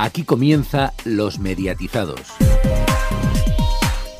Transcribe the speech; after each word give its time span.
Aquí 0.00 0.22
comienza 0.22 0.92
Los 1.04 1.40
Mediatizados. 1.40 2.20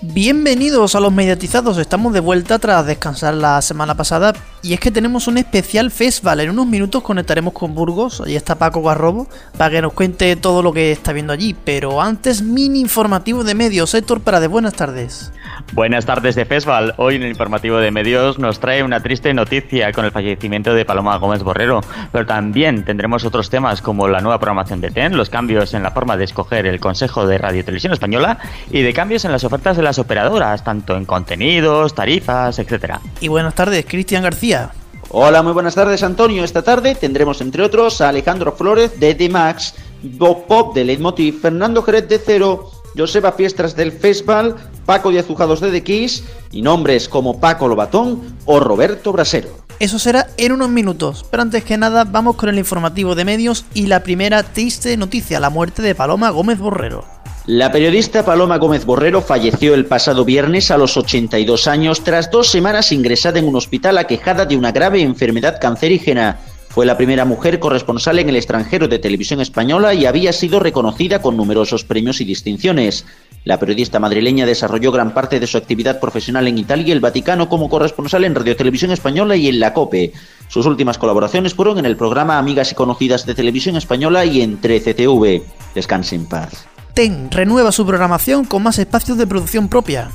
Bienvenidos 0.03 0.97
a 0.97 1.01
los 1.01 1.13
mediatizados, 1.13 1.79
estamos 1.79 2.13
de 2.13 2.19
vuelta 2.19 2.59
tras 2.59 2.85
descansar 2.85 3.35
la 3.35 3.63
semana 3.63 3.95
pasada. 3.95 4.33
Y 4.61 4.73
es 4.75 4.81
que 4.81 4.91
tenemos 4.91 5.29
un 5.29 5.39
especial 5.39 5.93
festival, 5.93 6.41
en 6.41 6.51
unos 6.51 6.67
minutos 6.67 7.05
conectaremos 7.05 7.53
con 7.53 7.77
Burgos, 7.77 8.21
ahí 8.21 8.35
está 8.35 8.57
Paco 8.57 8.83
Garrobo, 8.83 9.29
para 9.57 9.71
que 9.71 9.83
nos 9.83 9.93
cuente 9.93 10.35
todo 10.35 10.63
lo 10.65 10.73
que 10.73 10.91
está 10.91 11.13
viendo 11.13 11.33
allí, 11.33 11.55
pero 11.65 12.03
antes 12.03 12.43
mini 12.43 12.81
informativo 12.81 13.45
de 13.45 13.55
medios, 13.55 13.95
Héctor 13.95 14.21
para 14.23 14.41
de 14.41 14.49
buenas 14.49 14.75
tardes. 14.75 15.31
Buenas 15.73 16.07
tardes 16.07 16.35
de 16.35 16.45
Festival. 16.45 16.95
Hoy 16.97 17.17
en 17.17 17.23
el 17.23 17.29
informativo 17.29 17.79
de 17.79 17.91
medios 17.91 18.39
nos 18.39 18.61
trae 18.61 18.83
una 18.83 19.01
triste 19.01 19.35
noticia 19.35 19.93
con 19.93 20.05
el 20.05 20.11
fallecimiento 20.11 20.75
de 20.75 20.85
Paloma 20.85 21.17
Gómez 21.17 21.43
Borrero, 21.43 21.81
pero 22.13 22.27
también 22.27 22.85
tendremos 22.85 23.25
otros 23.25 23.51
temas 23.51 23.83
como 23.83 24.09
la 24.09 24.21
nueva 24.21 24.39
programación 24.39 24.81
de 24.81 24.91
TEN, 24.91 25.17
los 25.17 25.31
cambios 25.31 25.75
en 25.75 25.83
la 25.83 25.91
forma 25.91 26.17
de 26.17 26.25
escoger 26.25 26.67
el 26.67 26.81
Consejo 26.81 27.27
de 27.27 27.39
Radio 27.39 27.61
y 27.61 27.65
Televisión 27.65 27.93
Española 27.93 28.39
y 28.71 28.83
de 28.83 28.93
cambios 28.93 29.25
en 29.25 29.33
las 29.33 29.45
ofertas 29.45 29.77
de 29.77 29.83
las 29.83 29.99
operadoras, 29.99 30.65
tanto 30.65 30.97
en 30.97 31.05
contenidos, 31.05 31.95
tarifas, 31.95 32.59
etcétera. 32.59 33.01
Y 33.21 33.29
buenas 33.29 33.55
tardes, 33.55 33.85
Cristian 33.87 34.23
García. 34.23 34.71
Hola, 35.11 35.43
muy 35.43 35.53
buenas 35.53 35.75
tardes, 35.75 36.03
Antonio. 36.03 36.45
Esta 36.45 36.63
tarde 36.63 36.95
tendremos, 36.95 37.41
entre 37.41 37.63
otros, 37.63 38.01
a 38.01 38.11
Alejandro 38.11 38.53
Flores 38.53 39.01
de 39.01 39.15
D-Max, 39.15 39.75
Bob 40.03 40.47
Pop 40.47 40.75
de 40.75 40.85
Leitmotiv, 40.85 41.41
Fernando 41.41 41.83
Jerez 41.83 42.09
de 42.09 42.19
Cero, 42.19 42.71
Joseba 42.95 43.33
Fiestras 43.33 43.75
del 43.75 43.93
Festival, 43.93 44.57
Paco 44.89 45.11
de 45.11 45.19
Azujados 45.19 45.61
de 45.61 45.71
The 45.71 45.83
Kiss 45.83 46.25
y 46.51 46.63
nombres 46.63 47.11
como 47.11 47.41
Paco 47.41 47.69
Lobatón 47.69 48.23
o 48.47 48.59
Roberto 48.59 49.13
Brasero. 49.13 49.51
Eso 49.81 49.99
será 49.99 50.29
en 50.39 50.53
unos 50.53 50.71
minutos, 50.71 51.27
pero 51.31 51.43
antes 51.43 51.63
que 51.63 51.77
nada 51.77 52.05
vamos 52.05 52.37
con 52.37 52.49
el 52.49 52.57
informativo 52.57 53.15
de 53.15 53.27
medios 53.27 53.67
y 53.75 53.85
la 53.85 54.03
primera 54.03 54.43
triste 54.43 54.97
noticia, 54.97 55.41
la 55.41 55.51
muerte 55.51 55.83
de 55.83 55.95
Paloma 55.95 56.31
Gómez 56.31 56.59
Borrero. 56.59 57.05
La 57.45 57.71
periodista 57.71 58.25
Paloma 58.25 58.57
Gómez 58.57 58.87
Borrero 58.87 59.21
falleció 59.21 59.75
el 59.75 59.85
pasado 59.85 60.25
viernes 60.25 60.71
a 60.71 60.79
los 60.79 60.97
82 60.97 61.67
años 61.67 62.03
tras 62.03 62.31
dos 62.31 62.49
semanas 62.49 62.91
ingresada 62.91 63.39
en 63.39 63.47
un 63.47 63.57
hospital 63.57 63.99
aquejada 63.99 64.47
de 64.47 64.57
una 64.57 64.73
grave 64.73 65.03
enfermedad 65.03 65.61
cancerígena. 65.61 66.39
Fue 66.71 66.87
la 66.87 66.97
primera 66.97 67.25
mujer 67.25 67.59
corresponsal 67.59 68.21
en 68.21 68.29
el 68.29 68.37
extranjero 68.37 68.89
de 68.89 68.99
televisión 68.99 69.41
española 69.41 69.93
y 69.95 70.07
había 70.07 70.33
sido 70.33 70.61
reconocida 70.61 71.21
con 71.21 71.37
numerosos 71.37 71.85
premios 71.85 72.21
y 72.21 72.25
distinciones. 72.25 73.05
La 73.45 73.59
periodista 73.59 73.99
madrileña 73.99 74.47
desarrolló 74.47 74.93
gran 74.93 75.15
parte 75.15 75.41
de 75.41 75.47
su 75.47 75.57
actividad 75.57 76.01
profesional 76.01 76.49
en 76.49 76.59
Italia 76.59 76.89
y 76.89 76.93
el 76.93 77.01
Vaticano 77.01 77.49
como 77.49 77.69
corresponsal 77.69 78.25
en 78.25 78.35
Radio 78.35 78.57
Televisión 78.57 78.91
Española 78.91 79.37
y 79.37 79.49
en 79.49 79.61
la 79.61 79.73
COPE. 79.73 80.13
Sus 80.49 80.67
últimas 80.67 80.99
colaboraciones 80.99 81.55
fueron 81.55 81.79
en 81.79 81.87
el 81.87 81.97
programa 81.97 82.39
Amigas 82.39 82.73
y 82.73 82.75
Conocidas 82.75 83.27
de 83.27 83.35
Televisión 83.35 83.77
Española 83.77 84.25
y 84.25 84.43
en 84.43 84.61
13TV. 84.61 85.43
Descanse 85.75 86.15
en 86.17 86.27
paz. 86.27 86.67
TEN 86.95 87.31
renueva 87.31 87.71
su 87.71 87.87
programación 87.87 88.45
con 88.45 88.63
más 88.63 88.79
espacios 88.79 89.19
de 89.19 89.27
producción 89.27 89.69
propia. 89.69 90.11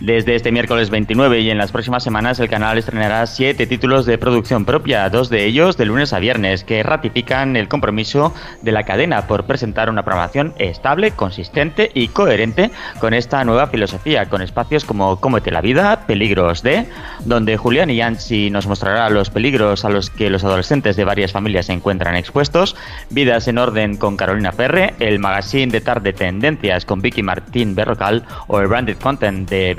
Desde 0.00 0.36
este 0.36 0.52
miércoles 0.52 0.90
29 0.90 1.40
y 1.40 1.50
en 1.50 1.58
las 1.58 1.72
próximas 1.72 2.04
semanas 2.04 2.38
el 2.38 2.48
canal 2.48 2.78
estrenará 2.78 3.26
siete 3.26 3.66
títulos 3.66 4.06
de 4.06 4.16
producción 4.16 4.64
propia, 4.64 5.10
dos 5.10 5.28
de 5.28 5.44
ellos 5.44 5.76
de 5.76 5.86
lunes 5.86 6.12
a 6.12 6.20
viernes, 6.20 6.62
que 6.62 6.84
ratifican 6.84 7.56
el 7.56 7.66
compromiso 7.66 8.32
de 8.62 8.70
la 8.70 8.84
cadena 8.84 9.26
por 9.26 9.46
presentar 9.46 9.90
una 9.90 10.04
programación 10.04 10.54
estable, 10.58 11.10
consistente 11.10 11.90
y 11.94 12.08
coherente 12.08 12.70
con 13.00 13.12
esta 13.12 13.42
nueva 13.42 13.66
filosofía, 13.66 14.26
con 14.26 14.40
espacios 14.40 14.84
como 14.84 15.20
Cómete 15.20 15.50
la 15.50 15.62
vida, 15.62 16.06
Peligros 16.06 16.62
de, 16.62 16.86
donde 17.24 17.56
Julián 17.56 17.90
Yanchi 17.90 18.50
nos 18.50 18.68
mostrará 18.68 19.10
los 19.10 19.30
peligros 19.30 19.84
a 19.84 19.90
los 19.90 20.10
que 20.10 20.30
los 20.30 20.44
adolescentes 20.44 20.94
de 20.94 21.02
varias 21.02 21.32
familias 21.32 21.66
se 21.66 21.72
encuentran 21.72 22.14
expuestos, 22.14 22.76
Vidas 23.10 23.48
en 23.48 23.58
orden 23.58 23.96
con 23.96 24.16
Carolina 24.16 24.52
Ferre, 24.52 24.94
el 25.00 25.18
magazine 25.18 25.72
de 25.72 25.80
tarde 25.80 26.12
Tendencias 26.12 26.84
con 26.84 27.00
Vicky 27.00 27.24
Martín 27.24 27.74
Berrocal 27.74 28.24
o 28.46 28.60
el 28.60 28.68
Branded 28.68 28.98
Content 28.98 29.50
de 29.50 29.74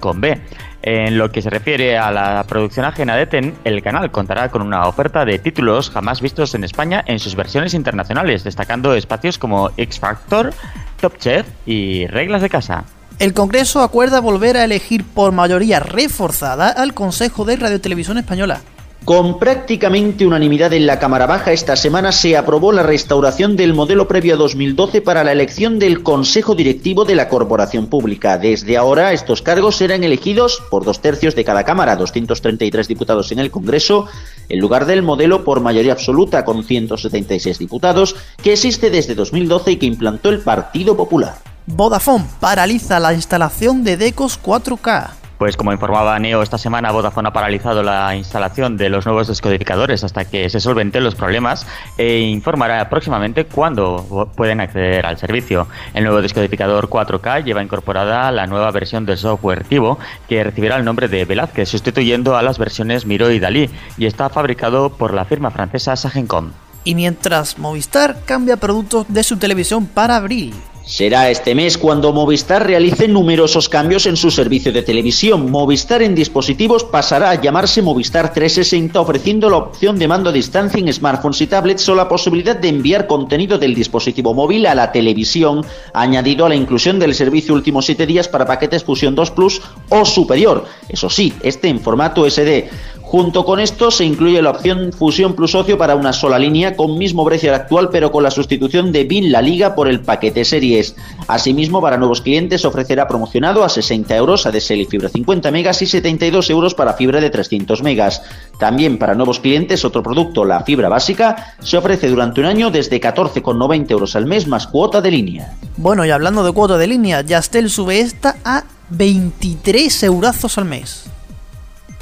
Con 0.00 0.20
B. 0.20 0.40
En 0.82 1.18
lo 1.18 1.30
que 1.30 1.42
se 1.42 1.50
refiere 1.50 1.98
a 1.98 2.10
la 2.10 2.44
producción 2.48 2.86
ajena 2.86 3.16
de 3.16 3.26
TEN, 3.26 3.54
el 3.64 3.82
canal 3.82 4.10
contará 4.10 4.48
con 4.50 4.62
una 4.62 4.86
oferta 4.86 5.24
de 5.24 5.38
títulos 5.38 5.90
jamás 5.90 6.20
vistos 6.20 6.54
en 6.54 6.64
España 6.64 7.02
en 7.06 7.18
sus 7.18 7.34
versiones 7.34 7.74
internacionales, 7.74 8.44
destacando 8.44 8.94
espacios 8.94 9.38
como 9.38 9.70
X 9.76 9.98
Factor, 9.98 10.54
Top 11.00 11.18
Chef 11.18 11.46
y 11.66 12.06
Reglas 12.06 12.42
de 12.42 12.48
Casa. 12.48 12.84
El 13.18 13.34
Congreso 13.34 13.82
acuerda 13.82 14.20
volver 14.20 14.56
a 14.56 14.64
elegir 14.64 15.04
por 15.04 15.32
mayoría 15.32 15.80
reforzada 15.80 16.68
al 16.68 16.94
Consejo 16.94 17.44
de 17.44 17.56
Radio 17.56 17.80
Televisión 17.80 18.16
Española. 18.16 18.60
Con 19.04 19.38
prácticamente 19.38 20.26
unanimidad 20.26 20.72
en 20.74 20.86
la 20.86 20.98
Cámara 20.98 21.26
Baja 21.26 21.52
esta 21.52 21.76
semana 21.76 22.12
se 22.12 22.36
aprobó 22.36 22.72
la 22.72 22.82
restauración 22.82 23.56
del 23.56 23.72
modelo 23.72 24.06
previo 24.06 24.34
a 24.34 24.36
2012 24.36 25.00
para 25.00 25.24
la 25.24 25.32
elección 25.32 25.78
del 25.78 26.02
Consejo 26.02 26.54
Directivo 26.54 27.06
de 27.06 27.14
la 27.14 27.28
Corporación 27.28 27.86
Pública. 27.86 28.36
Desde 28.36 28.76
ahora 28.76 29.12
estos 29.12 29.40
cargos 29.40 29.76
serán 29.76 30.04
elegidos 30.04 30.62
por 30.70 30.84
dos 30.84 31.00
tercios 31.00 31.34
de 31.34 31.44
cada 31.44 31.64
Cámara, 31.64 31.96
233 31.96 32.86
diputados 32.86 33.32
en 33.32 33.38
el 33.38 33.50
Congreso, 33.50 34.06
en 34.48 34.58
lugar 34.60 34.84
del 34.84 35.02
modelo 35.02 35.42
por 35.42 35.60
mayoría 35.60 35.92
absoluta 35.92 36.44
con 36.44 36.64
176 36.64 37.58
diputados 37.58 38.14
que 38.42 38.52
existe 38.52 38.90
desde 38.90 39.14
2012 39.14 39.72
y 39.72 39.76
que 39.76 39.86
implantó 39.86 40.28
el 40.28 40.40
Partido 40.40 40.96
Popular. 40.96 41.36
Vodafone 41.66 42.24
paraliza 42.40 42.98
la 42.98 43.14
instalación 43.14 43.84
de 43.84 43.96
DECOS 43.96 44.40
4K. 44.42 45.17
Pues 45.38 45.56
como 45.56 45.72
informaba 45.72 46.18
Neo 46.18 46.42
esta 46.42 46.58
semana, 46.58 46.90
Vodafone 46.90 47.28
ha 47.28 47.32
paralizado 47.32 47.84
la 47.84 48.16
instalación 48.16 48.76
de 48.76 48.88
los 48.88 49.06
nuevos 49.06 49.28
descodificadores 49.28 50.02
hasta 50.02 50.24
que 50.24 50.50
se 50.50 50.58
solventen 50.58 51.04
los 51.04 51.14
problemas 51.14 51.64
e 51.96 52.18
informará 52.18 52.88
próximamente 52.90 53.44
cuándo 53.46 54.28
pueden 54.34 54.60
acceder 54.60 55.06
al 55.06 55.16
servicio. 55.16 55.68
El 55.94 56.02
nuevo 56.02 56.20
descodificador 56.22 56.88
4K 56.88 57.44
lleva 57.44 57.62
incorporada 57.62 58.32
la 58.32 58.48
nueva 58.48 58.72
versión 58.72 59.06
del 59.06 59.16
software 59.16 59.62
Tivo 59.62 60.00
que 60.28 60.42
recibirá 60.42 60.76
el 60.76 60.84
nombre 60.84 61.06
de 61.06 61.24
Velázquez, 61.24 61.68
sustituyendo 61.68 62.36
a 62.36 62.42
las 62.42 62.58
versiones 62.58 63.06
Miro 63.06 63.30
y 63.30 63.38
Dalí, 63.38 63.70
y 63.96 64.06
está 64.06 64.30
fabricado 64.30 64.90
por 64.90 65.14
la 65.14 65.24
firma 65.24 65.52
francesa 65.52 65.94
Sagencom. 65.94 66.50
Y 66.82 66.96
mientras 66.96 67.58
Movistar 67.58 68.24
cambia 68.24 68.56
productos 68.56 69.06
de 69.08 69.22
su 69.22 69.36
televisión 69.36 69.86
para 69.86 70.16
abril. 70.16 70.54
Será 70.88 71.28
este 71.28 71.54
mes 71.54 71.76
cuando 71.76 72.14
Movistar 72.14 72.66
realice 72.66 73.08
numerosos 73.08 73.68
cambios 73.68 74.06
en 74.06 74.16
su 74.16 74.30
servicio 74.30 74.72
de 74.72 74.80
televisión. 74.80 75.50
Movistar 75.50 76.00
en 76.00 76.14
dispositivos 76.14 76.82
pasará 76.82 77.28
a 77.28 77.34
llamarse 77.34 77.82
Movistar 77.82 78.32
360 78.32 78.98
ofreciendo 78.98 79.50
la 79.50 79.58
opción 79.58 79.98
de 79.98 80.08
mando 80.08 80.30
a 80.30 80.32
distancia 80.32 80.80
en 80.80 80.90
smartphones 80.90 81.42
y 81.42 81.46
tablets 81.46 81.86
o 81.90 81.94
la 81.94 82.08
posibilidad 82.08 82.56
de 82.56 82.68
enviar 82.68 83.06
contenido 83.06 83.58
del 83.58 83.74
dispositivo 83.74 84.32
móvil 84.32 84.64
a 84.64 84.74
la 84.74 84.90
televisión, 84.90 85.62
añadido 85.92 86.46
a 86.46 86.48
la 86.48 86.54
inclusión 86.54 86.98
del 86.98 87.14
servicio 87.14 87.52
últimos 87.52 87.84
7 87.84 88.06
días 88.06 88.26
para 88.26 88.46
paquetes 88.46 88.82
Fusión 88.82 89.14
2 89.14 89.30
Plus 89.32 89.60
o 89.90 90.06
superior. 90.06 90.64
Eso 90.88 91.10
sí, 91.10 91.34
este 91.42 91.68
en 91.68 91.80
formato 91.80 92.24
SD. 92.28 92.70
Junto 93.10 93.46
con 93.46 93.58
esto 93.58 93.90
se 93.90 94.04
incluye 94.04 94.42
la 94.42 94.50
opción 94.50 94.92
Fusión 94.92 95.32
Plus 95.32 95.54
Ocio 95.54 95.78
para 95.78 95.96
una 95.96 96.12
sola 96.12 96.38
línea 96.38 96.76
con 96.76 96.98
mismo 96.98 97.24
precio 97.24 97.54
actual 97.54 97.88
pero 97.90 98.12
con 98.12 98.22
la 98.22 98.30
sustitución 98.30 98.92
de 98.92 99.04
BIN 99.04 99.32
La 99.32 99.40
Liga 99.40 99.74
por 99.74 99.88
el 99.88 100.02
paquete 100.02 100.44
series. 100.44 100.94
Asimismo, 101.26 101.80
para 101.80 101.96
nuevos 101.96 102.20
clientes 102.20 102.66
ofrecerá 102.66 103.08
promocionado 103.08 103.64
a 103.64 103.70
60 103.70 104.14
euros 104.14 104.44
ADSL 104.44 104.80
y 104.80 104.84
fibra 104.84 105.08
50 105.08 105.50
megas 105.50 105.80
y 105.80 105.86
72 105.86 106.50
euros 106.50 106.74
para 106.74 106.92
fibra 106.92 107.18
de 107.18 107.30
300 107.30 107.82
megas. 107.82 108.20
También 108.58 108.98
para 108.98 109.14
nuevos 109.14 109.40
clientes 109.40 109.86
otro 109.86 110.02
producto, 110.02 110.44
la 110.44 110.60
fibra 110.64 110.90
básica, 110.90 111.54
se 111.60 111.78
ofrece 111.78 112.10
durante 112.10 112.42
un 112.42 112.46
año 112.46 112.70
desde 112.70 113.00
14,90 113.00 113.90
euros 113.90 114.16
al 114.16 114.26
mes 114.26 114.46
más 114.46 114.66
cuota 114.66 115.00
de 115.00 115.10
línea. 115.10 115.54
Bueno, 115.78 116.04
y 116.04 116.10
hablando 116.10 116.44
de 116.44 116.52
cuota 116.52 116.76
de 116.76 116.86
línea, 116.86 117.22
Yastel 117.22 117.70
sube 117.70 118.00
esta 118.00 118.36
a 118.44 118.64
23 118.90 120.02
eurazos 120.02 120.58
al 120.58 120.66
mes. 120.66 121.08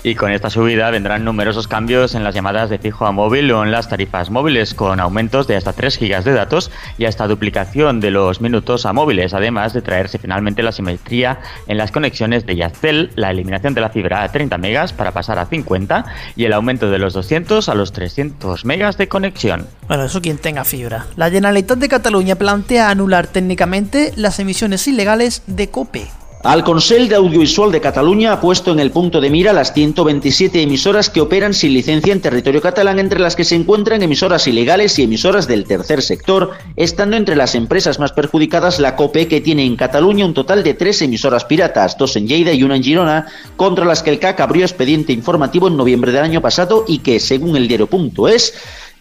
Y 0.03 0.15
con 0.15 0.31
esta 0.31 0.51
subida 0.51 0.91
vendrán 0.91 1.25
numerosos 1.25 1.69
cambios 1.69 2.15
en 2.15 2.23
las 2.23 2.35
llamadas 2.35 2.71
de 2.71 2.79
fijo 2.79 3.07
a 3.07 3.13
móvil 3.13 3.51
o 3.53 3.65
en 3.65 3.73
las 3.73 3.89
tarifas 3.89 4.31
móviles, 4.31 4.75
con 4.75 5.01
aumentos 5.01 5.47
de 5.47 5.57
hasta 5.57 5.73
3 5.73 5.97
gigas 5.97 6.25
de 6.25 6.33
datos 6.33 6.71
y 6.99 7.07
hasta 7.07 7.27
duplicación 7.27 8.01
de 8.01 8.11
los 8.11 8.41
minutos 8.41 8.87
a 8.87 8.93
móviles, 8.93 9.35
además 9.35 9.73
de 9.73 9.83
traerse 9.83 10.19
finalmente 10.19 10.63
la 10.63 10.73
simetría 10.73 11.41
en 11.67 11.79
las 11.79 11.91
conexiones 11.91 12.47
de 12.47 12.57
Yastel, 12.57 13.11
la 13.17 13.31
eliminación 13.31 13.75
de 13.75 13.81
la 13.81 13.91
fibra 13.91 14.23
a 14.23 14.31
30 14.31 14.59
megas 14.59 14.93
para 14.93 15.13
pasar 15.13 15.39
a 15.39 15.47
50 15.47 16.05
y 16.37 16.45
el 16.45 16.53
aumento 16.53 16.91
de 16.91 16.99
los 16.99 17.15
200 17.15 17.69
a 17.69 17.75
los 17.75 17.93
300 17.93 18.65
megas 18.65 18.99
de 18.99 19.09
conexión. 19.09 19.67
Bueno, 19.89 20.05
eso 20.05 20.21
quien 20.21 20.39
tenga 20.39 20.65
fibra. 20.65 21.07
La 21.17 21.31
Generalitat 21.31 21.79
de 21.79 21.89
Cataluña 21.89 22.37
plantea 22.37 22.91
anular 22.91 23.27
técnicamente 23.27 24.13
las 24.17 24.39
emisiones 24.39 24.87
ilegales 24.87 25.43
de 25.47 25.71
COPE. 25.71 26.09
Al 26.43 26.63
Consell 26.63 27.09
de 27.09 27.17
Audiovisual 27.17 27.73
de 27.73 27.81
Cataluña 27.81 28.33
ha 28.33 28.41
puesto 28.41 28.71
en 28.71 28.79
el 28.79 28.93
punto 28.93 29.21
de 29.21 29.31
mira 29.31 29.53
las 29.53 29.73
127 29.73 30.63
emisoras 30.63 31.11
que 31.11 31.21
operan 31.21 31.55
sin 31.55 31.73
licencia 31.73 32.13
en 32.13 32.21
territorio 32.21 32.61
catalán, 32.61 32.99
entre 32.99 33.19
las 33.19 33.35
que 33.35 33.45
se 33.45 33.57
encuentran 33.57 34.03
emisoras 34.03 34.47
ilegales 34.47 34.97
y 34.99 35.03
emisoras 35.03 35.49
del 35.49 35.65
tercer 35.65 36.03
sector, 36.03 36.53
estando 36.77 37.17
entre 37.17 37.35
las 37.35 37.55
empresas 37.55 37.99
más 37.99 38.13
perjudicadas 38.13 38.79
la 38.79 38.95
COPE, 38.95 39.27
que 39.27 39.41
tiene 39.41 39.65
en 39.65 39.77
Cataluña 39.77 40.25
un 40.25 40.35
total 40.35 40.63
de 40.63 40.75
tres 40.75 41.03
emisoras 41.03 41.45
piratas, 41.47 41.99
dos 41.99 42.15
en 42.17 42.29
Lleida 42.29 42.53
y 42.53 42.63
una 42.63 42.77
en 42.77 42.85
Girona, 42.85 43.27
contra 43.57 43.85
las 43.85 44.03
que 44.03 44.11
el 44.11 44.21
CAC 44.21 44.39
abrió 44.39 44.65
expediente 44.65 45.13
informativo 45.13 45.67
en 45.67 45.77
noviembre 45.77 46.13
del 46.13 46.23
año 46.23 46.43
pasado 46.43 46.85
y 46.87 46.99
que, 46.99 47.19
según 47.19 47.57
el 47.57 47.67
diario.es, 47.67 48.55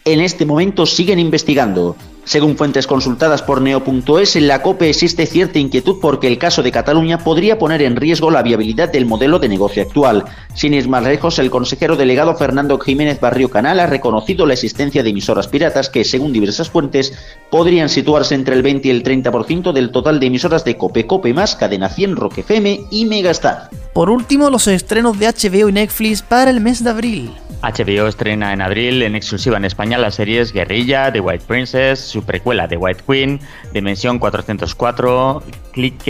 en 0.05 0.21
este 0.21 0.45
momento 0.45 0.85
siguen 0.85 1.17
investigando. 1.17 1.95
Según 2.25 2.57
fuentes 2.57 2.87
consultadas 2.87 3.43
por 3.43 3.61
neo.es, 3.61 4.35
en 4.35 4.47
la 4.47 4.61
COPE 4.61 4.89
existe 4.89 5.25
cierta 5.27 5.59
inquietud 5.59 5.97
porque 6.01 6.27
el 6.27 6.39
caso 6.39 6.63
de 6.63 6.71
Cataluña 6.71 7.19
podría 7.19 7.59
poner 7.59 7.83
en 7.83 7.95
riesgo 7.95 8.31
la 8.31 8.41
viabilidad 8.41 8.91
del 8.91 9.05
modelo 9.05 9.37
de 9.37 9.49
negocio 9.49 9.83
actual. 9.83 10.25
Sin 10.55 10.73
ir 10.73 10.87
más 10.87 11.03
lejos, 11.03 11.37
el 11.37 11.51
consejero 11.51 11.95
delegado 11.95 12.35
Fernando 12.35 12.79
Jiménez 12.79 13.19
Barrio 13.19 13.49
Canal 13.49 13.79
ha 13.79 13.85
reconocido 13.87 14.45
la 14.47 14.53
existencia 14.53 15.03
de 15.03 15.09
emisoras 15.11 15.47
piratas 15.47 15.89
que, 15.89 16.03
según 16.03 16.33
diversas 16.33 16.69
fuentes, 16.69 17.13
podrían 17.51 17.89
situarse 17.89 18.33
entre 18.33 18.55
el 18.55 18.63
20 18.63 18.87
y 18.87 18.91
el 18.91 19.03
30% 19.03 19.71
del 19.71 19.91
total 19.91 20.19
de 20.19 20.27
emisoras 20.27 20.65
de 20.65 20.77
COPE, 20.77 21.05
COPE 21.05 21.33
más, 21.33 21.55
Cadena 21.55 21.89
100, 21.89 22.15
Rock 22.15 22.39
FM 22.39 22.85
y 22.89 23.05
Megastar. 23.05 23.69
Por 23.93 24.09
último, 24.09 24.49
los 24.49 24.67
estrenos 24.67 25.17
de 25.19 25.27
HBO 25.27 25.69
y 25.69 25.73
Netflix 25.73 26.23
para 26.23 26.49
el 26.49 26.59
mes 26.59 26.83
de 26.83 26.89
abril. 26.89 27.31
HBO 27.65 28.07
estrena 28.07 28.53
en 28.53 28.61
abril 28.61 29.01
en 29.01 29.15
exclusiva 29.15 29.57
en 29.57 29.65
España 29.65 29.97
las 29.97 30.15
series 30.15 30.53
Guerrilla, 30.53 31.11
The 31.11 31.19
White 31.19 31.45
Princess, 31.47 31.99
su 31.99 32.23
precuela 32.23 32.67
The 32.67 32.77
White 32.77 33.03
Queen, 33.07 33.39
Dimensión 33.73 34.19
404, 34.19 35.41
Click 35.73 36.07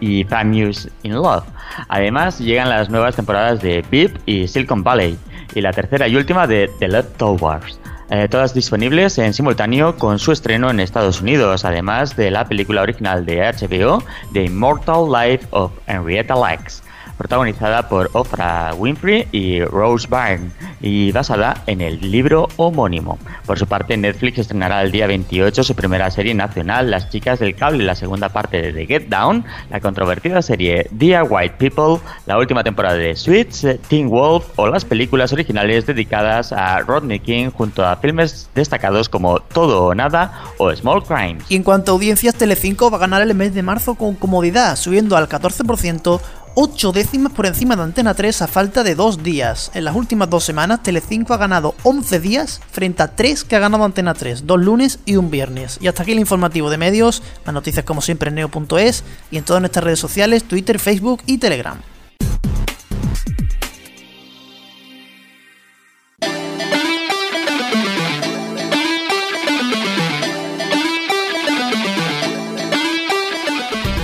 y 0.00 0.24
Famous 0.24 0.88
in 1.02 1.14
Love. 1.14 1.44
Además, 1.88 2.38
llegan 2.38 2.68
las 2.68 2.90
nuevas 2.90 3.16
temporadas 3.16 3.62
de 3.62 3.82
VIP 3.90 4.18
y 4.26 4.46
Silicon 4.46 4.82
Valley, 4.82 5.18
y 5.54 5.60
la 5.62 5.72
tercera 5.72 6.06
y 6.06 6.16
última 6.16 6.46
de 6.46 6.70
The 6.78 6.88
Leftovers. 6.88 7.80
Eh, 8.10 8.28
todas 8.28 8.52
disponibles 8.52 9.16
en 9.18 9.32
simultáneo 9.32 9.96
con 9.96 10.18
su 10.18 10.32
estreno 10.32 10.68
en 10.68 10.80
Estados 10.80 11.22
Unidos, 11.22 11.64
además 11.64 12.16
de 12.16 12.30
la 12.30 12.44
película 12.44 12.82
original 12.82 13.24
de 13.24 13.38
HBO, 13.40 14.02
The 14.32 14.44
Immortal 14.44 15.10
Life 15.10 15.46
of 15.50 15.72
Henrietta 15.86 16.34
Lacks 16.34 16.82
protagonizada 17.20 17.86
por 17.86 18.08
Oprah 18.14 18.72
Winfrey 18.72 19.28
y 19.30 19.62
Rose 19.62 20.08
Byrne 20.08 20.50
y 20.80 21.12
basada 21.12 21.62
en 21.66 21.82
el 21.82 22.00
libro 22.10 22.48
homónimo. 22.56 23.18
Por 23.44 23.58
su 23.58 23.66
parte, 23.66 23.94
Netflix 23.98 24.38
estrenará 24.38 24.80
el 24.80 24.90
día 24.90 25.06
28 25.06 25.62
su 25.62 25.74
primera 25.74 26.10
serie 26.10 26.32
nacional, 26.32 26.90
Las 26.90 27.10
chicas 27.10 27.38
del 27.38 27.54
cable, 27.54 27.84
la 27.84 27.94
segunda 27.94 28.30
parte 28.30 28.62
de 28.62 28.72
The 28.72 28.86
Get 28.86 29.08
Down, 29.08 29.44
la 29.68 29.80
controvertida 29.80 30.40
serie 30.40 30.86
Dear 30.92 31.26
White 31.28 31.56
People, 31.58 32.02
la 32.24 32.38
última 32.38 32.64
temporada 32.64 32.94
de 32.94 33.14
Sweets, 33.14 33.66
Teen 33.88 34.08
Wolf 34.08 34.46
o 34.56 34.68
las 34.68 34.86
películas 34.86 35.30
originales 35.34 35.84
dedicadas 35.84 36.52
a 36.52 36.80
Rodney 36.80 37.20
King 37.20 37.50
junto 37.50 37.84
a 37.84 37.96
filmes 37.96 38.48
destacados 38.54 39.10
como 39.10 39.40
Todo 39.40 39.84
o 39.84 39.94
Nada 39.94 40.44
o 40.56 40.74
Small 40.74 41.02
Crimes. 41.02 41.44
Y 41.50 41.56
en 41.56 41.64
cuanto 41.64 41.92
a 41.92 41.94
audiencias, 41.96 42.34
Telecinco 42.34 42.90
va 42.90 42.96
a 42.96 43.00
ganar 43.00 43.20
el 43.20 43.34
mes 43.34 43.52
de 43.52 43.62
marzo 43.62 43.94
con 43.96 44.14
comodidad, 44.14 44.76
subiendo 44.76 45.18
al 45.18 45.28
14% 45.28 46.18
8 46.54 46.92
décimas 46.92 47.32
por 47.32 47.46
encima 47.46 47.76
de 47.76 47.82
Antena 47.82 48.14
3 48.14 48.42
a 48.42 48.46
falta 48.48 48.82
de 48.82 48.94
2 48.94 49.22
días. 49.22 49.70
En 49.74 49.84
las 49.84 49.94
últimas 49.94 50.28
dos 50.28 50.44
semanas, 50.44 50.82
Telecinco 50.82 51.32
ha 51.32 51.38
ganado 51.38 51.74
11 51.84 52.18
días 52.20 52.60
frente 52.70 53.02
a 53.02 53.14
3 53.14 53.44
que 53.44 53.56
ha 53.56 53.60
ganado 53.60 53.84
Antena 53.84 54.14
3, 54.14 54.46
dos 54.46 54.60
lunes 54.60 54.98
y 55.06 55.16
un 55.16 55.30
viernes. 55.30 55.78
Y 55.80 55.86
hasta 55.86 56.02
aquí 56.02 56.12
el 56.12 56.18
informativo 56.18 56.68
de 56.70 56.78
medios, 56.78 57.22
las 57.44 57.54
noticias 57.54 57.84
como 57.84 58.00
siempre 58.00 58.28
en 58.28 58.36
neo.es 58.36 59.04
y 59.30 59.38
en 59.38 59.44
todas 59.44 59.62
nuestras 59.62 59.84
redes 59.84 60.00
sociales, 60.00 60.44
Twitter, 60.44 60.78
Facebook 60.78 61.22
y 61.26 61.38
Telegram. 61.38 61.80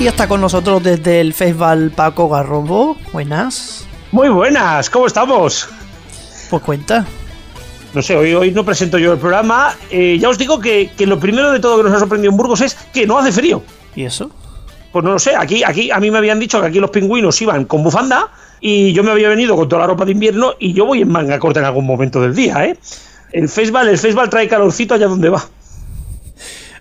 Está 0.06 0.29
con 0.29 0.41
nosotros 0.41 0.85
desde 0.85 1.20
el 1.20 1.35
Festival 1.35 1.91
Paco 1.91 2.29
Garrobo. 2.29 2.97
Buenas. 3.12 3.87
Muy 4.12 4.29
buenas, 4.29 4.88
¿cómo 4.88 5.08
estamos? 5.08 5.69
Pues 6.49 6.62
cuenta. 6.62 7.05
No 7.93 8.00
sé, 8.00 8.17
hoy, 8.17 8.32
hoy 8.32 8.53
no 8.53 8.64
presento 8.64 8.99
yo 8.99 9.12
el 9.12 9.19
programa. 9.19 9.75
Eh, 9.91 10.17
ya 10.20 10.29
os 10.29 10.38
digo 10.38 10.61
que, 10.61 10.93
que, 10.97 11.06
lo 11.06 11.19
primero 11.19 11.50
de 11.50 11.58
todo 11.58 11.79
que 11.79 11.82
nos 11.82 11.93
ha 11.93 11.99
sorprendido 11.99 12.31
en 12.31 12.37
Burgos 12.37 12.61
es 12.61 12.75
que 12.94 13.05
no 13.05 13.19
hace 13.19 13.32
frío. 13.32 13.62
¿Y 13.97 14.05
eso? 14.05 14.31
Pues 14.93 15.05
no 15.05 15.12
lo 15.12 15.19
sé, 15.19 15.35
aquí, 15.37 15.64
aquí 15.64 15.91
a 15.91 15.99
mí 15.99 16.11
me 16.11 16.19
habían 16.19 16.38
dicho 16.38 16.61
que 16.61 16.69
aquí 16.69 16.79
los 16.79 16.91
pingüinos 16.91 17.43
iban 17.43 17.64
con 17.64 17.82
bufanda 17.82 18.29
y 18.61 18.93
yo 18.93 19.02
me 19.02 19.11
había 19.11 19.29
venido 19.29 19.56
con 19.56 19.69
toda 19.69 19.82
la 19.82 19.88
ropa 19.88 20.05
de 20.05 20.12
invierno 20.12 20.55
y 20.61 20.73
yo 20.73 20.87
voy 20.87 21.02
en 21.02 21.09
manga 21.11 21.38
corta 21.41 21.59
en 21.59 21.67
algún 21.67 21.85
momento 21.85 22.23
del 22.23 22.35
día, 22.35 22.64
¿eh? 22.64 22.79
El 23.32 23.49
festival, 23.49 23.88
el 23.88 23.99
festival 23.99 24.31
trae 24.31 24.49
calorcito 24.49 24.94
allá 24.94 25.09
donde 25.09 25.29
va. 25.29 25.44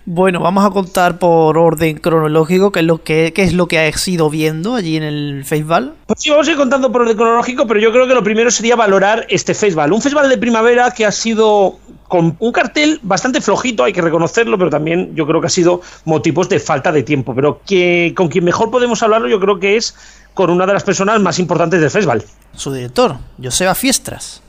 Bueno, 0.08 0.38
vamos 0.38 0.64
a 0.64 0.70
contar 0.70 1.18
por 1.18 1.58
orden 1.58 1.98
cronológico 1.98 2.70
qué 2.70 2.78
es 2.78 2.86
lo 2.86 3.02
que, 3.02 3.32
qué 3.34 3.42
es 3.42 3.52
lo 3.54 3.66
que 3.66 3.80
has 3.80 4.06
ido 4.06 4.30
viendo 4.30 4.76
allí 4.76 4.96
en 4.96 5.02
el 5.02 5.44
festival. 5.44 5.94
Pues 6.06 6.20
sí, 6.20 6.30
vamos 6.30 6.46
a 6.46 6.52
ir 6.52 6.56
contando 6.56 6.92
por 6.92 7.02
orden 7.02 7.16
cronológico, 7.16 7.66
pero 7.66 7.80
yo 7.80 7.90
creo 7.90 8.06
que 8.06 8.14
lo 8.14 8.22
primero 8.22 8.52
sería 8.52 8.76
valorar 8.76 9.26
este 9.28 9.52
festival. 9.52 9.92
Un 9.92 10.00
festival 10.00 10.28
de 10.28 10.38
primavera 10.38 10.92
que 10.92 11.04
ha 11.04 11.10
sido 11.10 11.80
con 12.06 12.36
un 12.38 12.52
cartel 12.52 13.00
bastante 13.02 13.40
flojito, 13.40 13.82
hay 13.82 13.92
que 13.92 14.00
reconocerlo, 14.00 14.56
pero 14.56 14.70
también 14.70 15.12
yo 15.16 15.26
creo 15.26 15.40
que 15.40 15.48
ha 15.48 15.50
sido 15.50 15.80
motivos 16.04 16.48
de 16.48 16.60
falta 16.60 16.92
de 16.92 17.02
tiempo. 17.02 17.34
Pero 17.34 17.60
que 17.66 18.14
con 18.16 18.28
quien 18.28 18.44
mejor 18.44 18.70
podemos 18.70 19.02
hablarlo 19.02 19.26
yo 19.26 19.40
creo 19.40 19.58
que 19.58 19.76
es 19.76 19.96
con 20.34 20.50
una 20.50 20.66
de 20.66 20.72
las 20.72 20.84
personas 20.84 21.20
más 21.20 21.40
importantes 21.40 21.80
del 21.80 21.90
festival. 21.90 22.22
Su 22.54 22.72
director, 22.72 23.16
Joseba 23.42 23.74
Fiestras. 23.74 24.40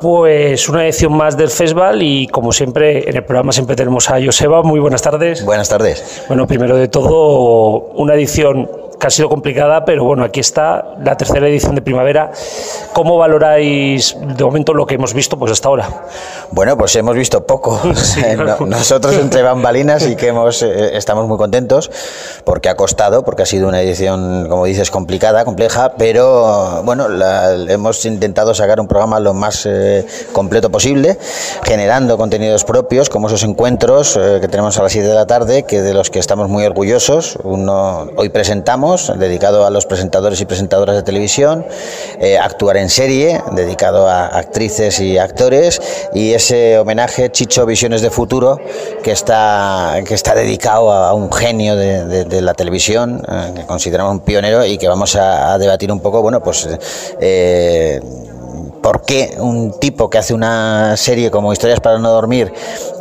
Pues 0.00 0.68
una 0.68 0.84
edición 0.84 1.12
más 1.12 1.36
del 1.36 1.50
festival 1.50 2.02
y 2.02 2.26
como 2.28 2.52
siempre 2.52 3.08
en 3.08 3.16
el 3.16 3.24
programa 3.24 3.52
siempre 3.52 3.76
tenemos 3.76 4.08
a 4.08 4.18
Joseba. 4.24 4.62
Muy 4.62 4.80
buenas 4.80 5.02
tardes. 5.02 5.44
Buenas 5.44 5.68
tardes. 5.68 6.24
Bueno, 6.26 6.46
primero 6.46 6.76
de 6.76 6.88
todo, 6.88 7.90
una 7.94 8.14
edición 8.14 8.68
que 9.00 9.06
ha 9.06 9.10
sido 9.10 9.28
complicada, 9.28 9.84
pero 9.84 10.04
bueno, 10.04 10.22
aquí 10.22 10.40
está 10.40 10.94
la 11.02 11.16
tercera 11.16 11.48
edición 11.48 11.74
de 11.74 11.80
primavera. 11.80 12.30
¿Cómo 12.92 13.16
valoráis 13.16 14.14
de 14.20 14.44
momento 14.44 14.74
lo 14.74 14.86
que 14.86 14.96
hemos 14.96 15.14
visto 15.14 15.38
pues 15.38 15.50
hasta 15.50 15.68
ahora? 15.68 15.88
Bueno, 16.50 16.76
pues 16.76 16.94
hemos 16.96 17.16
visto 17.16 17.44
poco. 17.44 17.80
Sí, 18.10 18.22
claro. 18.22 18.66
Nosotros 18.66 19.14
entre 19.14 19.42
bambalinas 19.42 20.06
y 20.06 20.16
que 20.16 20.28
hemos, 20.28 20.62
eh, 20.62 20.96
estamos 20.96 21.28
muy 21.28 21.38
contentos 21.38 21.90
porque 22.44 22.68
ha 22.68 22.74
costado, 22.74 23.22
porque 23.22 23.42
ha 23.42 23.46
sido 23.46 23.68
una 23.68 23.80
edición, 23.80 24.48
como 24.48 24.64
dices, 24.64 24.90
complicada, 24.90 25.44
compleja, 25.44 25.92
pero 25.96 26.82
bueno, 26.82 27.08
la, 27.08 27.54
hemos 27.54 28.04
intentado 28.04 28.52
sacar 28.52 28.80
un 28.80 28.88
programa 28.88 29.20
lo 29.20 29.32
más 29.32 29.64
eh, 29.64 30.04
completo 30.32 30.70
posible, 30.70 31.18
generando 31.62 32.18
contenidos 32.18 32.64
propios, 32.64 33.08
como 33.08 33.28
esos 33.28 33.44
encuentros 33.44 34.16
eh, 34.16 34.38
que 34.40 34.48
tenemos 34.48 34.76
a 34.78 34.82
las 34.82 34.92
7 34.92 35.06
de 35.06 35.14
la 35.14 35.26
tarde, 35.26 35.62
que 35.62 35.82
de 35.82 35.94
los 35.94 36.10
que 36.10 36.18
estamos 36.18 36.48
muy 36.48 36.64
orgullosos. 36.64 37.38
Uno 37.44 38.08
hoy 38.16 38.30
presentamos 38.30 38.89
dedicado 38.96 39.66
a 39.66 39.70
los 39.70 39.86
presentadores 39.86 40.40
y 40.40 40.44
presentadoras 40.44 40.96
de 40.96 41.02
televisión, 41.02 41.64
eh, 42.18 42.38
Actuar 42.38 42.76
en 42.76 42.88
serie, 42.88 43.42
dedicado 43.52 44.08
a 44.08 44.26
actrices 44.26 45.00
y 45.00 45.18
actores, 45.18 45.80
y 46.14 46.32
ese 46.32 46.78
homenaje 46.78 47.30
Chicho 47.30 47.66
Visiones 47.66 48.02
de 48.02 48.10
Futuro, 48.10 48.58
que 49.02 49.12
está, 49.12 50.00
que 50.06 50.14
está 50.14 50.34
dedicado 50.34 50.92
a 50.92 51.14
un 51.14 51.32
genio 51.32 51.76
de, 51.76 52.40
la 52.40 52.54
televisión, 52.54 53.22
eh, 53.28 53.52
que 53.54 53.66
consideramos 53.66 54.12
un 54.14 54.20
pionero 54.20 54.64
y 54.64 54.78
que 54.78 54.88
vamos 54.88 55.14
a, 55.16 55.52
a 55.52 55.58
debatir 55.58 55.92
un 55.92 56.00
poco, 56.00 56.22
bueno, 56.22 56.42
pues... 56.42 56.68
Eh, 57.20 58.00
por 58.82 59.02
qué 59.02 59.36
un 59.38 59.78
tipo 59.78 60.10
que 60.10 60.18
hace 60.18 60.34
una 60.34 60.96
serie 60.96 61.30
como 61.30 61.52
Historias 61.52 61.80
para 61.80 61.98
no 61.98 62.10
dormir 62.10 62.52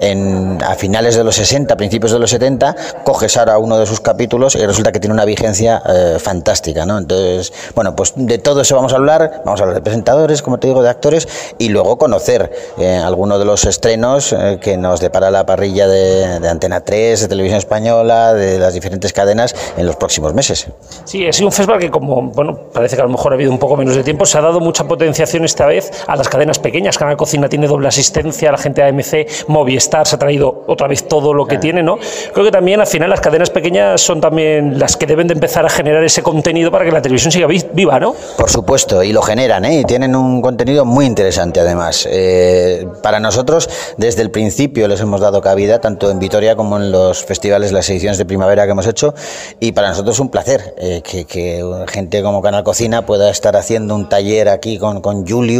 en, 0.01 0.57
a 0.63 0.75
finales 0.75 1.15
de 1.15 1.23
los 1.23 1.35
60, 1.35 1.75
principios 1.77 2.11
de 2.11 2.19
los 2.19 2.29
70, 2.29 2.75
coges 3.03 3.37
ahora 3.37 3.57
uno 3.57 3.77
de 3.77 3.85
sus 3.85 3.99
capítulos 3.99 4.55
y 4.55 4.65
resulta 4.65 4.91
que 4.91 4.99
tiene 4.99 5.13
una 5.13 5.25
vigencia 5.25 5.81
eh, 5.87 6.17
fantástica, 6.19 6.85
¿no? 6.85 6.97
Entonces, 6.97 7.53
bueno, 7.75 7.95
pues 7.95 8.13
de 8.15 8.37
todo 8.37 8.61
eso 8.61 8.75
vamos 8.75 8.93
a 8.93 8.97
hablar, 8.97 9.41
vamos 9.45 9.59
a 9.59 9.63
hablar 9.63 9.75
de 9.75 9.81
presentadores, 9.81 10.41
como 10.41 10.59
te 10.59 10.67
digo, 10.67 10.81
de 10.81 10.89
actores 10.89 11.27
y 11.57 11.69
luego 11.69 11.97
conocer 11.97 12.51
eh, 12.77 12.95
algunos 12.97 13.39
de 13.39 13.45
los 13.45 13.65
estrenos 13.65 14.33
eh, 14.33 14.59
que 14.61 14.77
nos 14.77 14.99
depara 14.99 15.31
la 15.31 15.45
parrilla 15.45 15.87
de, 15.87 16.39
de, 16.39 16.49
Antena 16.49 16.81
3, 16.81 17.21
de 17.21 17.27
Televisión 17.27 17.57
Española, 17.57 18.33
de 18.33 18.59
las 18.59 18.73
diferentes 18.73 19.13
cadenas 19.13 19.55
en 19.77 19.85
los 19.85 19.95
próximos 19.95 20.33
meses. 20.33 20.67
Sí, 21.05 21.27
ha 21.27 21.33
sido 21.33 21.47
un 21.47 21.53
festival 21.53 21.79
que 21.79 21.89
como, 21.89 22.21
bueno, 22.21 22.57
parece 22.73 22.95
que 22.95 23.01
a 23.01 23.05
lo 23.05 23.11
mejor 23.11 23.31
ha 23.31 23.35
habido 23.35 23.51
un 23.51 23.59
poco 23.59 23.77
menos 23.77 23.95
de 23.95 24.03
tiempo, 24.03 24.25
se 24.25 24.37
ha 24.37 24.41
dado 24.41 24.59
mucha 24.59 24.85
potenciación 24.85 25.45
esta 25.45 25.68
vez 25.69 25.91
a 26.07 26.15
las 26.15 26.27
cadenas 26.27 26.59
pequeñas. 26.59 26.97
Canal 26.97 27.17
Cocina 27.17 27.47
tiene 27.47 27.67
doble 27.67 27.87
asistencia, 27.87 28.51
la 28.51 28.57
gente 28.57 28.81
de 28.81 28.89
AMC, 28.89 29.47
Movistar 29.47 30.05
se 30.05 30.15
ha 30.15 30.19
traído 30.19 30.63
otra 30.67 30.87
vez 30.87 31.07
todo 31.07 31.33
lo 31.33 31.45
que 31.45 31.51
claro. 31.51 31.61
tiene, 31.61 31.83
¿no? 31.83 31.97
Creo 32.33 32.45
que 32.45 32.51
también 32.51 32.79
al 32.81 32.87
final 32.87 33.09
las 33.09 33.21
cadenas 33.21 33.49
pequeñas 33.49 34.01
son 34.01 34.21
también 34.21 34.77
las 34.79 34.97
que 34.97 35.05
deben 35.05 35.27
de 35.27 35.33
empezar 35.33 35.65
a 35.65 35.69
generar 35.69 36.03
ese 36.03 36.21
contenido 36.21 36.71
para 36.71 36.85
que 36.85 36.91
la 36.91 37.01
televisión 37.01 37.31
siga 37.31 37.47
viva, 37.47 37.99
¿no? 37.99 38.15
Por 38.37 38.49
supuesto, 38.49 39.03
y 39.03 39.13
lo 39.13 39.21
generan, 39.21 39.65
¿eh? 39.65 39.81
Y 39.81 39.85
tienen 39.85 40.15
un 40.15 40.41
contenido 40.41 40.85
muy 40.85 41.05
interesante 41.05 41.59
además. 41.59 42.07
Eh, 42.11 42.87
para 43.01 43.19
nosotros, 43.19 43.69
desde 43.97 44.21
el 44.21 44.31
principio 44.31 44.87
les 44.87 44.99
hemos 45.01 45.21
dado 45.21 45.41
cabida, 45.41 45.79
tanto 45.79 46.11
en 46.11 46.19
Vitoria 46.19 46.55
como 46.55 46.77
en 46.77 46.91
los 46.91 47.23
festivales, 47.23 47.71
las 47.71 47.89
ediciones 47.89 48.17
de 48.17 48.25
primavera 48.25 48.65
que 48.65 48.71
hemos 48.71 48.87
hecho, 48.87 49.13
y 49.59 49.71
para 49.71 49.89
nosotros 49.89 50.15
es 50.15 50.19
un 50.19 50.29
placer 50.29 50.75
eh, 50.77 51.01
que, 51.03 51.25
que 51.25 51.63
gente 51.87 52.21
como 52.23 52.41
Canal 52.41 52.63
Cocina 52.63 53.05
pueda 53.05 53.29
estar 53.29 53.55
haciendo 53.55 53.95
un 53.95 54.09
taller 54.09 54.49
aquí 54.49 54.77
con, 54.77 55.01
con 55.01 55.27
Julio 55.27 55.58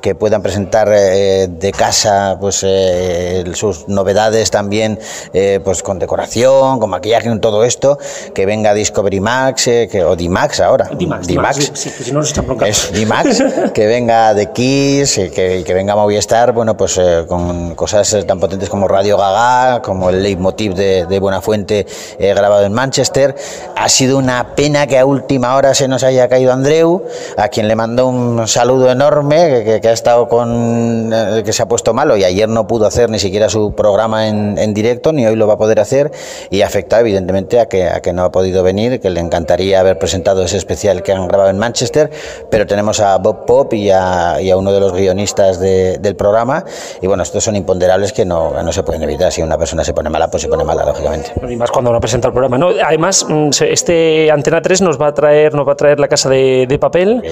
que 0.00 0.14
puedan 0.14 0.42
presentar 0.42 0.88
eh, 0.92 1.48
de 1.48 1.72
casa 1.72 2.36
pues 2.40 2.64
eh, 2.66 3.44
sus 3.54 3.88
novedades 3.88 4.50
también 4.50 4.98
eh, 5.32 5.60
pues 5.62 5.82
con 5.82 5.98
decoración, 5.98 6.78
con 6.78 6.90
maquillaje, 6.90 7.28
con 7.28 7.40
todo 7.40 7.64
esto, 7.64 7.98
que 8.34 8.46
venga 8.46 8.74
Discovery 8.74 9.20
Max 9.20 9.64
que, 9.64 10.04
o 10.04 10.16
D-Max 10.16 10.60
ahora. 10.60 10.90
D-Max, 10.92 11.26
D-Max. 11.26 11.58
D-Max, 11.58 11.80
sí, 11.80 11.90
que 11.90 12.04
si 12.04 12.12
no 12.12 12.20
nos 12.20 12.30
echan 12.30 12.46
bronca. 12.46 12.68
Es 12.68 12.92
D-Max, 12.92 13.42
que 13.74 13.86
venga 13.86 14.34
de 14.34 14.52
Kiss, 14.52 15.14
que, 15.34 15.62
que 15.64 15.74
venga 15.74 15.94
Movistar, 15.94 16.52
bueno, 16.52 16.76
pues 16.76 17.00
con 17.28 17.74
cosas 17.74 18.16
tan 18.26 18.40
potentes 18.40 18.68
como 18.68 18.88
Radio 18.88 19.16
Gaga, 19.16 19.82
como 19.82 20.10
el 20.10 20.22
leitmotiv 20.22 20.74
de, 20.74 21.06
de 21.06 21.20
Buenafuente 21.20 21.86
grabado 22.18 22.64
en 22.64 22.72
Manchester. 22.72 23.34
Ha 23.76 23.88
sido 23.88 24.18
una 24.18 24.54
pena 24.54 24.86
que 24.86 24.98
a 24.98 25.06
última 25.06 25.54
hora 25.56 25.74
se 25.74 25.88
nos 25.88 26.02
haya 26.02 26.28
caído 26.28 26.52
Andreu, 26.52 27.04
a 27.36 27.48
quien 27.48 27.68
le 27.68 27.76
mando 27.76 28.06
un 28.06 28.46
saludo 28.46 28.90
enorme, 28.90 29.33
que, 29.36 29.64
que- 29.64 29.80
que 29.80 29.88
ha 29.88 29.92
estado 29.92 30.28
con. 30.28 31.10
eh, 31.12 31.42
que 31.44 31.52
se 31.52 31.62
ha 31.62 31.66
puesto 31.66 31.92
malo 31.94 32.16
y 32.16 32.24
ayer 32.24 32.48
no 32.48 32.66
pudo 32.66 32.86
hacer 32.86 33.10
ni 33.10 33.18
siquiera 33.18 33.48
su 33.48 33.74
programa 33.74 34.28
en, 34.28 34.56
en 34.58 34.74
directo, 34.74 35.12
ni 35.12 35.26
hoy 35.26 35.36
lo 35.36 35.46
va 35.46 35.54
a 35.54 35.58
poder 35.58 35.80
hacer, 35.80 36.10
y 36.50 36.62
ha 36.62 36.66
afectado 36.66 37.00
evidentemente 37.02 37.60
a 37.60 37.66
que, 37.66 37.88
a 37.88 38.00
que 38.00 38.12
no 38.12 38.24
ha 38.24 38.30
podido 38.32 38.62
venir, 38.62 39.00
que 39.00 39.10
le 39.10 39.20
encantaría 39.20 39.80
haber 39.80 39.98
presentado 39.98 40.42
ese 40.42 40.56
especial 40.56 41.02
que 41.02 41.12
han 41.12 41.26
grabado 41.28 41.50
en 41.50 41.58
Manchester, 41.58 42.10
pero 42.50 42.66
tenemos 42.66 43.00
a 43.00 43.16
Bob 43.18 43.44
Pop 43.46 43.72
y 43.74 43.90
a, 43.90 44.40
y 44.40 44.50
a 44.50 44.56
uno 44.56 44.72
de 44.72 44.80
los 44.80 44.92
guionistas 44.92 45.60
de- 45.60 45.98
del 45.98 46.16
programa, 46.16 46.64
y 47.02 47.06
bueno, 47.06 47.22
estos 47.22 47.42
son 47.44 47.56
imponderables 47.56 48.12
que 48.12 48.24
no, 48.24 48.62
no 48.62 48.72
se 48.72 48.82
pueden 48.82 49.02
evitar. 49.02 49.32
Si 49.32 49.42
una 49.42 49.58
persona 49.58 49.84
se 49.84 49.92
pone 49.92 50.10
mala, 50.10 50.28
pues 50.28 50.42
se 50.42 50.48
pone 50.48 50.64
mala, 50.64 50.84
lógicamente. 50.84 51.32
Y 51.48 51.56
más 51.56 51.70
cuando 51.70 51.92
no 51.92 52.00
presenta 52.00 52.28
el 52.28 52.32
programa. 52.34 52.58
No, 52.58 52.68
además, 52.84 53.26
mm, 53.28 53.50
este 53.68 54.30
Antena 54.30 54.62
3 54.62 54.80
nos 54.82 55.00
va 55.00 55.08
a 55.08 55.14
traer, 55.14 55.54
nos 55.54 55.66
va 55.66 55.72
a 55.72 55.76
traer 55.76 55.98
la 56.00 56.08
casa 56.08 56.28
de, 56.28 56.66
de 56.68 56.78
papel. 56.78 57.22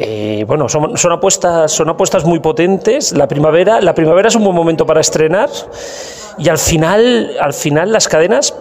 Eh, 0.00 0.44
bueno, 0.46 0.68
son, 0.68 0.96
son 0.96 1.10
apuestas, 1.10 1.72
son 1.72 1.88
apuestas 1.88 2.24
muy 2.24 2.38
potentes. 2.38 3.12
La 3.12 3.26
primavera, 3.26 3.80
la 3.80 3.94
primavera 3.94 4.28
es 4.28 4.36
un 4.36 4.44
buen 4.44 4.54
momento 4.54 4.86
para 4.86 5.00
estrenar. 5.00 5.50
Y 6.38 6.48
al 6.48 6.58
final, 6.58 7.32
al 7.40 7.52
final 7.52 7.90
las 7.90 8.06
cadenas 8.06 8.54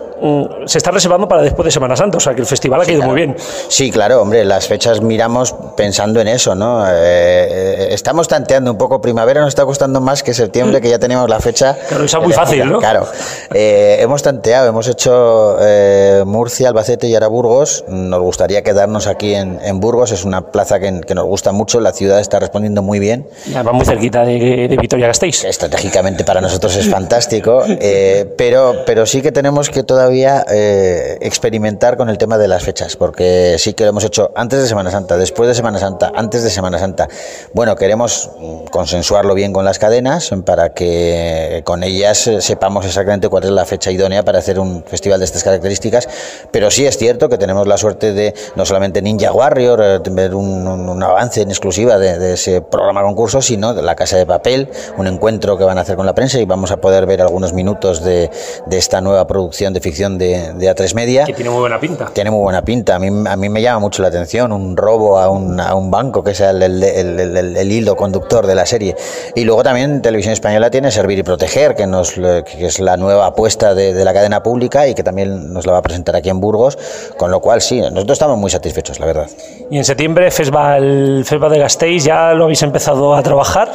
se 0.66 0.78
están 0.78 0.94
reservando 0.94 1.28
para 1.28 1.42
después 1.42 1.66
de 1.66 1.72
Semana 1.72 1.96
Santa. 1.96 2.18
O 2.18 2.20
sea 2.20 2.34
que 2.34 2.42
el 2.42 2.48
festival 2.48 2.82
ha 2.82 2.86
caído 2.86 3.04
muy 3.04 3.16
bien. 3.16 3.36
Sí, 3.68 3.92
claro, 3.92 4.22
hombre, 4.22 4.46
las 4.46 4.68
fechas 4.68 5.02
miramos 5.02 5.56
pensando 5.76 6.20
en 6.22 6.28
eso, 6.28 6.56
¿no? 6.56 6.88
Eh, 6.88 6.94
eh, 6.94 7.88
estamos 7.92 8.28
tanteando 8.28 8.72
un 8.72 8.78
poco 8.78 9.00
primavera, 9.02 9.42
nos 9.42 9.50
está 9.50 9.66
costando 9.66 10.02
más 10.02 10.24
que 10.24 10.34
septiembre, 10.34 10.82
que 10.82 10.90
ya 10.90 11.00
tenemos 11.00 11.30
la 11.30 11.40
fecha. 11.40 11.78
Claro, 11.88 12.06
esa 12.06 12.18
es 12.18 12.24
muy 12.24 12.34
fácil, 12.34 12.72
¿no? 12.72 12.80
Claro. 12.80 13.06
Eh, 13.54 13.98
hemos 14.00 14.24
tanteado, 14.24 14.68
hemos 14.68 14.88
hecho 14.88 15.58
eh, 15.62 16.24
Murcia, 16.26 16.70
Albacete 16.70 17.08
y 17.08 17.14
ahora 17.14 17.28
Burgos. 17.28 17.86
Nos 17.88 18.22
gustaría 18.22 18.64
quedarnos 18.64 19.08
aquí 19.08 19.36
en, 19.36 19.60
en 19.64 19.80
Burgos, 19.80 20.12
es 20.12 20.26
una 20.26 20.52
plaza 20.52 20.80
que, 20.80 21.02
que 21.02 21.14
nos 21.14 21.26
gusta 21.26 21.52
mucho, 21.52 21.80
la 21.80 21.94
ciudad 21.94 22.20
está 22.20 22.40
respondiendo 22.40 22.82
muy 22.82 23.00
bien. 23.00 23.28
Y 23.46 23.54
además 23.54 23.74
muy 23.76 23.86
cerquita 23.86 24.24
de, 24.24 24.68
de 24.68 24.78
Vitoria-Gasteiz. 24.78 25.44
Estratégicamente 25.46 26.24
para 26.24 26.42
nosotros 26.42 26.76
es 26.76 26.90
fantástico, 26.90 27.64
eh, 27.68 28.34
pero, 28.38 28.84
pero 28.86 29.06
sí 29.06 29.22
que 29.22 29.32
tenemos 29.32 29.70
que 29.70 29.84
todavía 29.84 30.07
eh, 30.12 31.18
experimentar 31.22 31.98
con 31.98 32.10
el 32.10 32.18
tema 32.18 32.38
de 32.38 32.48
las 32.48 32.64
fechas, 32.64 32.96
porque 32.96 33.56
sí 33.60 33.74
que 33.74 33.84
lo 33.84 33.90
hemos 33.90 34.04
hecho 34.04 34.32
antes 34.36 34.62
de 34.62 34.68
Semana 34.68 34.92
Santa, 34.92 35.18
después 35.18 35.48
de 35.48 35.56
Semana 35.56 35.80
Santa, 35.80 36.12
antes 36.16 36.44
de 36.44 36.50
Semana 36.50 36.80
Santa. 36.80 37.08
Bueno, 37.54 37.76
queremos 37.76 38.30
mm, 38.40 38.66
consensuarlo 38.72 39.34
bien 39.34 39.54
con 39.54 39.66
las 39.66 39.80
cadenas 39.80 40.32
para 40.46 40.70
que 40.74 41.62
con 41.66 41.84
ellas 41.84 42.28
eh, 42.28 42.42
sepamos 42.42 42.86
exactamente 42.86 43.30
cuál 43.30 43.44
es 43.44 43.50
la 43.52 43.66
fecha 43.66 43.92
idónea 43.92 44.24
para 44.24 44.40
hacer 44.40 44.60
un 44.60 44.84
festival 44.86 45.20
de 45.20 45.26
estas 45.26 45.44
características, 45.44 46.08
pero 46.52 46.72
sí 46.72 46.86
es 46.86 46.98
cierto 46.98 47.30
que 47.30 47.38
tenemos 47.38 47.68
la 47.68 47.78
suerte 47.78 48.14
de 48.14 48.34
no 48.56 48.66
solamente 48.66 49.02
Ninja 49.02 49.32
Warrior, 49.32 49.82
eh, 49.84 50.00
ver 50.12 50.36
un, 50.36 50.68
un- 50.68 50.90
un 50.90 51.04
avance 51.04 51.42
en 51.42 51.50
exclusiva 51.50 51.98
de, 51.98 52.18
de 52.18 52.34
ese 52.34 52.62
programa 52.62 53.02
concurso, 53.04 53.42
sino 53.42 53.74
de 53.74 53.82
la 53.82 53.96
Casa 53.96 54.18
de 54.18 54.26
Papel, 54.26 54.70
un 54.98 55.08
encuentro 55.08 55.58
que 55.58 55.64
van 55.64 55.78
a 55.78 55.82
hacer 55.82 55.96
con 55.96 56.06
la 56.06 56.16
prensa 56.16 56.40
y 56.40 56.46
vamos 56.46 56.72
a 56.72 56.78
poder 56.78 57.06
ver 57.06 57.22
algunos 57.22 57.54
minutos 57.54 58.04
de, 58.04 58.30
de 58.66 58.78
esta 58.78 59.02
nueva 59.02 59.28
producción 59.28 59.74
de 59.74 59.80
ficción 59.82 59.97
de, 59.98 60.54
de 60.54 60.70
A3 60.76 60.94
Media. 60.94 61.26
Que 61.26 61.34
tiene 61.34 61.50
muy 61.50 61.60
buena 61.62 61.80
pinta. 61.80 62.06
Tiene 62.14 62.30
muy 62.32 62.42
buena 62.42 62.62
pinta. 62.64 62.96
A 62.96 63.00
mí, 63.00 63.08
a 63.28 63.36
mí 63.36 63.50
me 63.50 63.62
llama 63.62 63.80
mucho 63.80 64.02
la 64.02 64.10
atención 64.10 64.52
un 64.52 64.78
robo 64.78 65.18
a 65.20 65.30
un, 65.30 65.60
a 65.60 65.74
un 65.76 65.90
banco, 65.92 66.24
que 66.24 66.32
es 66.32 66.40
el- 66.42 66.62
el 66.64 67.72
hilo 67.72 67.96
conductor 67.96 68.46
de 68.46 68.56
la 68.56 68.66
serie. 68.66 68.96
Y 69.36 69.44
luego 69.44 69.64
también 69.64 70.02
Televisión 70.02 70.34
Española 70.34 70.70
tiene 70.70 70.92
Servir 70.92 71.18
y 71.20 71.24
Proteger, 71.24 71.76
que, 71.76 71.88
nos, 71.88 72.12
que 72.12 72.66
es 72.66 72.80
la 72.80 72.96
nueva 72.98 73.26
apuesta 73.26 73.74
de, 73.74 73.94
de 73.94 74.06
la 74.06 74.14
cadena 74.14 74.44
pública 74.44 74.88
y 74.88 74.94
que 74.94 75.04
también 75.04 75.52
nos 75.54 75.66
la 75.66 75.72
va 75.74 75.78
a 75.80 75.82
presentar 75.82 76.16
aquí 76.16 76.30
en 76.30 76.40
Burgos. 76.40 76.78
Con 77.18 77.32
lo 77.32 77.40
cual, 77.42 77.62
sí, 77.62 77.82
nosotros 77.82 78.12
estamos 78.18 78.38
muy 78.38 78.50
satisfechos, 78.52 79.00
la 79.00 79.06
verdad. 79.08 79.28
Y 79.72 79.78
en 79.78 79.86
septiembre, 79.86 80.30
Festival, 80.32 81.24
Festival 81.26 81.52
de 81.52 81.60
Gasteiz, 81.60 82.04
¿ya 82.04 82.34
lo 82.34 82.44
habéis 82.46 82.62
empezado 82.64 83.16
a 83.16 83.24
trabajar? 83.24 83.70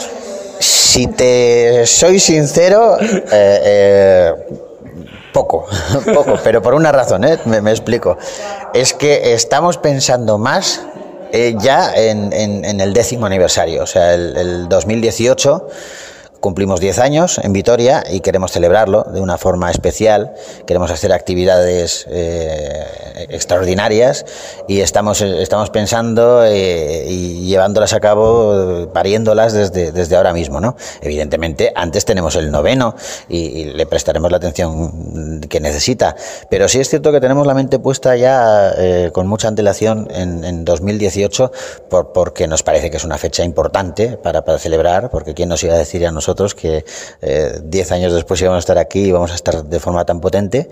Si 0.59 1.07
te 1.09 1.87
soy 1.87 2.21
sincero, 2.21 2.97
eh, 3.01 3.23
eh, 3.33 4.33
poco, 5.33 5.67
poco, 6.15 6.39
pero 6.45 6.61
por 6.63 6.75
una 6.75 6.93
razón, 6.93 7.25
¿eh? 7.25 7.39
me, 7.47 7.61
me 7.61 7.71
explico. 7.71 8.17
Es 8.75 8.93
que 8.95 9.33
estamos 9.35 9.79
pensando 9.79 10.39
más 10.39 10.83
eh, 11.33 11.55
ya 11.59 11.95
en, 11.95 12.33
en- 12.33 12.65
en 12.65 12.81
el 12.81 12.93
décimo 12.93 13.27
aniversario, 13.27 13.83
o 13.83 13.87
sea, 13.87 14.15
el, 14.15 14.37
el 14.37 14.69
2018 14.69 15.69
cumplimos 16.43 16.81
10 16.81 16.99
años 16.99 17.39
en 17.39 17.53
Vitoria 17.53 18.03
y 18.11 18.19
queremos 18.19 18.51
celebrarlo 18.51 19.05
de 19.05 19.21
una 19.21 19.39
forma 19.39 19.71
especial, 19.71 20.35
queremos 20.67 20.91
hacer 20.91 21.13
actividades 21.13 22.05
eh, 22.11 22.85
extraordinarias 23.31 24.27
y 24.67 24.81
estamos, 24.81 25.23
estamos 25.23 25.71
pensando 25.71 26.45
eh, 26.45 27.07
y 27.09 27.47
llevándolas 27.47 27.93
a 27.93 28.01
cabo, 28.01 28.89
pariéndolas 28.93 29.53
desde, 29.53 29.93
desde 29.93 30.17
ahora 30.17 30.33
mismo. 30.33 30.61
¿no? 30.61 30.77
Evidentemente, 31.01 31.73
antes 31.77 32.05
tenemos 32.05 32.35
el 32.35 32.51
noveno 32.51 32.97
y, 33.29 33.39
y 33.39 33.65
le 33.73 33.87
prestaremos 33.87 34.29
la 34.33 34.39
atención 34.39 35.43
que 35.49 35.61
necesita, 35.61 36.17
pero 36.51 36.69
sí 36.69 36.81
es 36.81 36.89
cierto 36.89 37.13
que 37.13 37.21
tenemos 37.21 37.47
la 37.47 37.55
mente 37.55 37.79
puesta 37.79 38.17
ya 38.17 38.75
eh, 38.77 39.11
con 39.13 39.29
mucha 39.29 39.47
antelación 39.47 40.09
en, 40.11 40.43
en 40.43 40.65
2018 40.65 41.53
por, 41.89 42.13
porque 42.13 42.49
nos 42.49 42.65
parece 42.65 42.91
que 42.91 42.97
es 42.97 43.05
una 43.05 43.17
fecha 43.17 43.45
importante 43.45 44.17
para, 44.17 44.45
para 44.45 44.59
celebrar, 44.59 45.09
porque 45.09 45.35
quién 45.35 45.49
nos 45.49 45.63
iba 45.63 45.75
a 45.75 45.79
decir 45.79 46.05
a 46.05 46.11
nosotros 46.11 46.32
que 46.55 46.85
eh, 47.21 47.61
10 47.63 47.93
años 47.93 48.13
después 48.13 48.41
íbamos 48.41 48.57
a 48.57 48.61
estar 48.61 48.79
aquí 48.79 49.05
y 49.05 49.13
vamos 49.13 49.33
a 49.33 49.35
estar 49.35 49.65
de 49.65 49.81
forma 49.81 50.05
tan 50.05 50.21
potente. 50.21 50.69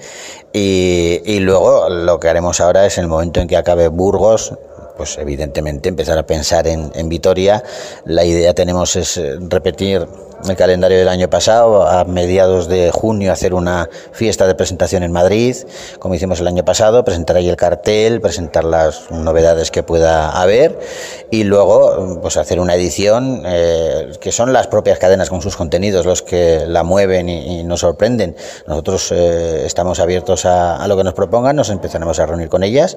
Y, 0.52 1.40
luego 1.40 1.88
lo 1.88 2.21
que 2.21 2.29
haremos 2.29 2.61
ahora 2.61 2.87
es 2.87 2.99
en 2.99 3.05
el 3.05 3.09
momento 3.09 3.40
en 3.40 3.49
que 3.49 3.57
acabe 3.57 3.88
Burgos, 3.88 4.55
pues 4.97 5.17
evidentemente 5.19 5.88
empezar 5.88 6.19
a 6.19 6.26
pensar 6.26 6.67
en, 6.67 6.90
en 6.95 7.09
Vitoria. 7.09 7.62
La 8.05 8.25
idea 8.25 8.55
tenemos 8.55 8.97
es 8.97 9.17
eh, 9.17 9.37
repetir 9.49 10.07
el 10.49 10.56
calendario 10.56 10.99
del 10.99 11.09
año 11.09 11.28
pasado, 11.28 11.87
a 11.87 12.04
mediados 12.04 12.68
de 12.68 12.90
junio 12.90 13.32
hacer 13.32 13.54
una 13.54 13.88
fiesta 14.12 14.47
de 14.47 14.54
presentación 14.54 15.02
en 15.02 15.12
Madrid, 15.12 15.56
como 15.99 16.14
hicimos 16.14 16.40
el 16.40 16.47
año 16.47 16.64
pasado, 16.64 17.04
presentar 17.04 17.37
ahí 17.37 17.49
el 17.49 17.56
cartel, 17.56 18.20
presentar 18.20 18.64
las 18.64 19.11
novedades 19.11 19.70
que 19.70 19.82
pueda 19.82 20.30
haber 20.30 20.78
y 21.30 21.44
luego 21.44 22.18
pues 22.23 22.37
hacer 22.37 22.61
una 22.61 22.75
edición 22.75 23.42
eh, 23.44 24.12
que 24.20 24.32
son 24.32 24.52
las 24.52 24.66
propias 24.66 24.99
cadenas 24.99 25.28
con 25.28 25.42
sus 25.42 25.56
contenidos 25.56 26.06
los 26.06 26.23
que 26.23 26.64
la 26.66 26.82
mueven 26.82 27.28
y, 27.28 27.62
nos 27.64 27.80
sorprenden. 27.80 28.35
Nosotros 28.66 29.12
eh, 29.12 29.62
estamos 29.66 30.00
abiertos 30.00 30.44
a, 30.47 30.87
lo 30.88 30.97
que 30.97 31.04
nos 31.04 31.14
propongan, 31.14 31.54
nos 31.56 31.70
empezaremos 31.70 32.18
a 32.18 32.26
reunir 32.26 32.49
con 32.49 32.62
ellas 32.62 32.97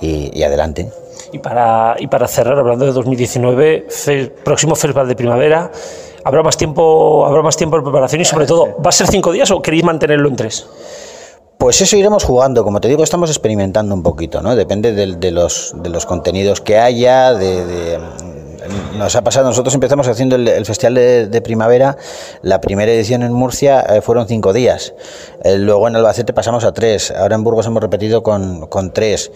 y, 0.00 0.30
y 0.32 0.42
adelante. 0.44 0.90
Y 1.32 1.38
para, 1.38 1.96
y 1.98 2.06
para 2.06 2.28
cerrar, 2.28 2.58
hablando 2.58 2.86
de 2.86 2.92
2019, 2.92 3.86
fe- 3.88 4.32
próximo 4.44 4.74
festival 4.76 5.08
de 5.08 5.16
primavera, 5.16 5.70
¿habrá 6.24 6.42
más 6.42 6.56
tiempo 6.56 7.26
habrá 7.26 7.42
más 7.42 7.56
tiempo 7.56 7.76
de 7.76 7.82
preparación 7.82 8.20
y 8.20 8.24
sobre 8.24 8.46
todo, 8.46 8.68
¿va 8.84 8.88
a 8.88 8.92
ser 8.92 9.06
cinco 9.08 9.32
días 9.32 9.50
o 9.50 9.60
queréis 9.62 9.84
mantenerlo 9.84 10.28
en 10.28 10.36
tres? 10.36 10.66
Pues 11.58 11.80
eso 11.80 11.96
iremos 11.96 12.24
jugando, 12.24 12.64
como 12.64 12.80
te 12.80 12.88
digo, 12.88 13.04
estamos 13.04 13.30
experimentando 13.30 13.94
un 13.94 14.02
poquito, 14.02 14.42
¿no? 14.42 14.56
Depende 14.56 14.92
de, 14.92 15.30
los, 15.30 15.72
de 15.76 15.88
los 15.88 16.04
contenidos 16.04 16.60
que 16.60 16.78
haya, 16.78 17.32
de, 17.32 17.64
de- 17.64 17.98
nos 18.98 19.14
ha 19.14 19.22
pasado, 19.22 19.46
nosotros 19.46 19.74
empezamos 19.74 20.08
haciendo 20.08 20.36
el, 20.36 20.48
el 20.48 20.64
Festival 20.66 20.94
de, 20.94 21.26
de 21.26 21.40
Primavera, 21.42 21.96
la 22.42 22.60
primera 22.60 22.90
edición 22.92 23.22
en 23.22 23.32
Murcia 23.32 23.80
eh, 23.82 24.00
fueron 24.00 24.26
cinco 24.26 24.52
días, 24.52 24.94
Eh, 25.42 25.58
luego 25.58 25.86
en 25.86 25.96
Albacete 25.96 26.32
pasamos 26.32 26.64
a 26.64 26.72
tres, 26.72 27.10
ahora 27.12 27.34
en 27.36 27.44
Burgos 27.44 27.66
hemos 27.66 27.82
repetido 27.82 28.22
con, 28.22 28.66
con 28.68 28.92
tres. 28.92 29.30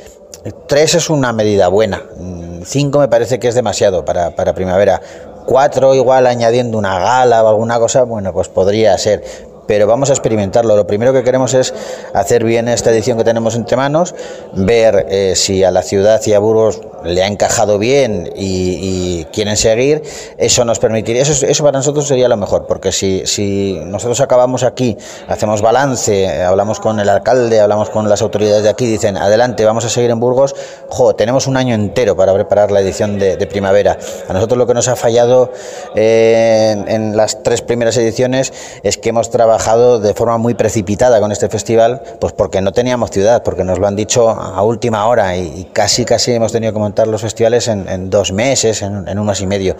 Tres 0.66 0.94
es 0.94 1.10
una 1.10 1.32
medida 1.32 1.68
buena, 1.68 2.02
Mm, 2.18 2.62
cinco 2.64 2.98
me 3.00 3.08
parece 3.08 3.38
que 3.38 3.48
es 3.48 3.54
demasiado 3.54 4.04
para, 4.04 4.30
para 4.34 4.54
Primavera, 4.54 5.00
cuatro 5.48 5.94
igual 5.94 6.26
añadiendo 6.26 6.76
una 6.76 6.98
gala 6.98 7.42
o 7.42 7.48
alguna 7.48 7.78
cosa, 7.78 8.02
bueno, 8.02 8.34
pues 8.34 8.50
podría 8.50 8.96
ser 8.98 9.24
pero 9.68 9.86
vamos 9.86 10.08
a 10.10 10.14
experimentarlo. 10.14 10.74
Lo 10.74 10.86
primero 10.86 11.12
que 11.12 11.22
queremos 11.22 11.54
es 11.54 11.72
hacer 12.14 12.42
bien 12.42 12.66
esta 12.66 12.90
edición 12.90 13.18
que 13.18 13.22
tenemos 13.22 13.54
entre 13.54 13.76
manos, 13.76 14.14
ver 14.54 15.06
eh, 15.10 15.34
si 15.36 15.62
a 15.62 15.70
la 15.70 15.82
ciudad 15.82 16.20
y 16.24 16.32
a 16.32 16.38
Burgos 16.40 16.80
le 17.04 17.22
ha 17.22 17.26
encajado 17.26 17.78
bien 17.78 18.32
y, 18.34 19.24
quieren 19.26 19.56
seguir, 19.56 20.02
eso 20.38 20.64
nos 20.64 20.78
permitiría, 20.78 21.22
eso, 21.22 21.62
para 21.62 21.78
nosotros 21.78 22.08
sería 22.08 22.28
lo 22.28 22.36
mejor, 22.36 22.66
porque 22.66 22.92
si, 22.92 23.22
si 23.26 23.78
nosotros 23.84 24.20
acabamos 24.20 24.62
aquí, 24.64 24.96
hacemos 25.28 25.60
balance, 25.60 26.42
hablamos 26.42 26.80
con 26.80 26.98
el 26.98 27.08
alcalde, 27.08 27.60
hablamos 27.60 27.90
con 27.90 28.08
las 28.08 28.22
autoridades 28.22 28.64
de 28.64 28.70
aquí, 28.70 28.86
dicen, 28.86 29.16
adelante, 29.16 29.64
vamos 29.64 29.84
a 29.84 29.90
seguir 29.90 30.10
en 30.10 30.18
Burgos, 30.18 30.56
jo, 30.88 31.14
tenemos 31.14 31.46
un 31.46 31.56
año 31.56 31.74
entero 31.74 32.16
para 32.16 32.32
preparar 32.32 32.70
la 32.70 32.80
edición 32.80 33.18
de, 33.18 33.36
primavera. 33.46 33.98
A 34.28 34.32
nosotros 34.32 34.58
lo 34.58 34.66
que 34.66 34.74
nos 34.74 34.88
ha 34.88 34.96
fallado 34.96 35.52
eh, 35.94 36.76
en, 36.88 37.16
las 37.16 37.42
tres 37.42 37.62
primeras 37.62 37.96
ediciones 37.96 38.52
es 38.82 38.98
que 38.98 39.10
hemos 39.10 39.30
trabajado 39.30 39.57
de 39.58 40.14
forma 40.14 40.38
muy 40.38 40.54
precipitada 40.54 41.20
con 41.20 41.30
este 41.30 41.48
festival, 41.48 42.02
pues 42.20 42.32
porque 42.32 42.62
no 42.62 42.72
teníamos 42.72 43.10
ciudad, 43.10 43.42
porque 43.42 43.64
nos 43.64 43.78
lo 43.78 43.86
han 43.86 43.96
dicho 43.96 44.30
a 44.30 44.62
última 44.62 45.06
hora 45.06 45.36
y, 45.36 45.68
casi, 45.72 46.04
casi 46.04 46.32
hemos 46.32 46.52
tenido 46.52 46.72
que 46.72 46.78
montar 46.78 47.06
los 47.06 47.20
festivales 47.20 47.68
en, 47.68 48.08
dos 48.08 48.32
meses, 48.32 48.82
en, 48.82 49.06
en, 49.06 49.18
un 49.18 49.26
mes 49.26 49.40
y 49.40 49.46
medio. 49.46 49.76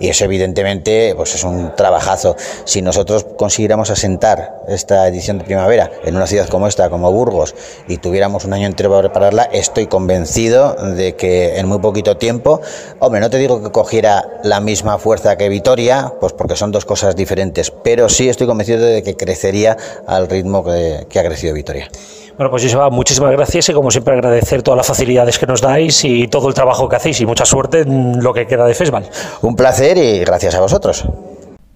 Y 0.00 0.08
eso 0.08 0.24
evidentemente 0.24 1.14
pues 1.16 1.34
es 1.34 1.44
un 1.44 1.74
trabajazo. 1.76 2.36
Si 2.64 2.82
nosotros 2.82 3.24
consiguiéramos 3.38 3.90
asentar 3.90 4.62
esta 4.68 5.08
edición 5.08 5.38
de 5.38 5.44
primavera 5.44 5.90
en 6.04 6.16
una 6.16 6.26
ciudad 6.26 6.48
como 6.48 6.66
esta, 6.66 6.90
como 6.90 7.10
Burgos, 7.10 7.54
y 7.88 7.96
tuviéramos 7.98 8.44
un 8.44 8.52
año 8.52 8.66
entero 8.66 8.90
para 8.90 9.02
prepararla, 9.02 9.44
estoy 9.44 9.86
convencido 9.86 10.74
de 10.74 11.16
que 11.16 11.58
en 11.58 11.68
muy 11.68 11.78
poquito 11.78 12.16
tiempo, 12.16 12.60
hombre, 12.98 13.20
no 13.20 13.30
te 13.30 13.38
digo 13.38 13.62
que 13.62 13.70
cogiera 13.70 14.28
la 14.42 14.60
misma 14.60 14.98
fuerza 14.98 15.36
que 15.36 15.48
Vitoria, 15.48 16.12
pues 16.20 16.32
porque 16.32 16.56
son 16.56 16.72
dos 16.72 16.84
cosas 16.84 17.16
diferentes, 17.16 17.70
pero 17.70 18.08
sí 18.08 18.28
estoy 18.28 18.46
convencido 18.46 18.84
de 18.84 19.02
que 19.02 19.11
crecería 19.16 19.76
al 20.06 20.28
ritmo 20.28 20.64
que, 20.64 21.06
que 21.08 21.18
ha 21.18 21.24
crecido 21.24 21.54
Vitoria. 21.54 21.88
Bueno, 22.36 22.50
pues 22.50 22.62
Joseba, 22.62 22.88
muchísimas 22.90 23.30
gracias 23.32 23.68
y 23.68 23.72
como 23.72 23.90
siempre 23.90 24.14
agradecer 24.14 24.62
todas 24.62 24.78
las 24.78 24.86
facilidades 24.86 25.38
que 25.38 25.46
nos 25.46 25.60
dais 25.60 26.02
y 26.04 26.28
todo 26.28 26.48
el 26.48 26.54
trabajo 26.54 26.88
que 26.88 26.96
hacéis 26.96 27.20
y 27.20 27.26
mucha 27.26 27.44
suerte 27.44 27.80
en 27.80 28.22
lo 28.22 28.32
que 28.32 28.46
queda 28.46 28.66
de 28.66 28.74
festival. 28.74 29.08
Un 29.42 29.54
placer 29.54 29.98
y 29.98 30.20
gracias 30.20 30.54
a 30.54 30.60
vosotros. 30.60 31.04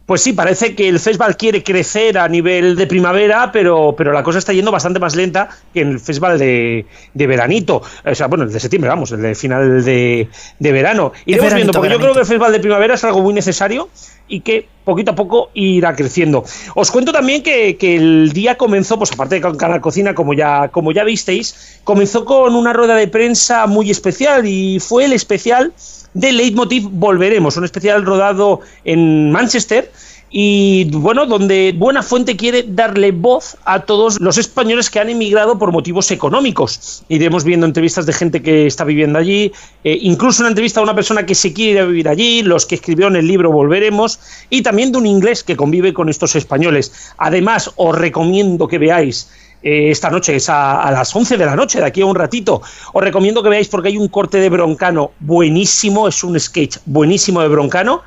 Pues 0.06 0.22
sí, 0.22 0.32
parece 0.32 0.76
que 0.76 0.88
el 0.88 1.00
festival 1.00 1.36
quiere 1.36 1.64
crecer 1.64 2.16
a 2.16 2.28
nivel 2.28 2.76
de 2.76 2.86
primavera, 2.86 3.50
pero, 3.52 3.92
pero 3.96 4.12
la 4.12 4.22
cosa 4.22 4.38
está 4.38 4.52
yendo 4.52 4.70
bastante 4.70 5.00
más 5.00 5.16
lenta 5.16 5.48
que 5.74 5.80
en 5.80 5.88
el 5.90 6.00
festival 6.00 6.38
de, 6.38 6.86
de 7.12 7.26
veranito. 7.26 7.82
O 8.04 8.14
sea, 8.14 8.28
bueno, 8.28 8.44
el 8.44 8.52
de 8.52 8.60
septiembre, 8.60 8.88
vamos, 8.88 9.10
el 9.10 9.20
de 9.20 9.34
final 9.34 9.84
de, 9.84 10.28
de 10.60 10.72
verano. 10.72 11.12
Iremos 11.26 11.52
viendo, 11.52 11.72
porque 11.72 11.90
yo 11.90 11.98
creo 11.98 12.12
que 12.12 12.20
el 12.20 12.24
festival 12.24 12.52
de 12.52 12.60
primavera 12.60 12.94
es 12.94 13.02
algo 13.02 13.20
muy 13.20 13.34
necesario 13.34 13.88
y 14.28 14.40
que 14.40 14.68
poquito 14.84 15.10
a 15.10 15.14
poco 15.14 15.50
irá 15.54 15.94
creciendo. 15.94 16.44
Os 16.74 16.90
cuento 16.90 17.12
también 17.12 17.42
que, 17.42 17.76
el 17.80 18.32
día 18.32 18.56
comenzó, 18.56 18.98
pues 18.98 19.12
aparte 19.12 19.36
de 19.36 19.40
con 19.40 19.56
Canal 19.56 19.80
Cocina, 19.80 20.14
como 20.14 20.32
ya, 20.32 20.68
como 20.68 20.92
ya 20.92 21.04
visteis, 21.04 21.80
comenzó 21.84 22.24
con 22.24 22.54
una 22.54 22.72
rueda 22.72 22.94
de 22.94 23.08
prensa 23.08 23.66
muy 23.66 23.90
especial 23.90 24.46
y 24.46 24.78
fue 24.80 25.04
el 25.04 25.12
especial 25.12 25.72
de 26.14 26.32
Leitmotiv 26.32 26.88
Volveremos, 26.90 27.56
un 27.56 27.64
especial 27.64 28.06
rodado 28.06 28.60
en 28.84 29.30
Manchester 29.32 29.90
y 30.30 30.90
bueno, 30.90 31.24
donde 31.26 31.72
Buena 31.76 32.02
Fuente 32.02 32.36
quiere 32.36 32.64
darle 32.66 33.12
voz 33.12 33.56
a 33.64 33.80
todos 33.80 34.20
los 34.20 34.38
españoles 34.38 34.90
que 34.90 34.98
han 34.98 35.08
emigrado 35.08 35.58
por 35.58 35.70
motivos 35.70 36.10
económicos. 36.10 37.04
Iremos 37.08 37.44
viendo 37.44 37.64
entrevistas 37.64 38.06
de 38.06 38.12
gente 38.12 38.42
que 38.42 38.66
está 38.66 38.84
viviendo 38.84 39.18
allí, 39.18 39.52
eh, 39.84 39.98
incluso 40.02 40.42
una 40.42 40.48
entrevista 40.48 40.80
a 40.80 40.82
una 40.82 40.94
persona 40.94 41.24
que 41.24 41.34
se 41.34 41.52
quiere 41.52 41.72
ir 41.72 41.78
a 41.78 41.84
vivir 41.84 42.08
allí, 42.08 42.42
los 42.42 42.66
que 42.66 42.74
escribieron 42.74 43.14
el 43.14 43.26
libro 43.26 43.52
Volveremos, 43.52 44.18
y 44.50 44.62
también 44.62 44.90
de 44.90 44.98
un 44.98 45.06
inglés 45.06 45.44
que 45.44 45.56
convive 45.56 45.94
con 45.94 46.08
estos 46.08 46.34
españoles. 46.34 47.12
Además, 47.18 47.70
os 47.76 47.96
recomiendo 47.96 48.66
que 48.66 48.78
veáis 48.78 49.30
eh, 49.62 49.90
esta 49.90 50.10
noche, 50.10 50.34
es 50.34 50.48
a, 50.48 50.82
a, 50.82 50.90
las 50.90 51.14
11 51.14 51.36
de 51.36 51.46
la 51.46 51.54
noche, 51.54 51.78
de 51.78 51.86
aquí 51.86 52.00
a 52.00 52.06
un 52.06 52.16
ratito. 52.16 52.62
Os 52.92 53.02
recomiendo 53.02 53.44
que 53.44 53.48
veáis 53.48 53.68
porque 53.68 53.88
hay 53.88 53.96
un 53.96 54.08
corte 54.08 54.38
de 54.38 54.48
Broncano 54.48 55.12
buenísimo, 55.20 56.08
es 56.08 56.24
un 56.24 56.38
sketch 56.38 56.78
buenísimo 56.84 57.42
de 57.42 57.48
Broncano 57.48 58.02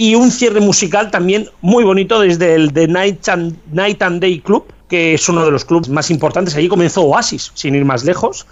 y 0.00 0.14
un 0.14 0.30
cierre 0.30 0.60
musical 0.60 1.10
también 1.10 1.50
muy 1.60 1.84
bonito 1.84 2.20
desde 2.20 2.54
el 2.54 2.72
The 2.72 2.88
Night 2.88 3.28
and, 3.28 3.54
Night 3.70 4.00
and 4.00 4.22
Day 4.22 4.40
Club, 4.40 4.64
que 4.88 5.12
es 5.12 5.28
uno 5.28 5.44
de 5.44 5.50
los 5.50 5.66
clubes 5.66 5.90
más 5.90 6.10
importantes. 6.10 6.56
Allí 6.56 6.68
comenzó 6.68 7.02
Oasis, 7.02 7.52
sin 7.52 7.74
ir 7.74 7.84
más 7.84 8.02
lejos. 8.02 8.46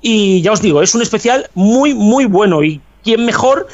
Y 0.00 0.40
ya 0.40 0.52
os 0.52 0.62
digo, 0.62 0.80
es 0.80 0.94
un 0.94 1.02
especial 1.02 1.50
muy, 1.52 1.92
muy 1.92 2.24
bueno. 2.24 2.64
Y 2.64 2.80
quién 3.02 3.26
mejor 3.26 3.68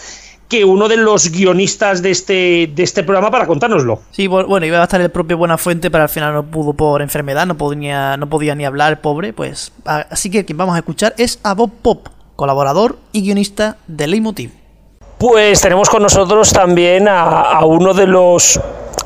que 0.49 0.65
uno 0.65 0.89
de 0.89 0.97
los 0.97 1.31
guionistas 1.31 2.03
de 2.03 2.11
este, 2.11 2.69
de 2.75 2.83
este 2.83 3.05
programa 3.05 3.31
para 3.31 3.47
contárnoslo. 3.47 4.03
Sí, 4.11 4.27
bueno, 4.27 4.67
iba 4.67 4.81
a 4.81 4.83
estar 4.83 5.01
el 5.01 5.11
propio 5.11 5.39
Buenafuente, 5.39 5.89
pero 5.89 6.03
al 6.03 6.09
final 6.09 6.35
no 6.35 6.47
pudo 6.47 6.73
por 6.73 7.01
enfermedad, 7.01 7.47
no 7.47 7.57
podía, 7.57 8.17
no 8.17 8.29
podía 8.29 8.57
ni 8.57 8.65
hablar, 8.65 9.03
pobre. 9.03 9.33
Pues 9.33 9.73
así 9.85 10.31
que 10.31 10.45
quien 10.45 10.59
vamos 10.59 10.75
a 10.75 10.79
escuchar 10.79 11.15
es 11.17 11.39
a 11.45 11.55
Bob 11.55 11.71
Pop, 11.81 12.09
colaborador 12.35 12.99
y 13.13 13.23
guionista 13.23 13.77
de 13.87 14.09
Leitmotiv. 14.09 14.60
Pues 15.21 15.61
tenemos 15.61 15.91
con 15.91 16.03
nosotros 16.03 16.51
también 16.51 17.07
a, 17.07 17.63
uno 17.67 17.93
de 17.93 18.07
los 18.07 18.59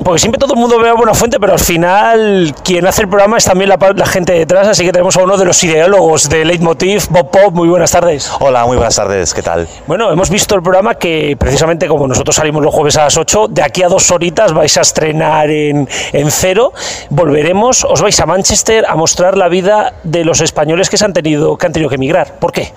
porque 0.04 0.20
siempre 0.20 0.38
todo 0.38 0.54
el 0.54 0.60
mundo 0.60 0.78
ve 0.78 0.88
a 0.88 0.92
Buena 0.92 1.12
Fuente, 1.12 1.40
pero 1.40 1.54
al 1.54 1.58
final 1.58 2.54
quien 2.62 2.86
hace 2.86 3.02
el 3.02 3.08
programa 3.08 3.36
es 3.36 3.44
también 3.44 3.68
la, 3.68 4.06
gente 4.06 4.32
detrás, 4.32 4.68
así 4.68 4.84
que 4.84 4.92
tenemos 4.92 5.16
a 5.16 5.24
uno 5.24 5.36
de 5.36 5.44
los 5.44 5.64
ideólogos 5.64 6.28
de 6.28 6.44
Leitmotiv, 6.44 7.08
Bob 7.10 7.32
Pop, 7.32 7.52
muy 7.52 7.66
buenas 7.66 7.90
tardes. 7.90 8.30
Hola, 8.38 8.64
muy 8.64 8.76
buenas 8.76 8.94
tardes, 8.94 9.34
¿qué 9.34 9.42
tal? 9.42 9.66
Bueno, 9.88 10.12
hemos 10.12 10.30
visto 10.30 10.54
el 10.54 10.62
programa 10.62 10.94
que 10.94 11.36
precisamente 11.36 11.88
como 11.88 12.06
nosotros 12.06 12.36
salimos 12.36 12.62
los 12.62 12.72
jueves 12.72 12.96
a 12.96 13.04
las 13.04 13.16
8, 13.16 13.48
de 13.48 13.62
aquí 13.62 13.82
a 13.82 13.88
dos 13.88 14.08
horitas 14.12 14.52
vais 14.52 14.76
a 14.76 14.82
estrenar 14.82 15.50
en, 15.50 15.88
en 16.12 16.30
cero, 16.30 16.72
volveremos, 17.10 17.82
os 17.82 18.00
vais 18.00 18.18
a 18.20 18.26
Manchester 18.26 18.86
a 18.86 18.94
mostrar 18.94 19.36
la 19.36 19.48
vida 19.48 19.94
de 20.04 20.24
los 20.24 20.40
españoles 20.40 20.90
que, 20.90 20.96
se 20.96 21.06
han, 21.06 21.12
tenido, 21.12 21.56
que 21.56 21.66
han 21.66 21.72
tenido 21.72 21.88
que 21.88 21.96
emigrar. 21.96 22.38
¿Por 22.38 22.52
qué? 22.52 22.72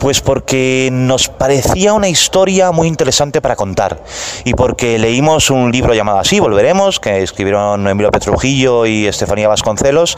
Pues 0.00 0.22
porque 0.22 0.88
nos 0.90 1.28
parecía 1.28 1.92
una 1.92 2.08
historia 2.08 2.72
muy 2.72 2.88
interesante 2.88 3.42
para 3.42 3.54
contar 3.54 4.02
y 4.44 4.54
porque 4.54 4.98
leímos 4.98 5.50
un 5.50 5.70
libro 5.70 5.92
llamado 5.92 6.18
así, 6.18 6.40
Volveremos, 6.40 6.98
que 6.98 7.22
escribieron 7.22 7.86
Emilio 7.86 8.10
Petrujillo 8.10 8.86
y 8.86 9.06
Estefanía 9.06 9.48
Vasconcelos, 9.48 10.16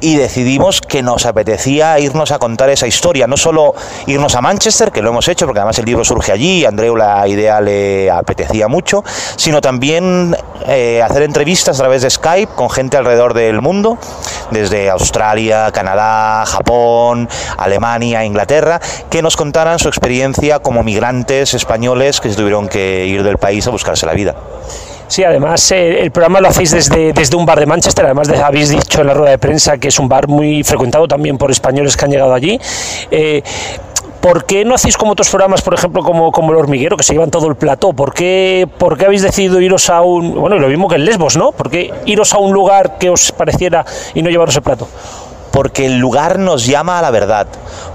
y 0.00 0.16
decidimos 0.16 0.80
que 0.80 1.02
nos 1.02 1.26
apetecía 1.26 1.98
irnos 1.98 2.30
a 2.30 2.38
contar 2.38 2.70
esa 2.70 2.86
historia, 2.86 3.26
no 3.26 3.36
solo 3.36 3.74
irnos 4.06 4.34
a 4.34 4.40
Manchester, 4.40 4.92
que 4.92 5.02
lo 5.02 5.10
hemos 5.10 5.28
hecho, 5.28 5.46
porque 5.46 5.60
además 5.60 5.78
el 5.78 5.84
libro 5.84 6.04
surge 6.04 6.32
allí, 6.32 6.64
a 6.64 6.68
Andreu 6.68 6.96
la 6.96 7.26
idea 7.28 7.60
le 7.60 8.10
apetecía 8.10 8.68
mucho, 8.68 9.04
sino 9.36 9.60
también 9.60 10.36
eh, 10.66 11.02
hacer 11.02 11.22
entrevistas 11.22 11.78
a 11.78 11.82
través 11.82 12.02
de 12.02 12.10
Skype 12.10 12.52
con 12.54 12.70
gente 12.70 12.96
alrededor 12.96 13.34
del 13.34 13.60
mundo, 13.60 13.98
desde 14.50 14.90
Australia, 14.90 15.70
Canadá, 15.72 16.44
Japón, 16.46 17.28
Alemania, 17.56 18.24
Inglaterra, 18.24 18.80
que 19.10 19.22
nos 19.22 19.36
contaran 19.36 19.78
su 19.78 19.88
experiencia 19.88 20.60
como 20.60 20.82
migrantes 20.82 21.54
españoles 21.54 22.20
que 22.20 22.28
tuvieron 22.30 22.68
que 22.68 23.06
ir 23.06 23.22
del 23.22 23.38
país 23.38 23.66
a 23.66 23.70
buscarse 23.70 24.06
la 24.06 24.12
vida. 24.12 24.34
Sí, 25.10 25.24
además 25.24 25.72
eh, 25.72 26.02
el 26.02 26.12
programa 26.12 26.40
lo 26.40 26.46
hacéis 26.46 26.70
desde, 26.70 27.12
desde 27.12 27.34
un 27.34 27.44
bar 27.44 27.58
de 27.58 27.66
Manchester, 27.66 28.04
además 28.04 28.28
de, 28.28 28.36
habéis 28.36 28.68
dicho 28.68 29.00
en 29.00 29.08
la 29.08 29.14
rueda 29.14 29.32
de 29.32 29.38
prensa 29.38 29.76
que 29.76 29.88
es 29.88 29.98
un 29.98 30.08
bar 30.08 30.28
muy 30.28 30.62
frecuentado 30.62 31.08
también 31.08 31.36
por 31.36 31.50
españoles 31.50 31.96
que 31.96 32.04
han 32.04 32.12
llegado 32.12 32.32
allí. 32.32 32.60
Eh, 33.10 33.42
¿Por 34.20 34.44
qué 34.44 34.66
no 34.66 34.74
hacéis 34.74 34.98
como 34.98 35.12
otros 35.12 35.30
programas, 35.30 35.62
por 35.62 35.72
ejemplo, 35.72 36.02
como, 36.02 36.30
como 36.30 36.52
El 36.52 36.58
Hormiguero, 36.58 36.96
que 36.96 37.02
se 37.02 37.14
llevan 37.14 37.30
todo 37.30 37.48
el 37.48 37.56
plató? 37.56 37.94
¿Por 37.94 38.12
qué, 38.12 38.68
¿Por 38.78 38.98
qué 38.98 39.06
habéis 39.06 39.22
decidido 39.22 39.60
iros 39.60 39.88
a 39.88 40.02
un... 40.02 40.34
Bueno, 40.34 40.58
lo 40.58 40.68
mismo 40.68 40.88
que 40.88 40.96
en 40.96 41.06
Lesbos, 41.06 41.38
¿no? 41.38 41.52
¿Por 41.52 41.70
qué 41.70 41.90
iros 42.04 42.34
a 42.34 42.38
un 42.38 42.52
lugar 42.52 42.98
que 42.98 43.08
os 43.08 43.32
pareciera 43.32 43.86
y 44.14 44.22
no 44.22 44.28
llevaros 44.28 44.54
el 44.56 44.62
plato? 44.62 44.88
Porque 45.50 45.86
el 45.86 45.98
lugar 45.98 46.38
nos 46.38 46.66
llama 46.66 46.98
a 46.98 47.02
la 47.02 47.10
verdad, 47.10 47.46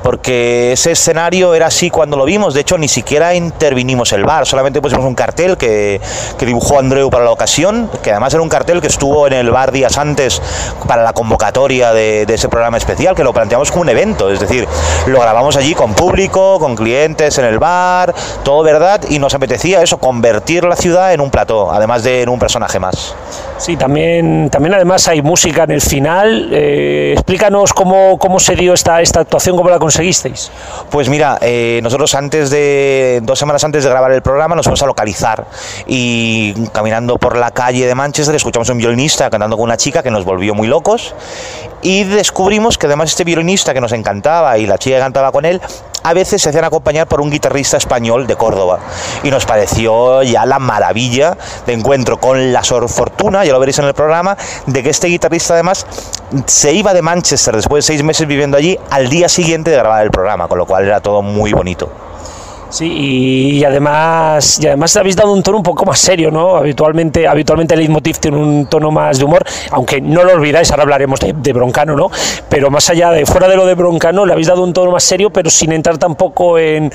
porque 0.03 0.73
ese 0.73 0.91
escenario 0.91 1.53
era 1.53 1.67
así 1.67 1.89
cuando 1.89 2.17
lo 2.17 2.25
vimos, 2.25 2.53
de 2.53 2.61
hecho 2.61 2.77
ni 2.77 2.87
siquiera 2.87 3.33
intervinimos 3.33 4.11
el 4.13 4.25
bar, 4.25 4.45
solamente 4.45 4.81
pusimos 4.81 5.05
un 5.05 5.15
cartel 5.15 5.57
que, 5.57 6.01
dibujó 6.39 6.77
Andreu 6.77 7.09
para 7.09 7.23
la 7.23 7.31
ocasión, 7.31 7.89
que 8.03 8.11
además 8.11 8.33
era 8.33 8.43
un 8.43 8.49
cartel 8.49 8.81
que 8.81 8.87
estuvo 8.87 9.25
en 9.25 9.33
el 9.33 9.49
bar 9.49 9.71
días 9.71 9.97
antes 9.97 10.41
para 10.87 11.01
la 11.01 11.13
convocatoria 11.13 11.91
de, 11.91 12.25
ese 12.27 12.49
programa 12.49 12.77
especial, 12.77 13.15
que 13.15 13.23
lo 13.23 13.33
planteamos 13.33 13.71
como 13.71 13.81
un 13.81 13.89
evento, 13.89 14.29
es 14.29 14.39
decir, 14.39 14.67
lo 15.07 15.19
grabamos 15.19 15.55
allí 15.55 15.73
con 15.73 15.93
público, 15.93 16.59
con 16.59 16.75
clientes 16.75 17.37
en 17.37 17.45
el 17.45 17.59
bar, 17.59 18.13
todo 18.43 18.61
verdad, 18.61 19.01
y 19.09 19.19
nos 19.19 19.33
apetecía 19.33 19.81
eso, 19.81 19.97
convertir 19.97 20.65
la 20.65 20.75
ciudad 20.75 21.13
en 21.13 21.21
un 21.21 21.31
plató, 21.31 21.71
además 21.71 22.03
de 22.03 22.21
en 22.21 22.29
un 22.29 22.39
personaje 22.39 22.79
más. 22.79 23.15
Sí, 23.57 23.77
también, 23.77 24.49
también 24.49 24.73
además 24.73 25.07
hay 25.07 25.21
música 25.21 25.63
en 25.63 25.71
el 25.71 25.81
final, 25.81 26.49
eh, 26.51 27.13
explica 27.13 27.49
cómo, 27.73 28.17
cómo 28.19 28.39
se 28.39 28.53
dio 28.55 28.73
esta, 28.73 29.01
esta 29.01 29.21
actuación, 29.21 29.55
cómo 29.55 29.69
la 29.69 29.79
conseguisteis. 29.79 30.51
Pues 30.89 31.07
mira, 31.07 31.37
eh, 31.41 31.79
nosotros 31.81 32.13
antes 32.15 32.49
de, 32.49 33.21
dos 33.23 33.39
semanas 33.39 33.63
antes 33.63 33.85
de 33.85 33.89
grabar 33.89 34.11
el 34.11 34.21
programa 34.21 34.55
nos 34.55 34.65
fuimos 34.65 34.83
a 34.83 34.85
localizar 34.85 35.45
y 35.87 36.53
caminando 36.73 37.17
por 37.17 37.37
la 37.37 37.51
calle 37.51 37.87
de 37.87 37.95
Manchester 37.95 38.35
escuchamos 38.35 38.69
a 38.69 38.73
un 38.73 38.79
violinista 38.79 39.29
cantando 39.29 39.55
con 39.55 39.63
una 39.63 39.77
chica 39.77 40.03
que 40.03 40.11
nos 40.11 40.25
volvió 40.25 40.53
muy 40.53 40.67
locos 40.67 41.15
y 41.81 42.03
descubrimos 42.03 42.77
que 42.77 42.87
además 42.87 43.11
este 43.11 43.23
violinista 43.23 43.73
que 43.73 43.81
nos 43.81 43.93
encantaba 43.93 44.57
y 44.57 44.67
la 44.67 44.77
chica 44.77 44.97
que 44.97 45.01
cantaba 45.01 45.31
con 45.31 45.45
él 45.45 45.61
a 46.05 46.13
veces 46.13 46.39
se 46.39 46.49
hacían 46.49 46.65
acompañar 46.65 47.07
por 47.07 47.19
un 47.19 47.31
guitarrista 47.31 47.77
español 47.77 48.27
de 48.27 48.35
Córdoba. 48.35 48.77
Y 49.23 49.31
nos 49.31 49.47
pareció 49.47 50.21
ya 50.21 50.45
la 50.45 50.59
maravilla 50.59 51.35
de 51.65 51.73
encuentro 51.73 52.19
con 52.19 52.53
la 52.53 52.61
fortuna, 52.61 53.43
ya 53.43 53.51
lo 53.51 53.59
veréis 53.59 53.79
en 53.79 53.85
el 53.85 53.95
programa, 53.95 54.37
de 54.67 54.83
que 54.83 54.91
este 54.91 55.07
guitarrista 55.07 55.55
además 55.55 55.87
se 56.45 56.73
iba 56.73 56.93
de 56.93 57.01
Manchester 57.01 57.55
después 57.55 57.85
de 57.85 57.93
seis 57.93 58.03
meses 58.03 58.27
viviendo 58.27 58.55
allí 58.55 58.77
al 58.91 59.09
día 59.09 59.27
siguiente 59.27 59.71
de 59.71 59.77
grabar 59.77 60.03
el 60.03 60.11
programa, 60.11 60.47
con 60.47 60.59
lo 60.59 60.67
cual 60.67 60.85
era 60.85 61.01
todo 61.01 61.23
muy 61.23 61.53
bonito. 61.53 62.04
Sí, 62.75 63.53
y, 63.53 63.63
además 63.63 64.59
y 64.61 64.67
además 64.67 64.93
habéis 64.97 65.15
dado 65.15 65.31
un 65.31 65.41
tono 65.41 65.55
un 65.55 65.63
poco 65.63 65.85
más 65.85 65.97
serio, 65.97 66.29
¿no? 66.29 66.57
Habitualmente, 66.57 67.25
habitualmente 67.25 67.73
el 67.73 67.79
leitmotiv 67.79 68.17
tiene 68.17 68.35
un 68.35 68.65
tono 68.65 68.91
más 68.91 69.17
de 69.17 69.23
humor, 69.23 69.45
aunque 69.71 70.01
no 70.01 70.25
lo 70.25 70.33
olvidáis, 70.33 70.71
ahora 70.71 70.83
hablaremos 70.83 71.21
de, 71.21 71.53
Broncano, 71.53 71.95
¿no? 71.95 72.11
Pero 72.49 72.69
más 72.69 72.89
allá 72.89 73.11
de, 73.11 73.25
fuera 73.25 73.47
de 73.47 73.55
lo 73.55 73.65
de 73.65 73.75
Broncano, 73.75 74.25
le 74.25 74.33
habéis 74.33 74.47
dado 74.47 74.61
un 74.61 74.73
tono 74.73 74.91
más 74.91 75.05
serio, 75.05 75.29
pero 75.29 75.49
sin 75.49 75.71
entrar 75.71 75.97
tampoco 75.97 76.59
en, 76.59 76.91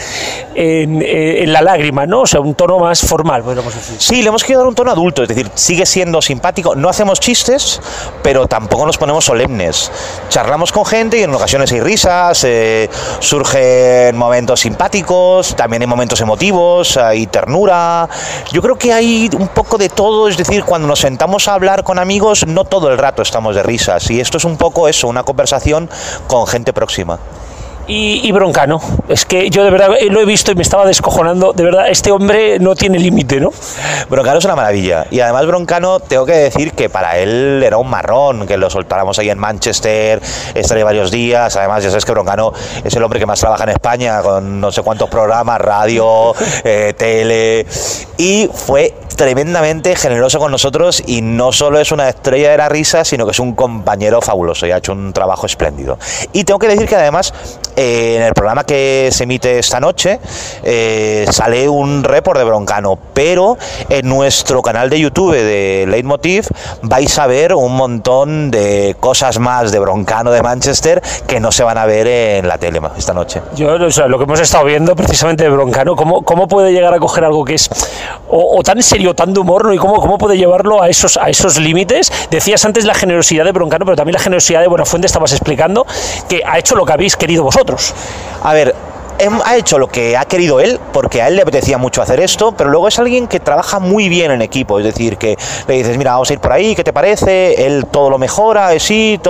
en, 0.54 1.02
eh, 1.02 1.44
la 1.46 1.62
lágrima, 1.62 2.04
¿no? 2.04 2.20
O 2.20 2.26
sea, 2.26 2.40
un 2.40 2.54
tono 2.54 2.78
más 2.78 3.00
formal, 3.00 3.42
podríamos 3.42 3.74
decir. 3.74 3.96
Sí, 3.98 4.20
le 4.20 4.28
hemos 4.28 4.42
querido 4.44 4.60
dar 4.60 4.68
un 4.68 4.74
tono 4.74 4.90
adulto, 4.90 5.22
es 5.22 5.28
decir, 5.30 5.50
sigue 5.54 5.86
siendo 5.86 6.20
simpático, 6.20 6.74
no 6.74 6.90
hacemos 6.90 7.20
chistes, 7.20 7.80
pero 8.22 8.46
tampoco 8.46 8.84
nos 8.84 8.98
ponemos 8.98 9.24
solemnes. 9.24 9.90
Charlamos 10.28 10.72
con 10.72 10.84
gente 10.84 11.18
y 11.18 11.22
en 11.22 11.34
ocasiones 11.34 11.72
hay 11.72 11.80
risas, 11.80 12.44
eh, 12.44 12.90
surgen 13.20 14.14
momentos 14.14 14.60
simpáticos, 14.60 15.56
también 15.56 15.69
también 15.70 15.82
hay 15.82 15.86
momentos 15.86 16.20
emotivos, 16.20 16.96
hay 16.96 17.28
ternura. 17.28 18.08
Yo 18.50 18.60
creo 18.60 18.74
que 18.76 18.92
hay 18.92 19.30
un 19.38 19.46
poco 19.46 19.78
de 19.78 19.88
todo, 19.88 20.26
es 20.26 20.36
decir, 20.36 20.64
cuando 20.64 20.88
nos 20.88 20.98
sentamos 20.98 21.46
a 21.46 21.54
hablar 21.54 21.84
con 21.84 22.00
amigos, 22.00 22.44
no 22.44 22.64
todo 22.64 22.90
el 22.90 22.98
rato 22.98 23.22
estamos 23.22 23.54
de 23.54 23.62
risas. 23.62 24.10
Y 24.10 24.20
esto 24.20 24.38
es 24.38 24.44
un 24.44 24.56
poco 24.56 24.88
eso, 24.88 25.06
una 25.06 25.22
conversación 25.22 25.88
con 26.26 26.48
gente 26.48 26.72
próxima 26.72 27.20
y, 27.90 28.32
Broncano. 28.32 28.80
Es 29.08 29.24
que 29.24 29.50
yo 29.50 29.64
de 29.64 29.70
verdad 29.70 29.90
lo 30.10 30.20
he 30.20 30.24
visto 30.24 30.52
y 30.52 30.54
me 30.54 30.62
estaba 30.62 30.86
descojonando. 30.86 31.52
De 31.52 31.64
verdad, 31.64 31.88
este 31.88 32.12
hombre 32.12 32.58
no 32.60 32.74
tiene 32.76 32.98
límite, 32.98 33.40
¿no? 33.40 33.52
Broncano 34.08 34.38
es 34.38 34.44
una 34.44 34.54
maravilla. 34.54 35.06
Y 35.10 35.20
además, 35.20 35.46
Broncano, 35.46 35.98
tengo 35.98 36.24
que 36.24 36.34
decir 36.34 36.72
que 36.72 36.88
para 36.88 37.18
él 37.18 37.62
era 37.64 37.78
un 37.78 37.90
marrón 37.90 38.46
que 38.46 38.56
lo 38.56 38.70
soltáramos 38.70 39.18
ahí 39.18 39.30
en 39.30 39.38
Manchester, 39.38 40.20
estaría 40.54 40.84
varios 40.84 41.10
días. 41.10 41.56
Además, 41.56 41.82
ya 41.82 41.90
sabes 41.90 42.04
que 42.04 42.12
Broncano 42.12 42.52
es 42.84 42.94
el 42.94 43.02
hombre 43.02 43.18
que 43.18 43.26
más 43.26 43.40
trabaja 43.40 43.64
en 43.64 43.70
España, 43.70 44.22
con 44.22 44.60
no 44.60 44.70
sé 44.70 44.82
cuántos 44.82 45.10
programas, 45.10 45.60
radio, 45.60 46.32
eh, 46.64 46.94
tele. 46.96 47.66
Y 48.16 48.48
fue 48.52 48.94
tremendamente 49.20 49.94
generoso 49.96 50.38
con 50.38 50.50
nosotros 50.50 51.02
y 51.06 51.20
no 51.20 51.52
solo 51.52 51.78
es 51.78 51.92
una 51.92 52.08
estrella 52.08 52.52
de 52.52 52.56
la 52.56 52.70
risa, 52.70 53.04
sino 53.04 53.26
que 53.26 53.32
es 53.32 53.38
un 53.38 53.52
compañero 53.52 54.22
fabuloso 54.22 54.66
y 54.66 54.70
ha 54.70 54.78
hecho 54.78 54.92
un 54.92 55.12
trabajo 55.12 55.44
espléndido. 55.44 55.98
Y 56.32 56.44
tengo 56.44 56.58
que 56.58 56.68
decir 56.68 56.88
que 56.88 56.96
además 56.96 57.34
eh, 57.76 58.14
en 58.16 58.22
el 58.22 58.32
programa 58.32 58.64
que 58.64 59.10
se 59.12 59.24
emite 59.24 59.58
esta 59.58 59.78
noche 59.78 60.20
eh, 60.62 61.26
sale 61.30 61.68
un 61.68 62.02
report 62.02 62.38
de 62.38 62.46
Broncano, 62.46 62.98
pero 63.12 63.58
en 63.90 64.08
nuestro 64.08 64.62
canal 64.62 64.88
de 64.88 65.00
YouTube 65.00 65.34
de 65.34 65.84
Leitmotiv 65.86 66.46
vais 66.80 67.18
a 67.18 67.26
ver 67.26 67.52
un 67.54 67.76
montón 67.76 68.50
de 68.50 68.96
cosas 69.00 69.38
más 69.38 69.70
de 69.70 69.80
Broncano 69.80 70.30
de 70.30 70.40
Manchester 70.40 71.02
que 71.26 71.40
no 71.40 71.52
se 71.52 71.62
van 71.62 71.76
a 71.76 71.84
ver 71.84 72.06
en 72.06 72.48
la 72.48 72.56
tele 72.56 72.80
esta 72.96 73.12
noche. 73.12 73.42
Yo, 73.54 73.74
o 73.74 73.90
sea, 73.90 74.06
lo 74.06 74.16
que 74.16 74.24
hemos 74.24 74.40
estado 74.40 74.64
viendo 74.64 74.96
precisamente 74.96 75.44
de 75.44 75.50
Broncano, 75.50 75.94
¿cómo, 75.94 76.22
cómo 76.22 76.48
puede 76.48 76.72
llegar 76.72 76.94
a 76.94 76.98
coger 76.98 77.24
algo 77.24 77.44
que 77.44 77.56
es 77.56 77.68
o, 78.30 78.58
o 78.58 78.62
tan 78.62 78.82
serio 78.82 79.09
tan 79.14 79.32
de 79.32 79.40
humor 79.40 79.64
¿no? 79.64 79.74
y 79.74 79.78
cómo, 79.78 80.00
cómo 80.00 80.18
puede 80.18 80.36
llevarlo 80.36 80.82
a 80.82 80.88
esos, 80.88 81.16
a 81.16 81.28
esos 81.28 81.58
límites. 81.58 82.12
Decías 82.30 82.64
antes 82.64 82.84
la 82.84 82.94
generosidad 82.94 83.44
de 83.44 83.52
Broncano, 83.52 83.84
pero 83.84 83.96
también 83.96 84.14
la 84.14 84.20
generosidad 84.20 84.60
de 84.60 84.68
Buenafuente 84.68 85.06
estabas 85.06 85.32
explicando 85.32 85.86
que 86.28 86.42
ha 86.46 86.58
hecho 86.58 86.74
lo 86.74 86.84
que 86.84 86.92
habéis 86.92 87.16
querido 87.16 87.42
vosotros. 87.42 87.94
A 88.42 88.52
ver, 88.52 88.74
ha 89.44 89.56
hecho 89.56 89.78
lo 89.78 89.88
que 89.88 90.16
ha 90.16 90.24
querido 90.24 90.60
él, 90.60 90.80
porque 90.92 91.22
a 91.22 91.28
él 91.28 91.36
le 91.36 91.42
apetecía 91.42 91.78
mucho 91.78 92.02
hacer 92.02 92.20
esto, 92.20 92.52
pero 92.52 92.70
luego 92.70 92.88
es 92.88 92.98
alguien 92.98 93.26
que 93.26 93.40
trabaja 93.40 93.78
muy 93.78 94.08
bien 94.08 94.30
en 94.30 94.42
equipo, 94.42 94.78
es 94.78 94.84
decir, 94.84 95.16
que 95.16 95.36
le 95.66 95.74
dices, 95.74 95.96
mira, 95.96 96.12
vamos 96.12 96.30
a 96.30 96.32
ir 96.32 96.40
por 96.40 96.52
ahí, 96.52 96.74
¿qué 96.74 96.84
te 96.84 96.92
parece? 96.92 97.66
Él 97.66 97.86
todo 97.90 98.10
lo 98.10 98.18
mejora, 98.18 98.78
sí, 98.78 99.20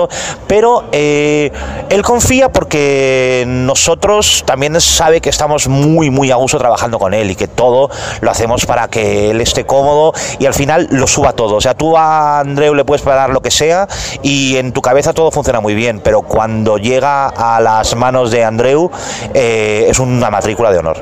pero 0.47 0.85
eh, 0.91 1.51
él 1.89 2.01
confía 2.03 2.49
porque 2.49 3.43
nosotros 3.47 4.43
también 4.45 4.79
sabe 4.79 5.21
que 5.21 5.29
estamos 5.29 5.67
muy, 5.67 6.09
muy 6.09 6.31
a 6.31 6.35
gusto 6.35 6.57
trabajando 6.57 6.99
con 6.99 7.13
él 7.13 7.31
y 7.31 7.35
que 7.35 7.47
todo 7.47 7.89
lo 8.21 8.31
hacemos 8.31 8.65
para 8.65 8.87
que 8.87 9.31
él 9.31 9.41
esté 9.41 9.65
cómodo 9.65 10.13
y 10.39 10.45
al 10.45 10.53
final 10.53 10.87
lo 10.91 11.07
suba 11.07 11.33
todo. 11.33 11.55
O 11.55 11.61
sea, 11.61 11.73
tú 11.73 11.97
a 11.97 12.39
Andreu 12.39 12.73
le 12.73 12.85
puedes 12.85 13.01
pagar 13.01 13.29
lo 13.29 13.41
que 13.41 13.51
sea 13.51 13.87
y 14.21 14.57
en 14.57 14.71
tu 14.71 14.81
cabeza 14.81 15.13
todo 15.13 15.31
funciona 15.31 15.59
muy 15.59 15.75
bien, 15.75 15.99
pero 15.99 16.21
cuando 16.21 16.77
llega 16.77 17.27
a 17.27 17.59
las 17.59 17.95
manos 17.95 18.31
de 18.31 18.43
Andreu, 18.43 18.89
eh, 19.33 19.80
es 19.89 19.99
una 19.99 20.29
matrícula 20.29 20.71
de 20.71 20.79
honor. 20.79 20.97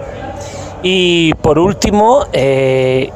Y 0.82 1.34
por 1.36 1.60
último, 1.60 2.26
eh, 2.32 3.12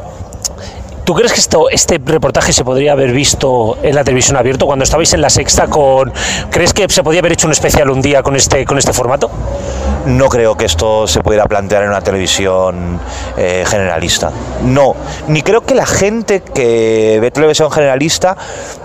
¿Tú 1.03 1.13
crees 1.13 1.33
que 1.33 1.39
esto, 1.41 1.69
este 1.69 1.99
reportaje 2.03 2.53
se 2.53 2.63
podría 2.63 2.93
haber 2.93 3.11
visto 3.11 3.77
en 3.83 3.93
la 3.93 4.05
televisión 4.05 4.37
abierta 4.37 4.65
cuando 4.65 4.83
estabais 4.83 5.13
en 5.13 5.19
la 5.19 5.29
sexta 5.29 5.67
con... 5.67 6.13
¿Crees 6.49 6.71
que 6.71 6.87
se 6.87 7.03
podría 7.03 7.19
haber 7.19 7.33
hecho 7.33 7.45
un 7.45 7.51
especial 7.51 7.89
un 7.89 8.01
día 8.01 8.23
con 8.23 8.37
este, 8.37 8.63
con 8.63 8.77
este 8.77 8.93
formato? 8.93 9.29
No 10.05 10.29
creo 10.29 10.55
que 10.55 10.63
esto 10.63 11.05
se 11.05 11.21
pudiera 11.21 11.45
plantear 11.45 11.83
en 11.83 11.89
una 11.89 11.99
televisión 11.99 13.01
eh, 13.35 13.65
generalista. 13.67 14.31
No, 14.63 14.95
ni 15.27 15.41
creo 15.41 15.65
que 15.65 15.75
la 15.75 15.85
gente 15.85 16.41
que 16.41 17.19
ve 17.19 17.31
televisión 17.31 17.69
generalista 17.69 18.37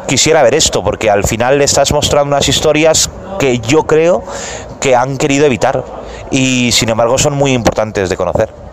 quisiera 0.08 0.42
ver 0.42 0.56
esto, 0.56 0.82
porque 0.82 1.10
al 1.10 1.22
final 1.22 1.58
le 1.58 1.64
estás 1.64 1.92
mostrando 1.92 2.34
unas 2.34 2.48
historias 2.48 3.10
que 3.38 3.60
yo 3.60 3.84
creo 3.84 4.24
que 4.80 4.96
han 4.96 5.18
querido 5.18 5.46
evitar 5.46 5.84
y 6.32 6.72
sin 6.72 6.88
embargo 6.88 7.16
son 7.16 7.34
muy 7.34 7.52
importantes 7.52 8.08
de 8.08 8.16
conocer. 8.16 8.67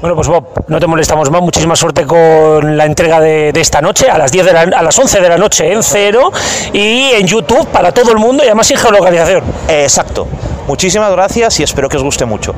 Bueno, 0.00 0.14
pues 0.14 0.28
Bob, 0.28 0.44
no 0.68 0.78
te 0.78 0.86
molestamos 0.86 1.28
más. 1.30 1.42
Muchísima 1.42 1.74
suerte 1.74 2.06
con 2.06 2.76
la 2.76 2.84
entrega 2.84 3.20
de, 3.20 3.50
esta 3.54 3.80
noche, 3.80 4.08
a 4.08 4.16
las, 4.16 4.30
10 4.30 4.44
de 4.44 4.50
a 4.52 4.82
las 4.82 4.96
11 4.96 5.20
de 5.20 5.28
la 5.28 5.36
noche 5.36 5.72
en 5.72 5.82
cero 5.82 6.30
y 6.72 7.10
en 7.14 7.26
YouTube 7.26 7.66
para 7.68 7.92
todo 7.92 8.12
el 8.12 8.18
mundo 8.18 8.44
y 8.44 8.46
además 8.46 8.68
sin 8.68 8.76
geolocalización. 8.76 9.42
exacto. 9.68 10.28
Muchísimas 10.68 11.10
gracias 11.10 11.58
y 11.58 11.62
espero 11.64 11.88
que 11.88 11.96
os 11.96 12.04
guste 12.04 12.24
mucho. 12.26 12.54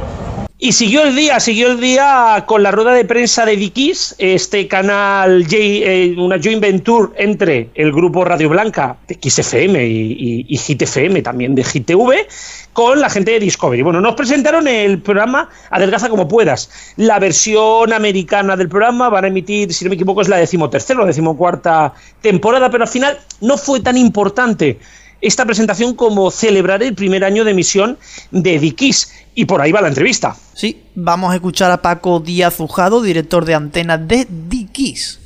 Y 0.63 0.73
siguió 0.73 1.05
el 1.05 1.17
día, 1.17 1.41
siguió 1.41 1.69
el 1.69 1.81
día 1.81 2.45
con 2.47 2.63
la 2.63 2.71
rueda 2.71 2.93
de 2.93 3.07
prensa 3.07 3.47
de 3.47 3.57
Dikis, 3.57 4.15
este 4.19 4.69
canal, 4.69 5.47
eh, 5.51 6.15
una 6.19 6.39
joint 6.39 6.61
venture 6.61 7.15
entre 7.17 7.71
el 7.75 7.91
grupo 7.93 8.27
Radio 8.27 8.51
Blanca 8.51 8.99
de 9.09 9.19
XFM 9.19 9.83
y, 9.87 10.45
y, 10.47 10.57
GTFM, 10.59 11.23
también 11.23 11.55
de 11.55 11.63
GTV, 11.63 12.29
con 12.75 13.01
la 13.01 13.09
gente 13.09 13.31
de 13.31 13.41
Discovery. 13.41 13.81
Bueno, 13.81 14.03
nos 14.03 14.15
presentaron 14.17 14.69
el 14.69 15.01
programa 15.01 15.49
Adelgaza 15.71 16.11
como 16.11 16.29
puedas. 16.29 16.71
La 16.97 17.19
versión 17.19 17.95
americana 17.95 18.55
del 18.55 18.69
programa 18.69 19.09
van 19.09 19.25
a 19.25 19.29
emitir, 19.29 19.73
si 19.73 19.87
no 19.87 19.89
me 19.89 19.95
equivoco, 19.95 20.21
es 20.21 20.29
la 20.29 20.37
decimotercera 20.37 21.01
o 21.01 21.07
decimocuarta 21.07 21.95
temporada, 22.21 22.69
pero 22.69 22.85
al 22.85 22.91
final 22.91 23.19
no 23.41 23.57
fue 23.57 23.81
tan 23.81 23.97
importante 23.97 24.79
esta 25.21 25.45
presentación 25.45 25.95
como 25.95 26.31
celebrar 26.31 26.83
el 26.83 26.95
primer 26.95 27.25
año 27.25 27.45
de 27.45 27.53
emisión 27.53 27.99
de 28.31 28.59
Dikis. 28.59 29.13
Y 29.35 29.45
por 29.45 29.61
ahí 29.61 29.73
va 29.73 29.81
la 29.81 29.89
entrevista. 29.89 30.37
Sí, 30.55 30.83
vamos 30.95 31.33
a 31.33 31.37
escuchar 31.37 31.71
a 31.71 31.83
Paco 31.83 32.21
Díaz 32.21 32.59
Ujado, 32.61 33.03
director 33.03 33.45
de 33.45 33.55
antena 33.55 33.97
de 33.97 34.27
Dikis. 34.29 35.21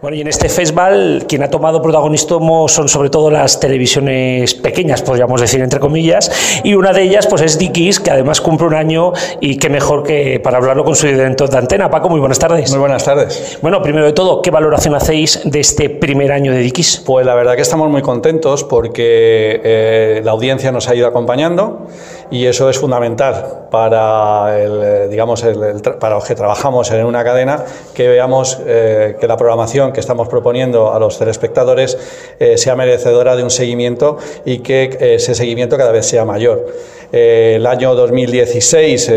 Bueno, 0.00 0.16
y 0.16 0.20
en 0.20 0.28
este 0.28 0.48
festival 0.48 1.24
quien 1.28 1.42
ha 1.42 1.50
tomado 1.50 1.82
protagonismo 1.82 2.68
son 2.68 2.88
sobre 2.88 3.10
todo 3.10 3.32
las 3.32 3.58
televisiones 3.58 4.54
pequeñas, 4.54 5.02
podríamos 5.02 5.40
decir, 5.40 5.60
entre 5.60 5.80
comillas, 5.80 6.60
y 6.62 6.74
una 6.74 6.92
de 6.92 7.02
ellas 7.02 7.26
pues 7.26 7.42
es 7.42 7.58
Dickies, 7.58 7.98
que 7.98 8.12
además 8.12 8.40
cumple 8.40 8.68
un 8.68 8.74
año 8.74 9.12
y 9.40 9.56
qué 9.56 9.68
mejor 9.68 10.04
que 10.04 10.38
para 10.38 10.58
hablarlo 10.58 10.84
con 10.84 10.94
su 10.94 11.08
director 11.08 11.50
de 11.50 11.58
antena. 11.58 11.90
Paco, 11.90 12.08
muy 12.08 12.20
buenas 12.20 12.38
tardes. 12.38 12.70
Muy 12.70 12.78
buenas 12.78 13.04
tardes. 13.04 13.58
Bueno, 13.60 13.82
primero 13.82 14.06
de 14.06 14.12
todo, 14.12 14.40
¿qué 14.40 14.52
valoración 14.52 14.94
hacéis 14.94 15.40
de 15.42 15.58
este 15.58 15.90
primer 15.90 16.30
año 16.30 16.52
de 16.52 16.58
Dickies? 16.58 17.02
Pues 17.04 17.26
la 17.26 17.34
verdad 17.34 17.56
que 17.56 17.62
estamos 17.62 17.90
muy 17.90 18.02
contentos 18.02 18.62
porque 18.62 19.60
eh, 19.64 20.20
la 20.22 20.30
audiencia 20.30 20.70
nos 20.70 20.88
ha 20.88 20.94
ido 20.94 21.08
acompañando 21.08 21.88
y 22.30 22.46
eso 22.46 22.68
es 22.68 22.78
fundamental 22.78 23.68
para, 23.70 24.58
el, 24.58 24.82
eh, 24.82 25.08
digamos, 25.08 25.44
para 26.00 26.16
los 26.16 26.24
que 26.24 26.34
trabajamos 26.34 26.90
en 26.90 27.04
una 27.04 27.24
cadena, 27.24 27.64
que 27.94 28.08
veamos 28.08 28.58
eh, 28.66 29.16
que 29.20 29.26
la 29.26 29.36
programación 29.36 29.92
que 29.92 30.00
estamos 30.00 30.28
proponiendo 30.28 30.92
a 30.92 30.98
los 30.98 31.18
telespectadores 31.18 31.98
eh, 32.38 32.58
sea 32.58 32.76
merecedora 32.76 33.36
de 33.36 33.42
un 33.42 33.50
seguimiento 33.50 34.18
y 34.44 34.58
que 34.58 34.96
ese 35.00 35.34
seguimiento 35.34 35.76
cada 35.76 35.92
vez 35.92 36.06
sea 36.06 36.24
mayor. 36.24 36.66
Eh, 37.10 37.54
el 37.56 37.66
año 37.66 37.94
2016, 37.94 39.12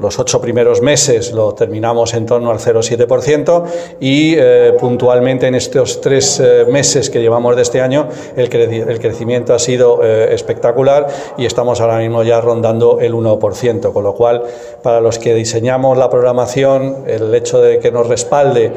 los 0.00 0.18
ocho 0.18 0.40
primeros 0.40 0.82
meses, 0.82 1.32
lo 1.32 1.54
terminamos 1.54 2.14
en 2.14 2.26
torno 2.26 2.50
al 2.50 2.58
0,7% 2.58 3.64
y 4.00 4.36
puntualmente 4.78 5.46
en 5.46 5.54
estos 5.54 6.00
tres 6.00 6.42
meses 6.68 7.10
que 7.10 7.20
llevamos 7.20 7.56
de 7.56 7.62
este 7.62 7.80
año, 7.80 8.08
el, 8.36 8.52
el 8.52 8.98
crecimiento 9.00 9.54
ha 9.54 9.58
sido 9.58 10.02
espectacular 10.02 11.06
y 11.36 11.46
estamos 11.46 11.80
ahora 11.80 11.98
mismo 11.98 12.22
ya 12.22 12.40
rondando 12.40 12.98
el 13.00 13.14
1%, 13.14 13.92
con 13.92 14.04
lo 14.04 14.14
cual, 14.14 14.42
para 14.82 15.00
los 15.00 15.18
que 15.18 15.34
diseñamos 15.34 15.96
la 15.96 16.10
programación, 16.10 17.04
el 17.06 17.34
hecho 17.34 17.60
de 17.60 17.78
que 17.78 17.90
nos 17.90 18.08
respalde 18.08 18.72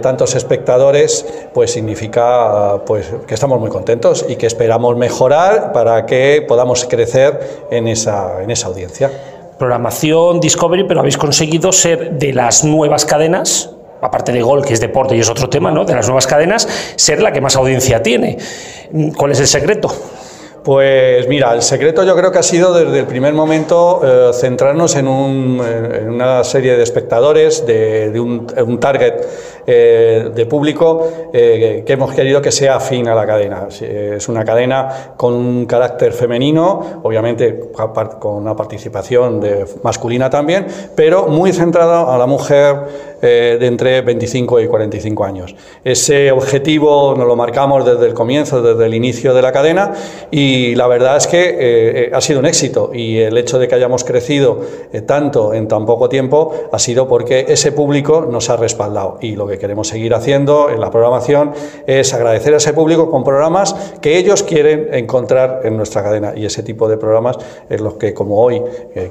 tantos 0.00 0.34
espectadores, 0.34 1.26
pues 1.52 1.72
significa 1.72 2.82
pues, 2.86 3.12
que 3.26 3.34
estamos 3.34 3.60
muy 3.60 3.70
contentos 3.70 4.26
y 4.28 4.36
que 4.36 4.46
esperamos 4.46 4.96
mejorar 4.96 5.72
para 5.72 6.06
que 6.06 6.44
podamos 6.46 6.84
crecer 6.84 7.66
en 7.70 7.85
esa, 7.88 8.42
en 8.42 8.50
esa 8.50 8.68
audiencia. 8.68 9.10
programación, 9.58 10.40
Discovery, 10.40 10.84
pero 10.84 11.00
habéis 11.00 11.16
conseguido 11.16 11.72
ser 11.72 12.12
de 12.12 12.32
las 12.32 12.64
nuevas 12.64 13.04
cadenas, 13.04 13.70
aparte 14.00 14.32
de 14.32 14.42
Gol, 14.42 14.64
que 14.64 14.74
es 14.74 14.80
deporte 14.80 15.16
y 15.16 15.20
es 15.20 15.30
otro 15.30 15.48
tema, 15.48 15.70
¿no? 15.70 15.84
De 15.84 15.94
las 15.94 16.06
nuevas 16.06 16.26
cadenas, 16.26 16.68
ser 16.96 17.22
la 17.22 17.32
que 17.32 17.40
más 17.40 17.56
audiencia 17.56 18.02
tiene. 18.02 18.38
¿Cuál 19.16 19.32
es 19.32 19.40
el 19.40 19.46
secreto? 19.46 19.90
Pues 20.66 21.28
mira, 21.28 21.54
el 21.54 21.62
secreto 21.62 22.02
yo 22.02 22.16
creo 22.16 22.32
que 22.32 22.40
ha 22.40 22.42
sido 22.42 22.74
desde 22.74 22.98
el 22.98 23.06
primer 23.06 23.32
momento 23.32 24.00
eh, 24.02 24.32
centrarnos 24.34 24.96
en, 24.96 25.06
una 25.06 26.42
serie 26.42 26.76
de 26.76 26.82
espectadores, 26.82 27.64
de, 27.64 28.18
un, 28.18 28.80
target 28.80 29.14
eh, 29.66 30.30
de 30.34 30.46
público 30.46 31.08
eh, 31.32 31.82
que 31.86 31.92
hemos 31.92 32.12
querido 32.14 32.40
que 32.40 32.52
sea 32.52 32.76
afín 32.76 33.08
a 33.08 33.14
la 33.14 33.26
cadena. 33.26 33.68
Es 33.68 34.28
una 34.28 34.44
cadena 34.44 35.14
con 35.16 35.34
un 35.34 35.66
carácter 35.66 36.12
femenino, 36.12 37.00
obviamente 37.02 37.60
con 38.18 38.34
una 38.34 38.56
participación 38.56 39.40
de, 39.40 39.66
masculina 39.82 40.30
también, 40.30 40.66
pero 40.94 41.26
muy 41.26 41.52
centrada 41.52 42.14
a 42.14 42.18
la 42.18 42.26
mujer 42.26 43.06
de 43.20 43.66
entre 43.66 44.02
25 44.02 44.60
y 44.60 44.68
45 44.68 45.24
años. 45.24 45.56
Ese 45.82 46.30
objetivo 46.30 47.14
nos 47.16 47.26
lo 47.26 47.34
marcamos 47.34 47.84
desde 47.84 48.06
el 48.06 48.14
comienzo, 48.14 48.62
desde 48.62 48.86
el 48.86 48.94
inicio 48.94 49.34
de 49.34 49.42
la 49.42 49.52
cadena 49.52 49.92
y 50.30 50.46
y 50.46 50.74
la 50.74 50.86
verdad 50.86 51.16
es 51.16 51.26
que 51.26 51.42
eh, 51.42 51.56
eh, 51.58 52.10
ha 52.14 52.20
sido 52.20 52.38
un 52.38 52.46
éxito 52.46 52.90
y 52.94 53.18
el 53.18 53.36
hecho 53.36 53.58
de 53.58 53.68
que 53.68 53.74
hayamos 53.74 54.04
crecido 54.04 54.60
eh, 54.92 55.02
tanto 55.02 55.52
en 55.52 55.68
tan 55.68 55.84
poco 55.84 56.08
tiempo 56.08 56.68
ha 56.72 56.78
sido 56.78 57.08
porque 57.08 57.46
ese 57.48 57.72
público 57.72 58.26
nos 58.30 58.48
ha 58.48 58.56
respaldado 58.56 59.18
y 59.20 59.36
lo 59.36 59.46
que 59.46 59.55
queremos 59.58 59.88
seguir 59.88 60.14
haciendo 60.14 60.70
en 60.70 60.80
la 60.80 60.90
programación 60.90 61.52
es 61.86 62.12
agradecer 62.14 62.54
a 62.54 62.56
ese 62.58 62.72
público 62.72 63.10
con 63.10 63.24
programas 63.24 63.74
que 64.00 64.18
ellos 64.18 64.42
quieren 64.42 64.88
encontrar 64.92 65.60
en 65.64 65.76
nuestra 65.76 66.02
cadena 66.02 66.32
y 66.36 66.46
ese 66.46 66.62
tipo 66.62 66.88
de 66.88 66.96
programas 66.96 67.36
es 67.68 67.80
los 67.80 67.94
que 67.94 68.14
como 68.14 68.40
hoy, 68.40 68.62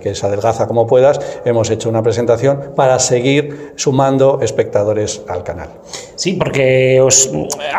que 0.01 0.09
es 0.09 0.23
Adelgaza 0.23 0.67
como 0.67 0.87
puedas, 0.87 1.19
hemos 1.45 1.69
hecho 1.69 1.89
una 1.89 2.03
presentación 2.03 2.73
para 2.75 2.99
seguir 2.99 3.73
sumando 3.75 4.39
espectadores 4.41 5.21
al 5.27 5.43
canal. 5.43 5.69
Sí, 6.15 6.33
porque 6.33 7.01
os, 7.01 7.29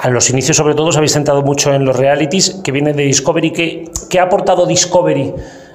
a 0.03 0.09
los 0.11 0.31
inicios 0.31 0.57
sobre 0.57 0.75
todo 0.75 0.89
os 0.89 0.97
habéis 0.97 1.13
centrado 1.13 1.43
mucho 1.43 1.73
en 1.73 1.85
los 1.85 1.97
realities 1.97 2.61
que 2.63 2.73
vienen 2.73 2.97
de 2.97 3.05
Discovery 3.05 3.53
que, 3.53 4.19
ha 4.19 4.23
aportado 4.23 4.67
Discovery 4.67 5.35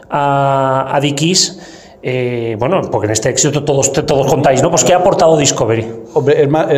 a, 0.10 0.96
a 0.96 1.00
Dickies 1.00 1.60
eh, 2.04 2.56
bueno, 2.58 2.82
porque 2.92 3.06
en 3.06 3.12
este 3.12 3.30
éxito 3.30 3.64
todos, 3.64 3.94
todos 3.94 4.28
contáis, 4.28 4.64
¿no? 4.64 4.72
Pues 4.72 4.84
¿qué 4.84 4.94
ha 4.94 4.98
aportado 4.98 5.38
Discovery? 5.38 5.86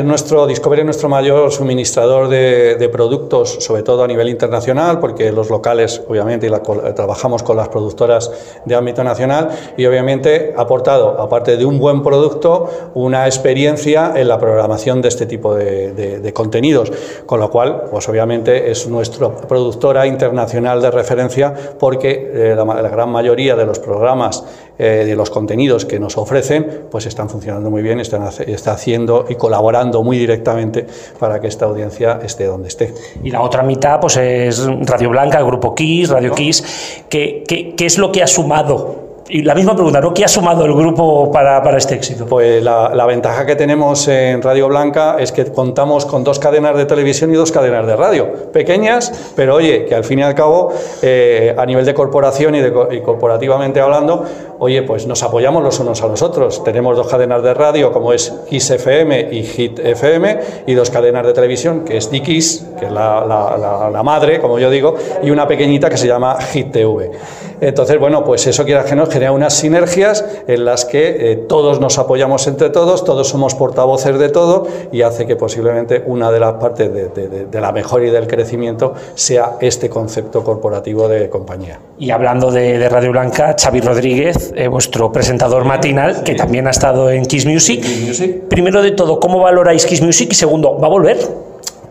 Nuestro, 0.04 0.46
Discovery 0.46 0.82
es 0.82 0.86
nuestro 0.86 1.10
mayor 1.10 1.52
suministrador 1.52 2.30
de, 2.30 2.90
productos, 2.92 3.58
sobre 3.62 3.82
todo 3.82 4.04
a 4.04 4.08
nivel 4.08 4.30
internacional, 4.30 5.00
porque 5.00 5.32
los 5.32 5.50
locales, 5.50 6.04
obviamente, 6.08 6.46
y 6.46 6.94
trabajamos 6.94 7.42
con 7.42 7.58
las 7.58 7.70
productoras 7.70 8.32
de 8.64 8.76
ámbito 8.76 9.04
nacional, 9.04 9.50
y 9.76 9.88
obviamente 9.88 10.54
ha 10.56 10.62
aportado, 10.62 11.20
aparte 11.20 11.58
de 11.58 11.66
un 11.66 11.80
buen 11.80 12.04
producto, 12.04 12.70
una 12.94 13.26
experiencia 13.26 14.14
en 14.16 14.28
la 14.28 14.38
programación 14.38 15.02
de 15.02 15.08
este 15.08 15.26
tipo 15.26 15.56
de, 15.56 16.32
contenidos, 16.34 16.92
con 17.26 17.40
lo 17.40 17.50
cual, 17.50 17.86
pues 17.90 18.08
obviamente 18.10 18.70
es 18.70 18.88
nuestra 18.88 19.30
productora 19.30 20.06
internacional 20.06 20.80
de 20.80 20.92
referencia, 20.92 21.54
porque 21.80 22.32
eh, 22.34 22.56
la, 22.56 22.90
gran 22.90 23.10
mayoría 23.10 23.56
de 23.56 23.66
los 23.66 23.80
programas 23.80 24.44
eh, 24.78 25.12
los 25.16 25.30
contenidos 25.30 25.86
que 25.86 26.00
nos 26.00 26.18
ofrecen, 26.18 26.88
pues 26.90 27.06
están 27.06 27.30
funcionando 27.30 27.70
muy 27.70 27.82
bien, 27.82 28.00
están 28.00 28.28
está 28.48 28.74
haciendo 28.74 29.23
y 29.30 29.36
colaborando 29.36 30.04
muy 30.04 30.18
directamente 30.18 30.86
para 31.20 31.40
que 31.40 31.48
esta 31.48 31.66
audiencia 31.66 32.20
esté 32.24 32.46
donde 32.46 32.68
esté. 32.68 32.94
Y 33.24 33.32
la 33.32 33.42
otra 33.42 33.64
mitad, 33.64 34.00
pues 34.00 34.18
es 34.18 34.66
Radio 34.82 35.10
Blanca, 35.10 35.40
el 35.40 35.46
Grupo 35.46 35.74
Kiss, 35.76 36.10
Radio 36.10 36.34
Kiss. 36.34 37.04
¿Qué, 37.10 37.44
qué, 37.48 37.76
qué 37.76 37.86
es 37.86 37.98
lo 37.98 38.12
que 38.12 38.24
ha 38.24 38.28
sumado 38.28 39.04
y 39.30 39.42
la 39.42 39.56
misma 39.56 39.74
pregunta, 39.74 40.02
¿no? 40.02 40.14
¿Qué 40.14 40.26
ha 40.26 40.28
sumado 40.28 40.66
el 40.66 40.74
grupo 40.74 41.32
para, 41.32 41.64
para 41.64 41.78
este 41.78 41.96
éxito? 41.96 42.26
Pues 42.26 42.62
la, 42.62 42.92
la, 42.94 43.06
ventaja 43.06 43.46
que 43.46 43.56
tenemos 43.56 44.08
en 44.08 44.42
Radio 44.42 44.68
Blanca 44.68 45.16
es 45.18 45.32
que 45.32 45.46
contamos 45.46 46.06
con 46.06 46.24
dos 46.24 46.40
cadenas 46.40 46.76
de 46.76 46.86
televisión 46.86 47.32
y 47.32 47.36
dos 47.36 47.52
cadenas 47.52 47.88
de 47.88 47.96
radio. 47.96 48.52
Pequeñas, 48.52 49.32
pero 49.36 49.56
oye, 49.56 49.86
que 49.86 49.96
al 49.96 50.04
fin 50.04 50.20
y 50.20 50.24
al 50.24 50.36
cabo, 50.36 50.74
eh, 51.02 51.56
a 51.58 51.66
nivel 51.66 51.86
de 51.86 51.94
corporación 51.94 52.56
y, 52.56 52.60
de, 52.60 52.74
y 52.92 53.02
corporativamente 53.02 53.80
hablando, 53.80 54.26
oye, 54.64 54.82
pues 54.82 55.06
nos 55.08 55.22
apoyamos 55.24 55.62
los 55.62 55.78
unos 55.82 56.02
a 56.04 56.08
los 56.08 56.22
otros. 56.22 56.64
Tenemos 56.64 56.96
dos 56.96 57.08
cadenas 57.08 57.44
de 57.44 57.54
radio, 57.54 57.92
como 57.92 58.14
es 58.14 58.32
Kiss 58.50 58.72
FM 58.72 59.34
y 59.34 59.44
Hit 59.44 59.78
FM, 59.78 60.40
y 60.68 60.74
dos 60.74 60.90
cadenas 60.90 61.26
de 61.26 61.34
televisión, 61.34 61.84
que 61.84 61.98
es 61.98 62.10
Dickies, 62.10 62.66
que 62.80 62.86
es 62.86 62.92
la, 62.92 64.02
madre, 64.06 64.40
como 64.40 64.60
yo 64.60 64.70
digo, 64.70 64.96
y 65.22 65.32
una 65.32 65.46
pequeñita 65.50 65.90
que 65.90 65.98
se 65.98 66.08
llama 66.08 66.40
Hit 66.42 66.72
TV. 66.72 67.12
Entonces, 67.60 67.98
bueno, 68.00 68.24
pues 68.24 68.46
eso 68.48 68.66
quiera 68.66 68.84
que 68.84 68.96
nos 68.96 69.10
genera 69.10 69.32
unas 69.32 69.54
sinergias 69.54 70.26
en 70.48 70.66
las 70.66 70.84
que 70.84 71.32
eh, 71.32 71.36
todos 71.36 71.80
nos 71.80 71.98
apoyamos 71.98 72.46
entre 72.48 72.70
todos, 72.70 73.06
todos 73.06 73.30
somos 73.30 73.56
portavoces 73.56 74.20
de 74.20 74.30
todo 74.30 74.68
y 74.92 75.02
hace 75.02 75.26
que 75.26 75.36
posiblemente 75.36 76.04
una 76.06 76.30
de 76.32 76.40
las 76.40 76.54
partes 76.56 76.92
de, 76.94 77.62
la 77.62 77.72
mejora 77.72 78.06
y 78.06 78.10
del 78.10 78.28
crecimiento 78.28 78.94
sea 79.16 79.54
este 79.62 79.90
concepto 79.90 80.44
corporativo 80.44 81.08
de 81.08 81.30
compañía. 81.30 81.80
Y 81.98 82.12
hablando 82.12 82.52
de, 82.52 82.90
Radio 82.90 83.12
Blanca, 83.12 83.56
Xavi 83.58 83.80
Rodríguez, 83.80 84.53
eh, 84.56 84.68
vuestro 84.68 85.12
presentador 85.12 85.66
matinal, 85.66 86.24
que 86.24 86.36
también 86.36 86.68
ha 86.68 86.72
estado 86.72 87.10
en 87.10 87.26
Kiss 87.26 87.46
Music. 87.46 87.82
Kiss 87.82 88.08
Music. 88.08 88.44
Primero 88.50 88.82
de 88.82 88.92
todo, 88.92 89.20
¿cómo 89.20 89.40
valoráis 89.40 89.86
Kiss 89.86 90.02
Music? 90.02 90.30
Y 90.32 90.36
segundo, 90.36 90.78
¿va 90.80 90.88
a 90.88 90.90
volver? 90.90 91.18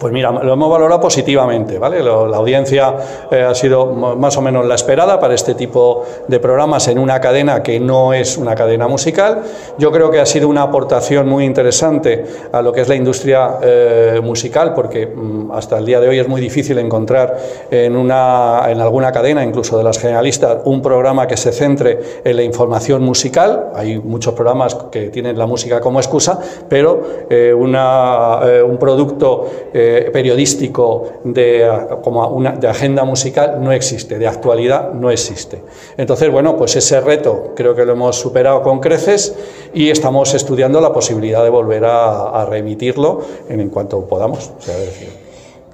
Pues 0.02 0.12
mira, 0.12 0.32
lo 0.32 0.54
hemos 0.54 0.68
valorado 0.68 1.00
positivamente, 1.00 1.78
¿vale? 1.78 2.02
la 2.02 2.36
audiencia 2.36 2.92
eh, 3.30 3.42
ha 3.42 3.54
sido 3.54 3.86
más 3.86 4.36
o 4.36 4.42
menos 4.42 4.66
la 4.66 4.74
esperada 4.74 5.20
para 5.20 5.32
este 5.32 5.54
tipo 5.54 6.04
de 6.26 6.40
programas 6.40 6.88
en 6.88 6.98
una 6.98 7.20
cadena 7.20 7.62
que 7.62 7.78
no 7.78 8.12
es 8.12 8.36
una 8.36 8.56
cadena 8.56 8.88
musical. 8.88 9.42
Yo 9.78 9.92
creo 9.92 10.10
que 10.10 10.18
ha 10.18 10.26
sido 10.26 10.48
una 10.48 10.62
aportación 10.62 11.28
muy 11.28 11.44
interesante 11.44 12.26
a 12.50 12.62
lo 12.62 12.72
que 12.72 12.80
es 12.80 12.88
la 12.88 12.96
industria 12.96 13.58
eh, 13.62 14.20
musical, 14.20 14.74
porque 14.74 15.06
mm, 15.06 15.52
hasta 15.52 15.78
el 15.78 15.86
día 15.86 16.00
de 16.00 16.08
hoy 16.08 16.18
es 16.18 16.26
muy 16.26 16.40
difícil 16.40 16.78
encontrar 16.78 17.38
en, 17.70 17.94
una, 17.94 18.62
en 18.70 18.80
alguna 18.80 19.12
cadena, 19.12 19.44
incluso 19.44 19.78
de 19.78 19.84
las 19.84 20.00
generalistas, 20.00 20.62
un 20.64 20.82
programa 20.82 21.28
que 21.28 21.36
se 21.36 21.52
centre 21.52 22.00
en 22.24 22.34
la 22.34 22.42
información 22.42 23.04
musical. 23.04 23.70
Hay 23.76 24.00
muchos 24.00 24.34
programas 24.34 24.74
que 24.90 25.10
tienen 25.10 25.38
la 25.38 25.46
música 25.46 25.80
como 25.80 26.00
excusa, 26.00 26.40
pero 26.68 27.04
eh, 27.30 27.54
una, 27.54 28.40
un 28.66 28.78
producto 28.78 29.46
periodístico 30.12 31.20
de, 31.24 31.68
como 32.02 32.26
una, 32.28 32.52
de 32.52 32.68
agenda 32.68 33.04
musical 33.04 33.58
no 33.60 33.72
existe, 33.72 34.18
de 34.18 34.26
actualidad 34.26 34.92
no 34.92 35.10
existe. 35.10 35.62
Entonces, 35.96 36.30
bueno, 36.30 36.56
pues 36.56 36.76
ese 36.76 37.00
reto 37.00 37.52
creo 37.54 37.74
que 37.74 37.84
lo 37.84 37.92
hemos 37.92 38.16
superado 38.16 38.62
con 38.62 38.80
creces 38.80 39.34
y 39.74 39.90
estamos 39.90 40.34
estudiando 40.34 40.80
la 40.80 40.92
posibilidad 40.92 41.42
de 41.42 41.50
volver 41.50 41.84
a, 41.84 42.46
remitirlo 42.48 43.20
en, 43.48 43.60
en 43.60 43.68
cuanto 43.70 44.04
podamos. 44.06 44.50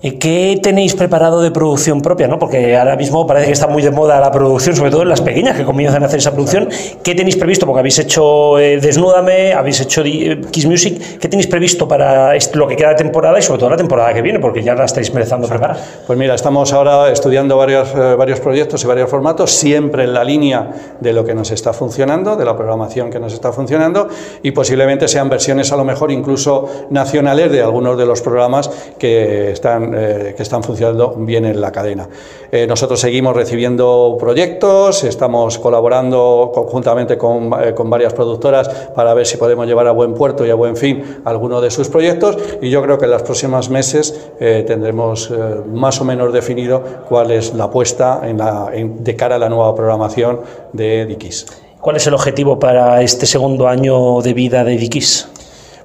¿Qué 0.00 0.60
tenéis 0.62 0.94
preparado 0.94 1.40
de 1.40 1.50
producción 1.50 2.02
propia? 2.02 2.28
¿no? 2.28 2.38
Porque 2.38 2.76
ahora 2.76 2.94
mismo 2.94 3.26
parece 3.26 3.46
que 3.46 3.52
está 3.52 3.66
muy 3.66 3.82
de 3.82 3.90
moda 3.90 4.20
la 4.20 4.30
producción, 4.30 4.76
sobre 4.76 4.92
todo 4.92 5.02
en 5.02 5.08
las 5.08 5.20
pequeñas 5.20 5.56
que 5.56 5.64
comienzan 5.64 6.04
a 6.04 6.06
hacer 6.06 6.20
esa 6.20 6.32
producción. 6.32 6.68
¿Qué 7.02 7.16
tenéis 7.16 7.36
previsto? 7.36 7.66
Porque 7.66 7.80
habéis 7.80 7.98
hecho 7.98 8.58
eh, 8.60 8.78
Desnúdame, 8.80 9.52
habéis 9.52 9.80
hecho 9.80 10.02
eh, 10.04 10.40
Kiss 10.52 10.66
Music. 10.66 11.18
¿Qué 11.18 11.28
tenéis 11.28 11.48
previsto 11.48 11.88
para 11.88 12.32
lo 12.54 12.68
que 12.68 12.76
queda 12.76 12.90
de 12.90 12.94
temporada 12.94 13.38
y 13.40 13.42
sobre 13.42 13.58
todo 13.58 13.70
la 13.70 13.76
temporada 13.76 14.14
que 14.14 14.22
viene? 14.22 14.38
Porque 14.38 14.62
ya 14.62 14.74
la 14.74 14.84
estáis 14.84 15.08
empezando 15.08 15.48
a 15.48 15.50
preparar. 15.50 15.76
Pues 16.06 16.16
mira, 16.16 16.34
estamos 16.34 16.72
ahora 16.72 17.10
estudiando 17.10 17.56
varios, 17.56 17.88
eh, 17.92 18.14
varios 18.16 18.38
proyectos 18.38 18.84
y 18.84 18.86
varios 18.86 19.10
formatos, 19.10 19.50
siempre 19.50 20.04
en 20.04 20.14
la 20.14 20.22
línea 20.22 20.70
de 21.00 21.12
lo 21.12 21.24
que 21.24 21.34
nos 21.34 21.50
está 21.50 21.72
funcionando, 21.72 22.36
de 22.36 22.44
la 22.44 22.56
programación 22.56 23.10
que 23.10 23.18
nos 23.18 23.32
está 23.32 23.52
funcionando 23.52 24.08
y 24.44 24.52
posiblemente 24.52 25.08
sean 25.08 25.28
versiones 25.28 25.72
a 25.72 25.76
lo 25.76 25.84
mejor 25.84 26.12
incluso 26.12 26.86
nacionales 26.90 27.50
de 27.50 27.62
algunos 27.62 27.98
de 27.98 28.06
los 28.06 28.22
programas 28.22 28.70
que 28.96 29.50
están 29.50 29.87
eh, 29.94 30.34
que 30.36 30.42
están 30.42 30.62
funcionando 30.62 31.14
bien 31.18 31.44
en 31.44 31.60
la 31.60 31.72
cadena. 31.72 32.08
Eh, 32.50 32.66
nosotros 32.66 33.00
seguimos 33.00 33.34
recibiendo 33.34 34.16
proyectos, 34.18 35.04
estamos 35.04 35.58
colaborando 35.58 36.50
conjuntamente 36.54 37.18
con, 37.18 37.50
eh, 37.62 37.74
con, 37.74 37.90
varias 37.90 38.12
productoras 38.12 38.68
para 38.94 39.14
ver 39.14 39.26
si 39.26 39.36
podemos 39.36 39.66
llevar 39.66 39.86
a 39.86 39.92
buen 39.92 40.14
puerto 40.14 40.46
y 40.46 40.50
a 40.50 40.54
buen 40.54 40.76
fin 40.76 41.22
alguno 41.24 41.60
de 41.60 41.70
sus 41.70 41.88
proyectos 41.88 42.36
y 42.60 42.70
yo 42.70 42.82
creo 42.82 42.98
que 42.98 43.06
en 43.06 43.12
los 43.12 43.22
próximos 43.22 43.70
meses 43.70 44.30
tendremos 44.38 45.32
más 45.72 46.00
o 46.00 46.04
menos 46.04 46.32
definido 46.32 46.82
cuál 47.08 47.30
es 47.30 47.54
la 47.54 47.64
apuesta 47.64 48.20
en 48.24 48.38
la, 48.38 48.70
de 48.72 49.16
cara 49.16 49.36
a 49.36 49.38
la 49.38 49.48
nueva 49.48 49.74
programación 49.74 50.40
de 50.72 51.06
Dikis. 51.06 51.46
¿Cuál 51.80 51.96
es 51.96 52.06
el 52.06 52.14
objetivo 52.14 52.58
para 52.58 53.02
este 53.02 53.26
segundo 53.26 53.68
año 53.68 54.20
de 54.20 54.34
vida 54.34 54.64
de 54.64 54.76
Dikis? 54.76 55.28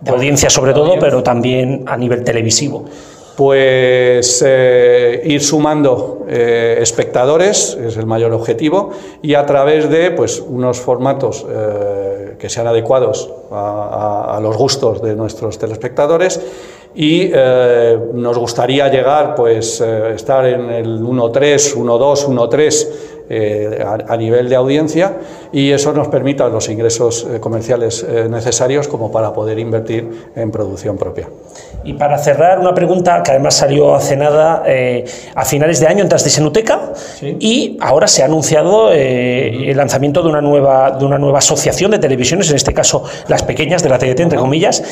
De 0.02 0.12
audiencia 0.12 0.50
sobre 0.50 0.74
todo, 0.74 0.96
pero 1.00 1.24
también 1.24 1.84
a 1.88 1.96
nivel 1.96 2.24
televisivo 2.24 2.86
pues 3.36 4.44
eh, 4.46 5.22
ir 5.26 5.42
sumando 5.42 6.26
eh, 6.28 6.78
espectadores 6.80 7.76
es 7.76 7.98
el 7.98 8.06
mayor 8.06 8.32
objetivo 8.34 8.92
y 9.22 9.34
a 9.34 9.46
través 9.46 9.90
de 9.90 10.12
pues, 10.12 10.40
unos 10.40 10.80
formatos 10.80 11.46
eh, 11.50 12.36
que 12.38 12.50
sean 12.50 12.68
adecuados 12.68 13.30
a, 13.52 14.40
los 14.42 14.58
gustos 14.58 15.02
de 15.02 15.16
nuestros 15.16 15.58
telespectadores 15.58 16.42
y 16.96 17.32
nos 18.14 18.38
gustaría 18.38 18.88
llegar 18.90 19.36
pues 19.36 19.80
estar 19.80 20.46
en 20.46 20.70
el 20.70 21.02
1.3, 21.02 21.76
1.2, 21.76 22.28
1.3 22.28 22.88
eh, 23.30 23.84
a, 24.08 24.18
nivel 24.18 24.50
de 24.50 24.56
audiencia 24.56 25.14
y 25.52 25.72
eso 25.72 25.94
nos 25.94 26.10
permita 26.10 26.50
los 26.50 26.68
ingresos 26.70 27.26
eh, 27.30 27.40
comerciales 27.40 28.06
necesarios 28.30 28.88
como 28.88 29.12
para 29.12 29.34
poder 29.34 29.60
invertir 29.60 30.30
en 30.36 30.52
producción 30.52 30.98
propia. 30.98 31.30
Y 31.86 31.94
para 31.94 32.18
cerrar, 32.18 32.60
una 32.60 32.74
pregunta 32.74 33.24
que 33.24 33.32
además 33.32 33.56
salió 33.56 33.96
hace 33.96 34.16
nada, 34.16 34.64
a 35.36 35.46
finales 35.46 35.80
de 35.80 35.88
año 35.88 36.04
entrasteis 36.04 36.38
en 36.38 36.46
Uteca 36.46 36.94
y 37.22 37.78
ahora 37.82 38.08
se 38.08 38.24
ha 38.24 38.26
anunciado 38.26 38.92
el 38.92 39.76
lanzamiento 39.76 40.22
de 40.22 40.30
una, 40.30 40.42
nueva, 40.42 40.92
de 40.92 41.06
una 41.06 41.18
nueva 41.18 41.40
asociación 41.40 41.92
de 41.92 42.00
televisiones, 42.00 42.50
en 42.50 42.56
este 42.56 42.74
caso 42.74 43.04
las 43.28 43.44
pequeñas 43.44 43.84
de 43.84 43.90
la 43.90 43.98
TDT, 43.98 44.22
entre 44.22 44.40
comillas. 44.40 44.84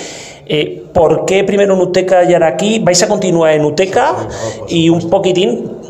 ¿Por 0.94 1.26
qué 1.26 1.46
primero 1.46 1.76
en 1.76 1.82
Uteca 1.82 2.24
y 2.24 2.34
ahora 2.34 2.48
aquí? 2.48 2.80
¿Vais 2.80 3.02
a 3.04 3.08
continuar 3.08 3.54
en 3.54 3.64
Uteca? 3.64 4.16
Y 4.68 4.90
un 4.90 5.10
poquitín, 5.10 5.81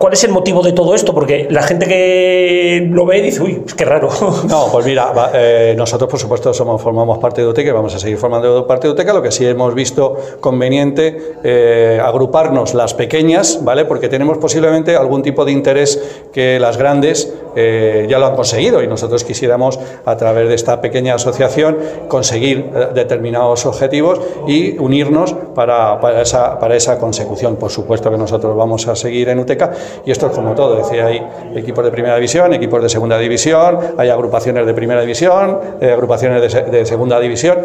¿Cuál 0.00 0.14
es 0.14 0.24
el 0.24 0.30
motivo 0.30 0.62
de 0.62 0.72
todo 0.72 0.94
esto? 0.94 1.12
Porque 1.12 1.46
la 1.50 1.62
gente 1.62 1.86
que 1.86 2.88
lo 2.90 3.04
ve 3.04 3.20
dice, 3.20 3.42
uy, 3.42 3.64
que 3.76 3.84
raro. 3.84 4.08
No, 4.48 4.68
pues 4.72 4.86
mira, 4.86 5.12
eh, 5.34 5.74
nosotros 5.76 6.08
por 6.08 6.18
supuesto 6.18 6.54
somos, 6.54 6.80
formamos 6.80 7.18
parte 7.18 7.42
de 7.42 7.48
UTECA 7.48 7.68
y 7.68 7.72
vamos 7.72 7.94
a 7.94 7.98
seguir 7.98 8.16
formando 8.16 8.66
parte 8.66 8.86
de 8.86 8.94
UTECA, 8.94 9.12
lo 9.12 9.20
que 9.20 9.30
sí 9.30 9.44
hemos 9.44 9.74
visto 9.74 10.16
conveniente 10.40 11.34
eh, 11.44 12.00
agruparnos 12.02 12.72
las 12.72 12.94
pequeñas, 12.94 13.62
¿vale? 13.62 13.84
Porque 13.84 14.08
tenemos 14.08 14.38
posiblemente 14.38 14.96
algún 14.96 15.20
tipo 15.20 15.44
de 15.44 15.52
interés 15.52 16.22
que 16.32 16.58
las 16.58 16.78
grandes 16.78 17.34
eh, 17.56 18.06
ya 18.08 18.18
lo 18.18 18.26
han 18.26 18.36
conseguido 18.36 18.82
y 18.82 18.86
nosotros 18.86 19.24
quisiéramos 19.24 19.78
a 20.04 20.16
través 20.16 20.48
de 20.48 20.54
esta 20.54 20.80
pequeña 20.80 21.14
asociación 21.14 21.78
conseguir 22.08 22.70
determinados 22.94 23.66
objetivos 23.66 24.20
y 24.46 24.78
unirnos 24.78 25.34
para, 25.54 26.00
para, 26.00 26.22
esa, 26.22 26.58
para 26.58 26.76
esa 26.76 26.98
consecución. 26.98 27.56
Por 27.56 27.70
supuesto 27.70 28.10
que 28.10 28.18
nosotros 28.18 28.56
vamos 28.56 28.86
a 28.88 28.96
seguir 28.96 29.28
en 29.28 29.38
UTECA 29.38 29.72
y 30.04 30.10
esto 30.10 30.26
es 30.26 30.32
como 30.32 30.54
todo, 30.54 30.78
es 30.78 30.88
decir, 30.88 31.02
hay 31.02 31.22
equipos 31.54 31.84
de 31.84 31.90
primera 31.90 32.14
división, 32.16 32.52
equipos 32.54 32.82
de 32.82 32.88
segunda 32.88 33.18
división, 33.18 33.78
hay 33.96 34.08
agrupaciones 34.08 34.66
de 34.66 34.74
primera 34.74 35.00
división, 35.00 35.58
eh, 35.80 35.90
agrupaciones 35.90 36.52
de 36.70 36.86
segunda 36.86 37.18
división 37.20 37.58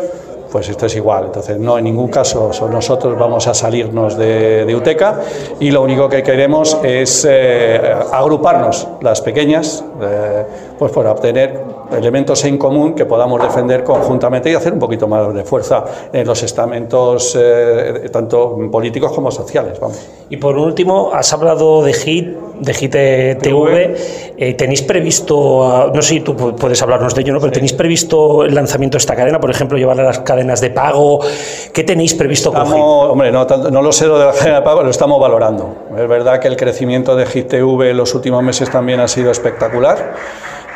pues 0.52 0.70
esto 0.70 0.86
es 0.86 0.96
igual. 0.96 1.26
Entonces, 1.26 1.58
no 1.60 1.78
en 1.78 1.84
ningún 1.84 2.10
caso 2.10 2.52
nosotros 2.70 3.18
vamos 3.18 3.48
a 3.48 3.54
salirnos 3.54 4.18
de, 4.18 4.74
UTECA 4.76 5.22
y 5.60 5.72
lo 5.72 5.82
único 5.82 6.10
que 6.10 6.22
queremos 6.22 6.78
es 6.84 7.26
eh, 7.30 7.80
agruparnos 8.12 8.88
las 9.02 9.22
pequeñas, 9.22 9.84
eh, 10.02 10.46
pues 10.78 10.92
para 10.92 11.12
obtener 11.12 11.75
elementos 11.92 12.44
en 12.46 12.58
común 12.58 12.94
que 12.94 13.06
podamos 13.06 13.42
defender 13.42 13.84
conjuntamente 13.84 14.52
y 14.52 14.56
hacer 14.56 14.74
un 14.74 14.80
poquito 14.80 15.08
más 15.08 15.34
de 15.34 15.44
fuerza 15.44 15.84
en 16.12 16.26
los 16.26 16.42
estamentos 16.44 17.38
eh, 17.40 18.10
tanto 18.12 18.58
políticos 18.72 19.12
como 19.12 19.32
sociales. 19.32 19.80
Vamos. 19.80 20.08
Y 20.30 20.38
por 20.38 20.58
último, 20.58 21.12
has 21.14 21.32
hablado 21.34 21.84
de 21.84 21.94
HIT, 21.94 22.38
de 22.60 22.74
HIT 22.74 22.92
TV. 23.42 24.56
¿Tenéis 24.58 24.82
previsto, 24.82 25.92
no 25.94 26.02
sé 26.02 26.16
si 26.16 26.20
tú 26.22 26.36
puedes 26.36 26.82
hablarnos 26.82 27.14
de 27.14 27.22
ello, 27.22 27.34
¿no? 27.34 27.40
pero 27.40 27.52
¿tenéis 27.52 27.74
previsto 27.74 28.44
el 28.44 28.56
lanzamiento 28.56 28.96
de 28.96 29.00
esta 29.00 29.16
cadena, 29.16 29.40
por 29.40 29.52
ejemplo, 29.52 29.78
llevar 29.78 30.00
a 30.00 30.04
las 30.04 30.20
cadenas 30.20 30.62
de 30.62 30.72
pago? 30.72 31.20
¿Qué 31.72 31.84
tenéis 31.84 32.14
previsto 32.16 32.52
con 32.52 32.66
Hombre, 32.66 33.32
no, 33.32 33.46
no, 33.46 33.82
lo 33.82 33.92
sé 33.92 34.08
lo 34.08 34.18
de 34.18 34.26
la 34.26 34.32
cadena 34.34 34.56
de 34.58 34.62
pago, 34.64 34.84
lo 34.84 34.90
estamos 34.90 35.20
valorando. 35.20 35.76
Es 35.98 36.08
verdad 36.08 36.40
que 36.40 36.48
el 36.48 36.58
crecimiento 36.58 37.16
de 37.16 37.26
HIT 37.26 37.48
TV 37.48 37.92
en 37.92 37.98
los 37.98 38.14
últimos 38.16 38.44
meses 38.44 38.70
también 38.70 39.00
ha 39.00 39.08
sido 39.08 39.32
espectacular 39.32 40.16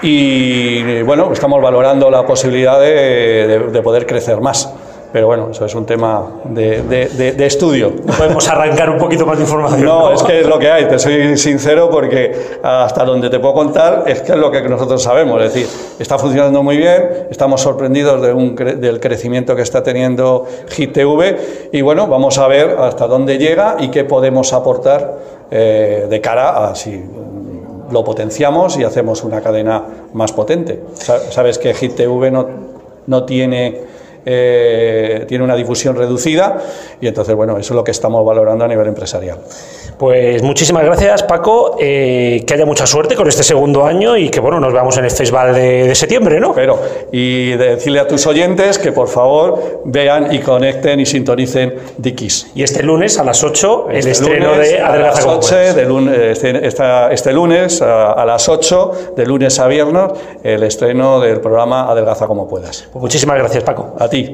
y 0.02 1.02
bueno, 1.04 1.32
estamos 1.34 1.62
valorando 1.62 2.10
la 2.10 2.26
posibilidad 2.26 2.80
de 2.80 3.82
poder 3.84 4.06
crecer 4.06 4.42
más. 4.42 4.74
Pero 5.12 5.26
bueno, 5.26 5.50
eso 5.50 5.66
es 5.66 5.74
un 5.74 5.88
tema 5.88 6.24
de, 6.44 6.84
de, 6.84 7.46
estudio. 7.46 7.96
Podemos 8.16 8.48
arrancar 8.48 8.92
un 8.92 9.00
poquito 9.00 9.26
más 9.26 9.38
de 9.38 9.44
información. 9.44 9.84
No, 9.84 10.14
es 10.14 10.22
que 10.22 10.42
es 10.42 10.48
lo 10.48 10.60
que 10.60 10.70
hay, 10.70 10.86
te 10.88 11.00
soy 11.00 11.36
sincero 11.36 11.90
porque 11.90 12.60
hasta 12.62 13.04
donde 13.06 13.32
te 13.32 13.40
puedo 13.40 13.56
contar 13.56 14.04
es 14.06 14.22
que 14.22 14.34
es 14.34 14.38
lo 14.38 14.52
que 14.52 14.62
nosotros 14.70 15.02
sabemos. 15.02 15.42
Es 15.42 15.54
decir, 15.54 15.68
está 15.98 16.20
funcionando 16.20 16.62
muy 16.62 16.78
bien, 16.78 17.28
estamos 17.32 17.60
sorprendidos 17.62 18.22
de 18.22 18.34
un, 18.34 18.56
del 18.56 19.00
crecimiento 19.00 19.56
que 19.56 19.64
está 19.64 19.82
teniendo 19.82 20.46
GTV 20.68 21.72
y 21.72 21.82
bueno, 21.82 22.06
vamos 22.06 22.38
a 22.38 22.48
ver 22.48 22.78
hasta 22.78 23.08
dónde 23.08 23.40
llega 23.40 23.78
y 23.80 23.90
qué 23.90 24.04
podemos 24.04 24.54
aportar 24.54 25.18
eh, 25.50 26.06
de 26.08 26.22
cara 26.22 26.70
a 26.70 26.76
si 26.76 27.04
lo 27.92 28.04
potenciamos 28.04 28.78
y 28.78 28.84
hacemos 28.84 29.24
una 29.24 29.42
cadena 29.42 29.84
más 30.14 30.32
potente. 30.32 30.82
Sabes 30.94 31.58
que 31.58 31.74
GTV 31.74 32.32
no, 32.32 32.48
no 33.08 33.24
tiene 33.26 33.82
eh, 34.26 35.26
tiene 35.28 35.44
una 35.44 35.56
difusión 35.56 35.96
reducida 35.96 36.58
y 37.02 37.08
entonces, 37.08 37.36
bueno, 37.36 37.58
eso 37.58 37.74
es 37.74 37.76
lo 37.76 37.84
que 37.84 37.92
estamos 37.92 38.26
valorando 38.26 38.66
a 38.66 38.68
nivel 38.68 38.88
empresarial. 38.88 39.40
Pues 40.00 40.42
muchísimas 40.44 40.86
gracias, 40.86 41.24
Paco. 41.24 41.76
Eh, 41.78 42.44
que 42.48 42.54
haya 42.54 42.66
mucha 42.66 42.88
suerte 42.88 43.16
con 43.16 43.28
este 43.28 43.44
segundo 43.44 43.86
año 43.86 44.16
y 44.16 44.30
que, 44.30 44.40
bueno, 44.40 44.60
nos 44.60 44.72
veamos 44.72 44.98
en 44.98 45.04
el 45.04 45.12
festival 45.12 45.54
de, 45.54 45.94
septiembre, 45.94 46.40
¿no? 46.40 46.54
Pero, 46.54 46.80
y 47.12 47.50
decirle 47.52 48.00
a 48.00 48.08
tus 48.08 48.26
oyentes 48.26 48.80
que 48.80 48.94
por 48.94 49.10
favor 49.10 49.82
vean 49.84 50.34
y 50.34 50.40
conecten 50.40 51.02
y 51.02 51.06
sintonicen 51.06 51.76
Dikis. 51.98 52.52
Y 52.56 52.64
este 52.64 52.82
lunes 52.82 53.20
a 53.20 53.26
las 53.26 53.44
8, 53.44 53.88
el 53.90 53.98
este 53.98 54.12
estreno 54.12 54.54
de 54.54 54.80
Adelgaza 54.80 55.24
como 55.24 55.40
de 55.42 55.86
lunes, 55.86 56.44
este, 56.44 56.68
este, 57.14 57.34
lunes 57.34 57.82
a, 57.82 58.24
las 58.26 58.48
8, 58.48 59.14
de 59.18 59.26
lunes 59.26 59.60
a 59.60 59.68
viernes, 59.68 60.12
el 60.44 60.64
estreno 60.64 61.20
del 61.20 61.42
programa 61.42 61.90
Adelgaza 61.90 62.26
como 62.26 62.48
puedas. 62.48 62.88
Pues 62.92 63.02
muchísimas 63.02 63.38
gracias, 63.38 63.64
Paco. 63.64 63.96
A 64.00 64.09
ti. 64.10 64.30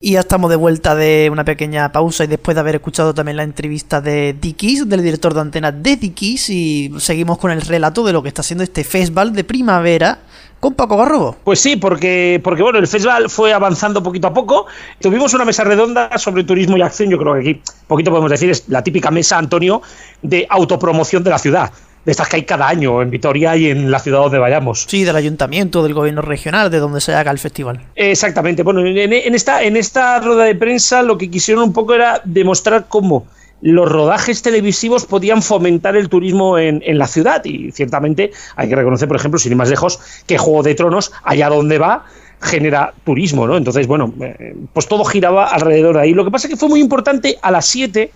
Y 0.00 0.12
ya 0.12 0.20
estamos 0.20 0.50
de 0.50 0.56
vuelta 0.56 0.94
de 0.94 1.30
una 1.32 1.46
pequeña 1.46 1.90
pausa 1.90 2.24
y 2.24 2.26
después 2.26 2.54
de 2.54 2.60
haber 2.60 2.74
escuchado 2.74 3.14
también 3.14 3.38
la 3.38 3.42
entrevista 3.42 4.02
de 4.02 4.36
Dickies, 4.38 4.86
del 4.86 5.02
director 5.02 5.32
de 5.32 5.40
antena 5.40 5.72
de 5.72 5.96
Dickies, 5.96 6.50
y 6.50 6.92
seguimos 6.98 7.38
con 7.38 7.50
el 7.50 7.62
relato 7.62 8.04
de 8.04 8.12
lo 8.12 8.22
que 8.22 8.28
está 8.28 8.42
haciendo 8.42 8.64
este 8.64 8.84
festival 8.84 9.32
de 9.32 9.44
primavera 9.44 10.18
con 10.60 10.74
Paco 10.74 10.98
Garrobo. 10.98 11.36
Pues 11.42 11.58
sí, 11.58 11.76
porque, 11.76 12.38
porque 12.44 12.62
bueno, 12.62 12.78
el 12.78 12.86
festival 12.86 13.30
fue 13.30 13.54
avanzando 13.54 14.02
poquito 14.02 14.26
a 14.26 14.34
poco. 14.34 14.66
Tuvimos 15.00 15.32
una 15.32 15.46
mesa 15.46 15.64
redonda 15.64 16.10
sobre 16.18 16.44
turismo 16.44 16.76
y 16.76 16.82
acción. 16.82 17.08
Yo 17.08 17.16
creo 17.16 17.32
que 17.32 17.40
aquí, 17.40 17.62
poquito 17.86 18.10
podemos 18.10 18.30
decir, 18.30 18.50
es 18.50 18.68
la 18.68 18.84
típica 18.84 19.10
mesa, 19.10 19.38
Antonio, 19.38 19.80
de 20.20 20.46
autopromoción 20.50 21.24
de 21.24 21.30
la 21.30 21.38
ciudad 21.38 21.72
de 22.04 22.10
estas 22.12 22.28
que 22.28 22.36
hay 22.36 22.44
cada 22.44 22.68
año 22.68 23.02
en 23.02 23.10
Vitoria 23.10 23.56
y 23.56 23.70
en 23.70 23.90
la 23.90 23.98
ciudad 23.98 24.20
donde 24.20 24.38
vayamos. 24.38 24.86
Sí, 24.88 25.04
del 25.04 25.16
ayuntamiento, 25.16 25.82
del 25.82 25.94
gobierno 25.94 26.22
regional, 26.22 26.70
de 26.70 26.78
donde 26.78 27.00
se 27.00 27.14
haga 27.14 27.30
el 27.30 27.38
festival. 27.38 27.80
Exactamente. 27.94 28.62
Bueno, 28.62 28.84
en, 28.84 29.34
esta, 29.34 29.62
en 29.62 29.76
esta 29.76 30.20
rueda 30.20 30.44
de 30.44 30.54
prensa 30.54 31.02
lo 31.02 31.16
que 31.18 31.30
quisieron 31.30 31.64
un 31.64 31.72
poco 31.72 31.94
era 31.94 32.20
demostrar 32.24 32.86
cómo 32.88 33.26
los 33.60 33.90
rodajes 33.90 34.42
televisivos 34.42 35.06
podían 35.06 35.42
fomentar 35.42 35.96
el 35.96 36.10
turismo 36.10 36.58
en, 36.58 36.82
la 36.98 37.06
ciudad. 37.06 37.42
Y 37.44 37.72
ciertamente 37.72 38.30
hay 38.56 38.68
que 38.68 38.76
reconocer, 38.76 39.08
por 39.08 39.16
ejemplo, 39.16 39.38
sin 39.38 39.52
ir 39.52 39.56
más 39.56 39.70
lejos, 39.70 40.00
que 40.26 40.36
Juego 40.36 40.62
de 40.62 40.74
Tronos, 40.74 41.12
allá 41.22 41.48
donde 41.48 41.78
va, 41.78 42.04
genera 42.42 42.92
turismo, 43.04 43.46
¿no? 43.46 43.56
Entonces, 43.56 43.86
bueno, 43.86 44.12
eh, 44.20 44.54
pues 44.74 44.86
todo 44.86 45.02
giraba 45.04 45.46
alrededor 45.46 45.94
de 45.96 46.02
ahí. 46.02 46.12
Lo 46.12 46.26
que 46.26 46.30
pasa 46.30 46.46
es 46.46 46.52
que 46.52 46.58
fue 46.58 46.68
muy 46.68 46.80
importante 46.80 47.38
a 47.40 47.50
las 47.50 47.64
7 47.64 48.12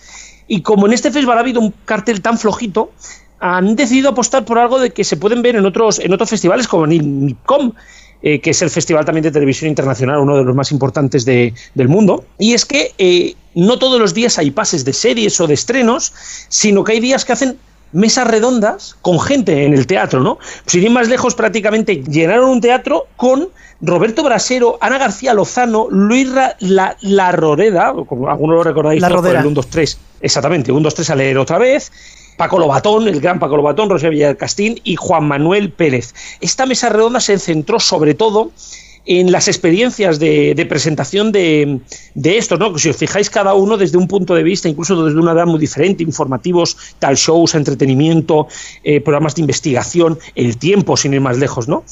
y 0.49 0.61
como 0.61 0.87
en 0.87 0.93
este 0.93 1.11
festival 1.11 1.39
ha 1.39 1.41
habido 1.41 1.61
un 1.61 1.73
cartel 1.87 2.21
tan 2.21 2.37
flojito, 2.39 2.91
han 3.41 3.77
decidido 3.77 4.11
apostar 4.11 4.45
por 4.45 4.59
algo 4.59 4.79
de 4.79 4.91
que 4.91 5.05
se 5.05 5.17
pueden 5.17 5.43
ver 5.43 5.57
en 5.57 5.67
otros, 5.67 5.99
en 5.99 6.13
otros 6.13 6.31
festivales 6.31 6.67
como 6.67 6.87
NIPCOM, 6.87 7.73
eh, 8.21 8.41
que 8.41 8.51
es 8.51 8.63
el 8.63 8.71
festival 8.71 9.05
también 9.05 9.23
de 9.23 9.31
televisión 9.31 9.69
internacional, 9.69 10.19
uno 10.19 10.37
de 10.37 10.45
los 10.45 10.55
más 10.55 10.73
importantes 10.73 11.25
del 11.25 11.89
mundo. 11.89 12.25
Y 12.39 12.55
es 12.55 12.65
que 12.65 12.93
eh, 12.99 13.35
no 13.55 13.79
todos 13.79 14.01
los 14.01 14.13
días 14.13 14.39
hay 14.39 14.51
pases 14.51 14.85
de 14.85 14.93
series 14.93 15.41
o 15.41 15.47
de 15.47 15.55
estrenos, 15.55 16.13
sino 16.49 16.83
que 16.83 16.93
hay 16.93 17.01
días 17.01 17.25
que 17.25 17.33
hacen 17.33 17.59
mesas 17.93 18.27
redondas 18.27 18.97
con 19.03 19.21
gente 19.21 19.65
en 19.65 19.73
el 19.73 19.87
teatro, 19.87 20.21
¿no? 20.21 20.39
Sin 20.67 20.83
ir 20.83 20.91
más 20.91 21.09
lejos, 21.09 21.35
prácticamente 21.35 22.03
llenaron 22.03 22.51
un 22.51 22.61
teatro 22.61 23.07
con 23.17 23.49
Roberto 23.81 24.23
Brasero, 24.23 24.79
Ana 24.81 24.99
García 24.99 25.33
Lozano, 25.33 25.87
Luis 25.91 26.29
la, 26.61 26.97
la 27.01 27.33
Roreda, 27.33 27.95
como 28.07 28.29
algunos 28.29 28.57
lo 28.57 28.65
recordáis, 28.65 29.01
la 29.01 29.09
por 29.09 29.27
el 29.27 29.47
1, 29.47 29.51
2, 29.51 29.67
3, 29.69 29.99
exactamente, 30.23 30.73
1, 30.73 30.81
2, 30.81 30.95
3 30.95 31.11
a 31.11 31.15
leer 31.15 31.39
otra 31.39 31.59
vez, 31.59 31.93
Paco 32.39 32.59
Lobatón, 32.59 33.09
el 33.09 33.21
gran 33.21 33.39
Paco 33.39 33.59
Lobatón, 33.59 33.91
José 33.91 34.09
Villarcastín 34.09 34.81
y 34.85 34.97
Juan 34.97 35.29
Manuel 35.29 35.71
Pérez. 35.71 36.15
Esta 36.41 36.65
mesa 36.65 36.89
redonda 36.89 37.21
se 37.21 37.39
centró 37.39 37.79
sobre 37.81 38.15
todo 38.15 38.53
en 39.05 39.33
las 39.33 39.49
experiencias 39.49 40.19
de, 40.19 40.67
presentación 40.69 41.33
de, 41.33 41.81
esto, 42.15 42.57
¿no? 42.57 42.79
Si 42.79 42.91
os 42.91 42.97
fijáis 42.97 43.29
cada 43.29 43.55
uno 43.55 43.77
desde 43.77 43.99
un 43.99 44.07
punto 44.07 44.35
de 44.35 44.43
vista, 44.43 44.69
incluso 44.69 45.03
desde 45.03 45.19
una 45.19 45.33
edad 45.33 45.47
muy 45.47 45.59
diferente, 45.59 46.03
informativos, 46.03 46.77
tal 46.99 47.17
shows, 47.17 47.55
entretenimiento, 47.55 48.49
eh, 48.85 49.01
programas 49.01 49.35
de 49.35 49.41
investigación, 49.41 50.19
el 50.35 50.59
tiempo, 50.59 50.97
sin 50.97 51.15
ir 51.15 51.21
más 51.21 51.39
lejos, 51.39 51.69
¿no? 51.69 51.85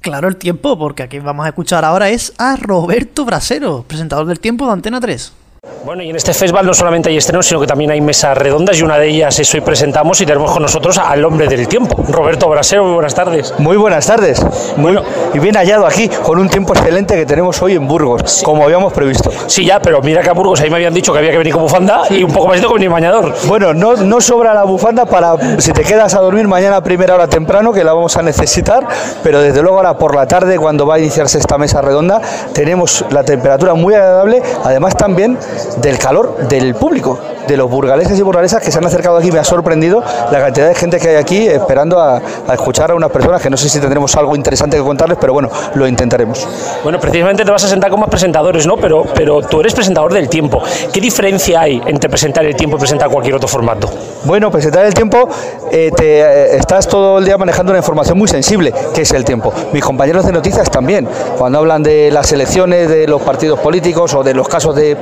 Claro, 0.00 0.26
el 0.26 0.36
tiempo, 0.36 0.76
porque 0.78 1.04
aquí 1.04 1.18
vamos 1.20 1.46
a 1.46 1.50
escuchar 1.50 1.84
ahora 1.84 2.10
es 2.10 2.32
a 2.38 2.56
Roberto 2.56 3.24
Brasero, 3.24 3.84
presentador 3.86 4.26
del 4.26 4.40
tiempo 4.40 4.66
de 4.66 4.72
Antena 4.72 5.00
3. 5.00 5.41
Bueno, 5.84 6.02
y 6.04 6.10
en 6.10 6.16
este 6.16 6.32
festival 6.32 6.64
no 6.64 6.74
solamente 6.74 7.08
hay 7.08 7.16
estrenos, 7.16 7.46
sino 7.46 7.60
que 7.60 7.66
también 7.66 7.90
hay 7.90 8.00
mesas 8.00 8.36
redondas 8.38 8.78
y 8.78 8.82
una 8.82 8.98
de 8.98 9.08
ellas 9.08 9.38
es 9.40 9.52
hoy 9.52 9.60
presentamos 9.62 10.20
y 10.20 10.26
tenemos 10.26 10.50
con 10.52 10.62
nosotros 10.62 10.98
al 10.98 11.24
hombre 11.24 11.48
del 11.48 11.66
tiempo, 11.66 12.02
Roberto 12.08 12.48
Brasero. 12.48 12.84
Muy 12.84 12.94
buenas 12.94 13.14
tardes. 13.14 13.54
Muy 13.58 13.76
buenas 13.76 14.06
tardes. 14.06 14.44
Muy, 14.76 14.96
y 15.34 15.38
bien 15.40 15.56
hallado 15.56 15.84
aquí 15.86 16.08
con 16.08 16.38
un 16.38 16.48
tiempo 16.48 16.72
excelente 16.72 17.16
que 17.16 17.26
tenemos 17.26 17.60
hoy 17.62 17.74
en 17.74 17.86
Burgos, 17.86 18.42
como 18.44 18.64
habíamos 18.64 18.92
previsto. 18.92 19.30
Sí, 19.46 19.64
ya, 19.64 19.80
pero 19.80 20.00
mira 20.02 20.20
que 20.22 20.30
a 20.30 20.32
Burgos 20.32 20.60
ahí 20.60 20.70
me 20.70 20.76
habían 20.76 20.94
dicho 20.94 21.12
que 21.12 21.18
había 21.18 21.30
que 21.30 21.38
venir 21.38 21.52
con 21.52 21.62
bufanda 21.62 22.02
y 22.10 22.22
un 22.22 22.32
poco 22.32 22.48
más 22.48 22.60
con 22.60 22.80
mi 22.80 22.88
bañador. 22.88 23.34
Bueno, 23.46 23.74
no, 23.74 23.94
no 23.94 24.20
sobra 24.20 24.54
la 24.54 24.64
bufanda 24.64 25.04
para 25.04 25.34
si 25.60 25.72
te 25.72 25.82
quedas 25.82 26.14
a 26.14 26.20
dormir 26.20 26.46
mañana 26.46 26.76
a 26.76 26.82
primera 26.82 27.14
hora 27.14 27.26
temprano, 27.28 27.72
que 27.72 27.82
la 27.82 27.92
vamos 27.92 28.16
a 28.16 28.22
necesitar, 28.22 28.86
pero 29.22 29.40
desde 29.40 29.62
luego 29.62 29.78
ahora 29.78 29.98
por 29.98 30.14
la 30.14 30.26
tarde, 30.26 30.58
cuando 30.58 30.86
va 30.86 30.94
a 30.94 30.98
iniciarse 30.98 31.38
esta 31.38 31.58
mesa 31.58 31.80
redonda, 31.80 32.20
tenemos 32.52 33.04
la 33.10 33.24
temperatura 33.24 33.74
muy 33.74 33.94
agradable, 33.94 34.42
además 34.64 34.96
también 34.96 35.38
del 35.80 35.98
calor 35.98 36.48
del 36.48 36.74
público, 36.74 37.18
de 37.46 37.56
los 37.56 37.70
burgaleses 37.70 38.18
y 38.18 38.22
burgalesas 38.22 38.62
que 38.62 38.70
se 38.70 38.78
han 38.78 38.86
acercado 38.86 39.16
aquí. 39.16 39.30
Me 39.32 39.38
ha 39.38 39.44
sorprendido 39.44 40.02
la 40.30 40.40
cantidad 40.40 40.68
de 40.68 40.74
gente 40.74 40.98
que 40.98 41.08
hay 41.08 41.16
aquí 41.16 41.46
esperando 41.46 42.00
a, 42.00 42.20
a 42.48 42.54
escuchar 42.54 42.90
a 42.90 42.94
unas 42.94 43.10
personas 43.10 43.40
que 43.42 43.50
no 43.50 43.56
sé 43.56 43.68
si 43.68 43.80
tendremos 43.80 44.14
algo 44.16 44.36
interesante 44.36 44.76
que 44.76 44.82
contarles, 44.82 45.18
pero 45.20 45.32
bueno, 45.32 45.50
lo 45.74 45.86
intentaremos. 45.86 46.46
Bueno, 46.82 46.98
precisamente 47.00 47.44
te 47.44 47.50
vas 47.50 47.64
a 47.64 47.68
sentar 47.68 47.90
con 47.90 48.00
más 48.00 48.08
presentadores, 48.08 48.66
¿no? 48.66 48.76
Pero, 48.76 49.04
pero 49.14 49.42
tú 49.42 49.60
eres 49.60 49.74
presentador 49.74 50.12
del 50.12 50.28
tiempo. 50.28 50.62
¿Qué 50.92 51.00
diferencia 51.00 51.60
hay 51.60 51.82
entre 51.86 52.08
presentar 52.08 52.44
el 52.44 52.54
tiempo 52.56 52.76
y 52.76 52.80
presentar 52.80 53.08
cualquier 53.08 53.36
otro 53.36 53.48
formato? 53.48 53.90
Bueno, 54.24 54.50
presentar 54.50 54.84
el 54.84 54.94
tiempo, 54.94 55.28
eh, 55.70 55.90
te, 55.96 56.20
eh, 56.20 56.56
estás 56.56 56.86
todo 56.86 57.18
el 57.18 57.24
día 57.24 57.36
manejando 57.36 57.72
una 57.72 57.78
información 57.78 58.16
muy 58.18 58.28
sensible, 58.28 58.72
que 58.94 59.02
es 59.02 59.10
el 59.12 59.24
tiempo. 59.24 59.52
Mis 59.72 59.82
compañeros 59.82 60.24
de 60.26 60.32
noticias 60.32 60.70
también, 60.70 61.08
cuando 61.38 61.58
hablan 61.58 61.82
de 61.82 62.10
las 62.10 62.32
elecciones, 62.32 62.88
de 62.88 63.06
los 63.06 63.22
partidos 63.22 63.58
políticos 63.60 64.14
o 64.14 64.22
de 64.22 64.34
los 64.34 64.48
casos 64.48 64.74
de 64.76 64.92
eh, 64.92 64.96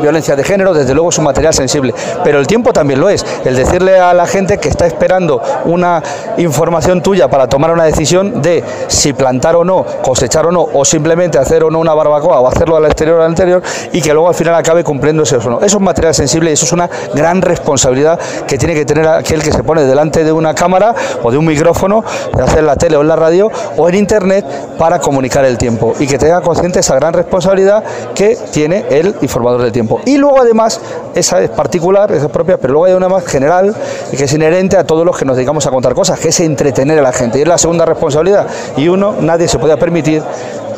violencia 0.00 0.36
de 0.36 0.44
género, 0.44 0.72
desde 0.72 0.94
luego 0.94 1.10
es 1.10 1.18
un 1.18 1.24
material 1.24 1.52
sensible. 1.52 1.73
Pero 2.22 2.38
el 2.38 2.46
tiempo 2.46 2.72
también 2.72 3.00
lo 3.00 3.08
es. 3.08 3.24
El 3.44 3.56
decirle 3.56 3.98
a 3.98 4.14
la 4.14 4.26
gente 4.26 4.58
que 4.58 4.68
está 4.68 4.86
esperando 4.86 5.40
una 5.64 6.02
información 6.38 7.02
tuya 7.02 7.28
para 7.28 7.48
tomar 7.48 7.70
una 7.72 7.84
decisión 7.84 8.42
de 8.42 8.62
si 8.88 9.12
plantar 9.12 9.56
o 9.56 9.64
no, 9.64 9.84
cosechar 10.02 10.46
o 10.46 10.52
no, 10.52 10.66
o 10.72 10.84
simplemente 10.84 11.38
hacer 11.38 11.64
o 11.64 11.70
no 11.70 11.78
una 11.78 11.94
barbacoa 11.94 12.40
o 12.40 12.48
hacerlo 12.48 12.76
al 12.76 12.84
exterior 12.86 13.20
o 13.20 13.22
al 13.22 13.30
interior 13.30 13.62
y 13.92 14.00
que 14.00 14.12
luego 14.12 14.28
al 14.28 14.34
final 14.34 14.54
acabe 14.54 14.84
cumpliendo 14.84 15.22
ese 15.22 15.36
o 15.36 15.50
no. 15.50 15.60
Eso 15.60 15.78
es 15.78 15.82
material 15.82 16.14
sensible 16.14 16.50
y 16.50 16.54
eso 16.54 16.66
es 16.66 16.72
una 16.72 16.88
gran 17.14 17.42
responsabilidad 17.42 18.18
que 18.46 18.58
tiene 18.58 18.74
que 18.74 18.84
tener 18.84 19.06
aquel 19.06 19.42
que 19.42 19.52
se 19.52 19.62
pone 19.62 19.82
delante 19.82 20.24
de 20.24 20.32
una 20.32 20.54
cámara 20.54 20.94
o 21.22 21.30
de 21.30 21.38
un 21.38 21.44
micrófono, 21.44 22.04
ya 22.36 22.46
sea 22.46 22.60
en 22.60 22.66
la 22.66 22.76
tele 22.76 22.96
o 22.96 23.02
en 23.02 23.08
la 23.08 23.16
radio 23.16 23.50
o 23.76 23.88
en 23.88 23.94
internet 23.94 24.44
para 24.78 24.98
comunicar 24.98 25.44
el 25.44 25.58
tiempo 25.58 25.94
y 25.98 26.06
que 26.06 26.18
tenga 26.18 26.40
consciente 26.40 26.80
esa 26.80 26.94
gran 26.96 27.12
responsabilidad 27.12 27.82
que 28.14 28.36
tiene 28.52 28.84
el 28.90 29.14
informador 29.22 29.62
del 29.62 29.72
tiempo. 29.72 30.00
Y 30.04 30.16
luego 30.16 30.40
además, 30.40 30.80
esa 31.14 31.40
es 31.40 31.50
particular, 31.64 32.12
esa 32.12 32.26
es 32.26 32.30
propia, 32.30 32.58
pero 32.58 32.74
luego 32.74 32.84
hay 32.84 32.92
una 32.92 33.08
más 33.08 33.24
general 33.24 33.74
y 34.12 34.16
que 34.18 34.24
es 34.24 34.32
inherente 34.34 34.76
a 34.76 34.84
todos 34.84 35.06
los 35.06 35.16
que 35.16 35.24
nos 35.24 35.34
dedicamos 35.34 35.66
a 35.66 35.70
contar 35.70 35.94
cosas, 35.94 36.20
que 36.20 36.28
es 36.28 36.40
entretener 36.40 36.98
a 36.98 37.02
la 37.02 37.12
gente. 37.12 37.38
Y 37.38 37.42
es 37.42 37.48
la 37.48 37.56
segunda 37.56 37.86
responsabilidad. 37.86 38.46
Y 38.76 38.88
uno, 38.88 39.14
nadie 39.18 39.48
se 39.48 39.58
puede 39.58 39.74
permitir 39.78 40.22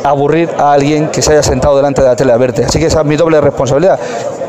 aburrir 0.05 0.49
a 0.57 0.73
alguien 0.73 1.09
que 1.09 1.23
se 1.23 1.33
haya 1.33 1.43
sentado 1.43 1.77
delante 1.77 2.03
de 2.03 2.07
la 2.07 2.15
tele 2.15 2.33
a 2.33 2.37
verte. 2.37 2.65
Así 2.65 2.79
que 2.79 2.87
esa 2.87 3.01
es 3.01 3.07
mi 3.07 3.17
doble 3.17 3.41
responsabilidad, 3.41 3.99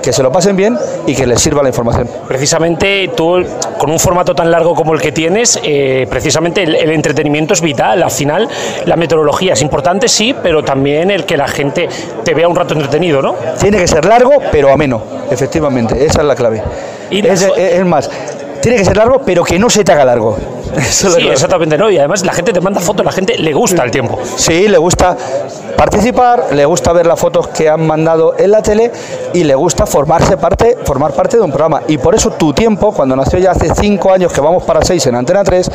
que 0.07 0.13
se 0.13 0.23
lo 0.23 0.31
pasen 0.31 0.55
bien 0.55 0.77
y 1.05 1.13
que 1.13 1.27
les 1.27 1.41
sirva 1.41 1.61
la 1.61 1.67
información. 1.67 2.09
Precisamente 2.29 3.11
tú, 3.13 3.43
con 3.77 3.91
un 3.91 3.99
formato 3.99 4.33
tan 4.33 4.49
largo 4.49 4.73
como 4.73 4.93
el 4.93 5.01
que 5.01 5.11
tienes, 5.11 5.59
eh, 5.63 6.07
precisamente 6.09 6.63
el, 6.63 6.75
el, 6.75 6.91
entretenimiento 6.91 7.53
es 7.53 7.59
vital. 7.59 8.01
Al 8.01 8.11
final, 8.11 8.47
la 8.85 8.95
meteorología 8.95 9.51
es 9.51 9.61
importante, 9.61 10.07
sí, 10.07 10.33
pero 10.41 10.63
también 10.63 11.11
el 11.11 11.25
que 11.25 11.35
la 11.35 11.49
gente 11.49 11.89
te 12.23 12.33
vea 12.33 12.47
un 12.47 12.55
rato 12.55 12.73
entretenido, 12.73 13.21
¿no? 13.21 13.35
Tiene 13.59 13.79
que 13.79 13.87
ser 13.89 14.05
largo, 14.05 14.31
pero 14.49 14.71
ameno, 14.71 15.03
efectivamente, 15.29 16.05
esa 16.05 16.21
es 16.21 16.25
la 16.25 16.35
clave. 16.35 16.63
Y 17.09 17.27
es, 17.27 17.41
es, 17.41 17.57
es 17.57 17.85
más, 17.85 18.09
tiene 18.61 18.77
que 18.77 18.85
ser 18.85 18.95
largo, 18.95 19.23
pero 19.25 19.43
que 19.43 19.59
no 19.59 19.69
se 19.69 19.83
te 19.83 19.91
haga 19.91 20.05
largo. 20.05 20.37
Eso 20.77 21.09
sí, 21.11 21.27
exactamente, 21.27 21.77
¿no? 21.77 21.89
Y 21.89 21.97
además 21.97 22.25
la 22.25 22.33
gente 22.33 22.53
te 22.53 22.61
manda 22.61 22.79
fotos, 22.79 23.05
la 23.05 23.11
gente 23.11 23.37
le 23.37 23.53
gusta 23.53 23.83
el 23.83 23.91
tiempo. 23.91 24.19
Sí, 24.35 24.67
le 24.67 24.77
gusta 24.77 25.15
participar, 25.77 26.47
le 26.53 26.65
gusta 26.65 26.91
ver 26.91 27.05
las 27.05 27.19
fotos 27.19 27.47
que 27.49 27.69
han 27.69 27.85
mandado 27.85 28.35
en 28.37 28.51
la 28.51 28.61
tele 28.61 28.91
y 29.33 29.43
le 29.43 29.53
gusta 29.55 29.85
formarse 29.85 30.35
parte, 30.37 30.77
formar 30.83 31.13
parte 31.13 31.37
de 31.37 31.43
un 31.43 31.51
programa. 31.51 31.83
Y 31.87 31.97
por 31.97 32.15
eso 32.15 32.31
tu 32.31 32.53
tiempo, 32.53 32.91
cuando 32.91 33.15
nació 33.15 33.39
ya 33.39 33.51
hace 33.51 33.69
cinco 33.75 34.11
años 34.11 34.33
que 34.33 34.41
vamos 34.41 34.63
para 34.63 34.81
seis 34.83 35.05
en 35.05 35.15
Antena 35.15 35.43
3, 35.43 35.71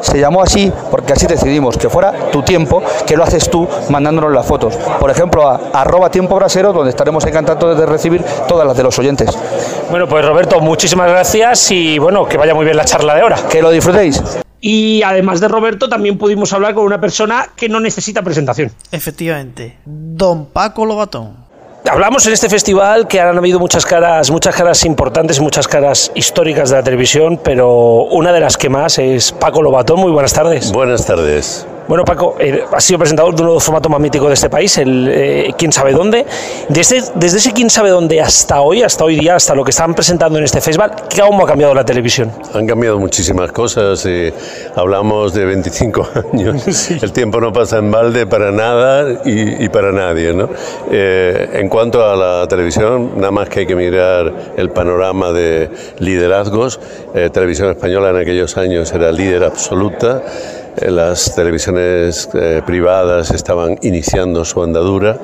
se 0.00 0.18
llamó 0.18 0.42
así 0.42 0.72
porque 0.90 1.12
así 1.12 1.26
decidimos 1.26 1.78
que 1.78 1.88
fuera 1.88 2.30
tu 2.30 2.42
tiempo, 2.42 2.82
que 3.06 3.16
lo 3.16 3.24
haces 3.24 3.48
tú 3.48 3.66
mandándonos 3.88 4.32
las 4.32 4.44
fotos. 4.44 4.74
Por 4.98 5.10
ejemplo, 5.10 5.48
a 5.48 5.60
arroba 5.72 6.10
tiempo 6.10 6.34
brasero, 6.34 6.72
donde 6.72 6.90
estaremos 6.90 7.24
encantados 7.24 7.78
de 7.78 7.86
recibir 7.86 8.22
todas 8.48 8.66
las 8.66 8.76
de 8.76 8.82
los 8.82 8.98
oyentes. 8.98 9.30
Bueno, 9.90 10.08
pues 10.08 10.24
Roberto, 10.24 10.60
muchísimas 10.60 11.08
gracias 11.08 11.70
y 11.70 11.98
bueno, 11.98 12.26
que 12.26 12.36
vaya 12.36 12.54
muy 12.54 12.64
bien 12.64 12.76
la 12.76 12.84
charla 12.84 13.14
de 13.14 13.20
ahora. 13.20 13.36
Que 13.48 13.62
lo 13.62 13.70
disfrutéis. 13.70 14.22
Y 14.66 15.02
además 15.02 15.40
de 15.40 15.48
Roberto, 15.48 15.90
también 15.90 16.16
pudimos 16.16 16.54
hablar 16.54 16.72
con 16.72 16.86
una 16.86 16.98
persona 16.98 17.50
que 17.54 17.68
no 17.68 17.80
necesita 17.80 18.22
presentación. 18.22 18.72
Efectivamente, 18.92 19.76
don 19.84 20.46
Paco 20.46 20.86
Lobatón. 20.86 21.36
Hablamos 21.86 22.26
en 22.26 22.32
este 22.32 22.48
festival 22.48 23.06
que 23.06 23.20
han 23.20 23.36
habido 23.36 23.58
muchas 23.58 23.84
caras, 23.84 24.30
muchas 24.30 24.56
caras 24.56 24.86
importantes, 24.86 25.38
muchas 25.38 25.68
caras 25.68 26.10
históricas 26.14 26.70
de 26.70 26.76
la 26.76 26.82
televisión, 26.82 27.38
pero 27.44 28.04
una 28.04 28.32
de 28.32 28.40
las 28.40 28.56
que 28.56 28.70
más 28.70 28.98
es 28.98 29.32
Paco 29.32 29.60
Lobatón. 29.60 30.00
Muy 30.00 30.12
buenas 30.12 30.32
tardes. 30.32 30.72
Buenas 30.72 31.04
tardes. 31.04 31.66
Bueno, 31.86 32.04
Paco, 32.04 32.36
eh, 32.38 32.64
has 32.72 32.82
sido 32.82 32.98
presentador 32.98 33.34
de 33.34 33.42
un 33.42 33.46
nuevo 33.46 33.60
formato 33.60 33.90
más 33.90 34.00
mítico 34.00 34.28
de 34.28 34.34
este 34.34 34.48
país, 34.48 34.78
el 34.78 35.08
eh, 35.12 35.54
Quién 35.58 35.70
sabe 35.70 35.92
dónde. 35.92 36.24
Desde, 36.70 37.02
desde 37.14 37.38
ese 37.38 37.52
Quién 37.52 37.68
sabe 37.68 37.90
dónde 37.90 38.22
hasta 38.22 38.62
hoy, 38.62 38.82
hasta 38.82 39.04
hoy 39.04 39.16
día, 39.18 39.34
hasta 39.34 39.54
lo 39.54 39.64
que 39.64 39.70
están 39.70 39.94
presentando 39.94 40.38
en 40.38 40.44
este 40.44 40.62
festival, 40.62 40.92
¿cómo 41.14 41.44
ha 41.44 41.46
cambiado 41.46 41.74
la 41.74 41.84
televisión? 41.84 42.32
Han 42.54 42.66
cambiado 42.66 42.98
muchísimas 42.98 43.52
cosas. 43.52 44.04
Eh, 44.06 44.32
hablamos 44.74 45.34
de 45.34 45.44
25 45.44 46.08
años. 46.32 46.62
Sí. 46.74 46.98
El 47.00 47.12
tiempo 47.12 47.40
no 47.40 47.52
pasa 47.52 47.78
en 47.78 47.90
balde 47.90 48.26
para 48.26 48.50
nada 48.50 49.20
y, 49.24 49.64
y 49.64 49.68
para 49.68 49.92
nadie. 49.92 50.34
¿no? 50.34 50.48
Eh, 50.90 51.50
en 51.54 51.68
cuanto 51.68 52.04
a 52.04 52.16
la 52.16 52.48
televisión, 52.48 53.12
nada 53.16 53.30
más 53.30 53.48
que 53.48 53.60
hay 53.60 53.66
que 53.66 53.76
mirar 53.76 54.32
el 54.56 54.70
panorama 54.70 55.30
de 55.32 55.70
liderazgos. 55.98 56.80
Eh, 57.14 57.30
televisión 57.30 57.70
española 57.70 58.10
en 58.10 58.16
aquellos 58.16 58.56
años 58.56 58.92
era 58.92 59.12
líder 59.12 59.44
absoluta 59.44 60.22
las 60.80 61.34
televisiones 61.34 62.28
eh, 62.34 62.62
privadas 62.66 63.30
estaban 63.30 63.78
iniciando 63.82 64.44
su 64.44 64.62
andadura. 64.62 65.18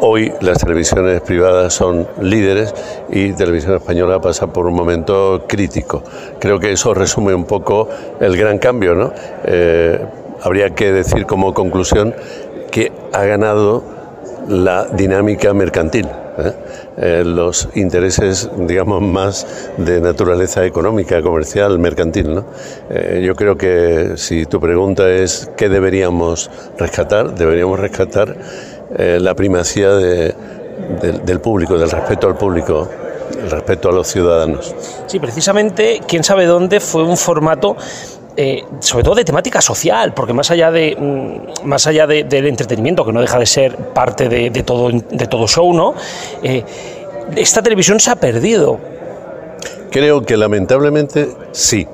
Hoy 0.00 0.32
las 0.40 0.58
televisiones 0.58 1.20
privadas 1.22 1.74
son 1.74 2.06
líderes 2.20 2.74
y 3.08 3.32
Televisión 3.32 3.76
Española 3.76 4.20
pasa 4.20 4.46
por 4.46 4.66
un 4.66 4.74
momento 4.74 5.44
crítico. 5.46 6.02
Creo 6.38 6.58
que 6.58 6.72
eso 6.72 6.94
resume 6.94 7.34
un 7.34 7.44
poco 7.44 7.88
el 8.20 8.36
gran 8.36 8.58
cambio. 8.58 8.94
¿no? 8.94 9.12
Eh, 9.44 9.98
habría 10.42 10.70
que 10.70 10.92
decir 10.92 11.26
como 11.26 11.54
conclusión 11.54 12.14
que 12.70 12.92
ha 13.12 13.24
ganado 13.24 13.82
la 14.48 14.84
dinámica 14.84 15.52
mercantil. 15.54 16.08
¿Eh? 16.38 16.52
Eh, 16.98 17.22
los 17.24 17.68
intereses, 17.74 18.50
digamos, 18.56 19.02
más 19.02 19.46
de 19.76 20.00
naturaleza 20.00 20.64
económica, 20.64 21.22
comercial, 21.22 21.78
mercantil. 21.78 22.34
¿no? 22.34 22.44
Eh, 22.90 23.22
yo 23.24 23.34
creo 23.34 23.56
que 23.56 24.12
si 24.16 24.46
tu 24.46 24.60
pregunta 24.60 25.08
es 25.10 25.50
qué 25.56 25.68
deberíamos 25.68 26.50
rescatar, 26.78 27.34
deberíamos 27.34 27.78
rescatar 27.80 28.36
la 28.98 29.34
primacía 29.34 29.90
de, 29.90 30.34
del 31.24 31.40
público, 31.40 31.76
del 31.76 31.90
respeto 31.90 32.28
al 32.28 32.36
público, 32.36 32.88
el 33.42 33.50
respeto 33.50 33.88
a 33.88 33.92
los 33.92 34.06
ciudadanos. 34.06 34.74
Sí, 35.06 35.18
precisamente, 35.18 36.00
quién 36.06 36.22
sabe 36.22 36.46
dónde 36.46 36.80
fue 36.80 37.02
un 37.02 37.16
formato 37.16 37.76
eh, 38.36 38.64
sobre 38.80 39.04
todo 39.04 39.14
de 39.14 39.24
temática 39.24 39.60
social, 39.60 40.12
porque 40.12 40.32
más 40.32 40.50
allá, 40.50 40.70
de, 40.70 40.94
mm, 40.94 41.66
más 41.66 41.86
allá 41.86 42.06
de, 42.06 42.24
del 42.24 42.46
entretenimiento, 42.46 43.04
que 43.04 43.12
no 43.12 43.20
deja 43.20 43.38
de 43.38 43.46
ser 43.46 43.76
parte 43.76 44.28
de, 44.28 44.50
todo, 44.62 44.90
de 44.90 45.26
todo 45.26 45.48
show, 45.48 45.72
¿no? 45.72 45.94
Eh, 46.42 46.62
esta 47.34 47.62
televisión 47.62 47.98
se 47.98 48.10
ha 48.10 48.16
perdido. 48.16 48.78
Creo 49.90 50.22
que 50.22 50.36
lamentablemente 50.36 51.28
sí. 51.52 51.86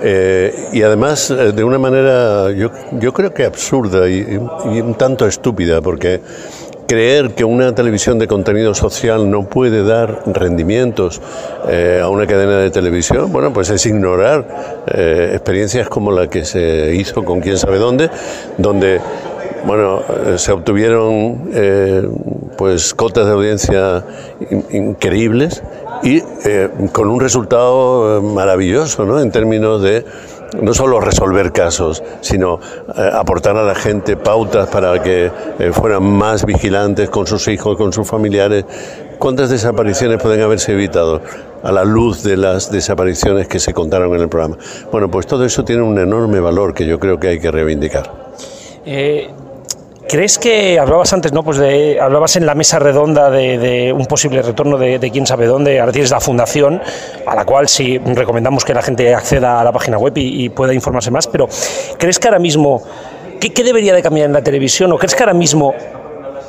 Eh, 0.00 0.68
y 0.72 0.82
además 0.82 1.28
de 1.28 1.64
una 1.64 1.78
manera, 1.78 2.52
yo, 2.52 2.70
yo 2.92 3.12
creo 3.12 3.34
que 3.34 3.44
absurda 3.44 4.08
y, 4.08 4.38
y 4.72 4.80
un 4.80 4.94
tanto 4.94 5.26
estúpida, 5.26 5.80
porque 5.80 6.20
creer 6.88 7.34
que 7.34 7.44
una 7.44 7.74
televisión 7.74 8.18
de 8.18 8.26
contenido 8.26 8.74
social 8.74 9.30
no 9.30 9.44
puede 9.44 9.84
dar 9.84 10.22
rendimientos 10.26 11.20
eh, 11.68 12.00
a 12.02 12.08
una 12.08 12.26
cadena 12.26 12.56
de 12.58 12.70
televisión, 12.70 13.30
bueno, 13.30 13.52
pues 13.52 13.68
es 13.68 13.84
ignorar 13.84 14.84
eh, 14.86 15.32
experiencias 15.34 15.88
como 15.88 16.10
la 16.10 16.28
que 16.28 16.46
se 16.46 16.94
hizo 16.96 17.24
con 17.24 17.40
quién 17.40 17.58
sabe 17.58 17.76
dónde, 17.76 18.10
donde 18.56 19.00
bueno, 19.66 20.00
eh, 20.26 20.38
se 20.38 20.50
obtuvieron 20.50 21.50
pues 22.56 22.94
cotas 22.94 23.26
de 23.26 23.32
audiencia 23.32 24.02
in 24.50 24.64
increíbles 24.70 25.62
y 26.02 26.22
eh, 26.44 26.68
con 26.92 27.08
un 27.08 27.20
resultado 27.20 28.22
maravilloso, 28.22 29.04
¿no? 29.04 29.20
En 29.20 29.30
términos 29.30 29.82
de 29.82 30.04
no 30.60 30.74
solo 30.74 31.00
resolver 31.00 31.52
casos, 31.52 32.02
sino 32.20 32.60
eh, 32.96 33.10
aportar 33.12 33.56
a 33.56 33.62
la 33.62 33.74
gente 33.74 34.16
pautas 34.16 34.68
para 34.68 35.02
que 35.02 35.30
eh, 35.58 35.70
fueran 35.72 36.04
más 36.04 36.44
vigilantes 36.44 37.10
con 37.10 37.26
sus 37.26 37.48
hijos, 37.48 37.76
con 37.76 37.92
sus 37.92 38.08
familiares. 38.08 38.64
¿Cuántas 39.18 39.50
desapariciones 39.50 40.22
pueden 40.22 40.40
haberse 40.42 40.72
evitado 40.72 41.20
a 41.62 41.72
la 41.72 41.84
luz 41.84 42.22
de 42.22 42.36
las 42.36 42.70
desapariciones 42.70 43.48
que 43.48 43.58
se 43.58 43.74
contaron 43.74 44.14
en 44.14 44.22
el 44.22 44.28
programa? 44.28 44.56
Bueno, 44.92 45.10
pues 45.10 45.26
todo 45.26 45.44
eso 45.44 45.64
tiene 45.64 45.82
un 45.82 45.98
enorme 45.98 46.40
valor 46.40 46.72
que 46.72 46.86
yo 46.86 46.98
creo 46.98 47.18
que 47.18 47.28
hay 47.28 47.40
que 47.40 47.50
reivindicar. 47.50 48.12
Eh, 48.86 49.28
¿Crees 50.08 50.38
que 50.38 50.78
hablabas 50.78 51.12
antes, 51.12 51.34
no? 51.34 51.42
Pues 51.42 51.58
de, 51.58 52.00
hablabas 52.00 52.36
en 52.36 52.46
la 52.46 52.54
mesa 52.54 52.78
redonda 52.78 53.28
de, 53.28 53.92
un 53.92 54.06
posible 54.06 54.40
retorno 54.40 54.78
de, 54.78 54.98
quién 55.12 55.26
sabe 55.26 55.44
dónde. 55.44 55.78
Ahora 55.80 55.92
tienes 55.92 56.10
la 56.10 56.18
fundación, 56.18 56.80
a 57.26 57.34
la 57.34 57.44
cual 57.44 57.68
sí 57.68 57.98
recomendamos 57.98 58.64
que 58.64 58.72
la 58.72 58.80
gente 58.80 59.14
acceda 59.14 59.60
a 59.60 59.64
la 59.64 59.70
página 59.70 59.98
web 59.98 60.14
y, 60.16 60.48
pueda 60.48 60.72
informarse 60.72 61.10
más. 61.10 61.26
Pero 61.26 61.46
¿crees 61.98 62.18
que 62.18 62.26
ahora 62.26 62.38
mismo 62.38 62.82
¿qué, 63.38 63.52
¿qué, 63.52 63.62
debería 63.62 63.92
de 63.92 64.02
cambiar 64.02 64.28
en 64.28 64.32
la 64.32 64.42
televisión? 64.42 64.90
¿O 64.92 64.96
crees 64.96 65.14
que 65.14 65.22
ahora 65.22 65.34
mismo 65.34 65.74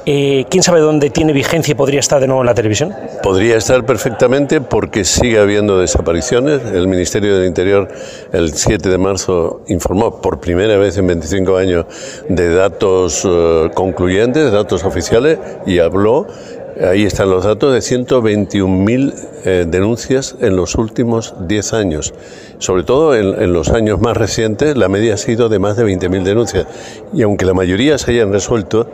eh, 0.05 0.45
¿quién 0.49 0.63
sabe 0.63 0.79
dónde 0.79 1.09
tiene 1.09 1.33
vigencia 1.33 1.71
y 1.71 1.75
podría 1.75 1.99
estar 1.99 2.19
de 2.19 2.27
nuevo 2.27 2.41
en 2.41 2.47
la 2.47 2.53
televisión? 2.53 2.93
Podría 3.23 3.57
estar 3.57 3.85
perfectamente 3.85 4.61
porque 4.61 5.03
sigue 5.03 5.39
habiendo 5.39 5.79
desapariciones. 5.79 6.61
El 6.73 6.87
Ministerio 6.87 7.37
del 7.37 7.47
Interior 7.47 7.87
el 8.31 8.53
7 8.53 8.89
de 8.89 8.97
marzo 8.97 9.61
informó 9.67 10.21
por 10.21 10.39
primera 10.39 10.77
vez 10.77 10.97
en 10.97 11.07
25 11.07 11.57
años 11.57 11.85
de 12.27 12.53
datos 12.53 13.25
eh, 13.25 13.69
concluyentes, 13.73 14.51
datos 14.51 14.83
oficiales, 14.83 15.39
y 15.65 15.79
habló 15.79 16.27
Ahí 16.81 17.03
están 17.03 17.29
los 17.29 17.43
datos 17.43 17.73
de 17.73 17.79
121.000 17.79 19.13
eh, 19.43 19.65
denuncias 19.67 20.37
en 20.39 20.55
los 20.55 20.75
últimos 20.75 21.35
10 21.45 21.73
años. 21.73 22.13
Sobre 22.59 22.83
todo 22.83 23.15
en, 23.15 23.41
en, 23.41 23.51
los 23.51 23.69
años 23.69 23.99
más 23.99 24.15
recientes, 24.15 24.77
la 24.77 24.87
media 24.87 25.15
ha 25.15 25.17
sido 25.17 25.49
de 25.49 25.59
más 25.59 25.75
de 25.75 25.83
20.000 25.83 26.23
denuncias. 26.23 26.67
Y 27.13 27.23
aunque 27.23 27.43
la 27.43 27.53
mayoría 27.53 27.97
se 27.97 28.11
hayan 28.11 28.31
resuelto, 28.31 28.87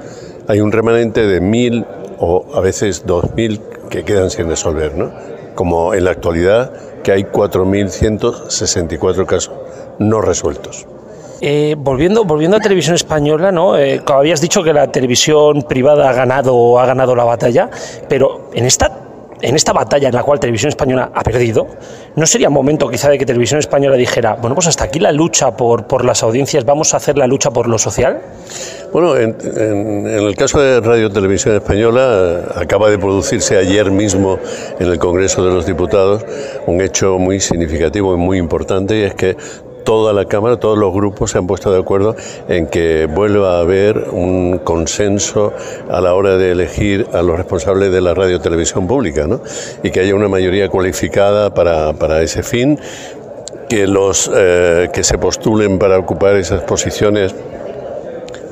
hay 0.48 0.62
un 0.62 0.72
remanente 0.72 1.26
de 1.26 1.42
mil 1.42 1.86
o 2.20 2.46
a 2.56 2.62
veces 2.62 3.04
dos 3.06 3.36
mil 3.36 3.60
que 3.90 4.04
quedan 4.04 4.30
sin 4.30 4.48
resolver, 4.48 4.96
¿no? 4.96 5.12
Como 5.56 5.94
en 5.94 6.06
la 6.06 6.12
actualidad 6.12 6.72
que 7.04 7.12
hay 7.12 7.24
4.164 7.24 9.26
casos 9.26 9.52
no 10.00 10.22
resueltos. 10.22 10.88
Eh, 11.42 11.76
volviendo, 11.78 12.24
volviendo 12.26 12.58
a 12.58 12.60
televisión 12.60 12.96
española, 12.96 13.52
¿no? 13.52 13.78
Eh, 13.78 14.02
habías 14.08 14.42
dicho 14.42 14.64
que 14.64 14.74
la 14.74 14.92
televisión 14.92 15.62
privada 15.64 16.10
ha 16.10 16.14
ganado, 16.14 16.80
ha 16.80 16.86
ganado 16.86 17.16
la 17.16 17.26
batalla, 17.26 17.70
pero 18.10 18.50
en 18.54 18.66
esta 18.66 19.05
en 19.42 19.56
esta 19.56 19.74
batalla 19.74 20.08
en 20.08 20.16
la 20.16 20.24
cual 20.24 20.40
Televisión 20.40 20.70
Española 20.70 21.12
ha 21.14 21.22
perdido, 21.24 21.68
¿no 22.16 22.26
sería 22.26 22.50
momento 22.50 22.90
quizá 22.90 23.10
de 23.10 23.18
que 23.18 23.26
Televisión 23.26 23.60
Española 23.60 23.96
dijera, 23.96 24.36
bueno, 24.36 24.56
pues 24.56 24.68
hasta 24.68 24.86
aquí 24.86 25.00
la 25.00 25.12
lucha 25.12 25.56
por, 25.56 25.88
por 25.88 26.06
las 26.06 26.24
audiencias, 26.24 26.66
vamos 26.66 26.94
a 26.94 26.98
hacer 26.98 27.18
la 27.18 27.28
lucha 27.28 27.52
por 27.52 27.68
lo 27.68 27.78
social? 27.78 28.22
Bueno, 28.92 29.18
en, 29.18 29.36
en, 29.58 30.08
el 30.08 30.36
caso 30.36 30.60
de 30.62 30.80
Radio 30.80 31.12
Televisión 31.12 31.56
Española, 31.56 32.54
acaba 32.56 32.90
de 32.90 32.98
producirse 32.98 33.58
ayer 33.58 33.92
mismo 33.92 34.40
en 34.80 34.88
el 34.88 34.98
Congreso 35.00 35.46
de 35.46 35.54
los 35.54 35.66
Diputados 35.66 36.26
un 36.66 36.82
hecho 36.82 37.18
muy 37.18 37.40
significativo 37.40 38.14
y 38.14 38.18
muy 38.18 38.38
importante, 38.38 38.98
y 38.98 39.04
es 39.04 39.16
que 39.16 39.36
toda 39.86 40.12
la 40.12 40.26
Cámara, 40.26 40.58
todos 40.58 40.78
los 40.78 40.94
grupos 40.94 41.32
se 41.32 41.38
han 41.38 41.48
puesto 41.48 41.72
de 41.72 41.80
acuerdo 41.80 42.18
en 42.50 42.68
que 42.68 43.06
vuelva 43.06 43.58
a 43.58 43.60
haber 43.62 44.10
un 44.12 44.58
consenso 44.58 45.54
a 45.90 46.02
la 46.02 46.14
hora 46.14 46.36
de 46.36 46.52
elegir 46.52 47.08
a 47.14 47.22
los 47.22 47.38
responsables 47.38 47.94
de 47.94 48.02
la 48.02 48.14
radio 48.14 48.42
televisión 48.42 48.88
pública, 48.88 49.28
¿no? 49.28 49.40
Y 49.84 49.92
que 49.92 50.02
haya 50.02 50.16
una 50.16 50.28
mayoría 50.28 50.68
cualificada 50.68 51.54
para, 51.54 51.94
para 51.94 52.22
ese 52.22 52.44
fin, 52.44 52.78
que 53.70 53.88
los 53.88 54.30
eh, 54.36 54.90
que 54.92 55.04
se 55.04 55.18
postulen 55.18 55.80
para 55.80 55.98
ocupar 55.98 56.36
esas 56.36 56.64
posiciones 56.64 57.34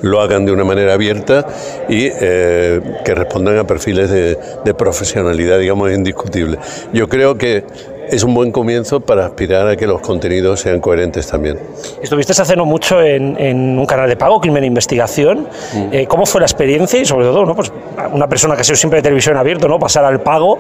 lo 0.02 0.20
hagan 0.20 0.46
de 0.46 0.52
una 0.52 0.66
manera 0.66 0.94
abierta 0.94 1.48
y 1.88 2.10
eh, 2.12 2.82
que 3.06 3.16
respondan 3.16 3.58
a 3.58 3.66
perfiles 3.66 4.10
de, 4.10 4.38
de 4.64 4.74
profesionalidad, 4.74 5.60
digamos, 5.60 5.92
indiscutible. 5.92 6.60
Yo 6.92 7.08
creo 7.08 7.38
que 7.38 7.64
es 8.10 8.24
un 8.24 8.34
buen 8.34 8.51
comienzo 8.51 8.99
para 8.99 9.26
aspirar 9.26 9.68
a 9.68 9.76
que 9.76 9.88
los 9.88 10.01
contenidos 10.01 10.62
sean 10.62 10.80
coherentes 10.80 11.28
también. 11.28 11.60
Estuviste 12.01 12.34
hace 12.34 12.56
no 12.56 12.66
mucho 12.66 13.01
en, 13.01 13.78
un 13.78 13.86
canal 13.86 14.10
de 14.10 14.16
pago, 14.16 14.39
Crimen 14.39 14.64
e 14.64 14.68
Investigación. 14.68 15.47
Mm. 15.74 15.93
Eh, 15.93 16.08
¿Cómo 16.08 16.26
fue 16.26 16.41
la 16.41 16.45
experiencia? 16.45 16.99
Y 16.99 17.06
sobre 17.06 17.26
todo, 17.26 17.45
¿no? 17.45 17.56
pues 17.56 17.72
una 18.12 18.28
persona 18.28 18.56
que 18.56 18.62
ha 18.62 18.64
sido 18.64 18.76
siempre 18.76 18.97
de 18.97 19.04
televisión 19.04 19.38
abierto, 19.38 19.68
¿no? 19.68 19.80
pasar 19.80 20.06
al 20.06 20.22
pago. 20.22 20.58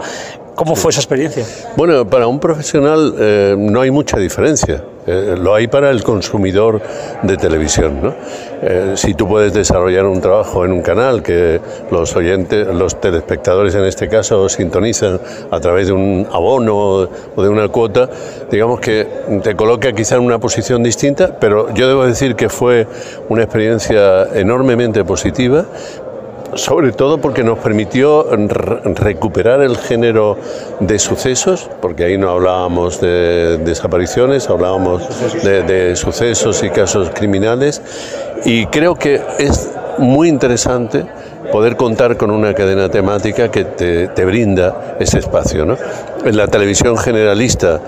¿Cómo 0.55 0.75
fue 0.75 0.91
esa 0.91 0.99
experiencia? 0.99 1.45
Bueno, 1.75 2.07
para 2.07 2.27
un 2.27 2.39
profesional 2.39 3.15
eh, 3.19 3.55
no 3.57 3.81
hay 3.81 3.91
mucha 3.91 4.17
diferencia. 4.17 4.83
Eh, 5.05 5.35
lo 5.37 5.53
hay 5.53 5.67
para 5.67 5.89
el 5.89 6.03
consumidor 6.03 6.81
de 7.23 7.37
televisión. 7.37 8.01
¿no? 8.01 8.13
Eh, 8.61 8.93
si 8.95 9.13
tú 9.13 9.27
puedes 9.27 9.53
desarrollar 9.53 10.05
un 10.05 10.21
trabajo 10.21 10.63
en 10.63 10.71
un 10.71 10.81
canal 10.81 11.21
que 11.21 11.59
los 11.91 12.15
oyentes, 12.15 12.67
los 12.67 13.01
telespectadores 13.01 13.75
en 13.75 13.83
este 13.83 14.07
caso 14.07 14.47
sintonizan 14.47 15.19
a 15.51 15.59
través 15.59 15.87
de 15.87 15.93
un 15.93 16.27
abono 16.31 16.75
o 17.35 17.43
de 17.43 17.49
una 17.49 17.67
cuota, 17.67 18.09
digamos 18.49 18.79
que 18.79 19.05
te 19.43 19.55
coloca 19.55 19.91
quizá 19.91 20.15
en 20.15 20.21
una 20.21 20.39
posición 20.39 20.83
distinta, 20.83 21.37
pero 21.39 21.73
yo 21.73 21.87
debo 21.87 22.05
decir 22.05 22.35
que 22.35 22.47
fue 22.47 22.87
una 23.27 23.43
experiencia 23.43 24.23
enormemente 24.33 25.03
positiva 25.03 25.65
sobre 26.55 26.91
todo 26.91 27.19
porque 27.19 27.43
nos 27.43 27.59
permitió 27.59 28.27
recuperar 28.95 29.61
el 29.61 29.77
género 29.77 30.37
de 30.79 30.99
sucesos, 30.99 31.69
porque 31.81 32.05
ahí 32.05 32.17
no 32.17 32.29
hablábamos 32.29 33.01
de 33.01 33.57
desapariciones, 33.59 34.49
hablábamos 34.49 35.03
de, 35.43 35.95
sucesos 35.95 36.63
y 36.63 36.69
casos 36.69 37.09
criminales, 37.13 37.81
y 38.45 38.65
creo 38.67 38.95
que 38.95 39.21
es 39.39 39.71
muy 39.97 40.29
interesante 40.29 41.05
poder 41.51 41.75
contar 41.75 42.17
con 42.17 42.31
una 42.31 42.53
cadena 42.53 42.89
temática 42.89 43.51
que 43.51 43.65
te, 43.65 44.07
te 44.07 44.25
brinda 44.25 44.95
ese 44.99 45.19
espacio. 45.19 45.65
¿no? 45.65 45.77
En 46.25 46.35
la 46.35 46.47
televisión 46.47 46.97
generalista 46.97 47.79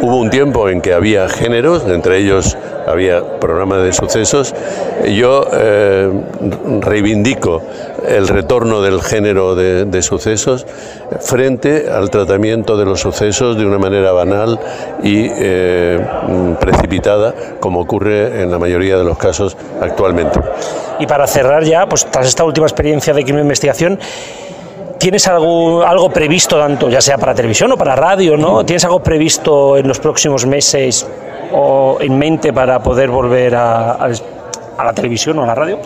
Hubo 0.00 0.16
un 0.16 0.30
tiempo 0.30 0.68
en 0.68 0.80
que 0.80 0.92
había 0.92 1.28
géneros, 1.28 1.84
entre 1.86 2.18
ellos 2.18 2.56
había 2.86 3.38
programas 3.40 3.82
de 3.82 3.92
sucesos. 3.92 4.54
Yo 5.08 5.46
eh, 5.52 6.10
reivindico 6.80 7.62
el 8.06 8.28
retorno 8.28 8.82
del 8.82 9.00
género 9.00 9.54
de, 9.54 10.02
sucesos 10.02 10.66
frente 11.20 11.86
al 11.90 12.10
tratamiento 12.10 12.76
de 12.76 12.84
los 12.84 13.00
sucesos 13.00 13.56
de 13.56 13.64
una 13.64 13.78
manera 13.78 14.12
banal 14.12 14.58
y 15.02 15.28
eh, 15.30 15.98
precipitada, 16.60 17.34
como 17.60 17.80
ocurre 17.80 18.42
en 18.42 18.50
la 18.50 18.58
mayoría 18.58 18.98
de 18.98 19.04
los 19.04 19.16
casos 19.16 19.56
actualmente. 19.80 20.40
Y 20.98 21.06
para 21.06 21.26
cerrar 21.26 21.64
ya, 21.64 21.88
pues 21.88 22.06
tras 22.10 22.26
esta 22.26 22.44
última 22.44 22.66
experiencia 22.66 23.14
de 23.14 23.24
crimen 23.24 23.42
investigación, 23.42 23.98
¿Tienes 25.04 25.28
algo, 25.28 25.84
algo 25.84 26.08
previsto, 26.08 26.58
tanto 26.58 26.88
ya 26.88 27.02
sea 27.02 27.18
para 27.18 27.34
televisión 27.34 27.70
o 27.70 27.76
para 27.76 27.94
radio, 27.94 28.38
¿no? 28.38 28.64
¿Tienes 28.64 28.86
algo 28.86 29.00
previsto 29.00 29.76
en 29.76 29.86
los 29.86 29.98
próximos 29.98 30.46
meses 30.46 31.06
o 31.52 31.98
en 32.00 32.18
mente 32.18 32.54
para 32.54 32.82
poder 32.82 33.10
volver 33.10 33.54
a, 33.54 33.92
a 33.96 34.82
la 34.82 34.92
televisión 34.94 35.38
o 35.38 35.42
a 35.42 35.46
la 35.46 35.54
radio? 35.54 35.78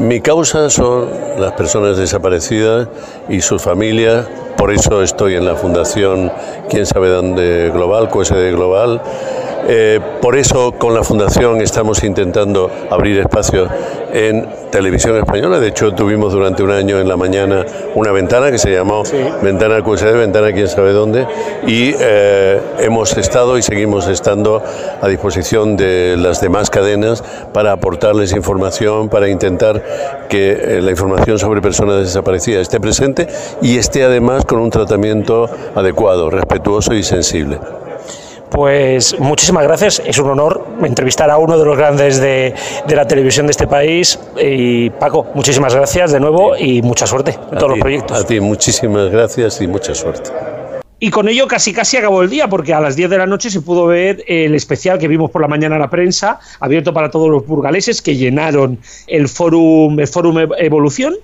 Mi 0.00 0.20
causa 0.20 0.68
son 0.70 1.08
las 1.38 1.52
personas 1.52 1.98
desaparecidas 1.98 2.88
y 3.28 3.42
sus 3.42 3.62
familias. 3.62 4.26
Por 4.56 4.72
eso 4.72 5.04
estoy 5.04 5.36
en 5.36 5.44
la 5.44 5.54
Fundación 5.54 6.32
Quién 6.68 6.84
sabe 6.84 7.10
dónde 7.10 7.70
Global, 7.70 8.08
QSD 8.10 8.50
Global 8.50 9.00
eh, 9.66 10.00
por 10.20 10.36
eso 10.36 10.72
con 10.72 10.94
la 10.94 11.02
Fundación 11.02 11.60
estamos 11.60 12.02
intentando 12.04 12.70
abrir 12.90 13.18
espacios 13.18 13.68
en 14.12 14.46
televisión 14.70 15.16
española. 15.16 15.60
De 15.60 15.68
hecho, 15.68 15.92
tuvimos 15.94 16.32
durante 16.32 16.62
un 16.62 16.70
año 16.70 17.00
en 17.00 17.08
la 17.08 17.16
mañana 17.16 17.64
una 17.94 18.12
ventana 18.12 18.50
que 18.50 18.58
se 18.58 18.70
llamó 18.70 19.02
Ventana 19.42 19.82
QSD, 19.82 20.16
Ventana 20.16 20.52
quién 20.52 20.68
sabe 20.68 20.92
dónde, 20.92 21.26
y 21.66 21.94
eh, 21.98 22.60
hemos 22.78 23.16
estado 23.16 23.58
y 23.58 23.62
seguimos 23.62 24.08
estando 24.08 24.62
a 25.00 25.08
disposición 25.08 25.76
de 25.76 26.16
las 26.18 26.40
demás 26.40 26.70
cadenas 26.70 27.22
para 27.52 27.72
aportarles 27.72 28.32
información, 28.32 29.08
para 29.08 29.28
intentar 29.28 29.82
que 30.28 30.52
eh, 30.52 30.80
la 30.82 30.90
información 30.90 31.38
sobre 31.38 31.60
personas 31.60 31.98
desaparecidas 31.98 32.62
esté 32.62 32.80
presente 32.80 33.28
y 33.62 33.78
esté 33.78 34.04
además 34.04 34.44
con 34.44 34.58
un 34.58 34.70
tratamiento 34.70 35.48
adecuado, 35.74 36.30
respetuoso 36.30 36.94
y 36.94 37.02
sensible. 37.02 37.58
Pues 38.54 39.18
muchísimas 39.18 39.64
gracias. 39.64 40.00
Es 40.06 40.16
un 40.18 40.30
honor 40.30 40.64
entrevistar 40.80 41.28
a 41.28 41.38
uno 41.38 41.58
de 41.58 41.64
los 41.64 41.76
grandes 41.76 42.20
de, 42.20 42.54
la 42.86 43.04
televisión 43.04 43.48
de 43.48 43.50
este 43.50 43.66
país. 43.66 44.16
Y 44.40 44.90
Paco, 44.90 45.26
muchísimas 45.34 45.74
gracias 45.74 46.12
de 46.12 46.20
nuevo 46.20 46.56
y 46.56 46.80
mucha 46.80 47.04
suerte 47.04 47.32
en 47.32 47.58
todos 47.58 47.70
los 47.70 47.80
proyectos. 47.80 48.16
A 48.16 48.24
ti, 48.24 48.38
muchísimas 48.38 49.10
gracias 49.10 49.60
y 49.60 49.66
mucha 49.66 49.92
suerte. 49.92 50.30
Y 51.00 51.10
con 51.10 51.28
ello 51.28 51.48
casi 51.48 51.72
casi 51.72 51.96
acabó 51.96 52.22
el 52.22 52.30
día, 52.30 52.46
porque 52.46 52.72
a 52.72 52.80
las 52.80 52.94
10 52.94 53.10
de 53.10 53.18
la 53.18 53.26
noche 53.26 53.50
se 53.50 53.60
pudo 53.60 53.86
ver 53.86 54.22
el 54.28 54.54
especial 54.54 55.00
que 55.00 55.08
vimos 55.08 55.32
por 55.32 55.42
la 55.42 55.48
mañana 55.48 55.74
en 55.74 55.80
la 55.80 55.90
prensa, 55.90 56.38
abierto 56.60 56.94
para 56.94 57.10
todos 57.10 57.28
los 57.28 57.44
burgaleses 57.44 58.00
que 58.00 58.14
llenaron 58.14 58.78
el 59.08 59.26
Fórum, 59.28 59.98
el 59.98 60.06
fórum 60.06 60.38
Evolución. 60.58 61.16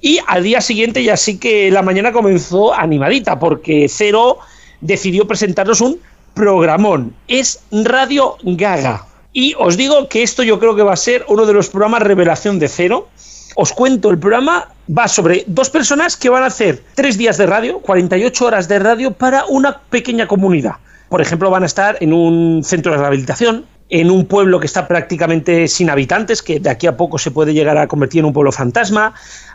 Y 0.00 0.20
al 0.26 0.42
día 0.42 0.62
siguiente 0.62 1.04
ya 1.04 1.18
sí 1.18 1.36
que 1.36 1.70
la 1.70 1.82
mañana 1.82 2.12
comenzó 2.12 2.72
animadita, 2.72 3.38
porque 3.38 3.88
Cero 3.90 4.38
decidió 4.80 5.28
presentarnos 5.28 5.82
un 5.82 5.98
programón. 6.34 7.14
Es 7.28 7.60
Radio 7.70 8.36
Gaga. 8.42 9.06
Y 9.32 9.54
os 9.58 9.76
digo 9.76 10.08
que 10.08 10.22
esto 10.22 10.42
yo 10.42 10.58
creo 10.58 10.76
que 10.76 10.82
va 10.82 10.92
a 10.92 10.96
ser 10.96 11.24
uno 11.28 11.46
de 11.46 11.54
los 11.54 11.68
programas 11.68 12.02
revelación 12.02 12.58
de 12.58 12.68
cero. 12.68 13.08
Os 13.54 13.72
cuento, 13.72 14.10
el 14.10 14.18
programa 14.18 14.68
va 14.86 15.08
sobre 15.08 15.44
dos 15.46 15.70
personas 15.70 16.16
que 16.16 16.28
van 16.28 16.42
a 16.42 16.46
hacer 16.46 16.82
tres 16.94 17.16
días 17.16 17.38
de 17.38 17.46
radio, 17.46 17.80
48 17.80 18.46
horas 18.46 18.68
de 18.68 18.78
radio 18.78 19.12
para 19.12 19.44
una 19.46 19.80
pequeña 19.90 20.26
comunidad. 20.26 20.76
Por 21.08 21.20
ejemplo, 21.20 21.50
van 21.50 21.62
a 21.62 21.66
estar 21.66 21.98
en 22.00 22.12
un 22.12 22.62
centro 22.64 22.92
de 22.92 22.98
rehabilitación, 22.98 23.66
en 23.90 24.10
un 24.10 24.24
pueblo 24.24 24.58
que 24.58 24.66
está 24.66 24.88
prácticamente 24.88 25.68
sin 25.68 25.90
habitantes, 25.90 26.42
que 26.42 26.58
de 26.58 26.70
aquí 26.70 26.86
a 26.86 26.96
poco 26.96 27.18
se 27.18 27.30
puede 27.30 27.52
llegar 27.52 27.76
a 27.76 27.86
convertir 27.86 28.20
en 28.20 28.24
un 28.24 28.32
pueblo 28.32 28.50
fantasma, 28.50 29.14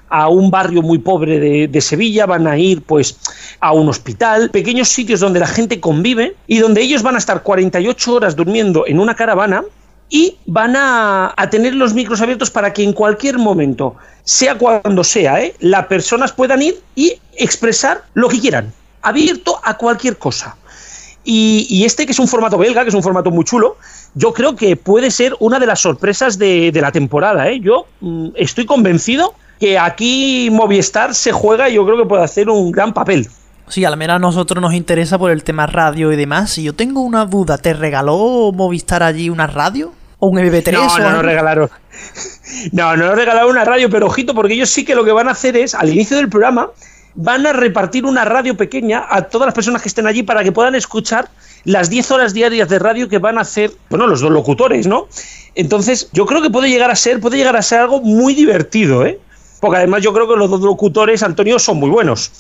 a 0.09 0.29
un 0.29 0.51
barrio 0.51 0.81
muy 0.81 0.97
pobre 0.97 1.67
de, 1.67 1.81
Sevilla, 1.81 2.25
van 2.25 2.47
a 2.47 2.57
ir 2.57 2.81
pues 2.81 3.17
a 3.59 3.73
un 3.73 3.89
hospital, 3.89 4.49
pequeños 4.49 4.89
sitios 4.89 5.19
donde 5.19 5.39
la 5.39 5.47
gente 5.47 5.79
convive 5.79 6.35
y 6.47 6.59
donde 6.59 6.81
ellos 6.81 7.03
van 7.03 7.15
a 7.15 7.17
estar 7.17 7.43
48 7.43 8.13
horas 8.13 8.35
durmiendo 8.35 8.85
en 8.87 8.99
una 8.99 9.15
caravana 9.15 9.63
y 10.09 10.37
van 10.45 10.75
a, 10.75 11.33
a 11.35 11.49
tener 11.49 11.75
los 11.75 11.93
micros 11.93 12.21
abiertos 12.21 12.49
para 12.49 12.71
que 12.71 12.83
en 12.83 12.93
cualquier 12.93 13.37
momento, 13.37 13.95
sea 14.23 14.57
cuando 14.57 15.03
sea, 15.03 15.41
¿eh? 15.41 15.53
las 15.59 15.87
personas 15.87 16.31
puedan 16.31 16.61
ir 16.61 16.81
y 16.95 17.19
expresar 17.35 18.03
lo 18.13 18.29
que 18.29 18.39
quieran, 18.39 18.71
abierto 19.01 19.59
a 19.63 19.75
cualquier 19.75 20.17
cosa. 20.17 20.55
Y, 21.29 21.83
este, 21.83 22.05
que 22.05 22.13
es 22.13 22.19
un 22.19 22.27
formato 22.29 22.57
belga, 22.57 22.83
que 22.83 22.87
es 22.87 22.95
un 22.95 23.03
formato 23.03 23.31
muy 23.31 23.43
chulo, 23.43 23.75
yo 24.15 24.31
creo 24.31 24.55
que 24.55 24.77
puede 24.77 25.11
ser 25.11 25.35
una 25.41 25.59
de 25.59 25.65
las 25.65 25.81
sorpresas 25.81 26.37
de, 26.37 26.71
de 26.71 26.79
la 26.79 26.93
temporada. 26.93 27.49
¿eh? 27.49 27.59
Yo 27.59 27.85
mm, 27.99 28.29
estoy 28.35 28.65
convencido 28.65 29.33
que 29.59 29.77
aquí 29.77 30.49
Movistar 30.51 31.13
se 31.15 31.31
juega 31.31 31.69
y 31.69 31.75
yo 31.75 31.85
creo 31.85 31.97
que 31.97 32.05
puede 32.05 32.23
hacer 32.23 32.49
un 32.49 32.71
gran 32.71 32.93
papel. 32.93 33.27
Sí, 33.69 33.83
al 33.83 33.97
menos 33.97 34.15
a 34.15 34.19
nosotros 34.19 34.61
nos 34.61 34.73
interesa 34.73 35.17
por 35.17 35.31
el 35.31 35.43
tema 35.43 35.67
radio 35.67 36.11
y 36.11 36.15
demás. 36.15 36.57
Y 36.57 36.63
yo 36.63 36.73
tengo 36.73 37.01
una 37.01 37.25
duda, 37.25 37.57
¿te 37.57 37.73
regaló 37.73 38.51
Movistar 38.53 39.03
allí 39.03 39.29
una 39.29 39.47
radio? 39.47 39.93
¿O 40.19 40.27
un 40.27 40.37
MP3? 40.37 40.71
No, 40.71 40.87
o 40.87 40.99
no, 40.99 41.11
no 41.11 41.21
regalaron. 41.21 41.69
No, 42.71 42.95
no 42.95 43.13
regalaron 43.13 43.51
una 43.51 43.65
radio, 43.65 43.89
pero 43.89 44.07
ojito, 44.07 44.33
porque 44.33 44.53
ellos 44.53 44.69
sí 44.69 44.85
que 44.85 44.95
lo 44.95 45.03
que 45.03 45.11
van 45.11 45.27
a 45.27 45.31
hacer 45.31 45.57
es, 45.57 45.75
al 45.75 45.89
inicio 45.89 46.15
del 46.15 46.29
programa, 46.29 46.69
van 47.13 47.45
a 47.45 47.51
repartir 47.51 48.05
una 48.05 48.23
radio 48.23 48.55
pequeña 48.55 49.05
a 49.09 49.23
todas 49.23 49.47
las 49.47 49.53
personas 49.53 49.81
que 49.81 49.89
estén 49.89 50.07
allí 50.07 50.23
para 50.23 50.43
que 50.43 50.51
puedan 50.51 50.73
escuchar 50.73 51.29
las 51.65 51.89
10 51.89 52.11
horas 52.11 52.33
diarias 52.33 52.69
de 52.69 52.79
radio 52.79 53.09
que 53.09 53.17
van 53.17 53.37
a 53.37 53.41
hacer, 53.41 53.71
bueno, 53.89 54.07
los 54.07 54.21
dos 54.21 54.31
locutores, 54.31 54.87
¿no? 54.87 55.07
Entonces, 55.55 56.09
yo 56.13 56.25
creo 56.25 56.41
que 56.41 56.49
puede 56.49 56.69
llegar 56.69 56.89
a 56.89 56.95
ser, 56.95 57.19
puede 57.19 57.37
llegar 57.37 57.57
a 57.57 57.61
ser 57.61 57.79
algo 57.79 58.01
muy 58.01 58.33
divertido, 58.33 59.05
¿eh? 59.05 59.19
Porque 59.59 59.77
además 59.77 60.03
yo 60.03 60.13
creo 60.13 60.27
que 60.27 60.35
los 60.35 60.49
dos 60.49 60.61
locutores, 60.61 61.23
Antonio, 61.23 61.59
son 61.59 61.77
muy 61.77 61.89
buenos. 61.89 62.31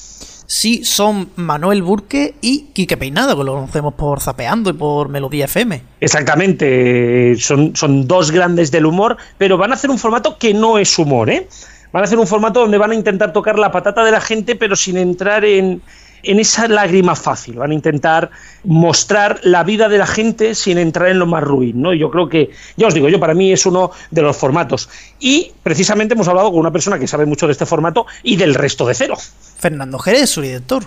Sí, 0.49 0.85
son 0.85 1.29
Manuel 1.35 1.83
Burque 1.83 2.35
y 2.39 2.67
Quique 2.73 2.95
Peinado, 2.95 3.37
que 3.37 3.43
lo 3.43 3.55
conocemos 3.55 3.93
por 3.95 4.21
Zapeando 4.21 4.69
y 4.69 4.73
por 4.73 5.09
Melodía 5.09 5.45
FM. 5.45 5.81
Exactamente, 5.99 7.35
son, 7.37 7.75
son 7.75 8.07
dos 8.07 8.31
grandes 8.31 8.71
del 8.71 8.85
humor, 8.85 9.17
pero 9.37 9.57
van 9.57 9.71
a 9.71 9.73
hacer 9.73 9.89
un 9.89 9.99
formato 9.99 10.37
que 10.37 10.53
no 10.53 10.77
es 10.77 10.97
humor, 10.97 11.29
¿eh? 11.29 11.49
Van 11.91 12.03
a 12.03 12.05
hacer 12.05 12.17
un 12.17 12.27
formato 12.27 12.61
donde 12.61 12.77
van 12.77 12.91
a 12.91 12.95
intentar 12.95 13.33
tocar 13.33 13.59
la 13.59 13.71
patata 13.71 14.05
de 14.05 14.11
la 14.11 14.21
gente, 14.21 14.55
pero 14.55 14.77
sin 14.77 14.95
entrar 14.95 15.43
en, 15.43 15.81
en 16.23 16.39
esa 16.39 16.67
lágrima 16.67 17.15
fácil. 17.15 17.55
Van 17.55 17.71
a 17.71 17.73
intentar 17.73 18.29
mostrar 18.63 19.39
la 19.43 19.63
vida 19.63 19.89
de 19.89 19.97
la 19.97 20.07
gente 20.07 20.55
sin 20.55 20.77
entrar 20.77 21.09
en 21.09 21.19
lo 21.19 21.25
más 21.25 21.43
ruin, 21.43 21.81
¿no? 21.81 21.93
Yo 21.93 22.09
creo 22.09 22.29
que, 22.29 22.51
ya 22.75 22.87
os 22.87 22.93
digo, 22.93 23.09
yo 23.09 23.19
para 23.19 23.33
mí 23.33 23.51
es 23.51 23.65
uno 23.65 23.91
de 24.11 24.21
los 24.21 24.35
formatos. 24.35 24.89
Y 25.19 25.51
precisamente 25.63 26.13
hemos 26.13 26.27
hablado 26.27 26.51
con 26.51 26.59
una 26.59 26.71
persona 26.71 26.99
que 26.99 27.07
sabe 27.07 27.25
mucho 27.25 27.47
de 27.47 27.53
este 27.53 27.65
formato 27.65 28.05
y 28.23 28.35
del 28.35 28.55
resto 28.55 28.85
de 28.85 28.93
cero. 28.93 29.17
Fernando 29.57 29.99
Jerez, 29.99 30.29
su 30.29 30.41
director. 30.41 30.83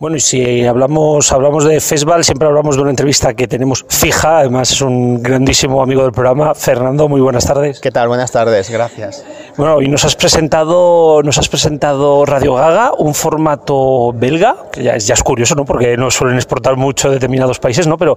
Bueno, 0.00 0.16
y 0.16 0.20
si 0.20 0.64
hablamos, 0.64 1.30
hablamos 1.30 1.66
de 1.66 1.78
festival, 1.78 2.24
siempre 2.24 2.48
hablamos 2.48 2.74
de 2.74 2.80
una 2.80 2.88
entrevista 2.88 3.34
que 3.34 3.46
tenemos 3.46 3.84
fija, 3.86 4.38
además 4.38 4.72
es 4.72 4.80
un 4.80 5.22
grandísimo 5.22 5.82
amigo 5.82 6.04
del 6.04 6.12
programa. 6.12 6.54
Fernando, 6.54 7.06
muy 7.06 7.20
buenas 7.20 7.44
tardes. 7.44 7.80
¿Qué 7.80 7.90
tal? 7.90 8.08
Buenas 8.08 8.32
tardes, 8.32 8.70
gracias. 8.70 9.22
Bueno, 9.58 9.82
y 9.82 9.88
nos 9.88 10.06
has 10.06 10.16
presentado, 10.16 11.22
nos 11.22 11.36
has 11.36 11.50
presentado 11.50 12.24
Radio 12.24 12.54
Gaga, 12.54 12.94
un 12.96 13.12
formato 13.12 14.14
belga, 14.14 14.70
que 14.72 14.84
ya 14.84 14.94
es, 14.94 15.06
ya 15.06 15.12
es 15.12 15.22
curioso, 15.22 15.54
¿no? 15.54 15.66
Porque 15.66 15.98
no 15.98 16.10
suelen 16.10 16.36
exportar 16.36 16.76
mucho 16.76 17.08
de 17.08 17.16
determinados 17.16 17.58
países, 17.58 17.86
¿no? 17.86 17.98
Pero, 17.98 18.16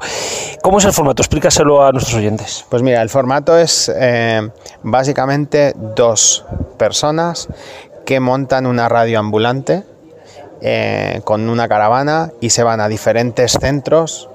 ¿cómo 0.61 0.77
es 0.77 0.85
el 0.85 0.93
formato? 0.93 1.21
Explícaselo 1.21 1.83
a 1.83 1.91
nuestros 1.91 2.15
oyentes. 2.15 2.65
Pues 2.69 2.81
mira, 2.81 3.01
el 3.01 3.09
formato 3.09 3.57
es 3.57 3.91
eh, 3.93 4.39
básicamente 4.83 5.73
dos 5.75 6.45
personas 6.77 7.49
que 8.05 8.21
montan 8.21 8.67
una 8.67 8.87
radio 8.87 9.19
ambulante 9.19 9.83
eh, 10.65 11.19
con 11.25 11.49
una 11.49 11.67
caravana 11.67 12.31
y 12.39 12.51
se 12.51 12.63
van 12.63 12.79
a 12.79 12.87
diferentes 12.87 13.57
centros, 13.59 14.29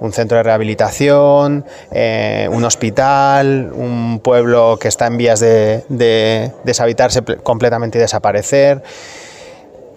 un 0.00 0.12
centro 0.12 0.36
de 0.36 0.42
rehabilitación, 0.42 1.64
eh, 1.92 2.48
un 2.50 2.64
hospital, 2.64 3.70
un 3.72 4.18
pueblo 4.18 4.76
que 4.80 4.88
está 4.88 5.06
en 5.06 5.16
vías 5.16 5.38
de, 5.38 5.84
de 5.88 6.52
deshabitarse 6.64 7.22
completamente 7.22 7.98
y 7.98 8.00
desaparecer, 8.00 8.82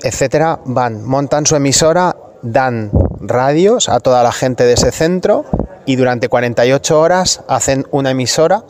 etcétera. 0.03 0.59
Van, 0.65 1.03
montan 1.03 1.47
su 1.47 1.55
emisora, 1.55 2.15
dan 2.43 2.91
radios 3.19 3.89
a 3.89 3.99
toda 3.99 4.21
la 4.21 4.31
gente 4.31 4.65
de 4.65 4.73
ese 4.73 4.91
centro 4.91 5.45
y 5.87 5.95
durante 5.95 6.29
48 6.29 6.99
horas 6.99 7.41
hacen 7.47 7.87
una 7.89 8.11
emisora 8.11 8.63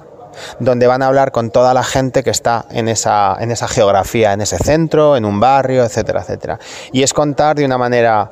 donde 0.60 0.88
van 0.88 1.02
a 1.02 1.08
hablar 1.08 1.32
con 1.32 1.52
toda 1.52 1.74
la 1.74 1.84
gente 1.84 2.24
que 2.24 2.30
está 2.30 2.66
en 2.72 2.88
esa, 2.88 3.38
en 3.40 3.52
esa 3.52 3.68
geografía, 3.68 4.34
en 4.34 4.42
ese 4.42 4.58
centro, 4.58 5.16
en 5.16 5.26
un 5.26 5.40
barrio, 5.40 5.84
etcétera, 5.84 6.22
etcétera. 6.22 6.60
Y 6.92 7.04
es 7.04 7.14
contar 7.14 7.56
de 7.56 7.66
una 7.66 7.78
manera 7.78 8.32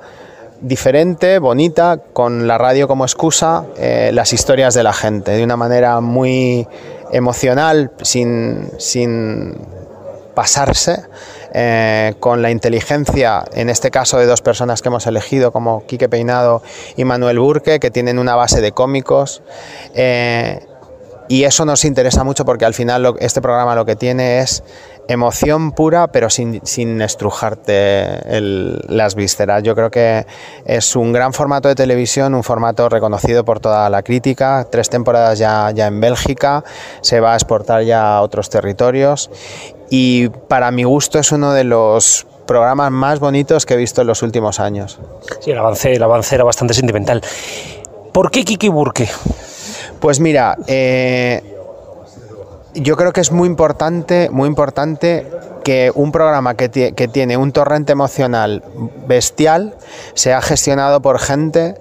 diferente, 0.61 1.39
bonita, 1.39 2.01
con 2.13 2.47
la 2.47 2.57
radio 2.57 2.87
como 2.87 3.05
excusa, 3.05 3.65
eh, 3.77 4.11
las 4.13 4.33
historias 4.33 4.73
de 4.73 4.83
la 4.83 4.93
gente, 4.93 5.31
de 5.31 5.43
una 5.43 5.55
manera 5.55 6.01
muy 6.01 6.67
emocional, 7.11 7.91
sin, 8.01 8.69
sin 8.77 9.57
pasarse, 10.33 11.03
eh, 11.53 12.13
con 12.19 12.41
la 12.41 12.51
inteligencia, 12.51 13.43
en 13.53 13.69
este 13.69 13.89
caso 13.91 14.17
de 14.17 14.25
dos 14.25 14.41
personas 14.41 14.81
que 14.81 14.89
hemos 14.89 15.07
elegido, 15.07 15.51
como 15.51 15.85
Quique 15.85 16.09
Peinado 16.09 16.61
y 16.95 17.05
Manuel 17.05 17.39
Burque, 17.39 17.79
que 17.79 17.91
tienen 17.91 18.19
una 18.19 18.35
base 18.35 18.61
de 18.61 18.71
cómicos. 18.71 19.41
Eh, 19.95 20.65
y 21.29 21.43
eso 21.43 21.63
nos 21.63 21.85
interesa 21.85 22.23
mucho 22.23 22.43
porque 22.43 22.65
al 22.65 22.73
final 22.73 23.15
este 23.19 23.39
programa 23.39 23.75
lo 23.75 23.85
que 23.85 23.95
tiene 23.95 24.39
es 24.39 24.63
emoción 25.07 25.71
pura, 25.73 26.07
pero 26.11 26.29
sin, 26.31 26.59
sin 26.65 27.01
estrujarte 27.01 28.19
las 28.87 29.13
vísceras. 29.13 29.61
Yo 29.61 29.75
creo 29.75 29.91
que 29.91 30.25
es 30.65 30.95
un 30.95 31.13
gran 31.13 31.31
formato 31.33 31.69
de 31.69 31.75
televisión, 31.75 32.33
un 32.33 32.43
formato 32.43 32.89
reconocido 32.89 33.45
por 33.45 33.59
toda 33.59 33.91
la 33.91 34.01
crítica, 34.01 34.67
tres 34.71 34.89
temporadas 34.89 35.37
ya, 35.37 35.69
ya 35.71 35.85
en 35.85 36.01
Bélgica, 36.01 36.63
se 37.01 37.19
va 37.19 37.33
a 37.33 37.35
exportar 37.35 37.83
ya 37.83 38.17
a 38.17 38.21
otros 38.21 38.49
territorios 38.49 39.29
y 39.91 40.29
para 40.29 40.71
mi 40.71 40.83
gusto 40.83 41.19
es 41.19 41.31
uno 41.31 41.53
de 41.53 41.63
los 41.63 42.25
programas 42.47 42.91
más 42.91 43.19
bonitos 43.19 43.67
que 43.67 43.75
he 43.75 43.77
visto 43.77 44.01
en 44.01 44.07
los 44.07 44.23
últimos 44.23 44.59
años. 44.59 44.99
Sí, 45.41 45.51
el 45.51 45.59
avance, 45.59 45.93
el 45.93 46.01
avance 46.01 46.33
era 46.33 46.43
bastante 46.43 46.73
sentimental. 46.73 47.21
¿Por 48.11 48.31
qué 48.31 48.43
Kiki 48.43 48.69
Burke? 48.69 49.07
Pues 49.99 50.19
mira, 50.19 50.57
eh, 50.67 51.43
yo 52.73 52.95
creo 52.95 53.11
que 53.11 53.21
es 53.21 53.31
muy 53.31 53.47
importante, 53.47 54.29
muy 54.29 54.47
importante 54.47 55.25
que 55.63 55.91
un 55.93 56.11
programa 56.11 56.55
que, 56.55 56.69
tiene 57.11 57.37
un 57.37 57.51
torrente 57.51 57.91
emocional 57.91 58.63
bestial 59.07 59.75
sea 60.13 60.41
gestionado 60.41 61.01
por 61.01 61.19
gente 61.19 61.75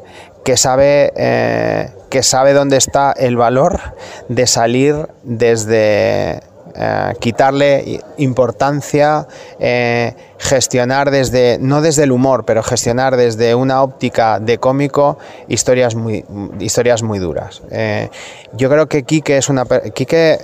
que 0.45 0.57
sabe, 0.57 1.13
eh, 1.17 1.91
que 2.11 2.23
sabe 2.23 2.55
dónde 2.55 2.77
está 2.77 3.13
el 3.13 3.37
valor 3.37 3.81
de 4.29 4.47
salir 4.47 5.09
desde 5.23 6.41
eh, 6.75 7.15
quitarle 7.21 8.01
importancia, 8.19 9.27
eh, 9.59 10.15
gestionar 10.39 11.11
desde, 11.11 11.59
no 11.61 11.81
desde 11.81 12.05
el 12.05 12.13
humor, 12.13 12.45
pero 12.45 12.63
gestionar 12.63 13.17
desde 13.17 13.55
una 13.55 13.83
óptica 13.83 14.41
de 14.41 14.59
cómico 14.59 15.19
historias 15.49 15.95
muy, 15.95 16.25
historias 16.61 17.03
muy 17.03 17.19
duras. 17.19 17.63
Eh, 17.71 18.11
yo 18.53 18.69
creo 18.69 18.89
que 18.89 19.03
Quique 19.03 19.39
es 19.39 19.49
una... 19.49 19.65
Quique 19.95 20.39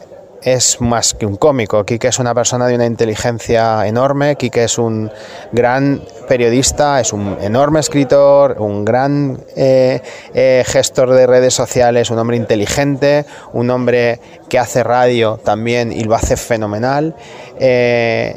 es 0.45 0.81
más 0.81 1.15
que 1.15 1.27
un 1.27 1.37
cómico. 1.37 1.85
Quique 1.85 2.09
es 2.09 2.19
una 2.19 2.35
persona 2.35 2.67
de 2.67 2.75
una 2.75 2.87
inteligencia 2.87 3.87
enorme. 3.87 4.37
Quique 4.37 4.65
es 4.65 4.79
un 4.79 5.11
gran 5.53 6.03
periodista, 6.29 7.01
es 7.01 7.13
un 7.13 7.39
enorme 7.41 7.81
escritor, 7.81 8.57
un 8.59 8.85
gran 8.85 9.41
eh, 9.57 10.03
eh, 10.35 10.63
gestor 10.67 11.11
de 11.13 11.27
redes 11.27 11.55
sociales, 11.55 12.11
un 12.11 12.19
hombre 12.19 12.37
inteligente, 12.37 13.25
un 13.53 13.71
hombre 13.71 14.21
que 14.49 14.59
hace 14.59 14.83
radio 14.83 15.39
también 15.43 15.91
y 15.93 16.05
lo 16.05 16.15
hace 16.15 16.37
fenomenal. 16.37 17.17
Eh, 17.59 18.37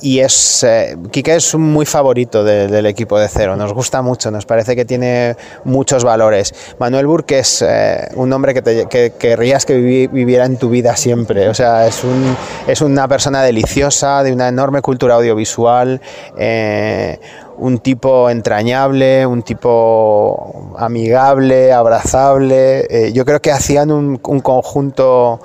y 0.00 0.20
es 0.20 0.64
eh, 0.64 0.96
Quique 1.10 1.36
es 1.36 1.54
muy 1.54 1.86
favorito 1.86 2.44
de, 2.44 2.68
del 2.68 2.86
equipo 2.86 3.18
de 3.18 3.28
cero, 3.28 3.56
nos 3.56 3.72
gusta 3.72 4.02
mucho, 4.02 4.30
nos 4.30 4.46
parece 4.46 4.76
que 4.76 4.84
tiene 4.84 5.36
muchos 5.64 6.04
valores. 6.04 6.54
Manuel 6.78 7.06
Burke 7.06 7.38
es 7.38 7.62
eh, 7.66 8.08
un 8.14 8.32
hombre 8.32 8.54
que, 8.54 8.62
te, 8.62 8.86
que 8.86 9.12
querrías 9.18 9.64
que 9.64 9.76
vivi, 9.76 10.06
viviera 10.06 10.44
en 10.44 10.56
tu 10.56 10.68
vida 10.68 10.96
siempre, 10.96 11.48
o 11.48 11.54
sea, 11.54 11.86
es, 11.86 12.04
un, 12.04 12.36
es 12.66 12.80
una 12.80 13.08
persona 13.08 13.42
deliciosa, 13.42 14.22
de 14.22 14.32
una 14.32 14.48
enorme 14.48 14.82
cultura 14.82 15.14
audiovisual, 15.14 16.00
eh, 16.36 17.18
un 17.58 17.78
tipo 17.78 18.28
entrañable, 18.28 19.26
un 19.26 19.42
tipo 19.42 20.74
amigable, 20.78 21.72
abrazable. 21.72 22.86
Eh, 22.90 23.12
yo 23.12 23.24
creo 23.24 23.40
que 23.40 23.50
hacían 23.50 23.90
un, 23.90 24.20
un 24.22 24.40
conjunto 24.40 25.40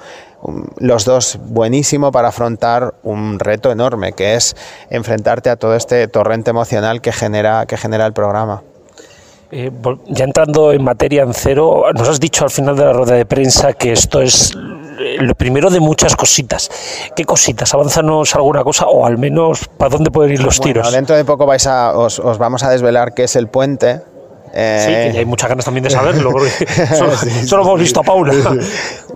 los 0.77 1.05
dos 1.05 1.39
buenísimo 1.41 2.11
para 2.11 2.29
afrontar 2.29 2.95
un 3.03 3.39
reto 3.39 3.71
enorme, 3.71 4.13
que 4.13 4.35
es 4.35 4.55
enfrentarte 4.89 5.49
a 5.49 5.55
todo 5.55 5.75
este 5.75 6.07
torrente 6.07 6.49
emocional 6.49 7.01
que 7.01 7.11
genera, 7.11 7.65
que 7.65 7.77
genera 7.77 8.05
el 8.05 8.13
programa. 8.13 8.63
Eh, 9.53 9.69
ya 10.07 10.23
entrando 10.23 10.71
en 10.71 10.81
materia 10.83 11.23
en 11.23 11.33
cero, 11.33 11.83
nos 11.93 12.07
has 12.07 12.19
dicho 12.21 12.45
al 12.45 12.51
final 12.51 12.75
de 12.77 12.85
la 12.85 12.93
rueda 12.93 13.15
de 13.15 13.25
prensa 13.25 13.73
que 13.73 13.91
esto 13.91 14.21
es 14.21 14.53
eh, 14.97 15.17
lo 15.19 15.35
primero 15.35 15.69
de 15.69 15.81
muchas 15.81 16.15
cositas. 16.15 16.71
¿Qué 17.17 17.25
cositas? 17.25 17.73
Avánzanos 17.73 18.33
alguna 18.33 18.63
cosa 18.63 18.85
o 18.85 19.05
al 19.05 19.17
menos 19.17 19.67
para 19.67 19.89
dónde 19.89 20.09
pueden 20.09 20.31
ir 20.31 20.41
los 20.41 20.57
Bueno, 20.59 20.73
tiros. 20.75 20.93
dentro 20.93 21.17
de 21.17 21.25
poco 21.25 21.45
vais 21.45 21.67
a, 21.67 21.97
os, 21.97 22.19
os 22.19 22.37
vamos 22.37 22.63
a 22.63 22.69
desvelar 22.69 23.13
qué 23.13 23.25
es 23.25 23.35
el 23.35 23.49
puente. 23.49 23.99
Sí, 24.53 24.57
que 24.57 25.07
Eh, 25.07 25.11
ya 25.13 25.19
hay 25.19 25.25
muchas 25.25 25.49
ganas 25.49 25.65
también 25.65 25.83
de 25.83 25.89
saberlo, 25.89 26.31
porque 26.31 26.49
solo, 26.97 27.13
solo 27.45 27.63
hemos 27.63 27.79
visto 27.79 27.99
a 28.01 28.03
Paula. 28.03 28.33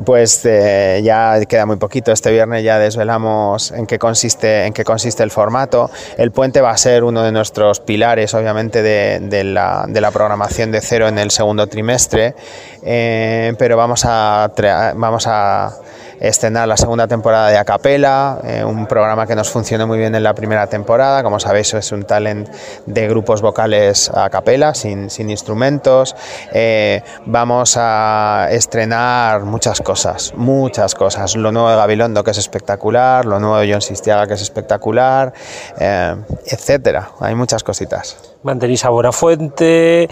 Pues 0.06 0.42
eh, 0.46 1.02
ya 1.04 1.40
queda 1.48 1.66
muy 1.66 1.78
poquito. 1.78 2.12
Este 2.12 2.30
viernes 2.30 2.64
ya 2.64 2.78
desvelamos 2.78 3.72
en 3.72 3.88
qué 3.88 3.98
consiste, 3.98 4.66
en 4.66 4.74
qué 4.74 4.84
consiste 4.84 5.24
el 5.24 5.32
formato. 5.32 5.90
El 6.18 6.32
puente 6.32 6.62
va 6.62 6.72
a 6.72 6.78
ser 6.78 7.04
uno 7.06 7.24
de 7.24 7.32
nuestros 7.32 7.80
pilares, 7.80 8.34
obviamente, 8.34 8.82
de, 8.82 9.20
de 9.22 9.44
la, 9.46 9.86
de 9.88 10.02
la 10.02 10.12
programación 10.12 10.72
de 10.72 10.82
cero 10.82 11.08
en 11.08 11.18
el 11.18 11.32
segundo 11.32 11.68
trimestre. 11.68 12.36
Eh, 12.84 13.54
pero 13.58 13.78
vamos 13.78 14.04
a, 14.06 14.52
vamos 14.96 15.26
a 15.28 15.72
estrenar 16.20 16.68
la 16.68 16.78
segunda 16.78 17.08
temporada 17.08 17.50
de 17.50 17.58
Acapela, 17.58 18.40
eh, 18.44 18.64
un 18.64 18.88
programa 18.88 19.28
que 19.28 19.36
nos 19.36 19.50
funcionó 19.50 19.88
muy 19.88 19.98
bien 19.98 20.16
en 20.16 20.24
la 20.24 20.34
primera 20.34 20.68
temporada. 20.68 21.24
Como 21.24 21.40
sabéis, 21.40 21.74
es 21.74 21.92
un 21.92 22.04
talent 22.04 22.50
de 22.86 23.08
grupos 23.08 23.42
vocales 23.42 24.10
a 24.14 24.30
capela, 24.30 24.74
sin, 24.74 25.10
sin 25.10 25.30
instrumentos. 25.30 26.16
Eh, 26.54 27.02
vamos 27.26 27.76
a 27.78 28.48
estrenar 28.52 29.42
muchas 29.42 29.82
cosas, 29.82 30.34
muchas 30.36 30.96
cosas. 30.96 31.36
Lo 31.36 31.52
nuevo 31.52 31.70
de 31.70 31.76
Gabilondo, 31.76 32.24
que 32.24 32.32
es 32.32 32.38
espectacular, 32.38 33.26
lo 33.26 33.40
nuevo 33.40 33.58
de 33.58 33.72
John 33.72 33.82
Sistiaga, 33.82 34.28
que 34.28 34.34
es 34.34 34.42
espectacular, 34.42 35.34
eh, 35.80 36.16
etcétera. 36.46 37.10
Hay 37.20 37.36
muchas 37.36 37.64
cositas. 37.64 38.18
Mantenéis 38.44 38.86
a 38.86 38.90
buena 38.90 39.12
fuente, 39.12 40.08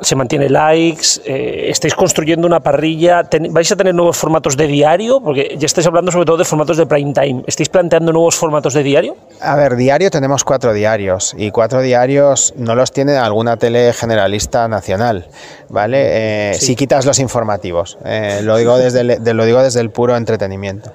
se 0.00 0.16
mantiene 0.16 0.48
likes, 0.48 1.20
eh, 1.24 1.66
estáis 1.70 1.94
construyendo 1.94 2.46
una 2.46 2.60
parrilla, 2.60 3.24
ten- 3.24 3.52
vais 3.52 3.70
a 3.70 3.76
tener 3.76 3.94
nuevos 3.94 4.16
formatos 4.16 4.56
de 4.56 4.66
diario, 4.66 5.20
porque 5.20 5.54
ya 5.58 5.66
estáis 5.66 5.86
hablando 5.86 6.10
sobre 6.10 6.26
todo 6.26 6.36
de 6.36 6.44
formatos 6.44 6.76
de 6.76 6.86
prime 6.86 7.12
time. 7.12 7.42
¿Estáis 7.46 7.68
planteando 7.68 8.12
nuevos 8.12 8.34
formatos 8.36 8.74
de 8.74 8.82
diario? 8.82 9.16
A 9.40 9.56
ver, 9.56 9.76
diario 9.76 10.10
tenemos 10.10 10.44
cuatro 10.44 10.72
diarios 10.72 11.34
y 11.38 11.50
cuatro 11.50 11.80
diarios 11.80 12.54
no 12.56 12.74
los 12.74 12.92
tiene 12.92 13.16
alguna 13.16 13.56
tele 13.56 13.92
generalista 13.92 14.66
nacional, 14.68 15.26
¿vale? 15.68 16.50
Eh, 16.50 16.54
Si 16.54 16.74
quitas 16.76 17.04
los 17.04 17.18
informativos, 17.18 17.96
eh, 18.04 18.40
lo, 18.42 18.56
digo 18.56 18.76
desde 18.78 19.00
el, 19.00 19.22
de- 19.22 19.34
lo 19.34 19.44
digo 19.44 19.62
desde 19.62 19.80
el 19.80 19.90
puro 19.90 20.16
entretenimiento. 20.16 20.92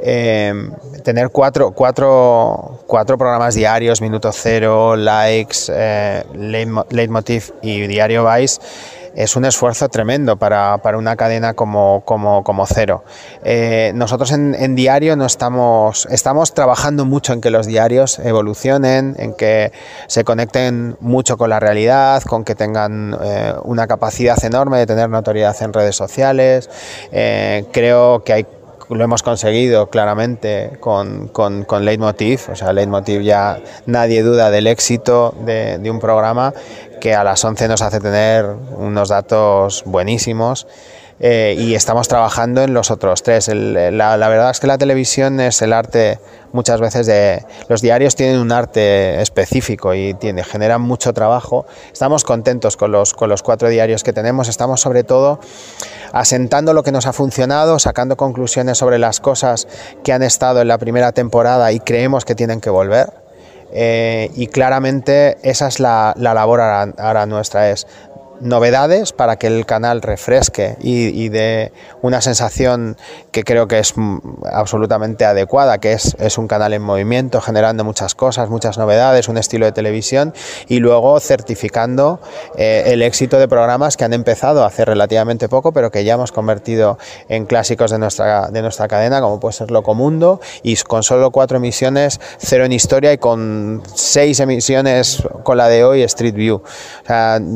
Eh, 0.00 0.52
tener 1.04 1.30
cuatro, 1.30 1.72
cuatro, 1.72 2.80
cuatro 2.86 3.18
programas 3.18 3.54
diarios, 3.54 4.00
Minuto 4.00 4.30
Cero, 4.32 4.96
Likes, 4.96 5.70
eh, 5.70 6.24
Leitmo- 6.34 6.86
Leitmotiv 6.90 7.52
y 7.62 7.86
Diario 7.86 8.24
Vice 8.30 8.60
es 9.14 9.34
un 9.34 9.44
esfuerzo 9.44 9.88
tremendo 9.88 10.36
para, 10.36 10.78
para 10.78 10.96
una 10.96 11.16
cadena 11.16 11.54
como, 11.54 12.02
como, 12.04 12.44
como 12.44 12.66
cero. 12.66 13.02
Eh, 13.42 13.90
nosotros 13.96 14.30
en, 14.30 14.54
en 14.54 14.76
diario 14.76 15.16
no 15.16 15.26
estamos, 15.26 16.06
estamos 16.10 16.54
trabajando 16.54 17.04
mucho 17.04 17.32
en 17.32 17.40
que 17.40 17.50
los 17.50 17.66
diarios 17.66 18.20
evolucionen, 18.20 19.16
en 19.18 19.34
que 19.34 19.72
se 20.06 20.22
conecten 20.22 20.96
mucho 21.00 21.36
con 21.36 21.50
la 21.50 21.58
realidad, 21.58 22.22
con 22.22 22.44
que 22.44 22.54
tengan 22.54 23.16
eh, 23.20 23.54
una 23.64 23.88
capacidad 23.88 24.36
enorme 24.44 24.78
de 24.78 24.86
tener 24.86 25.08
notoriedad 25.08 25.56
en 25.62 25.72
redes 25.72 25.96
sociales. 25.96 26.70
Eh, 27.10 27.64
creo 27.72 28.22
que 28.22 28.32
hay 28.34 28.46
lo 28.88 29.04
hemos 29.04 29.22
conseguido 29.22 29.90
claramente 29.90 30.78
con, 30.80 31.28
con, 31.28 31.64
con 31.64 31.84
Leitmotiv, 31.84 32.50
o 32.50 32.56
sea, 32.56 32.72
Leitmotiv 32.72 33.20
ya 33.20 33.60
nadie 33.86 34.22
duda 34.22 34.50
del 34.50 34.66
éxito 34.66 35.34
de, 35.44 35.78
de 35.78 35.90
un 35.90 36.00
programa 36.00 36.54
que 37.00 37.14
a 37.14 37.24
las 37.24 37.44
11 37.44 37.68
nos 37.68 37.82
hace 37.82 38.00
tener 38.00 38.46
unos 38.76 39.08
datos 39.08 39.82
buenísimos. 39.86 40.66
Eh, 41.20 41.56
y 41.58 41.74
estamos 41.74 42.06
trabajando 42.06 42.62
en 42.62 42.74
los 42.74 42.90
otros 42.90 43.22
tres. 43.22 43.48
La, 43.48 44.16
verdad 44.16 44.50
es 44.50 44.60
que 44.60 44.66
la 44.66 44.78
televisión 44.78 45.40
es 45.40 45.62
el 45.62 45.72
arte 45.72 46.20
muchas 46.52 46.80
veces 46.80 47.06
de... 47.06 47.44
Los 47.68 47.82
diarios 47.82 48.14
tienen 48.14 48.38
un 48.38 48.52
arte 48.52 49.20
específico 49.20 49.94
y 49.94 50.14
tiene, 50.14 50.44
generan 50.44 50.80
mucho 50.80 51.12
trabajo. 51.12 51.66
Estamos 51.92 52.24
contentos 52.24 52.76
con 52.76 52.92
los, 52.92 53.14
con 53.14 53.28
los 53.28 53.42
cuatro 53.42 53.68
diarios 53.68 54.04
que 54.04 54.12
tenemos. 54.12 54.48
Estamos 54.48 54.80
sobre 54.80 55.02
todo 55.02 55.40
asentando 56.12 56.72
lo 56.72 56.84
que 56.84 56.92
nos 56.92 57.06
ha 57.06 57.12
funcionado, 57.12 57.78
sacando 57.78 58.16
conclusiones 58.16 58.78
sobre 58.78 58.98
las 58.98 59.20
cosas 59.20 59.66
que 60.04 60.12
han 60.12 60.22
estado 60.22 60.60
en 60.60 60.68
la 60.68 60.78
primera 60.78 61.12
temporada 61.12 61.72
y 61.72 61.80
creemos 61.80 62.24
que 62.24 62.36
tienen 62.36 62.60
que 62.60 62.70
volver. 62.70 63.28
Eh, 63.70 64.30
y 64.34 64.46
claramente 64.46 65.36
esa 65.42 65.68
es 65.68 65.78
la, 65.78 66.14
la 66.16 66.32
labor 66.32 66.60
ahora, 66.60 66.94
ahora 66.96 67.26
nuestra, 67.26 67.70
es 67.70 67.86
novedades 68.40 69.12
para 69.12 69.36
que 69.36 69.46
el 69.46 69.66
canal 69.66 70.02
refresque 70.02 70.76
y, 70.80 71.08
y 71.08 71.28
dé 71.28 71.72
una 72.02 72.20
sensación 72.20 72.96
que 73.32 73.44
creo 73.44 73.68
que 73.68 73.78
es 73.78 73.94
absolutamente 74.50 75.24
adecuada, 75.24 75.78
que 75.78 75.92
es, 75.92 76.16
es 76.18 76.38
un 76.38 76.48
canal 76.48 76.72
en 76.72 76.82
movimiento, 76.82 77.40
generando 77.40 77.84
muchas 77.84 78.14
cosas, 78.14 78.48
muchas 78.48 78.78
novedades, 78.78 79.28
un 79.28 79.38
estilo 79.38 79.66
de 79.66 79.72
televisión 79.72 80.34
y 80.68 80.78
luego 80.78 81.18
certificando 81.20 82.20
eh, 82.56 82.84
el 82.86 83.02
éxito 83.02 83.38
de 83.38 83.48
programas 83.48 83.96
que 83.96 84.04
han 84.04 84.12
empezado 84.12 84.64
hace 84.64 84.84
relativamente 84.84 85.48
poco, 85.48 85.72
pero 85.72 85.90
que 85.90 86.04
ya 86.04 86.14
hemos 86.14 86.32
convertido 86.32 86.98
en 87.28 87.46
clásicos 87.46 87.90
de 87.90 87.98
nuestra, 87.98 88.48
de 88.48 88.62
nuestra 88.62 88.88
cadena, 88.88 89.20
como 89.20 89.40
puede 89.40 89.52
ser 89.52 89.70
Locomundo, 89.70 90.40
y 90.62 90.76
con 90.76 91.02
solo 91.02 91.30
cuatro 91.30 91.58
emisiones, 91.58 92.20
cero 92.38 92.64
en 92.64 92.72
historia 92.72 93.12
y 93.12 93.18
con 93.18 93.82
seis 93.94 94.40
emisiones 94.40 95.22
con 95.42 95.56
la 95.56 95.68
de 95.68 95.84
hoy, 95.84 96.02
Street 96.02 96.34
View. 96.34 96.62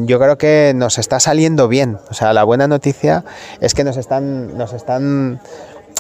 Yo 0.07 0.19
creo 0.19 0.39
que 0.39 0.72
nos 0.75 0.99
está 0.99 1.21
saliendo 1.21 1.69
bien. 1.69 1.99
O 2.11 2.15
sea, 2.15 2.33
la 2.33 2.45
buena 2.45 2.69
noticia 2.69 3.25
es 3.61 3.75
que 3.75 3.85
nos 3.85 3.97
están, 3.97 4.57
nos 4.57 4.73
están 4.73 5.41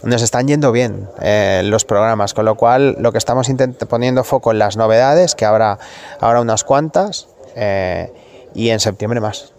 nos 0.04 0.22
están 0.22 0.48
yendo 0.48 0.72
bien 0.72 1.08
eh, 1.20 1.62
los 1.64 1.84
programas, 1.84 2.34
con 2.34 2.44
lo 2.44 2.56
cual 2.56 2.96
lo 2.98 3.12
que 3.12 3.18
estamos 3.18 3.48
poniendo 3.88 4.24
foco 4.24 4.50
en 4.50 4.58
las 4.58 4.76
novedades, 4.76 5.34
que 5.34 5.44
habrá 5.44 5.78
ahora 6.20 6.40
unas 6.40 6.64
cuantas, 6.64 7.28
eh, 7.54 8.12
y 8.54 8.70
en 8.70 8.80
septiembre 8.80 9.20
más. 9.20 9.51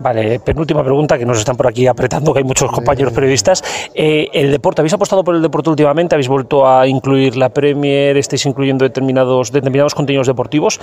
Vale, 0.00 0.40
penúltima 0.40 0.82
pregunta, 0.82 1.18
que 1.18 1.26
nos 1.26 1.38
están 1.38 1.58
por 1.58 1.66
aquí 1.66 1.86
apretando, 1.86 2.32
que 2.32 2.38
hay 2.38 2.44
muchos 2.44 2.70
compañeros 2.72 3.12
periodistas. 3.12 3.62
Eh, 3.94 4.28
el 4.32 4.50
deporte, 4.50 4.80
¿habéis 4.80 4.94
apostado 4.94 5.22
por 5.22 5.34
el 5.34 5.42
deporte 5.42 5.68
últimamente? 5.68 6.14
¿Habéis 6.14 6.28
vuelto 6.28 6.66
a 6.66 6.86
incluir 6.86 7.36
la 7.36 7.50
Premier? 7.50 8.16
¿Estáis 8.16 8.46
incluyendo 8.46 8.82
determinados, 8.82 9.52
determinados 9.52 9.94
contenidos 9.94 10.26
deportivos? 10.26 10.80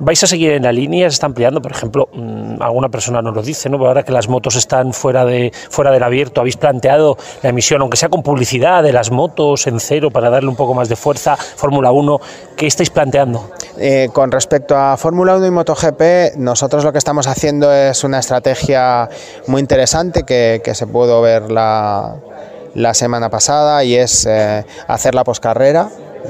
¿Vais 0.00 0.20
a 0.24 0.26
seguir 0.26 0.50
en 0.50 0.64
la 0.64 0.72
línea? 0.72 1.08
¿Se 1.08 1.14
está 1.14 1.26
ampliando? 1.26 1.62
Por 1.62 1.70
ejemplo, 1.70 2.08
mm, 2.12 2.60
alguna 2.60 2.88
persona 2.88 3.22
nos 3.22 3.36
lo 3.36 3.42
dice, 3.42 3.68
¿no? 3.68 3.76
Ahora 3.86 4.02
que 4.02 4.10
las 4.10 4.28
motos 4.28 4.56
están 4.56 4.92
fuera, 4.92 5.24
de, 5.24 5.52
fuera 5.70 5.92
del 5.92 6.02
abierto, 6.02 6.40
¿habéis 6.40 6.56
planteado 6.56 7.16
la 7.44 7.50
emisión, 7.50 7.82
aunque 7.82 7.96
sea 7.96 8.08
con 8.08 8.24
publicidad, 8.24 8.82
de 8.82 8.92
las 8.92 9.12
motos 9.12 9.68
en 9.68 9.78
cero 9.78 10.10
para 10.10 10.28
darle 10.28 10.48
un 10.48 10.56
poco 10.56 10.74
más 10.74 10.88
de 10.88 10.96
fuerza? 10.96 11.36
Fórmula 11.36 11.92
1, 11.92 12.20
¿qué 12.56 12.66
estáis 12.66 12.90
planteando? 12.90 13.48
Eh, 13.78 14.08
con 14.12 14.32
respecto 14.32 14.76
a 14.76 14.96
Fórmula 14.96 15.36
1 15.36 15.46
y 15.46 15.50
MotoGP, 15.52 16.36
nosotros 16.38 16.82
lo 16.82 16.90
que 16.90 16.98
estamos 16.98 17.28
haciendo 17.28 17.72
es 17.72 18.02
una 18.02 18.18
estrategia 18.18 18.55
muy 19.46 19.60
interesante 19.60 20.24
que, 20.24 20.60
que 20.64 20.74
se 20.74 20.86
pudo 20.86 21.20
ver 21.20 21.50
la, 21.50 22.16
la 22.74 22.92
semana 22.94 23.30
pasada 23.30 23.84
y 23.84 23.96
es 23.96 24.26
eh, 24.26 24.64
hacer 24.86 25.14
la 25.14 25.24
poscarrera. 25.24 25.88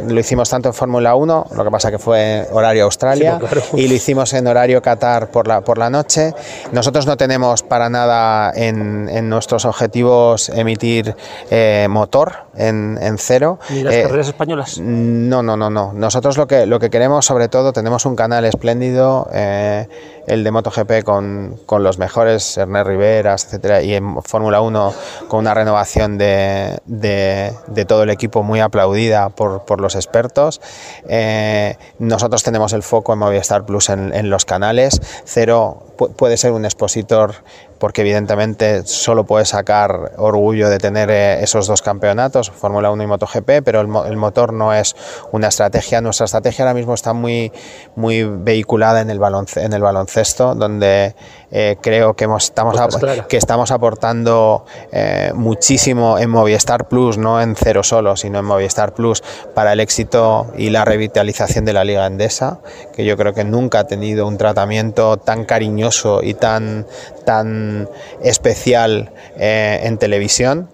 Lo 0.08 0.20
hicimos 0.20 0.50
tanto 0.50 0.68
en 0.68 0.74
Fórmula 0.74 1.14
1, 1.14 1.46
lo 1.54 1.64
que 1.64 1.70
pasa 1.70 1.90
que 1.90 1.98
fue 1.98 2.46
horario 2.52 2.84
Australia, 2.84 3.38
Sí, 3.40 3.46
claro. 3.46 3.62
y 3.74 3.88
lo 3.88 3.94
hicimos 3.94 4.32
en 4.34 4.46
horario 4.46 4.80
Qatar 4.82 5.30
por 5.30 5.46
la, 5.48 5.60
por 5.62 5.78
la 5.78 5.90
noche. 5.90 6.34
Nosotros 6.72 7.06
no 7.06 7.16
tenemos 7.16 7.62
para 7.62 7.88
nada 7.88 8.52
en, 8.54 9.08
en 9.08 9.28
nuestros 9.28 9.64
objetivos 9.64 10.48
emitir 10.50 11.14
eh, 11.50 11.86
motor 11.90 12.46
en, 12.56 12.98
en 13.00 13.18
cero. 13.18 13.58
¿Ni 13.70 13.82
las 13.82 13.94
Eh, 13.94 14.02
carreras 14.04 14.28
españolas? 14.28 14.78
no, 14.78 15.42
no, 15.42 15.56
no, 15.56 15.70
no. 15.70 15.92
Nosotros 15.92 16.36
lo 16.36 16.46
que, 16.46 16.66
lo 16.66 16.78
que 16.78 16.90
queremos, 16.90 17.24
sobre 17.26 17.48
todo, 17.48 17.72
tenemos 17.72 18.06
un 18.06 18.16
canal 18.16 18.44
espléndido, 18.44 19.28
eh, 19.32 19.88
el 20.26 20.42
de 20.42 20.50
MotoGP 20.50 21.04
con, 21.04 21.56
con 21.66 21.82
los 21.84 21.98
mejores, 21.98 22.56
Ernest 22.58 22.86
Riveras, 22.88 23.44
etcétera, 23.44 23.82
y 23.82 23.94
en 23.94 24.22
Fórmula 24.22 24.60
1 24.60 24.92
con 25.28 25.40
una 25.40 25.54
renovación 25.54 26.18
de, 26.18 26.78
de- 26.86 27.52
de 27.68 27.84
todo 27.84 28.02
el 28.02 28.10
equipo 28.10 28.42
muy 28.42 28.58
aplaudida 28.60 29.28
por, 29.28 29.64
por 29.64 29.80
los 29.80 29.85
expertos. 29.94 30.60
Eh, 31.08 31.76
nosotros 31.98 32.42
tenemos 32.42 32.72
el 32.72 32.82
foco 32.82 33.12
en 33.12 33.18
Movistar 33.18 33.64
Plus 33.64 33.88
en 33.90 34.30
los 34.30 34.44
canales. 34.44 35.00
Cero 35.24 35.86
puede 35.96 36.36
ser 36.36 36.52
un 36.52 36.64
expositor 36.64 37.34
porque 37.78 38.00
evidentemente 38.00 38.86
solo 38.86 39.24
puede 39.24 39.44
sacar 39.44 40.12
orgullo 40.16 40.70
de 40.70 40.78
tener 40.78 41.10
eh, 41.10 41.42
esos 41.42 41.66
dos 41.66 41.82
campeonatos, 41.82 42.50
Fórmula 42.50 42.90
1 42.90 43.02
y 43.02 43.06
MotoGP, 43.06 43.62
pero 43.64 43.80
el, 43.80 43.88
el, 44.06 44.16
motor 44.16 44.52
no 44.52 44.72
es 44.72 44.96
una 45.32 45.48
estrategia. 45.48 46.00
Nuestra 46.00 46.24
estrategia 46.24 46.64
ahora 46.64 46.74
mismo 46.74 46.94
está 46.94 47.12
muy, 47.12 47.52
muy 47.94 48.24
vehiculada 48.24 49.00
en 49.00 49.10
el, 49.10 49.18
baloncesto, 49.18 49.60
en 49.60 49.72
el 49.72 49.82
baloncesto, 49.82 50.54
donde 50.54 51.14
eh, 51.50 51.76
creo 51.80 52.14
que, 52.14 52.24
hemos, 52.24 52.44
estamos, 52.44 52.76
Pues 52.76 52.96
claro. 52.96 53.28
que 53.28 53.36
estamos 53.36 53.70
aportando 53.70 54.64
eh, 54.92 55.32
muchísimo 55.34 56.18
en 56.18 56.30
Movistar 56.30 56.88
Plus, 56.88 57.18
no 57.18 57.40
en 57.40 57.56
cero 57.56 57.82
solo, 57.82 58.16
sino 58.16 58.38
en 58.38 58.44
Movistar 58.44 58.94
Plus, 58.94 59.22
para 59.54 59.72
el 59.72 59.80
éxito 59.80 60.46
y 60.56 60.70
la 60.70 60.84
revitalización 60.84 61.64
de 61.64 61.72
la 61.72 61.84
Liga 61.84 62.06
Endesa, 62.06 62.60
que 62.94 63.04
yo 63.04 63.16
creo 63.16 63.34
que 63.34 63.44
nunca 63.44 63.80
ha 63.80 63.86
tenido 63.86 64.26
un 64.26 64.38
tratamiento 64.38 65.18
tan 65.18 65.44
cariñoso 65.44 65.85
y 66.22 66.34
tan, 66.34 66.86
tan 67.24 67.88
especial 68.22 69.10
eh, 69.36 69.80
en 69.84 69.98
televisión 69.98 70.68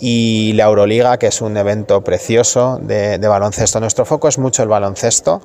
y 0.00 0.52
la 0.54 0.64
Euroliga, 0.64 1.18
que 1.18 1.26
es 1.26 1.40
un 1.40 1.56
evento 1.56 2.02
precioso 2.02 2.78
de, 2.80 3.18
de 3.18 3.28
baloncesto. 3.28 3.80
Nuestro 3.80 4.04
foco 4.04 4.28
es 4.28 4.38
mucho 4.38 4.62
el 4.62 4.68
baloncesto. 4.68 5.42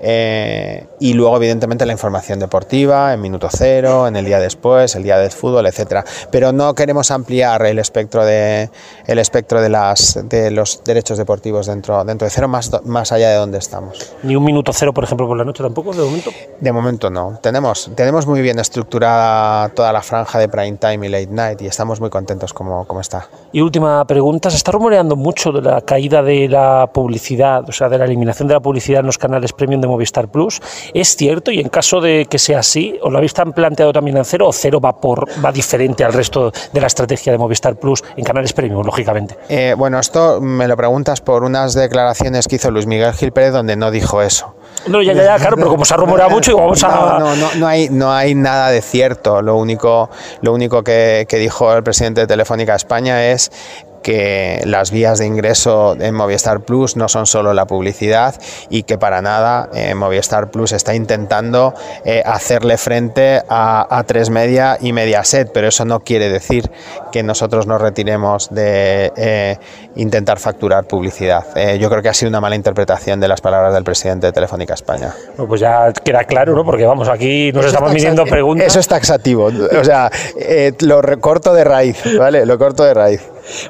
Eh, 0.00 0.86
y 1.00 1.12
luego, 1.14 1.36
evidentemente, 1.36 1.86
la 1.86 1.92
información 1.92 2.38
deportiva 2.38 3.12
en 3.12 3.20
minuto 3.20 3.48
cero, 3.50 4.06
en 4.06 4.16
el 4.16 4.24
día 4.24 4.40
después, 4.40 4.94
el 4.94 5.02
día 5.02 5.18
del 5.18 5.30
fútbol, 5.30 5.66
etcétera. 5.66 6.04
Pero 6.30 6.52
no 6.52 6.74
queremos 6.74 7.10
ampliar 7.10 7.64
el 7.66 7.78
espectro 7.78 8.24
de, 8.24 8.70
el 9.06 9.18
espectro 9.18 9.60
de, 9.60 9.68
las, 9.68 10.18
de 10.28 10.50
los 10.50 10.82
derechos 10.84 11.18
deportivos 11.18 11.66
dentro, 11.66 12.04
dentro 12.04 12.26
de 12.26 12.30
cero, 12.30 12.48
más, 12.48 12.70
más 12.84 13.12
allá 13.12 13.30
de 13.30 13.36
donde 13.36 13.58
estamos. 13.58 14.14
Ni 14.22 14.36
un 14.36 14.44
minuto 14.44 14.72
cero, 14.72 14.92
por 14.92 15.04
ejemplo, 15.04 15.26
por 15.26 15.36
la 15.36 15.44
noche 15.44 15.62
tampoco, 15.62 15.92
de 15.92 16.02
momento. 16.02 16.30
De 16.60 16.72
momento 16.72 17.10
no. 17.10 17.38
Tenemos, 17.42 17.90
tenemos 17.94 18.26
muy 18.26 18.40
bien 18.42 18.58
estructurada 18.58 19.68
toda 19.70 19.92
la 19.92 20.02
franja 20.02 20.38
de 20.38 20.48
prime 20.48 20.76
time 20.78 21.06
y 21.06 21.08
late 21.10 21.28
night 21.30 21.62
y 21.62 21.66
estamos 21.66 22.00
muy 22.00 22.10
contentos 22.10 22.52
como, 22.52 22.86
como 22.86 23.00
está. 23.00 23.28
Y 23.52 23.60
última 23.60 24.04
pregunta, 24.06 24.50
se 24.50 24.56
está 24.56 24.72
rumoreando 24.72 25.16
mucho 25.16 25.52
de 25.52 25.62
la 25.62 25.80
caída 25.80 26.22
de 26.22 26.48
la 26.48 26.90
publicidad, 26.92 27.68
o 27.68 27.72
sea, 27.72 27.88
de 27.88 27.98
la 27.98 28.04
eliminación 28.04 28.48
de 28.48 28.54
la 28.54 28.60
publicidad 28.60 29.00
en 29.00 29.06
los 29.06 29.18
canales 29.18 29.52
premium 29.52 29.80
de 29.80 29.85
Movistar 29.86 30.28
Plus. 30.28 30.60
¿Es 30.94 31.16
cierto? 31.16 31.50
Y 31.50 31.60
en 31.60 31.68
caso 31.68 32.00
de 32.00 32.26
que 32.28 32.38
sea 32.38 32.60
así, 32.60 32.98
¿os 33.02 33.10
lo 33.10 33.18
habéis 33.18 33.34
tan 33.34 33.52
planteado 33.52 33.92
también 33.92 34.16
en 34.16 34.24
cero 34.24 34.48
o 34.48 34.52
cero 34.52 34.80
va, 34.80 35.00
por, 35.00 35.26
va 35.44 35.52
diferente 35.52 36.04
al 36.04 36.12
resto 36.12 36.52
de 36.72 36.80
la 36.80 36.86
estrategia 36.86 37.32
de 37.32 37.38
Movistar 37.38 37.76
Plus 37.76 38.02
en 38.16 38.24
canales 38.24 38.52
premium, 38.52 38.84
lógicamente? 38.84 39.36
Eh, 39.48 39.74
bueno, 39.76 39.98
esto 39.98 40.40
me 40.40 40.68
lo 40.68 40.76
preguntas 40.76 41.20
por 41.20 41.44
unas 41.44 41.74
declaraciones 41.74 42.48
que 42.48 42.56
hizo 42.56 42.70
Luis 42.70 42.86
Miguel 42.86 43.12
Gil 43.12 43.32
Pérez 43.32 43.52
donde 43.52 43.76
no 43.76 43.90
dijo 43.90 44.22
eso. 44.22 44.54
No, 44.86 45.02
ya, 45.02 45.12
ya, 45.14 45.24
ya, 45.24 45.36
claro, 45.36 45.56
pero 45.56 45.70
como 45.70 45.84
se 45.84 45.94
ha 45.94 46.28
mucho, 46.28 46.52
y 46.52 46.54
vamos 46.54 46.82
a. 46.84 46.88
No, 46.88 47.18
no, 47.18 47.36
no, 47.36 47.54
no, 47.56 47.66
hay, 47.66 47.88
no 47.88 48.12
hay 48.12 48.34
nada 48.34 48.70
de 48.70 48.82
cierto. 48.82 49.42
Lo 49.42 49.56
único, 49.56 50.10
lo 50.42 50.52
único 50.52 50.84
que, 50.84 51.26
que 51.28 51.38
dijo 51.38 51.72
el 51.72 51.82
presidente 51.82 52.20
de 52.20 52.26
Telefónica 52.26 52.74
España 52.74 53.26
es 53.32 53.50
que 54.06 54.62
las 54.66 54.92
vías 54.92 55.18
de 55.18 55.26
ingreso 55.26 55.96
en 55.98 56.14
Movistar 56.14 56.60
Plus 56.60 56.94
no 56.96 57.08
son 57.08 57.26
solo 57.26 57.52
la 57.54 57.64
publicidad 57.64 58.36
y 58.70 58.84
que 58.84 58.98
para 58.98 59.20
nada 59.20 59.68
eh, 59.74 59.96
Movistar 59.96 60.52
Plus 60.52 60.70
está 60.70 60.94
intentando 60.94 61.74
eh, 62.04 62.22
hacerle 62.24 62.78
frente 62.78 63.42
a, 63.48 63.84
a 63.90 64.04
tres 64.04 64.30
media 64.30 64.78
y 64.80 64.92
Mediaset, 64.92 65.50
pero 65.52 65.66
eso 65.66 65.84
no 65.84 65.98
quiere 66.04 66.28
decir 66.28 66.70
que 67.10 67.24
nosotros 67.24 67.66
nos 67.66 67.80
retiremos 67.80 68.48
de 68.54 69.12
eh, 69.16 69.58
intentar 69.96 70.38
facturar 70.38 70.84
publicidad. 70.84 71.44
Eh, 71.56 71.78
yo 71.80 71.90
creo 71.90 72.00
que 72.00 72.08
ha 72.08 72.14
sido 72.14 72.28
una 72.28 72.40
mala 72.40 72.54
interpretación 72.54 73.18
de 73.18 73.26
las 73.26 73.40
palabras 73.40 73.74
del 73.74 73.82
presidente 73.82 74.28
de 74.28 74.32
Telefónica 74.32 74.74
España. 74.74 75.12
Bueno, 75.36 75.48
pues 75.48 75.60
ya 75.60 75.92
queda 75.92 76.22
claro, 76.22 76.54
¿no? 76.54 76.64
Porque 76.64 76.86
vamos, 76.86 77.08
aquí 77.08 77.50
nos 77.50 77.64
Eso 77.64 77.74
estamos 77.74 77.92
taxa- 77.92 78.30
preguntas. 78.30 78.68
Eso 78.68 78.78
es 78.78 78.86
taxativo. 78.86 79.46
O 79.80 79.84
sea, 79.84 80.08
eh, 80.38 80.72
lo 80.82 81.02
recorto 81.02 81.52
de 81.52 81.64
raíz, 81.64 81.96
¿vale? 82.16 82.46
Lo 82.46 82.56
corto 82.56 82.84
de 82.84 82.94
raíz. 82.94 83.20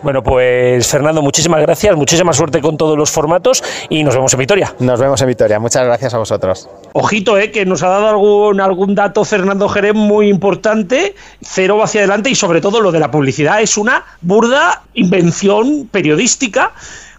Bueno, 0.03 0.23
pues 0.23 0.87
Fernando, 0.87 1.23
muchísimas 1.23 1.61
gracias, 1.61 1.97
muchísima 1.97 2.33
suerte 2.33 2.61
con 2.61 2.77
todos 2.77 2.97
los 2.97 3.11
formatos 3.11 3.63
y 3.89 4.05
nos 4.05 4.15
vemos 4.15 4.33
en 4.33 4.39
Vitoria. 4.39 4.75
Nos 4.79 5.01
vemos 5.01 5.21
en 5.21 5.29
Vitoria. 5.29 5.59
Muchas 5.59 5.85
gracias 5.85 6.15
a 6.15 6.19
vosotros. 6.19 6.69
Ojito, 6.93 7.39
eh, 7.39 7.51
que 7.51 7.67
nos 7.67 7.83
ha 7.83 7.89
dado 7.89 8.09
algún, 8.09 8.61
algún 8.61 8.95
dato 8.95 9.25
Fernando 9.25 9.69
Jerez 9.69 9.95
muy 9.95 10.29
importante, 10.29 11.15
cero 11.43 11.83
hacia 11.83 12.01
adelante 12.01 12.31
y 12.31 12.35
sobre 12.35 12.61
todo 12.61 12.81
lo 12.81 12.93
de 12.93 13.01
la 13.01 13.11
publicidad 13.11 13.61
es 13.61 13.77
una 13.77 14.05
burda 14.21 14.83
invención 14.95 15.89
periodística 15.91 16.73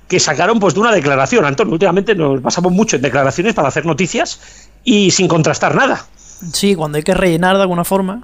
que 0.07 0.19
sacaron 0.19 0.59
pues 0.59 0.73
de 0.73 0.79
una 0.79 0.91
declaración. 0.91 1.45
Antonio, 1.45 1.73
últimamente 1.73 2.15
nos 2.15 2.41
basamos 2.41 2.71
mucho 2.71 2.95
en 2.95 3.01
declaraciones 3.01 3.53
para 3.53 3.67
hacer 3.67 3.85
noticias 3.85 4.39
y 4.83 5.11
sin 5.11 5.27
contrastar 5.27 5.75
nada. 5.75 6.05
Sí, 6.53 6.75
cuando 6.75 6.97
hay 6.97 7.03
que 7.03 7.13
rellenar 7.13 7.57
de 7.57 7.63
alguna 7.63 7.83
forma. 7.83 8.23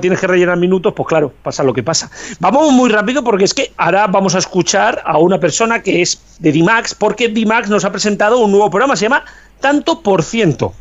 Tienes 0.00 0.20
que 0.20 0.26
rellenar 0.28 0.58
minutos, 0.58 0.92
pues 0.94 1.08
claro, 1.08 1.32
pasa 1.42 1.64
lo 1.64 1.74
que 1.74 1.82
pasa. 1.82 2.10
Vamos 2.38 2.72
muy 2.72 2.88
rápido 2.88 3.24
porque 3.24 3.44
es 3.44 3.52
que 3.52 3.72
ahora 3.76 4.06
vamos 4.06 4.34
a 4.36 4.38
escuchar 4.38 5.02
a 5.04 5.18
una 5.18 5.40
persona 5.40 5.82
que 5.82 6.02
es 6.02 6.20
de 6.38 6.52
Dimax, 6.52 6.94
porque 6.94 7.28
Dimax 7.28 7.68
nos 7.68 7.84
ha 7.84 7.90
presentado 7.90 8.38
un 8.38 8.52
nuevo 8.52 8.70
programa, 8.70 8.94
se 8.94 9.06
llama 9.06 9.24
Tanto 9.60 10.00
por 10.00 10.22
ciento. 10.22 10.72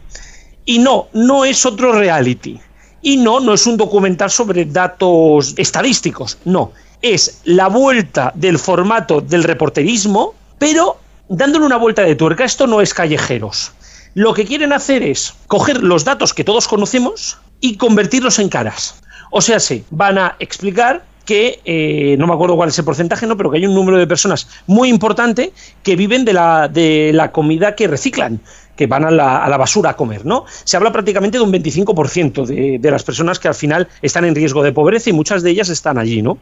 Y 0.65 0.77
no, 0.77 1.07
no 1.13 1.45
es 1.45 1.65
otro 1.65 1.93
reality. 1.93 2.59
Y 3.01 3.17
no, 3.17 3.39
no 3.39 3.55
es 3.55 3.65
un 3.65 3.77
documental 3.77 4.29
sobre 4.29 4.65
datos 4.65 5.55
estadísticos, 5.57 6.37
no. 6.45 6.71
Es 7.01 7.41
la 7.45 7.67
vuelta 7.67 8.31
del 8.35 8.59
formato 8.59 9.19
del 9.21 9.43
reporterismo, 9.43 10.35
pero 10.59 10.97
dándole 11.27 11.65
una 11.65 11.77
vuelta 11.77 12.03
de 12.03 12.15
tuerca. 12.15 12.45
Esto 12.45 12.67
no 12.67 12.81
es 12.81 12.93
callejeros. 12.93 13.71
Lo 14.13 14.35
que 14.35 14.45
quieren 14.45 14.73
hacer 14.73 15.01
es 15.01 15.33
coger 15.47 15.81
los 15.81 16.03
datos 16.03 16.35
que 16.35 16.43
todos 16.43 16.67
conocemos 16.67 17.39
y 17.61 17.77
convertirlos 17.77 18.39
en 18.39 18.49
caras. 18.49 19.01
O 19.29 19.39
sea, 19.39 19.59
sí, 19.59 19.85
van 19.91 20.17
a 20.17 20.35
explicar 20.39 21.03
que, 21.25 21.61
eh, 21.63 22.15
no 22.17 22.27
me 22.27 22.33
acuerdo 22.33 22.55
cuál 22.55 22.69
es 22.69 22.77
el 22.79 22.83
porcentaje, 22.83 23.27
no, 23.27 23.37
pero 23.37 23.51
que 23.51 23.57
hay 23.57 23.65
un 23.65 23.75
número 23.75 23.97
de 23.97 24.07
personas 24.07 24.47
muy 24.67 24.89
importante 24.89 25.53
que 25.83 25.95
viven 25.95 26.25
de 26.25 26.33
la, 26.33 26.67
de 26.67 27.11
la 27.13 27.31
comida 27.31 27.75
que 27.75 27.87
reciclan, 27.87 28.41
que 28.75 28.87
van 28.87 29.05
a 29.05 29.11
la, 29.11 29.43
a 29.43 29.49
la 29.49 29.57
basura 29.57 29.91
a 29.91 29.95
comer, 29.95 30.25
¿no? 30.25 30.45
Se 30.63 30.75
habla 30.75 30.91
prácticamente 30.91 31.37
de 31.37 31.43
un 31.43 31.53
25% 31.53 32.45
de, 32.45 32.79
de 32.79 32.91
las 32.91 33.03
personas 33.03 33.39
que 33.39 33.47
al 33.47 33.55
final 33.55 33.87
están 34.01 34.25
en 34.25 34.35
riesgo 34.35 34.63
de 34.63 34.71
pobreza 34.71 35.09
y 35.09 35.13
muchas 35.13 35.43
de 35.43 35.51
ellas 35.51 35.69
están 35.69 35.97
allí, 35.97 36.21
¿no? 36.21 36.39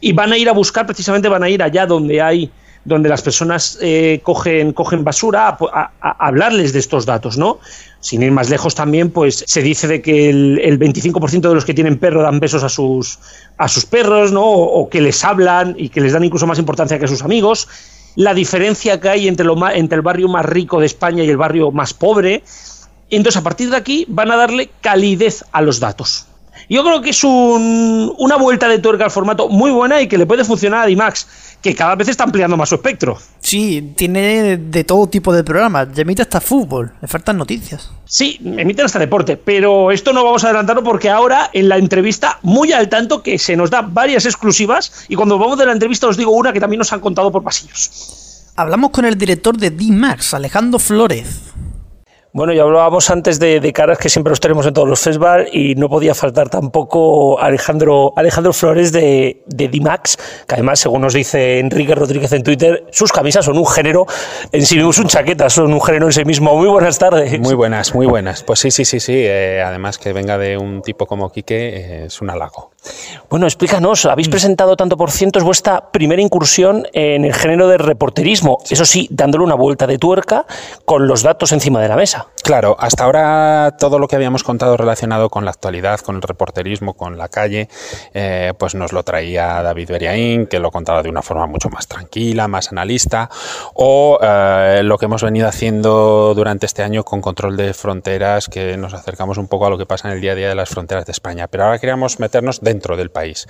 Y 0.00 0.12
van 0.12 0.32
a 0.32 0.38
ir 0.38 0.48
a 0.48 0.52
buscar, 0.52 0.86
precisamente 0.86 1.28
van 1.28 1.42
a 1.42 1.48
ir 1.48 1.62
allá 1.62 1.86
donde 1.86 2.20
hay 2.20 2.50
donde 2.88 3.08
las 3.08 3.22
personas 3.22 3.78
eh, 3.80 4.20
cogen, 4.22 4.72
cogen 4.72 5.04
basura, 5.04 5.56
a, 5.72 5.90
hablarles 6.00 6.72
de 6.72 6.78
estos 6.78 7.06
datos, 7.06 7.38
¿no? 7.38 7.58
Sin 8.00 8.22
ir 8.22 8.32
más 8.32 8.48
lejos 8.50 8.74
también, 8.74 9.10
pues 9.10 9.44
se 9.46 9.62
dice 9.62 9.86
de 9.86 10.02
que 10.02 10.30
el, 10.30 10.58
el 10.60 10.78
25% 10.78 11.48
de 11.48 11.54
los 11.54 11.64
que 11.64 11.74
tienen 11.74 11.98
perro 11.98 12.22
dan 12.22 12.40
besos 12.40 12.64
a 12.64 12.68
sus, 12.68 13.18
a 13.58 13.68
sus 13.68 13.84
perros, 13.84 14.32
¿no? 14.32 14.42
O, 14.42 14.80
o 14.80 14.88
que 14.88 15.00
les 15.00 15.24
hablan 15.24 15.74
y 15.78 15.90
que 15.90 16.00
les 16.00 16.12
dan 16.12 16.24
incluso 16.24 16.46
más 16.46 16.58
importancia 16.58 16.98
que 16.98 17.04
a 17.04 17.08
sus 17.08 17.22
amigos. 17.22 17.68
La 18.16 18.34
diferencia 18.34 18.98
que 19.00 19.08
hay 19.08 19.28
entre, 19.28 19.46
lo 19.46 19.56
entre 19.70 19.96
el 19.96 20.02
barrio 20.02 20.28
más 20.28 20.44
rico 20.44 20.80
de 20.80 20.86
España 20.86 21.22
y 21.22 21.28
el 21.28 21.36
barrio 21.36 21.70
más 21.70 21.94
pobre. 21.94 22.42
Entonces, 23.10 23.38
a 23.38 23.44
partir 23.44 23.70
de 23.70 23.76
aquí, 23.76 24.06
van 24.08 24.30
a 24.30 24.36
darle 24.36 24.70
calidez 24.80 25.44
a 25.52 25.62
los 25.62 25.78
datos. 25.78 26.26
Yo 26.70 26.84
creo 26.84 27.00
que 27.00 27.10
es 27.10 27.24
un- 27.24 28.14
una 28.18 28.36
vuelta 28.36 28.68
de 28.68 28.78
tuerca 28.78 29.04
al 29.04 29.10
formato 29.10 29.48
muy 29.48 29.70
buena 29.70 30.02
y 30.02 30.06
que 30.08 30.18
le 30.18 30.26
puede 30.26 30.44
funcionar 30.44 30.82
a 30.82 30.86
Dimax, 30.86 31.26
que 31.62 31.74
cada 31.74 31.94
vez 31.94 32.08
está 32.08 32.24
ampliando 32.24 32.56
más 32.58 32.68
su 32.68 32.74
espectro. 32.74 33.16
Sí, 33.40 33.94
tiene 33.96 34.58
de 34.58 34.84
todo 34.84 35.06
tipo 35.08 35.32
de 35.32 35.42
programas. 35.44 35.88
Ya 35.94 36.02
emite 36.02 36.20
hasta 36.22 36.40
fútbol. 36.42 36.92
Le 37.00 37.08
faltan 37.08 37.38
noticias. 37.38 37.90
Sí, 38.04 38.38
emiten 38.44 38.84
hasta 38.84 38.98
deporte, 38.98 39.36
pero 39.38 39.90
esto 39.92 40.12
no 40.12 40.22
vamos 40.24 40.44
a 40.44 40.48
adelantarlo 40.48 40.84
porque 40.84 41.08
ahora 41.08 41.48
en 41.54 41.68
la 41.70 41.78
entrevista, 41.78 42.38
muy 42.42 42.72
al 42.72 42.88
tanto, 42.90 43.22
que 43.22 43.38
se 43.38 43.56
nos 43.56 43.70
da 43.70 43.80
varias 43.82 44.26
exclusivas 44.26 45.06
y 45.08 45.14
cuando 45.14 45.38
vamos 45.38 45.58
de 45.58 45.64
la 45.66 45.72
entrevista 45.72 46.06
os 46.06 46.16
digo 46.18 46.32
una 46.32 46.52
que 46.52 46.60
también 46.60 46.78
nos 46.78 46.92
han 46.92 47.00
contado 47.00 47.32
por 47.32 47.42
pasillos. 47.42 48.44
Hablamos 48.56 48.90
con 48.90 49.04
el 49.04 49.16
director 49.16 49.56
de 49.56 49.70
D-Max, 49.70 50.34
Alejandro 50.34 50.78
Flores. 50.78 51.28
Bueno, 52.32 52.52
ya 52.52 52.62
hablábamos 52.62 53.08
antes 53.10 53.38
de, 53.38 53.72
caras 53.72 53.98
que 53.98 54.08
siempre 54.08 54.30
los 54.30 54.40
tenemos 54.40 54.66
en 54.66 54.74
todos 54.74 54.88
los 54.88 55.00
festivals 55.00 55.48
y 55.52 55.74
no 55.74 55.88
podía 55.88 56.14
faltar 56.14 56.50
tampoco 56.50 57.40
Alejandro, 57.40 58.12
Alejandro 58.16 58.52
Flores 58.52 58.92
de, 58.92 59.42
de 59.46 59.68
Dimax, 59.68 60.16
que 60.46 60.54
además, 60.54 60.80
según 60.80 61.02
nos 61.02 61.14
dice 61.14 61.58
Enrique 61.58 61.94
Rodríguez 61.94 62.32
en 62.32 62.42
Twitter, 62.42 62.86
sus 62.90 63.12
camisas 63.12 63.44
son 63.44 63.56
un 63.56 63.66
género 63.66 64.06
en 64.52 64.66
sí 64.66 64.76
mismo, 64.76 64.92
son 64.92 65.06
chaquetas, 65.06 65.52
son 65.54 65.72
un 65.72 65.80
género 65.80 66.06
en 66.06 66.12
sí 66.12 66.24
mismo. 66.24 66.54
Muy 66.54 66.68
buenas 66.68 66.98
tardes. 66.98 67.38
Muy 67.40 67.54
buenas, 67.54 67.94
muy 67.94 68.06
buenas. 68.06 68.42
Pues 68.42 68.60
sí, 68.60 68.70
sí, 68.70 68.84
sí, 68.84 69.00
sí. 69.00 69.14
eh, 69.14 69.62
además 69.62 69.98
que 69.98 70.12
venga 70.12 70.36
de 70.36 70.58
un 70.58 70.82
tipo 70.82 71.06
como 71.06 71.30
Quique 71.30 71.56
eh, 71.56 72.04
es 72.06 72.20
un 72.20 72.30
halago. 72.30 72.72
Bueno, 73.30 73.46
explícanos, 73.46 74.06
habéis 74.06 74.28
presentado 74.28 74.76
tanto 74.76 74.96
por 74.96 75.10
ciento, 75.10 75.38
es 75.38 75.44
vuestra 75.44 75.90
primera 75.90 76.22
incursión 76.22 76.86
en 76.92 77.24
el 77.24 77.34
género 77.34 77.68
de 77.68 77.78
reporterismo, 77.78 78.58
eso 78.70 78.84
sí, 78.84 79.06
dándole 79.10 79.44
una 79.44 79.54
vuelta 79.54 79.86
de 79.86 79.98
tuerca 79.98 80.46
con 80.84 81.06
los 81.06 81.22
datos 81.22 81.52
encima 81.52 81.80
de 81.80 81.88
la 81.88 81.96
mesa. 81.96 82.28
Claro, 82.42 82.76
hasta 82.78 83.04
ahora 83.04 83.76
todo 83.78 83.98
lo 83.98 84.08
que 84.08 84.16
habíamos 84.16 84.42
contado 84.42 84.76
relacionado 84.78 85.28
con 85.28 85.44
la 85.44 85.50
actualidad, 85.50 86.00
con 86.00 86.16
el 86.16 86.22
reporterismo, 86.22 86.94
con 86.94 87.18
la 87.18 87.28
calle, 87.28 87.68
eh, 88.14 88.54
pues 88.58 88.74
nos 88.74 88.94
lo 88.94 89.02
traía 89.02 89.62
David 89.62 89.90
Beriaín, 89.90 90.46
que 90.46 90.58
lo 90.58 90.70
contaba 90.70 91.02
de 91.02 91.10
una 91.10 91.20
forma 91.20 91.46
mucho 91.46 91.68
más 91.68 91.86
tranquila, 91.86 92.48
más 92.48 92.72
analista, 92.72 93.28
o 93.74 94.18
eh, 94.22 94.80
lo 94.82 94.96
que 94.96 95.04
hemos 95.04 95.22
venido 95.22 95.46
haciendo 95.46 96.32
durante 96.34 96.64
este 96.64 96.82
año 96.82 97.04
con 97.04 97.20
control 97.20 97.58
de 97.58 97.74
fronteras, 97.74 98.48
que 98.48 98.78
nos 98.78 98.94
acercamos 98.94 99.36
un 99.36 99.48
poco 99.48 99.66
a 99.66 99.70
lo 99.70 99.76
que 99.76 99.84
pasa 99.84 100.08
en 100.08 100.14
el 100.14 100.20
día 100.22 100.32
a 100.32 100.34
día 100.34 100.48
de 100.48 100.54
las 100.54 100.70
fronteras 100.70 101.04
de 101.04 101.12
España. 101.12 101.48
Pero 101.48 101.64
ahora 101.64 101.78
queríamos 101.78 102.18
meternos 102.18 102.60
dentro 102.60 102.77
del 102.78 103.10
país. 103.10 103.46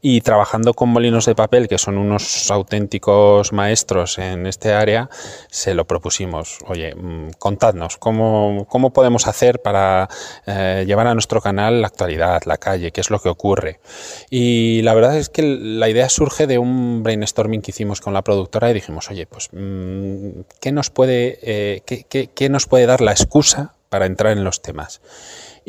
Y 0.00 0.20
trabajando 0.20 0.74
con 0.74 0.88
molinos 0.90 1.26
de 1.26 1.34
papel, 1.34 1.68
que 1.68 1.78
son 1.78 1.98
unos 1.98 2.50
auténticos 2.50 3.52
maestros 3.52 4.18
en 4.18 4.46
este 4.46 4.72
área, 4.72 5.10
se 5.50 5.74
lo 5.74 5.86
propusimos. 5.86 6.58
Oye, 6.66 6.94
mm, 6.94 7.32
contadnos 7.38 7.96
cómo 7.96 8.50
cómo, 8.68 8.92
podemos 8.92 9.26
hacer 9.26 9.60
para 9.60 10.08
eh, 10.46 10.84
llevar 10.86 11.06
a 11.06 11.14
nuestro 11.14 11.40
canal 11.40 11.80
la 11.80 11.88
actualidad, 11.88 12.42
la 12.46 12.56
calle, 12.56 12.92
qué 12.92 13.00
es 13.00 13.10
lo 13.10 13.18
que 13.18 13.28
ocurre. 13.28 13.80
Y 14.30 14.82
la 14.82 14.94
verdad 14.94 15.16
es 15.16 15.28
que 15.28 15.42
la 15.42 15.88
idea 15.88 16.08
surge 16.08 16.46
de 16.46 16.58
un 16.58 17.02
brainstorming 17.02 17.62
que 17.62 17.70
hicimos 17.70 18.00
con 18.00 18.14
la 18.14 18.22
productora 18.22 18.70
y 18.70 18.74
dijimos, 18.74 19.10
oye, 19.10 19.26
pues, 19.26 19.48
mm, 19.52 20.40
¿qué 20.60 20.72
nos 20.72 20.90
puede, 20.90 21.38
eh, 21.42 21.82
qué 22.08 22.48
nos 22.48 22.66
puede 22.66 22.86
dar 22.86 23.00
la 23.00 23.12
excusa 23.12 23.74
para 23.88 24.06
entrar 24.06 24.32
en 24.32 24.44
los 24.44 24.62
temas? 24.62 25.00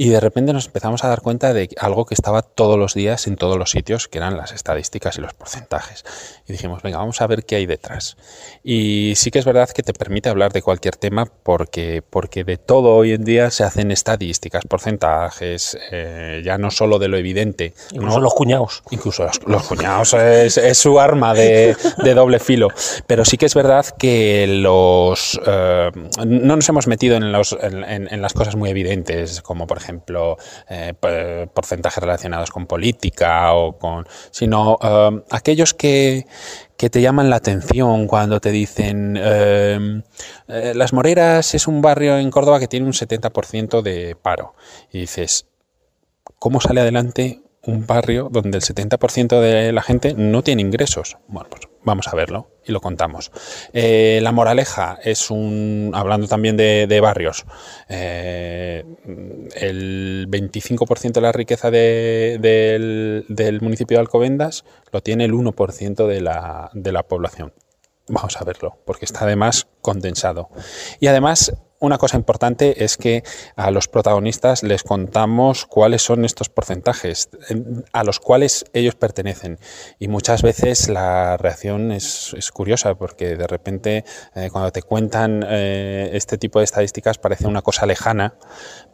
Y 0.02 0.10
de 0.10 0.20
repente 0.20 0.52
nos 0.52 0.66
empezamos 0.66 1.04
a 1.04 1.10
dar 1.10 1.22
cuenta 1.22 1.54
de 1.54 1.70
algo 1.78 2.08
que 2.08 2.16
estaba 2.16 2.42
todos 2.42 2.76
los 2.76 2.96
días 2.96 3.28
en 3.28 3.36
todos 3.36 3.56
los 3.60 3.70
sitios, 3.70 4.08
que 4.08 4.18
eran 4.18 4.36
las 4.36 4.52
estadísticas 4.52 5.20
y 5.20 5.22
los 5.22 5.36
porcentajes. 5.36 6.04
Y 6.48 6.54
dijimos, 6.54 6.82
venga, 6.82 6.98
vamos 6.98 7.22
a 7.22 7.28
ver 7.28 7.46
qué 7.46 7.58
hay 7.58 7.68
detrás. 7.68 8.18
Y 8.64 9.14
sí 9.16 9.30
que 9.30 9.38
es 9.38 9.46
verdad 9.46 9.70
que 9.70 9.84
te 9.84 9.94
permite 9.94 10.30
hablar 10.30 10.54
de 10.54 10.64
cualquier 10.64 10.96
tema 10.96 11.28
porque, 11.28 12.02
porque 12.02 12.44
de 12.44 12.58
todo 12.58 12.96
hoy 12.96 13.12
en 13.12 13.24
día 13.24 13.52
se 13.52 13.64
hacen 13.64 13.92
estadísticas, 13.92 14.66
porcentajes, 14.66 15.78
eh, 15.92 16.42
ya 16.44 16.58
no 16.58 16.72
solo 16.72 16.98
de 16.98 17.08
lo 17.08 17.18
evidente. 17.18 17.76
Incluso 17.92 18.22
los 18.22 18.34
cuñados. 18.34 18.82
Incluso 18.90 19.30
los, 19.46 19.68
cuñados 19.68 20.16
es, 20.16 20.80
su 20.80 21.00
arma 21.00 21.36
de, 21.36 21.76
doble 22.16 22.40
filo. 22.40 22.70
Pero 23.06 23.24
sí 23.24 23.38
que 23.38 23.46
es 23.46 23.54
verdad 23.54 23.86
que 24.00 24.48
los 24.48 25.40
eh, 25.46 25.92
no 26.26 26.56
nos 26.56 26.68
hemos 26.70 26.88
metido 26.88 27.18
en, 27.18 27.32
los, 27.32 27.56
en 27.62 28.20
las 28.20 28.34
cosas 28.34 28.56
muy 28.56 28.72
evidentes, 28.72 29.44
como 29.44 29.68
por 29.68 29.78
ejemplo, 29.78 29.91
eh, 30.70 31.48
porcentajes 31.54 32.02
relacionados 32.02 32.52
con 32.52 32.68
política 32.68 33.54
o 33.54 33.78
con, 33.78 34.08
sino 34.32 34.78
eh, 34.82 35.24
aquellos 35.32 35.74
que, 35.74 36.26
que 36.78 36.90
te 36.90 37.02
llaman 37.02 37.30
la 37.30 37.38
atención 37.38 38.08
cuando 38.08 38.40
te 38.40 38.52
dicen 38.52 39.18
eh, 39.20 40.02
Las 40.48 40.94
Moreras 40.94 41.54
es 41.54 41.68
un 41.68 41.82
barrio 41.82 42.18
en 42.18 42.32
Córdoba 42.32 42.60
que 42.60 42.68
tiene 42.68 42.86
un 42.86 42.94
70% 42.94 43.82
de 43.82 44.16
paro. 44.16 44.56
Y 44.92 45.02
dices, 45.02 45.48
¿cómo 46.40 46.62
sale 46.62 46.82
adelante 46.82 47.42
un 47.64 47.86
barrio 47.86 48.30
donde 48.32 48.58
el 48.58 48.64
70% 48.64 49.40
de 49.40 49.72
la 49.72 49.82
gente 49.82 50.14
no 50.16 50.44
tiene 50.44 50.62
ingresos? 50.62 51.18
Bueno, 51.28 51.50
pues 51.50 51.71
vamos 51.84 52.08
a 52.08 52.16
verlo 52.16 52.50
y 52.66 52.72
lo 52.72 52.80
contamos. 52.80 53.32
Eh, 53.74 54.20
la 54.22 54.32
moraleja 54.32 55.00
es 55.04 55.32
un, 55.32 55.92
hablando 55.94 56.28
también 56.28 56.58
de, 56.58 57.00
barrios, 57.02 57.46
eh, 57.90 58.86
el 59.56 60.28
25% 60.30 61.14
de 61.14 61.22
la 61.22 61.32
riqueza 61.32 61.72
del, 61.72 63.26
municipio 63.62 63.98
de 63.98 64.02
Alcobendas 64.02 64.64
lo 64.92 65.02
tiene 65.02 65.26
el 65.26 65.34
1% 65.34 66.08
de 66.08 66.22
de 66.74 66.92
la 66.92 67.04
población. 67.04 67.54
Vamos 68.08 68.36
a 68.38 68.44
verlo, 68.44 68.78
porque 68.86 69.06
está 69.06 69.24
además 69.24 69.68
condensado. 69.82 70.50
Y 71.00 71.08
además 71.08 71.54
una 71.82 71.98
cosa 71.98 72.16
importante 72.16 72.84
es 72.84 72.96
que 72.96 73.24
a 73.56 73.72
los 73.72 73.88
protagonistas 73.88 74.62
les 74.62 74.84
contamos 74.84 75.66
cuáles 75.66 76.04
son 76.04 76.26
estos 76.26 76.48
porcentajes 76.48 77.30
a 77.92 78.04
los 78.04 78.20
cuales 78.20 78.66
ellos 78.74 78.94
pertenecen. 78.94 79.58
Y 79.98 80.08
muchas 80.08 80.44
veces 80.44 80.90
la 80.90 81.38
reacción 81.38 81.92
es, 81.92 82.36
curiosa 82.54 82.94
porque 82.96 83.36
de 83.36 83.48
repente 83.48 84.06
eh, 84.36 84.50
cuando 84.52 84.72
te 84.72 84.84
cuentan 84.84 85.44
eh, 85.48 86.12
este 86.14 86.38
tipo 86.38 86.60
de 86.60 86.66
estadísticas 86.66 87.18
parece 87.18 87.48
una 87.48 87.64
cosa 87.64 87.88
lejana, 87.88 88.36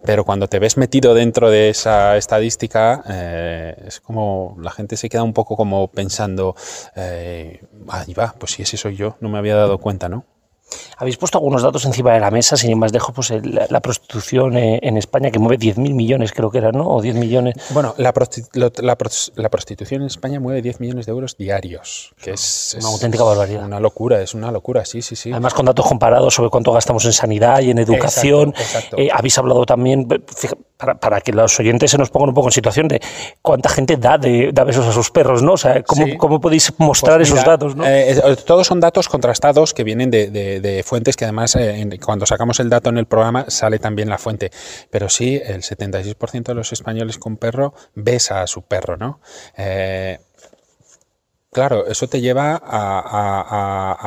pero 0.06 0.24
cuando 0.24 0.48
te 0.48 0.60
ves 0.60 0.78
metido 0.78 1.14
dentro 1.14 1.50
de 1.50 1.70
esa 1.70 2.16
estadística 2.16 3.04
eh, 3.10 3.84
es 3.86 4.00
como 4.00 4.56
la 4.62 4.72
gente 4.72 4.96
se 4.96 5.10
queda 5.10 5.24
un 5.24 5.34
poco 5.34 5.58
como 5.58 5.90
pensando, 5.90 6.56
ahí 6.96 8.14
va, 8.14 8.34
pues 8.40 8.54
si 8.54 8.64
ese 8.64 8.78
soy 8.78 8.96
yo, 8.96 9.18
no 9.20 9.28
me 9.28 9.38
había 9.38 9.56
dado 9.56 9.78
cuenta, 9.80 10.08
¿no? 10.08 10.37
Habéis 10.98 11.18
puesto 11.18 11.38
algunos 11.38 11.62
datos 11.62 11.86
encima 11.86 12.14
de 12.14 12.20
la 12.20 12.32
mesa, 12.32 12.58
sin 12.58 12.78
más 12.78 12.92
dejo 12.92 13.14
pues 13.14 13.32
la, 13.44 13.80
prostitución 13.82 14.58
eh, 14.58 14.80
en 14.82 14.98
España, 14.98 15.32
que 15.32 15.40
mueve 15.40 15.58
10.000 15.58 15.94
millones, 15.94 16.32
creo 16.32 16.50
que 16.50 16.58
era, 16.58 16.72
¿no? 16.72 16.88
O 16.88 17.02
10 17.02 17.16
millones. 17.16 17.56
Bueno, 17.70 17.94
la, 17.98 18.14
prostitución 18.14 20.02
en 20.02 20.08
España 20.08 20.40
mueve 20.40 20.62
10 20.62 20.80
millones 20.80 21.06
de 21.06 21.12
euros 21.12 21.38
diarios, 21.38 22.14
que 22.22 22.32
es, 22.32 22.78
una 22.80 22.90
auténtica 22.90 23.24
barbaridad. 23.24 23.66
Una 23.66 23.80
locura, 23.80 24.22
es 24.22 24.34
una 24.34 24.52
locura, 24.52 24.86
sí, 24.86 25.02
sí, 25.02 25.16
sí. 25.16 25.32
Además, 25.32 25.54
con 25.54 25.66
datos 25.66 25.86
comparados 25.86 26.34
sobre 26.34 26.50
cuánto 26.50 26.74
gastamos 26.74 27.06
en 27.06 27.14
sanidad 27.14 27.62
y 27.62 27.72
en 27.72 27.78
educación. 27.78 28.54
Eh, 28.98 29.10
habéis 29.14 29.38
hablado 29.38 29.66
también, 29.66 30.08
para, 30.78 31.22
que 31.22 31.34
los 31.34 31.60
oyentes 31.60 31.92
se 31.92 31.98
nos 31.98 32.10
pongan 32.10 32.30
un 32.30 32.36
poco 32.36 32.50
en 32.50 32.52
situación 32.52 32.88
de 32.88 33.02
cuánta 33.42 33.70
gente 33.70 33.98
da, 33.98 34.18
de, 34.18 34.52
da 34.54 34.64
besos 34.64 34.86
a 34.86 34.92
sus 34.92 35.10
perros, 35.10 35.42
¿no? 35.42 35.54
O 35.54 35.58
sea, 35.58 35.84
¿cómo, 35.84 36.40
podéis 36.40 36.72
mostrar 36.78 37.18
pues 37.18 37.30
esos 37.30 37.44
datos? 37.44 37.76
¿no? 37.76 37.84
Eh, 37.86 38.16
todos 38.46 38.68
son 38.68 38.80
datos 38.80 39.10
contrastados 39.10 39.74
que 39.74 39.84
vienen 39.84 40.12
de, 40.12 40.84
fuentes 40.86 41.16
que 41.16 41.26
además 41.26 41.56
eh, 41.56 42.00
cuando 42.04 42.26
sacamos 42.26 42.60
el 42.60 42.70
dato 42.70 42.90
en 42.90 42.98
el 42.98 43.08
programa 43.08 43.46
sale 43.48 43.80
también 43.80 44.10
la 44.10 44.18
fuente. 44.18 44.52
Pero 44.92 45.10
sí, 45.10 45.42
el 45.44 45.64
76% 45.64 46.44
de 46.44 46.54
los 46.54 46.72
españoles 46.72 47.18
con 47.18 47.38
perro 47.38 47.74
besa 47.96 48.42
a 48.42 48.48
su 48.48 48.62
perro, 48.62 48.98
¿no? 48.98 49.20
Eh, 49.58 50.20
Claro, 51.58 51.88
eso 51.88 52.08
te 52.08 52.22
lleva 52.22 52.62
a, 52.64 53.98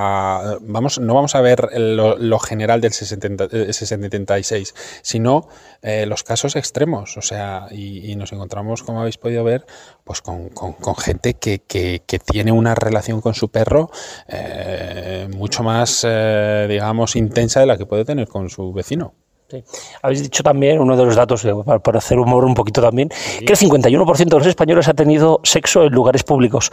vamos, 0.61 1.01
no 1.01 1.14
vamos 1.14 1.34
a 1.34 1.40
ver 1.40 1.68
lo, 1.76 2.38
general 2.38 2.80
del 2.80 2.92
76, 2.92 4.74
sino 5.03 5.48
eh, 5.82 6.07
los 6.07 6.22
casos 6.22 6.55
extremos, 6.55 7.16
o 7.16 7.22
sea, 7.22 7.66
y, 7.72 8.14
nos 8.14 8.30
encontramos, 8.32 8.84
como 8.84 9.01
habéis 9.01 9.18
podido 9.18 9.42
ver, 9.42 9.66
pues 10.05 10.22
con, 10.22 10.53
gente 10.96 11.34
que, 11.34 11.61
tiene 12.24 12.53
una 12.53 12.76
relación 12.76 13.20
con 13.20 13.34
su 13.34 13.48
perro 13.48 13.90
eh, 14.28 15.28
mucho 15.34 15.64
más, 15.64 16.07
eh, 16.09 16.66
digamos, 16.68 17.16
intensa 17.16 17.59
de 17.59 17.66
la 17.66 17.76
que 17.76 17.84
puede 17.84 18.05
tener 18.05 18.28
con 18.28 18.48
su 18.48 18.72
vecino. 18.72 19.14
Habéis 20.03 20.22
dicho 20.22 20.42
también, 20.42 20.80
uno 20.80 20.96
de 20.96 21.05
los 21.05 21.16
datos, 21.16 21.44
eh, 21.44 21.53
para, 21.82 21.98
hacer 21.98 22.18
humor 22.18 22.44
un 22.44 22.55
poquito 22.55 22.80
también, 22.80 23.09
que 23.09 23.53
el 23.53 23.59
51% 23.59 24.24
de 24.24 24.38
los 24.38 24.46
españoles 24.46 24.88
ha 24.88 24.94
tenido 24.94 25.40
sexo 25.42 25.84
en 25.84 25.92
lugares 25.92 26.22
públicos. 26.22 26.70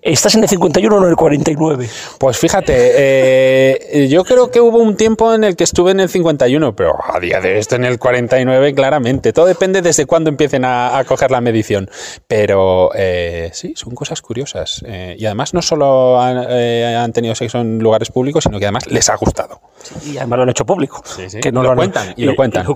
¿Estás 0.00 0.34
en 0.34 0.42
el 0.42 0.48
51 0.48 0.94
o 0.94 1.02
en 1.02 1.10
el 1.10 1.16
49? 1.16 1.88
Pues 2.18 2.38
fíjate, 2.38 2.74
eh, 2.76 4.08
yo 4.08 4.24
creo 4.24 4.50
que 4.50 4.60
hubo 4.60 4.78
un 4.78 4.96
tiempo 4.96 5.34
en 5.34 5.44
el 5.44 5.56
que 5.56 5.64
estuve 5.64 5.90
en 5.90 6.00
el 6.00 6.08
51, 6.08 6.74
pero 6.74 6.96
a 7.02 7.18
día 7.20 7.40
de 7.40 7.58
esto 7.58 7.76
en 7.76 7.84
el 7.84 7.98
49 7.98 8.74
claramente. 8.74 9.32
Todo 9.32 9.46
depende 9.46 9.82
desde 9.82 10.06
cuándo 10.06 10.30
empiecen 10.30 10.64
a, 10.64 11.02
coger 11.06 11.30
la 11.30 11.40
medición. 11.40 11.90
Pero 12.26 12.90
eh, 12.94 13.50
sí, 13.52 13.74
son 13.76 13.94
cosas 13.94 14.22
curiosas. 14.22 14.82
y 15.16 15.24
además 15.26 15.54
no 15.54 15.62
solo 15.62 16.20
han, 16.20 17.12
tenido 17.12 17.34
sexo 17.34 17.58
en 17.58 17.78
lugares 17.78 18.10
públicos, 18.10 18.44
sino 18.44 18.58
que 18.58 18.66
además 18.66 18.86
les 18.86 19.08
ha 19.08 19.16
gustado. 19.16 19.60
y 20.04 20.18
además 20.18 20.36
lo 20.36 20.42
han 20.44 20.50
hecho 20.50 20.64
público. 20.64 21.02
que 21.42 21.52
no 21.52 21.62
lo, 21.62 21.74
cuentan 21.74 22.14
y 22.20 22.24
lo 22.26 22.36
cuentan. 22.36 22.66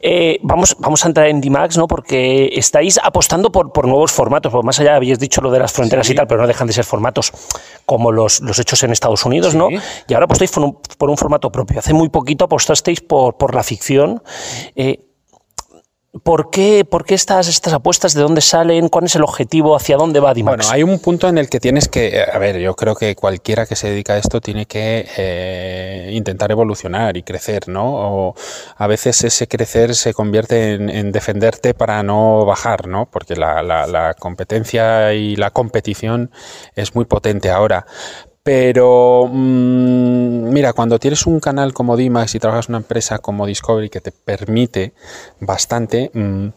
Eh, 0.00 0.38
vamos, 0.42 0.76
vamos 0.78 1.04
a 1.04 1.08
entrar 1.08 1.28
en 1.28 1.40
DMAX, 1.40 1.76
¿no? 1.78 1.86
Porque 1.86 2.50
estáis 2.54 2.98
apostando 3.02 3.50
por, 3.50 3.72
por 3.72 3.86
nuevos 3.86 4.12
formatos. 4.12 4.52
Porque 4.52 4.66
más 4.66 4.78
allá 4.80 4.96
habéis 4.96 5.18
dicho 5.18 5.40
lo 5.40 5.50
de 5.50 5.58
las 5.58 5.72
fronteras 5.72 6.08
y 6.10 6.14
tal, 6.14 6.26
pero 6.26 6.40
no 6.40 6.46
dejan 6.46 6.66
de 6.66 6.72
ser 6.72 6.84
formatos 6.84 7.32
como 7.86 8.12
los, 8.12 8.40
los 8.40 8.58
hechos 8.58 8.82
en 8.82 8.92
Estados 8.92 9.24
Unidos, 9.24 9.54
¿no? 9.54 9.68
Y 10.08 10.14
ahora 10.14 10.24
apostáis 10.24 10.50
por 10.50 10.64
un, 10.64 10.78
por 10.98 11.10
un, 11.10 11.16
formato 11.16 11.50
propio. 11.50 11.78
Hace 11.78 11.94
muy 11.94 12.08
poquito 12.08 12.44
apostasteis 12.44 13.00
por, 13.00 13.36
por 13.36 13.54
la 13.54 13.62
ficción. 13.62 14.22
Eh, 14.74 15.13
¿Por 16.22 16.50
qué, 16.50 16.84
por 16.84 17.04
qué 17.04 17.14
estas, 17.14 17.48
estas 17.48 17.72
apuestas? 17.72 18.14
¿De 18.14 18.22
dónde 18.22 18.40
salen? 18.40 18.88
¿Cuál 18.88 19.06
es 19.06 19.16
el 19.16 19.24
objetivo? 19.24 19.74
¿Hacia 19.74 19.96
dónde 19.96 20.20
va 20.20 20.32
Dimax? 20.32 20.56
Bueno, 20.56 20.72
hay 20.72 20.84
un 20.84 21.00
punto 21.00 21.28
en 21.28 21.38
el 21.38 21.48
que 21.48 21.58
tienes 21.58 21.88
que, 21.88 22.22
a 22.22 22.38
ver, 22.38 22.58
yo 22.60 22.76
creo 22.76 22.94
que 22.94 23.16
cualquiera 23.16 23.66
que 23.66 23.74
se 23.74 23.90
dedica 23.90 24.12
a 24.12 24.18
esto 24.18 24.40
tiene 24.40 24.66
que 24.66 25.08
eh, 25.16 26.10
intentar 26.12 26.52
evolucionar 26.52 27.16
y 27.16 27.24
crecer, 27.24 27.68
¿no? 27.68 27.84
O 27.86 28.34
a 28.76 28.86
veces 28.86 29.24
ese 29.24 29.48
crecer 29.48 29.96
se 29.96 30.14
convierte 30.14 30.74
en, 30.74 31.10
defenderte 31.10 31.74
para 31.74 32.02
no 32.04 32.44
bajar, 32.44 32.86
¿no? 32.86 33.06
Porque 33.10 33.34
la, 33.34 33.62
la 33.62 34.14
competencia 34.14 35.14
y 35.14 35.34
la 35.34 35.50
competición 35.50 36.30
es 36.76 36.94
muy 36.94 37.06
potente 37.06 37.50
ahora. 37.50 37.86
Pero 38.44 39.26
mm, 39.26 40.52
mira, 40.52 40.72
cuando 40.74 41.00
tienes 41.00 41.26
un 41.26 41.40
canal 41.40 41.72
como 41.72 41.96
Dimax 41.96 42.36
y 42.36 42.38
trabajas 42.38 42.68
en 42.68 42.76
una 42.76 42.82
empresa 42.82 43.18
como 43.18 43.46
Discovery 43.46 43.90
que 43.90 44.00
te 44.00 44.12
permite 44.12 44.92
bastante, 45.40 46.10
mm, 46.14 46.48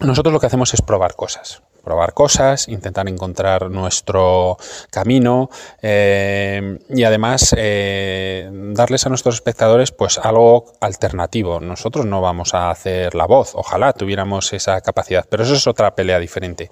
nosotros 0.00 0.32
lo 0.32 0.40
que 0.40 0.46
hacemos 0.46 0.74
es 0.74 0.82
probar 0.82 1.14
cosas 1.14 1.62
probar 1.82 2.14
cosas, 2.14 2.68
intentar 2.68 3.08
encontrar 3.08 3.70
nuestro 3.70 4.56
camino 4.90 5.50
eh, 5.80 6.78
y 6.88 7.04
además 7.04 7.54
eh, 7.56 8.50
darles 8.52 9.06
a 9.06 9.08
nuestros 9.08 9.36
espectadores 9.36 9.92
pues 9.92 10.18
algo 10.18 10.72
alternativo. 10.80 11.60
Nosotros 11.60 12.06
no 12.06 12.20
vamos 12.20 12.54
a 12.54 12.70
hacer 12.70 13.14
la 13.14 13.26
voz, 13.26 13.52
ojalá 13.54 13.92
tuviéramos 13.92 14.52
esa 14.52 14.80
capacidad, 14.80 15.26
pero 15.28 15.42
eso 15.42 15.54
es 15.54 15.66
otra 15.66 15.94
pelea 15.94 16.18
diferente. 16.18 16.70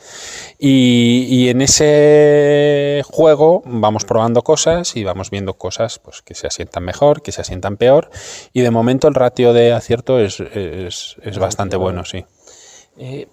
Y, 0.58 1.26
y 1.28 1.48
en 1.48 1.62
ese 1.62 3.02
juego 3.06 3.62
vamos 3.64 4.04
probando 4.04 4.42
cosas 4.42 4.96
y 4.96 5.04
vamos 5.04 5.30
viendo 5.30 5.54
cosas 5.54 5.98
pues, 5.98 6.22
que 6.22 6.34
se 6.34 6.46
asientan 6.46 6.84
mejor, 6.84 7.22
que 7.22 7.32
se 7.32 7.40
asientan 7.40 7.76
peor 7.76 8.10
y 8.52 8.60
de 8.60 8.70
momento 8.70 9.08
el 9.08 9.14
ratio 9.14 9.52
de 9.52 9.72
acierto 9.72 10.20
es, 10.20 10.40
es, 10.40 11.16
es 11.22 11.38
bastante 11.38 11.76
bueno, 11.76 12.04
sí. 12.04 12.24
Eh, 12.98 13.28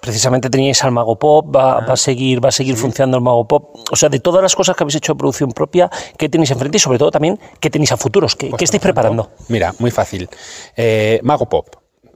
precisamente 0.00 0.50
teníais 0.50 0.82
al 0.84 0.92
Mago 0.92 1.18
Pop, 1.18 1.54
va, 1.54 1.80
va 1.80 1.94
a 1.94 1.96
seguir, 1.96 2.44
va 2.44 2.48
a 2.48 2.52
seguir 2.52 2.76
funcionando 2.76 3.16
el 3.16 3.22
Mago 3.22 3.46
Pop. 3.46 3.76
O 3.90 3.96
sea, 3.96 4.08
de 4.08 4.20
todas 4.20 4.42
las 4.42 4.54
cosas 4.54 4.76
que 4.76 4.84
habéis 4.84 4.96
hecho 4.96 5.12
de 5.14 5.18
producción 5.18 5.52
propia, 5.52 5.90
¿qué 6.16 6.28
tenéis 6.28 6.50
enfrente 6.50 6.76
y 6.76 6.80
sobre 6.80 6.98
todo 6.98 7.10
también 7.10 7.38
qué 7.60 7.70
tenéis 7.70 7.92
a 7.92 7.96
futuros? 7.96 8.36
¿Qué, 8.36 8.48
Pues, 8.48 8.58
qué 8.58 8.64
estáis 8.64 8.82
ejemplo, 8.82 9.02
preparando? 9.02 9.30
Mira, 9.48 9.74
muy 9.78 9.90
fácil. 9.90 10.28
Eh, 10.76 11.20
Mago 11.22 11.46
Pop. 11.46 11.66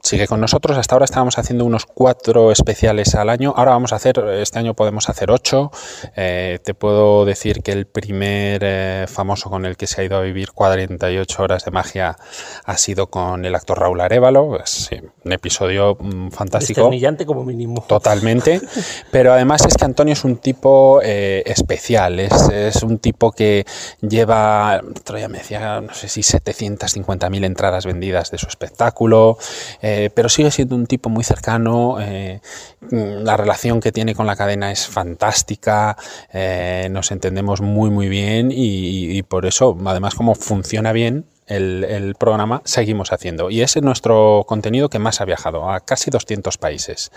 Sigue 0.03 0.27
con 0.27 0.41
nosotros. 0.41 0.77
Hasta 0.77 0.95
ahora 0.95 1.05
estábamos 1.05 1.37
haciendo 1.37 1.63
unos 1.63 1.85
cuatro 1.85 2.51
especiales 2.51 3.15
al 3.15 3.29
año. 3.29 3.53
Ahora 3.55 3.71
vamos 3.71 3.93
a 3.93 3.95
hacer, 3.95 4.19
este 4.33 4.59
año 4.59 4.73
podemos 4.73 5.07
hacer 5.07 5.31
ocho. 5.31 5.71
Eh, 6.17 6.59
te 6.61 6.73
puedo 6.73 7.23
decir 7.23 7.63
que 7.63 7.71
el 7.71 7.85
primer 7.85 8.61
eh, 8.65 9.05
famoso 9.07 9.49
con 9.49 9.65
el 9.65 9.77
que 9.77 9.87
se 9.87 10.01
ha 10.01 10.03
ido 10.03 10.17
a 10.17 10.21
vivir 10.21 10.51
48 10.51 11.41
horas 11.41 11.63
de 11.63 11.71
magia 11.71 12.17
ha 12.65 12.77
sido 12.77 13.07
con 13.07 13.45
el 13.45 13.55
actor 13.55 13.79
Raúl 13.79 14.01
Arevalo. 14.01 14.61
Es 14.61 14.89
un 15.23 15.31
episodio 15.31 15.95
mm, 15.97 16.31
fantástico. 16.31 16.81
Como 17.25 17.45
mínimo. 17.45 17.85
Totalmente. 17.87 18.59
Pero 19.11 19.31
además 19.31 19.65
es 19.65 19.77
que 19.77 19.85
Antonio 19.85 20.11
es 20.11 20.25
un 20.25 20.35
tipo 20.35 20.99
eh, 21.01 21.43
especial, 21.45 22.19
es, 22.19 22.49
es 22.49 22.83
un 22.83 22.99
tipo 22.99 23.31
que 23.31 23.65
lleva, 24.01 24.81
otro 24.85 25.15
día 25.15 25.29
me 25.29 25.37
decía, 25.37 25.79
no 25.79 25.93
sé 25.93 26.09
si 26.09 26.21
750.000 26.21 27.45
entradas 27.45 27.85
vendidas 27.85 28.31
de 28.31 28.37
su 28.37 28.47
espectáculo, 28.47 29.37
eh, 29.81 29.92
pero 30.13 30.29
sigue 30.29 30.51
siendo 30.51 30.75
un 30.75 30.85
tipo 30.85 31.09
muy 31.09 31.23
cercano, 31.23 31.97
eh, 31.99 32.41
la 32.89 33.37
relación 33.37 33.79
que 33.79 33.91
tiene 33.91 34.15
con 34.15 34.25
la 34.25 34.35
cadena 34.35 34.71
es 34.71 34.87
fantástica, 34.87 35.97
eh, 36.31 36.87
nos 36.91 37.11
entendemos 37.11 37.61
muy 37.61 37.89
muy 37.89 38.09
bien 38.09 38.49
y, 38.51 39.21
por 39.23 39.45
eso, 39.45 39.77
además 39.85 40.15
como 40.15 40.35
funciona 40.35 40.91
bien, 40.91 41.25
el, 41.47 42.15
programa 42.17 42.61
seguimos 42.65 43.11
haciendo. 43.11 43.49
Y 43.49 43.61
ese 43.61 43.79
es 43.79 43.85
nuestro 43.85 44.45
contenido 44.47 44.89
que 44.89 44.99
más 44.99 45.21
ha 45.21 45.25
viajado, 45.25 45.69
a 45.69 45.79
casi 45.81 46.09
200 46.11 46.57
países. 46.57 47.11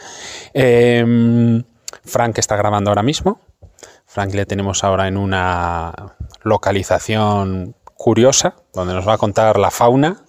Eh, 0.54 1.62
Frank 2.04 2.38
está 2.38 2.56
grabando 2.56 2.90
ahora 2.90 3.02
mismo. 3.02 3.40
Frank 4.06 4.34
le 4.34 4.46
tenemos 4.46 4.84
ahora 4.84 5.08
en 5.08 5.16
una 5.16 6.16
localización 6.42 7.74
curiosa, 7.96 8.54
donde 8.76 8.94
nos 8.94 9.08
va 9.08 9.14
a 9.14 9.18
contar 9.18 9.58
la 9.58 9.70
fauna. 9.70 10.22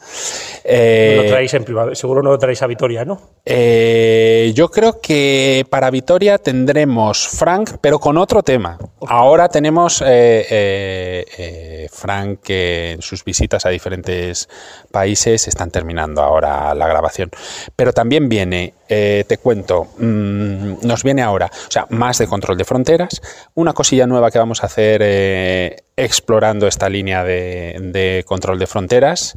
Eh, 0.64 1.22
lo 1.22 1.30
traéis 1.30 1.54
en 1.54 1.64
privado, 1.64 1.94
seguro 1.94 2.24
no 2.24 2.32
lo 2.32 2.40
traéis 2.40 2.62
a 2.64 2.68
Vitoria, 2.68 3.06
¿no? 3.06 3.22
Eh, 3.46 4.52
yo 4.56 4.70
creo 4.70 5.00
que 5.00 5.66
para 5.70 5.92
Vitoria 5.92 6.38
tendremos 6.38 7.28
Frank, 7.28 7.72
pero 7.82 8.00
con 8.00 8.18
otro 8.18 8.42
tema. 8.42 8.78
Ahora 9.08 9.50
tenemos 9.50 10.02
eh, 10.06 11.26
eh 11.38 11.88
Frank 11.90 12.40
que 12.44 12.92
en 12.92 13.02
sus 13.02 13.24
visitas 13.24 13.66
a 13.66 13.70
diferentes 13.70 14.48
países 14.92 15.48
están 15.48 15.72
terminando 15.72 16.22
ahora 16.22 16.74
la 16.74 16.88
grabación. 16.88 17.32
Pero 17.76 17.92
también 17.94 18.30
viene, 18.30 18.74
eh, 18.88 19.24
te 19.28 19.38
cuento, 19.38 19.88
mmm, 19.98 20.76
nos 20.84 21.04
viene 21.04 21.22
ahora, 21.22 21.48
o 21.52 21.72
sea, 21.72 21.88
más 21.90 22.18
de 22.20 22.28
control 22.28 22.58
de 22.58 22.66
fronteras, 22.66 23.22
una 23.56 23.74
cosilla 23.74 24.08
nueva 24.08 24.32
que 24.32 24.40
vamos 24.40 24.64
a 24.64 24.68
hacer 24.68 25.02
eh, 25.04 25.84
explorando 25.96 26.68
esta 26.68 26.88
línea 26.90 27.24
de, 27.24 27.78
de 27.82 28.24
control 28.26 28.37
de 28.60 28.68
fronteras. 28.68 29.36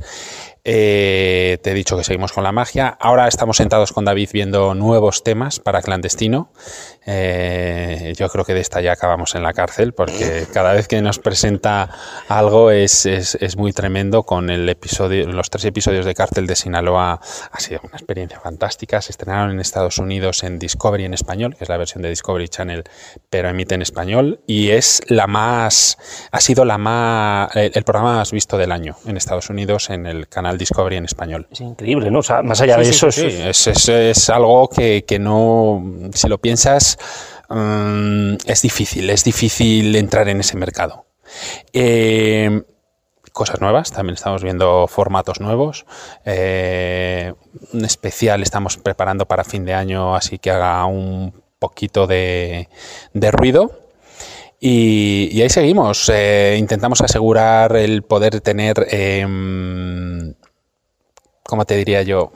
Eh, 0.64 1.58
te 1.62 1.70
he 1.70 1.74
dicho 1.74 1.96
que 1.96 2.04
seguimos 2.04 2.32
con 2.32 2.44
la 2.44 2.52
magia. 2.52 2.96
Ahora 3.00 3.28
estamos 3.28 3.56
sentados 3.56 3.92
con 3.92 4.04
David 4.04 4.30
viendo 4.32 4.74
nuevos 4.74 5.24
temas 5.24 5.58
para 5.58 5.80
clandestino. 5.80 6.52
Eh, 7.06 8.12
yo 8.16 8.28
creo 8.28 8.44
que 8.44 8.52
de 8.52 8.60
esta 8.60 8.80
ya 8.80 8.92
acabamos 8.92 9.34
en 9.34 9.42
la 9.42 9.54
cárcel 9.54 9.94
porque 9.94 10.46
cada 10.52 10.74
vez 10.74 10.86
que 10.86 11.00
nos 11.00 11.18
presenta 11.18 11.90
algo 12.28 12.70
es, 12.70 13.06
es, 13.06 13.36
es, 13.36 13.56
muy 13.56 13.72
tremendo. 13.72 14.24
Con 14.24 14.50
el 14.50 14.68
episodio, 14.68 15.26
los 15.26 15.48
tres 15.48 15.64
episodios 15.64 16.04
de 16.04 16.14
Cártel 16.14 16.46
de 16.46 16.56
Sinaloa 16.56 17.20
ha 17.50 17.60
sido 17.60 17.80
una 17.82 17.96
experiencia 17.96 18.38
fantástica. 18.40 19.00
Se 19.00 19.12
estrenaron 19.12 19.50
en 19.50 19.60
Estados 19.60 19.98
Unidos 19.98 20.42
en 20.42 20.58
Discovery 20.58 21.04
en 21.04 21.14
español, 21.14 21.56
que 21.56 21.64
es 21.64 21.70
la 21.70 21.78
versión 21.78 22.02
de 22.02 22.10
Discovery 22.10 22.48
Channel, 22.48 22.84
pero 23.30 23.48
emite 23.48 23.74
en 23.74 23.82
español 23.82 24.40
y 24.46 24.70
es 24.70 25.02
la 25.06 25.26
más, 25.26 25.96
ha 26.30 26.40
sido 26.40 26.64
la 26.64 26.76
más, 26.76 27.50
el 27.56 27.82
programa 27.84 28.16
más 28.16 28.30
visto 28.30 28.58
del 28.58 28.72
año 28.72 28.96
en 29.06 29.16
Estados 29.16 29.48
Unidos 29.48 29.90
en 29.90 30.06
el 30.06 30.28
canal 30.28 30.49
Discovery 30.58 30.96
en 30.96 31.04
español. 31.04 31.48
Es 31.50 31.60
increíble, 31.60 32.10
¿no? 32.10 32.20
O 32.20 32.22
sea, 32.22 32.42
más 32.42 32.60
allá 32.60 32.74
sí, 32.74 32.80
de 32.80 32.84
sí, 32.86 32.90
eso, 32.90 33.12
sí, 33.12 33.26
es, 33.26 33.66
es, 33.66 33.88
es, 33.88 34.30
algo 34.30 34.68
que, 34.68 35.04
que, 35.06 35.18
no, 35.18 35.82
si 36.14 36.28
lo 36.28 36.38
piensas, 36.38 36.98
um, 37.48 38.34
es 38.46 38.62
difícil, 38.62 39.10
es 39.10 39.24
difícil 39.24 39.94
entrar 39.96 40.28
en 40.28 40.40
ese 40.40 40.56
mercado. 40.56 41.06
Eh, 41.72 42.62
cosas 43.32 43.60
nuevas, 43.60 43.92
también 43.92 44.14
estamos 44.14 44.42
viendo 44.42 44.86
formatos 44.86 45.40
nuevos. 45.40 45.86
Eh, 46.24 47.32
un 47.72 47.84
especial 47.84 48.42
estamos 48.42 48.76
preparando 48.76 49.26
para 49.26 49.44
fin 49.44 49.64
de 49.64 49.74
año, 49.74 50.14
así 50.14 50.38
que 50.38 50.50
haga 50.50 50.84
un 50.86 51.32
poquito 51.58 52.06
de, 52.06 52.68
de 53.12 53.30
ruido. 53.30 53.70
Y, 54.58 55.30
y, 55.32 55.40
ahí 55.42 55.48
seguimos. 55.48 56.10
Eh, 56.12 56.56
intentamos 56.58 57.00
asegurar 57.00 57.76
el 57.76 58.02
poder 58.02 58.40
tener, 58.42 58.86
eh, 58.90 59.24
¿cómo 61.50 61.64
te 61.64 61.76
diría 61.76 62.02
yo? 62.02 62.30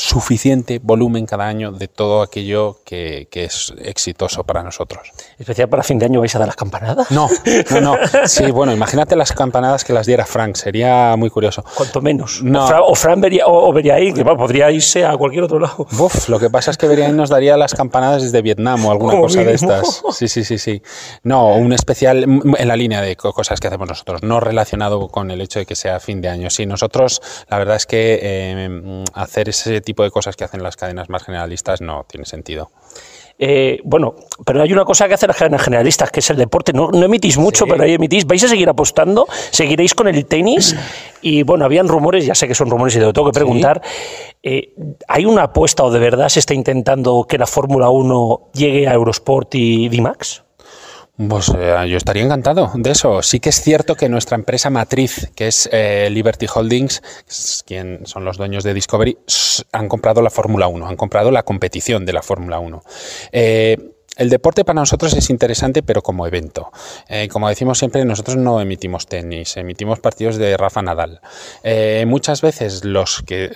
Suficiente 0.00 0.80
volumen 0.82 1.26
cada 1.26 1.46
año 1.46 1.72
de 1.72 1.88
todo 1.88 2.22
aquello 2.22 2.78
que, 2.84 3.28
que, 3.30 3.44
es 3.44 3.72
exitoso 3.82 4.44
para 4.44 4.62
nosotros. 4.62 5.12
¿Especial 5.38 5.68
para 5.68 5.82
fin 5.82 5.98
de 5.98 6.06
año 6.06 6.20
vais 6.20 6.34
a 6.34 6.38
dar 6.38 6.48
las 6.48 6.56
campanadas? 6.56 7.10
No, 7.10 7.28
no, 7.70 7.80
no. 7.80 7.96
Sí, 8.26 8.50
bueno, 8.50 8.72
imagínate 8.72 9.16
las 9.16 9.32
campanadas 9.32 9.84
que 9.84 9.92
las 9.92 10.06
diera 10.06 10.24
Frank, 10.24 10.56
sería 10.56 11.14
muy 11.16 11.30
curioso. 11.30 11.64
Cuanto 11.74 12.00
menos. 12.00 12.42
No. 12.42 12.64
O, 12.64 12.68
Fran, 12.68 12.80
o 12.84 12.94
Fran 12.94 13.20
vería, 13.20 13.46
o, 13.46 13.68
o 13.68 13.72
vería 13.72 13.94
ahí, 13.94 14.12
que 14.12 14.22
bueno, 14.22 14.38
podría 14.38 14.70
irse 14.70 15.04
a 15.04 15.16
cualquier 15.16 15.44
otro 15.44 15.58
lado. 15.58 15.86
Uf, 15.98 16.28
lo 16.28 16.38
que 16.38 16.50
pasa 16.50 16.70
es 16.70 16.76
que 16.76 16.86
Beriaín 16.86 17.16
nos 17.16 17.28
daría 17.28 17.56
las 17.56 17.74
campanadas 17.74 18.22
desde 18.22 18.42
Vietnam 18.42 18.84
o 18.86 18.90
alguna 18.90 19.20
cosa 19.20 19.40
mínimo. 19.40 19.50
de 19.50 19.54
estas. 19.54 20.02
Sí, 20.12 20.28
sí, 20.28 20.44
sí, 20.44 20.58
sí. 20.58 20.82
No, 21.22 21.54
un 21.54 21.72
especial 21.72 22.24
en 22.24 22.68
la 22.68 22.76
línea 22.76 23.02
de 23.02 23.16
cosas 23.16 23.60
que 23.60 23.66
hacemos 23.66 23.88
nosotros, 23.88 24.22
no 24.22 24.40
relacionado 24.40 25.08
con 25.08 25.30
el 25.30 25.40
hecho 25.40 25.58
de 25.58 25.66
que 25.66 25.76
sea 25.76 26.00
fin 26.00 26.20
de 26.20 26.28
año. 26.28 26.50
Sí, 26.50 26.66
nosotros, 26.66 27.20
la 27.48 27.58
verdad 27.58 27.76
es 27.76 27.86
que 27.86 28.18
eh, 28.22 29.04
hacer 29.14 29.48
ese 29.48 29.80
tipo 29.80 29.89
de 29.94 30.10
cosas 30.10 30.36
que 30.36 30.44
hacen 30.44 30.62
las 30.62 30.76
cadenas 30.76 31.08
más 31.08 31.24
generalistas 31.24 31.80
no 31.80 32.04
tiene 32.08 32.26
sentido. 32.26 32.70
Eh, 33.42 33.80
bueno, 33.84 34.16
pero 34.44 34.60
hay 34.60 34.70
una 34.70 34.84
cosa 34.84 35.08
que 35.08 35.14
hacen 35.14 35.28
las 35.28 35.36
cadenas 35.38 35.62
generalistas, 35.62 36.10
que 36.10 36.20
es 36.20 36.28
el 36.28 36.36
deporte. 36.36 36.74
No, 36.74 36.90
no 36.90 37.06
emitís 37.06 37.38
mucho, 37.38 37.64
sí. 37.64 37.70
pero 37.70 37.84
ahí 37.84 37.94
emitís. 37.94 38.26
¿Vais 38.26 38.44
a 38.44 38.48
seguir 38.48 38.68
apostando? 38.68 39.26
¿Seguiréis 39.50 39.94
con 39.94 40.08
el 40.08 40.26
tenis? 40.26 40.76
Y 41.22 41.42
bueno, 41.42 41.64
habían 41.64 41.88
rumores, 41.88 42.26
ya 42.26 42.34
sé 42.34 42.46
que 42.46 42.54
son 42.54 42.68
rumores 42.68 42.94
y 42.96 42.98
te 42.98 43.04
lo 43.06 43.14
tengo 43.14 43.30
que 43.30 43.34
preguntar. 43.34 43.80
Sí. 43.82 44.30
Eh, 44.42 44.74
¿Hay 45.08 45.24
una 45.24 45.44
apuesta 45.44 45.84
o 45.84 45.90
de 45.90 45.98
verdad 45.98 46.28
se 46.28 46.38
está 46.38 46.52
intentando 46.52 47.24
que 47.26 47.38
la 47.38 47.46
Fórmula 47.46 47.88
1 47.88 48.50
llegue 48.52 48.86
a 48.86 48.92
Eurosport 48.92 49.54
y 49.54 49.88
D-Max? 49.88 50.44
Pues 51.28 51.52
eh, 51.54 51.86
yo 51.86 51.98
estaría 51.98 52.22
encantado 52.22 52.70
de 52.74 52.90
eso. 52.92 53.20
Sí 53.20 53.40
que 53.40 53.50
es 53.50 53.60
cierto 53.60 53.94
que 53.94 54.08
nuestra 54.08 54.36
empresa 54.36 54.70
matriz, 54.70 55.30
que 55.34 55.48
es 55.48 55.68
eh, 55.70 56.08
Liberty 56.10 56.46
Holdings, 56.52 57.02
quien 57.66 58.06
son 58.06 58.24
los 58.24 58.38
dueños 58.38 58.64
de 58.64 58.72
Discovery, 58.72 59.18
han 59.72 59.88
comprado 59.88 60.22
la 60.22 60.30
Fórmula 60.30 60.66
1, 60.68 60.86
han 60.86 60.96
comprado 60.96 61.30
la 61.30 61.42
competición 61.42 62.06
de 62.06 62.14
la 62.14 62.22
Fórmula 62.22 62.58
1. 62.58 62.82
Eh, 63.32 63.89
el 64.20 64.28
deporte 64.28 64.66
para 64.66 64.78
nosotros 64.78 65.14
es 65.14 65.30
interesante, 65.30 65.82
pero 65.82 66.02
como 66.02 66.26
evento. 66.26 66.70
Eh, 67.08 67.26
como 67.28 67.48
decimos 67.48 67.78
siempre, 67.78 68.04
nosotros 68.04 68.36
no 68.36 68.60
emitimos 68.60 69.06
tenis, 69.06 69.56
emitimos 69.56 69.98
partidos 69.98 70.36
de 70.36 70.58
Rafa 70.58 70.82
Nadal. 70.82 71.22
Eh, 71.62 72.04
muchas 72.06 72.42
veces 72.42 72.84
los 72.84 73.22
que 73.22 73.50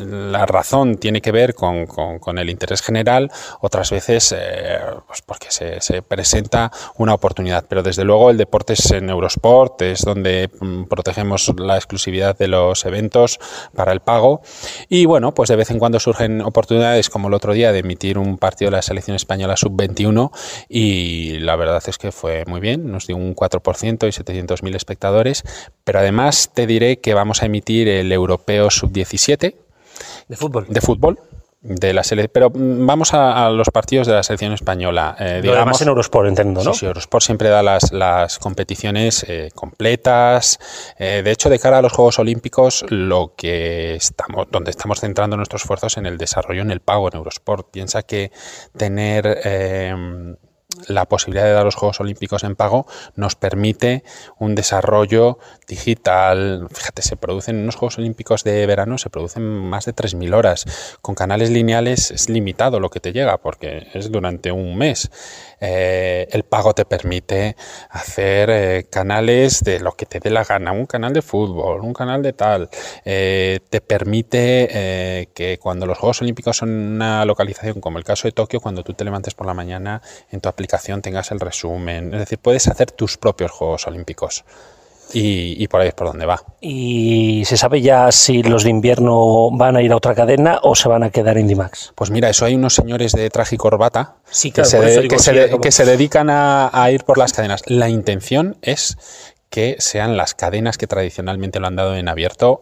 la 0.00 0.46
razón 0.46 0.96
tiene 0.96 1.20
que 1.20 1.32
ver 1.32 1.54
con, 1.54 1.84
con, 1.84 2.18
con 2.18 2.38
el 2.38 2.48
interés 2.48 2.80
general, 2.80 3.30
otras 3.60 3.90
veces 3.90 4.34
eh, 4.34 4.78
pues 5.06 5.20
porque 5.20 5.50
se, 5.50 5.82
se, 5.82 6.00
presenta 6.00 6.72
una 6.96 7.12
oportunidad. 7.12 7.66
Pero 7.68 7.82
desde 7.82 8.04
luego 8.04 8.30
el 8.30 8.38
deporte 8.38 8.72
es 8.72 8.90
en 8.92 9.10
Eurosport, 9.10 9.82
es 9.82 10.00
donde 10.00 10.48
mm, 10.60 10.84
protegemos 10.84 11.52
la 11.58 11.76
exclusividad 11.76 12.38
de 12.38 12.48
los 12.48 12.86
eventos 12.86 13.38
para 13.74 13.92
el 13.92 14.00
pago. 14.00 14.40
Y 14.88 15.04
bueno, 15.04 15.34
pues 15.34 15.50
de 15.50 15.56
vez 15.56 15.70
en 15.70 15.78
cuando 15.78 16.00
surgen 16.00 16.40
oportunidades 16.40 17.10
como 17.10 17.28
el 17.28 17.34
otro 17.34 17.52
día 17.52 17.70
de 17.70 17.80
emitir 17.80 18.16
un 18.16 18.38
partido 18.38 18.70
de 18.70 18.78
la 18.78 18.82
selección 18.82 19.14
española 19.14 19.58
sub-21 19.58 20.05
y 20.68 21.38
la 21.38 21.56
verdad 21.56 21.82
es 21.86 21.98
que 21.98 22.12
fue 22.12 22.44
muy 22.46 22.60
bien, 22.60 22.90
nos 22.90 23.06
dio 23.06 23.16
un 23.16 23.34
4% 23.34 24.06
y 24.06 24.10
700.000 24.10 24.74
espectadores, 24.74 25.42
pero 25.84 25.98
además 25.98 26.50
te 26.54 26.66
diré 26.66 26.98
que 26.98 27.14
vamos 27.14 27.42
a 27.42 27.46
emitir 27.46 27.88
el 27.88 28.12
europeo 28.12 28.70
sub-17 28.70 29.54
de 30.28 30.36
fútbol. 30.36 30.66
De 30.68 30.80
fútbol 30.80 31.18
de 31.68 31.92
la 31.92 32.02
sele- 32.02 32.28
pero 32.28 32.50
mm, 32.50 32.86
vamos 32.86 33.12
a, 33.14 33.46
a 33.46 33.50
los 33.50 33.70
partidos 33.70 34.06
de 34.06 34.14
la 34.14 34.22
selección 34.22 34.52
española. 34.52 35.16
Eh, 35.18 35.40
Lo 35.44 35.54
demás 35.54 35.80
en 35.82 35.88
Eurosport, 35.88 36.28
entiendo, 36.28 36.62
¿no? 36.62 36.72
Sí, 36.72 36.80
sí, 36.80 36.86
Eurosport 36.86 37.24
siempre 37.24 37.48
da 37.48 37.62
las, 37.62 37.92
las 37.92 38.38
competiciones 38.38 39.24
eh, 39.28 39.50
completas. 39.54 40.58
Eh, 40.98 41.22
de 41.24 41.30
hecho, 41.30 41.50
de 41.50 41.58
cara 41.58 41.78
a 41.78 41.82
los 41.82 41.92
Juegos 41.92 42.18
Olímpicos, 42.18 42.84
lo 42.88 43.34
que 43.36 43.94
estamos, 43.96 44.46
donde 44.50 44.70
estamos 44.70 45.00
centrando 45.00 45.36
nuestros 45.36 45.62
esfuerzos 45.62 45.96
en 45.96 46.06
el 46.06 46.18
desarrollo, 46.18 46.62
en 46.62 46.70
el 46.70 46.80
pago 46.80 47.08
en 47.08 47.16
Eurosport. 47.16 47.68
Piensa 47.70 48.02
que 48.02 48.30
tener 48.76 49.40
eh, 49.44 50.34
la 50.88 51.06
posibilidad 51.06 51.44
de 51.44 51.52
dar 51.52 51.64
los 51.64 51.74
Juegos 51.74 52.00
Olímpicos 52.00 52.44
en 52.44 52.56
pago 52.56 52.86
nos 53.14 53.34
permite 53.34 54.04
un 54.38 54.54
desarrollo 54.54 55.38
digital. 55.66 56.68
Fíjate, 56.72 57.02
se 57.02 57.16
producen 57.16 57.56
en 57.56 57.62
unos 57.62 57.76
Juegos 57.76 57.98
Olímpicos 57.98 58.44
de 58.44 58.66
verano, 58.66 58.98
se 58.98 59.10
producen 59.10 59.42
más 59.42 59.84
de 59.84 59.94
3.000 59.94 60.34
horas. 60.34 60.98
Con 61.02 61.14
canales 61.14 61.50
lineales 61.50 62.10
es 62.10 62.28
limitado 62.28 62.80
lo 62.80 62.90
que 62.90 63.00
te 63.00 63.12
llega 63.12 63.38
porque 63.38 63.88
es 63.94 64.10
durante 64.10 64.52
un 64.52 64.76
mes. 64.76 65.10
Eh, 65.60 66.28
el 66.30 66.44
pago 66.44 66.74
te 66.74 66.84
permite 66.84 67.56
hacer 67.90 68.50
eh, 68.50 68.86
canales 68.90 69.62
de 69.62 69.80
lo 69.80 69.92
que 69.92 70.06
te 70.06 70.20
dé 70.20 70.30
la 70.30 70.44
gana, 70.44 70.72
un 70.72 70.86
canal 70.86 71.12
de 71.12 71.22
fútbol, 71.22 71.80
un 71.80 71.94
canal 71.94 72.22
de 72.22 72.32
tal. 72.32 72.68
Eh, 73.04 73.60
te 73.70 73.80
permite 73.80 74.68
eh, 74.70 75.28
que 75.34 75.58
cuando 75.58 75.86
los 75.86 75.98
Juegos 75.98 76.22
Olímpicos 76.22 76.56
son 76.56 76.70
una 76.70 77.24
localización 77.24 77.80
como 77.80 77.98
el 77.98 78.04
caso 78.04 78.28
de 78.28 78.32
Tokio, 78.32 78.60
cuando 78.60 78.82
tú 78.82 78.94
te 78.94 79.04
levantes 79.04 79.34
por 79.34 79.46
la 79.46 79.54
mañana 79.54 80.02
en 80.30 80.40
tu 80.40 80.48
aplicación 80.48 81.02
tengas 81.02 81.30
el 81.30 81.40
resumen. 81.40 82.12
Es 82.12 82.20
decir, 82.20 82.38
puedes 82.38 82.68
hacer 82.68 82.90
tus 82.92 83.16
propios 83.16 83.50
Juegos 83.50 83.86
Olímpicos. 83.86 84.44
Y, 85.12 85.62
y 85.62 85.68
por 85.68 85.80
ahí 85.80 85.88
es 85.88 85.94
por 85.94 86.08
donde 86.08 86.26
va. 86.26 86.42
¿Y 86.60 87.44
se 87.46 87.56
sabe 87.56 87.80
ya 87.80 88.10
si 88.10 88.42
los 88.42 88.64
de 88.64 88.70
invierno 88.70 89.50
van 89.52 89.76
a 89.76 89.82
ir 89.82 89.92
a 89.92 89.96
otra 89.96 90.14
cadena 90.14 90.58
o 90.62 90.74
se 90.74 90.88
van 90.88 91.02
a 91.04 91.10
quedar 91.10 91.38
en 91.38 91.46
Dimax? 91.46 91.92
Pues 91.94 92.10
mira, 92.10 92.28
eso 92.28 92.44
hay 92.44 92.54
unos 92.56 92.74
señores 92.74 93.12
de 93.12 93.30
traje 93.30 93.54
y 93.54 93.58
corbata 93.58 94.16
Sí, 94.28 94.50
que, 94.50 94.64
se, 94.64 94.80
de- 94.80 95.02
de- 95.02 95.58
que 95.60 95.70
se 95.72 95.84
dedican 95.84 96.28
a, 96.28 96.70
a 96.72 96.90
ir 96.90 97.04
por 97.04 97.18
las 97.18 97.32
cadenas. 97.32 97.62
La 97.66 97.88
intención 97.88 98.56
es 98.62 98.96
que 99.50 99.76
sean 99.78 100.16
las 100.16 100.34
cadenas 100.34 100.78
que 100.78 100.86
tradicionalmente 100.86 101.60
lo 101.60 101.66
han 101.66 101.76
dado 101.76 101.96
en 101.96 102.08
abierto. 102.08 102.60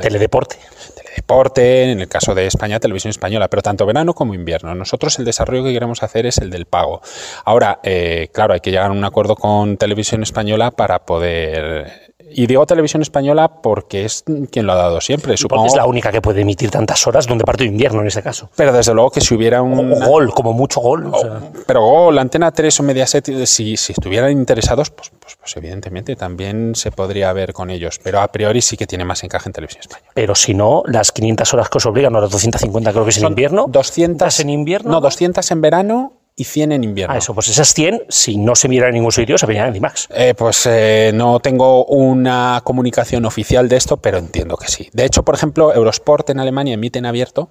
teledeporte. 0.00 0.56
Teledeporte, 0.96 1.90
en 1.90 2.00
el 2.00 2.08
caso 2.08 2.34
de 2.34 2.46
España, 2.46 2.80
Televisión 2.80 3.10
Española, 3.10 3.48
pero 3.48 3.62
tanto 3.62 3.86
verano 3.86 4.14
como 4.14 4.34
invierno. 4.34 4.74
Nosotros 4.74 5.18
el 5.18 5.24
desarrollo 5.24 5.64
que 5.64 5.72
queremos 5.72 6.02
hacer 6.02 6.26
es 6.26 6.38
el 6.38 6.50
del 6.50 6.66
pago. 6.66 7.00
Ahora, 7.44 7.80
eh, 7.82 8.28
claro, 8.32 8.54
hay 8.54 8.60
que 8.60 8.70
llegar 8.70 8.90
a 8.90 8.92
un 8.92 9.04
acuerdo 9.04 9.36
con 9.36 9.76
Televisión 9.76 10.22
Española 10.22 10.70
para 10.70 11.04
poder... 11.04 12.07
Y 12.30 12.46
digo 12.46 12.66
Televisión 12.66 13.02
Española 13.02 13.48
porque 13.62 14.04
es 14.04 14.24
quien 14.50 14.66
lo 14.66 14.72
ha 14.72 14.76
dado 14.76 15.00
siempre. 15.00 15.32
Porque 15.32 15.38
Supongo, 15.38 15.66
es 15.66 15.74
la 15.74 15.86
única 15.86 16.10
que 16.12 16.20
puede 16.20 16.42
emitir 16.42 16.70
tantas 16.70 17.06
horas 17.06 17.26
de 17.26 17.32
un 17.32 17.38
partido 17.40 17.68
de 17.68 17.72
invierno 17.72 18.00
en 18.00 18.08
este 18.08 18.22
caso. 18.22 18.50
pero 18.56 18.72
desde 18.72 18.94
luego 18.94 19.10
que 19.10 19.20
si 19.20 19.34
hubiera 19.34 19.62
un... 19.62 19.92
O 19.92 20.08
gol, 20.08 20.32
como 20.32 20.52
mucho 20.52 20.80
gol. 20.80 21.06
o 21.12 21.18
sea. 21.18 21.40
Pero 21.66 21.80
Gol, 21.82 22.18
Antena 22.18 22.50
3 22.50 22.80
o 22.80 22.82
Mediaset, 22.82 23.46
si, 23.46 23.76
si 23.76 23.92
estuvieran 23.92 24.32
interesados, 24.32 24.90
pues, 24.90 25.10
pues, 25.20 25.36
pues 25.36 25.56
evidentemente 25.56 26.16
también 26.16 26.74
se 26.74 26.90
podría 26.90 27.32
ver 27.32 27.52
con 27.52 27.70
ellos. 27.70 27.98
Pero 28.02 28.20
a 28.20 28.28
priori 28.28 28.60
sí 28.62 28.76
que 28.76 28.86
tiene 28.86 29.04
más 29.04 29.22
encaje 29.24 29.48
en 29.48 29.52
Televisión 29.52 29.80
Española. 29.82 30.10
Pero 30.14 30.34
si 30.34 30.54
no, 30.54 30.82
las 30.86 31.12
500 31.12 31.54
horas 31.54 31.68
que 31.68 31.78
os 31.78 31.86
obligan, 31.86 32.14
o 32.14 32.20
las 32.20 32.30
250 32.30 32.92
creo 32.92 33.04
que 33.04 33.10
es 33.10 33.18
en 33.18 33.26
invierno. 33.26 33.66
200 33.68 34.40
en 34.40 34.50
invierno. 34.50 34.90
No, 34.90 35.00
200 35.00 35.50
en 35.50 35.60
verano 35.60 36.17
y 36.38 36.44
100 36.44 36.70
en 36.70 36.84
invierno. 36.84 37.14
Ah, 37.14 37.18
eso, 37.18 37.34
pues 37.34 37.48
esas 37.48 37.74
100, 37.74 38.04
si 38.08 38.36
no 38.36 38.54
se 38.54 38.68
miran 38.68 38.90
en 38.90 38.94
ningún 38.94 39.10
sitio, 39.10 39.36
se 39.36 39.44
verían 39.44 39.66
en 39.66 39.74
Dimax. 39.74 40.08
Eh, 40.14 40.34
pues 40.38 40.66
eh, 40.66 41.10
no 41.12 41.40
tengo 41.40 41.84
una 41.86 42.60
comunicación 42.62 43.24
oficial 43.24 43.68
de 43.68 43.76
esto, 43.76 43.96
pero 43.96 44.18
entiendo 44.18 44.56
que 44.56 44.68
sí. 44.68 44.88
De 44.92 45.04
hecho, 45.04 45.24
por 45.24 45.34
ejemplo, 45.34 45.74
Eurosport 45.74 46.30
en 46.30 46.38
Alemania 46.38 46.74
emite 46.74 47.00
en 47.00 47.06
abierto 47.06 47.50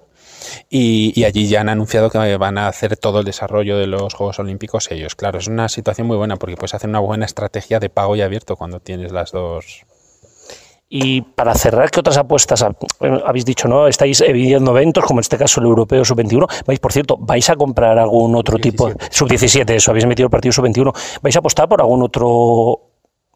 y, 0.70 1.12
y 1.14 1.24
allí 1.24 1.48
ya 1.48 1.60
han 1.60 1.68
anunciado 1.68 2.08
que 2.08 2.38
van 2.38 2.56
a 2.56 2.66
hacer 2.66 2.96
todo 2.96 3.18
el 3.20 3.26
desarrollo 3.26 3.76
de 3.76 3.86
los 3.86 4.14
Juegos 4.14 4.38
Olímpicos 4.38 4.90
ellos. 4.90 5.14
Claro, 5.14 5.38
es 5.38 5.48
una 5.48 5.68
situación 5.68 6.06
muy 6.06 6.16
buena 6.16 6.36
porque 6.36 6.56
puedes 6.56 6.72
hacer 6.72 6.88
una 6.88 7.00
buena 7.00 7.26
estrategia 7.26 7.80
de 7.80 7.90
pago 7.90 8.16
y 8.16 8.22
abierto 8.22 8.56
cuando 8.56 8.80
tienes 8.80 9.12
las 9.12 9.32
dos. 9.32 9.84
Y 10.90 11.20
para 11.20 11.54
cerrar, 11.54 11.90
¿qué 11.90 12.00
otras 12.00 12.16
apuestas 12.16 12.64
bueno, 12.98 13.20
habéis 13.26 13.44
dicho? 13.44 13.68
¿no? 13.68 13.86
Estáis 13.88 14.22
viviendo 14.22 14.70
eventos, 14.70 15.04
como 15.04 15.20
en 15.20 15.22
este 15.22 15.36
caso 15.36 15.60
el 15.60 15.66
Europeo 15.66 16.02
Sub-21. 16.04 16.46
Vais, 16.66 16.78
por 16.80 16.92
cierto, 16.92 17.16
¿vais 17.18 17.48
a 17.50 17.56
comprar 17.56 17.98
algún 17.98 18.34
otro 18.34 18.58
tipo? 18.58 18.90
Sub-17, 19.10 19.68
eso, 19.70 19.90
habéis 19.90 20.06
metido 20.06 20.26
el 20.26 20.30
partido 20.30 20.52
Sub-21. 20.52 20.94
¿Vais 21.20 21.36
a 21.36 21.40
apostar 21.40 21.68
por 21.68 21.80
algún 21.80 22.02
otro 22.02 22.84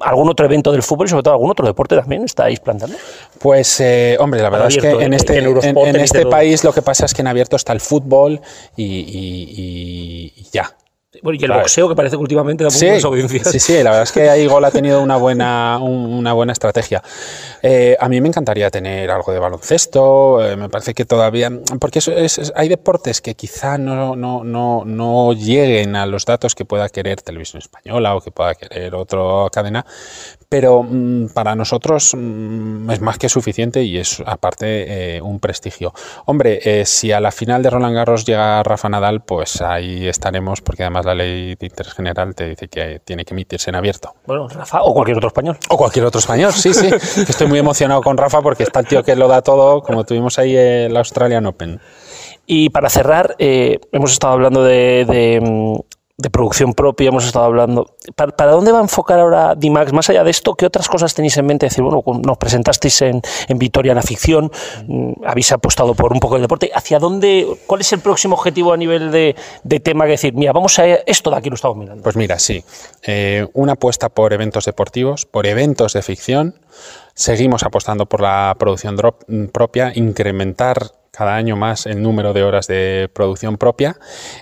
algún 0.01 0.29
otro 0.31 0.47
evento 0.47 0.73
del 0.73 0.83
fútbol 0.83 1.07
y 1.07 1.11
sobre 1.11 1.23
todo 1.23 1.35
algún 1.35 1.51
otro 1.51 1.65
deporte 1.65 1.95
también 1.95 2.24
estáis 2.24 2.59
planteando? 2.59 2.97
Pues, 3.39 3.79
eh, 3.81 4.16
hombre, 4.19 4.41
la 4.43 4.51
verdad 4.51 4.66
es 4.69 4.79
que 4.79 4.91
en 4.91 5.12
¿eh? 5.12 5.16
este, 5.16 5.39
En 5.39 5.97
este 5.97 6.23
todo. 6.23 6.31
país 6.31 6.65
lo 6.65 6.73
que 6.73 6.83
pasa 6.83 7.05
es 7.05 7.15
que 7.15 7.20
en 7.20 7.29
abierto 7.29 7.55
está 7.55 7.73
el 7.73 7.81
fútbol 7.81 8.41
y, 8.77 8.83
y- 8.85 9.53
y- 9.57 10.33
y 10.37 10.47
ya. 10.53 10.74
Bueno, 11.23 11.39
y 11.40 11.44
el 11.44 11.53
boxeo, 11.53 11.89
que 11.89 11.94
parece 11.94 12.16
que 12.16 12.23
últimamente 12.23 12.65
da 12.65 12.70
Sí, 12.70 12.85
buenas 12.86 13.05
audiencias. 13.05 13.49
sí, 13.49 13.61
sí, 13.61 13.74
la 13.74 13.90
verdad 13.90 14.03
es 14.03 14.12
que 14.12 14.28
ahí 14.28 14.44
Gol 14.47 14.65
ha 14.65 14.70
tenido 14.73 15.01
una 15.01 15.16
buena, 15.16 15.78
un- 15.81 16.12
una 16.15 16.32
buena 16.32 16.53
estrategia. 16.53 17.01
Eh, 17.62 17.97
a 18.01 18.09
mí 18.09 18.20
me 18.20 18.27
encantaría 18.27 18.69
tener 18.70 19.09
algo 19.11 19.32
de 19.32 19.39
baloncesto, 19.39 20.44
eh, 20.44 20.57
me 20.57 20.69
parece 20.69 20.94
que 20.94 21.05
todavía, 21.05 21.49
porque 21.81 22.01
eso 22.01 22.11
es- 22.12 22.39
es- 22.39 22.53
hay 22.57 22.69
deportes 22.69 23.20
que 23.20 23.35
quizá 23.36 23.78
no, 23.78 24.16
no, 24.16 24.43
no, 24.43 24.82
no 24.85 25.32
lleguen 25.32 25.94
a 25.94 26.07
los 26.07 26.24
datos 26.24 26.57
que 26.57 26.65
pueda 26.65 26.89
querer 26.89 27.23
Televisión 27.23 27.61
Española 27.62 28.16
o 28.16 28.20
que 28.20 28.32
pueda 28.32 28.55
querer 28.57 28.94
otra 28.97 29.20
cadena, 29.53 29.86
pero 30.49 30.82
mm, 30.82 31.28
para 31.35 31.55
nosotros 31.55 32.15
mm, 32.16 32.90
es 32.90 33.01
más 33.01 33.19
que 33.19 33.28
suficiente 33.28 33.82
y 33.85 33.99
es 33.99 34.20
aparte 34.27 35.16
eh, 35.16 35.23
un 35.23 35.39
prestigio. 35.39 35.94
Hombre, 36.27 36.85
si 36.85 37.12
a 37.12 37.20
la 37.20 37.31
final 37.31 37.62
de 37.62 37.70
Roland 37.70 37.94
Garros 37.94 38.24
llega 38.24 38.62
Rafa 38.65 38.89
Nadal, 38.89 39.23
pues 39.23 39.61
ahí 39.62 40.09
estaremos, 40.09 40.61
porque 40.61 40.82
además 40.82 41.07
la 41.07 41.11
ley 41.14 41.55
de 41.55 41.66
interés 41.66 41.94
general 41.94 42.34
te 42.34 42.48
dice 42.48 42.68
que 42.68 43.01
tiene 43.05 43.24
que 43.24 43.34
emitirse 43.34 43.70
en 43.70 43.76
abierto. 43.76 44.14
Bueno, 44.26 44.48
Rafa 44.48 44.82
o 44.82 44.93
cualquier 44.94 45.18
otro 45.18 45.28
español. 45.28 45.59
O 45.68 45.76
cualquier 45.76 46.05
otro 46.05 46.18
español, 46.18 46.52
sí, 46.52 46.72
sí. 46.74 46.86
Estoy 47.28 47.47
muy 47.47 47.59
emocionado 47.59 48.02
con 48.02 48.16
Rafa 48.16 48.43
porque 48.43 48.62
está 48.62 48.80
el 48.80 48.86
tío 48.86 49.02
que 49.02 49.16
lo 49.16 49.28
da 49.28 49.43
todo, 49.43 49.82
como 49.82 50.05
tuvimos 50.05 50.39
ahí 50.39 50.56
el 50.56 50.97
Australian 50.97 51.47
Open. 51.47 51.80
Y 52.47 52.70
para 52.70 52.90
cerrar, 52.90 53.36
eh, 53.39 53.78
hemos 53.93 54.12
estado 54.12 54.34
hablando 54.34 54.64
de, 54.64 55.05
de, 55.06 55.40
mm, 55.40 55.80
de 56.18 56.30
producción 56.30 56.74
propia, 56.74 57.09
hemos 57.09 57.24
estado 57.24 57.47
hablando. 57.47 57.97
¿Para, 58.14 58.52
dónde 58.52 58.70
va 58.70 58.78
a 58.78 58.82
enfocar 58.82 59.18
ahora 59.18 59.55
Dimax? 59.55 59.93
Más 59.93 60.10
allá 60.10 60.22
de 60.24 60.30
esto, 60.30 60.55
¿qué 60.55 60.66
otras 60.66 60.89
cosas 60.89 61.14
tenéis 61.14 61.36
en 61.39 61.47
mente? 61.47 61.66
Decir, 61.66 61.82
bueno, 61.82 62.02
nos 62.24 62.39
presentasteis 62.39 63.02
en, 63.02 63.22
en 63.48 63.59
Vitoria 63.59 63.94
la 63.94 64.02
ficción, 64.02 64.51
mm, 64.86 65.24
habéis 65.24 65.51
apostado 65.52 65.94
por 65.94 66.12
un 66.12 66.20
poco 66.20 66.36
de 66.36 66.43
deporte. 66.43 66.70
¿Hacia 66.74 66.98
dónde? 66.98 67.47
¿Cuál 67.66 67.80
es 67.80 67.93
el 67.93 68.01
próximo 68.01 68.34
objetivo 68.34 68.72
a 68.72 68.76
nivel 68.76 69.10
de, 69.10 69.34
de 69.64 69.80
tema? 69.80 70.05
Que 70.05 70.12
decir, 70.12 70.34
mira, 70.34 70.52
vamos 70.52 70.78
a 70.78 70.86
esto 70.86 71.30
de 71.30 71.36
aquí 71.36 71.48
lo 71.48 71.55
estamos 71.55 71.76
mirando. 71.76 72.02
Pues 72.02 72.16
mira, 72.16 72.39
sí. 72.39 72.62
Eh, 73.02 73.47
una 73.55 73.72
apuesta 73.72 74.09
por 74.09 74.32
eventos 74.32 74.66
deportivos, 74.66 75.24
por 75.26 75.47
eventos 75.47 75.94
de 75.94 76.02
ficción. 76.02 76.55
Seguimos 77.14 77.62
apostando 77.62 78.06
por 78.06 78.20
la 78.20 78.55
producción 78.59 78.97
mm, 78.97 79.47
propia, 79.47 79.93
incrementar 79.94 80.93
cada 81.12 81.36
año 81.36 81.56
más 81.56 81.84
el 81.86 82.02
número 82.02 82.32
de 82.32 82.43
horas 82.43 82.66
de 82.66 83.10
producción 83.12 83.59
propia. 83.59 83.97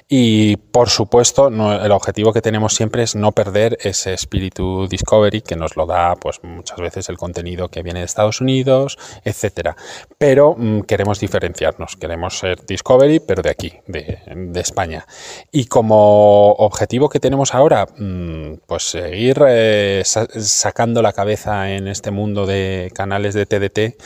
Y 0.09 0.57
por 0.57 0.89
supuesto 0.89 1.49
el 1.49 1.93
objetivo 1.93 2.33
que 2.33 2.41
tenemos 2.41 2.75
siempre 2.75 3.03
es 3.03 3.15
no 3.17 3.33
perder 3.33 3.77
ese 3.81 4.15
espíritu 4.15 4.87
discovery 4.89 5.43
que 5.43 5.57
nos 5.57 5.77
lo 5.77 5.85
da 5.85 6.15
pues 6.15 6.41
muchas 6.45 6.79
veces 6.79 7.09
el 7.09 7.19
contenido 7.19 7.69
que 7.69 7.83
viene 7.83 7.99
de 8.01 8.07
Estados 8.07 8.41
Unidos 8.41 8.97
etcétera. 9.25 9.77
Pero 10.17 10.55
mm, 10.57 10.83
queremos 10.83 11.19
diferenciarnos 11.21 11.97
queremos 11.97 12.39
ser 12.39 12.65
discovery 12.65 13.19
pero 13.21 13.43
de 13.43 13.51
aquí 13.51 13.73
de, 13.89 14.21
de 14.35 14.61
España. 14.61 15.07
Y 15.51 15.67
como 15.67 16.53
objetivo 16.53 17.09
que 17.09 17.19
tenemos 17.19 17.53
ahora 17.55 17.87
mm, 17.99 18.61
pues 18.67 18.85
seguir 18.85 19.43
eh, 19.49 20.03
sa- 20.05 20.29
sacando 20.39 21.03
la 21.03 21.13
cabeza 21.13 21.73
en 21.73 21.89
este 21.89 22.13
mundo 22.13 22.47
de 22.47 22.93
canales 22.95 23.35
de 23.35 23.47
TDT 23.47 24.01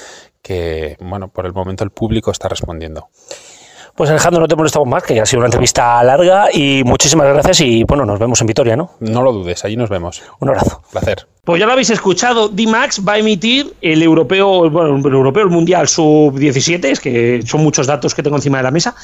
que, 0.44 0.96
bueno, 1.00 1.28
por 1.28 1.46
el 1.46 1.52
momento 1.52 1.82
el 1.82 1.90
público 1.90 2.30
está 2.30 2.48
respondiendo. 2.48 3.08
Pues 3.96 4.10
Alejandro, 4.10 4.40
no 4.40 4.48
te 4.48 4.56
molestamos 4.56 4.88
más, 4.88 5.04
que 5.04 5.14
ya 5.14 5.22
ha 5.22 5.26
sido 5.26 5.38
una 5.38 5.46
entrevista 5.46 6.02
larga 6.02 6.48
y 6.52 6.82
muchísimas 6.84 7.28
gracias 7.28 7.60
y 7.60 7.84
bueno, 7.84 8.04
nos 8.04 8.18
vemos 8.18 8.40
en 8.40 8.48
Vitoria, 8.48 8.76
¿no? 8.76 8.90
No 9.00 9.22
lo 9.22 9.32
dudes, 9.32 9.64
allí 9.64 9.76
nos 9.76 9.88
vemos. 9.88 10.20
Un 10.40 10.48
abrazo. 10.48 10.82
Placer. 10.90 11.26
Pues 11.44 11.60
ya 11.60 11.66
lo 11.66 11.72
habéis 11.72 11.90
escuchado, 11.90 12.48
D-Max 12.48 13.02
va 13.06 13.14
a 13.14 13.18
emitir 13.18 13.72
el 13.80 14.02
europeo, 14.02 14.68
bueno, 14.68 14.96
el 14.96 15.14
europeo, 15.14 15.44
el 15.44 15.50
mundial 15.50 15.86
sub-17, 15.86 16.84
es 16.86 17.00
que 17.00 17.42
son 17.46 17.62
muchos 17.62 17.86
datos 17.86 18.14
que 18.14 18.22
tengo 18.22 18.36
encima 18.36 18.58
de 18.58 18.64
la 18.64 18.72
mesa, 18.72 18.96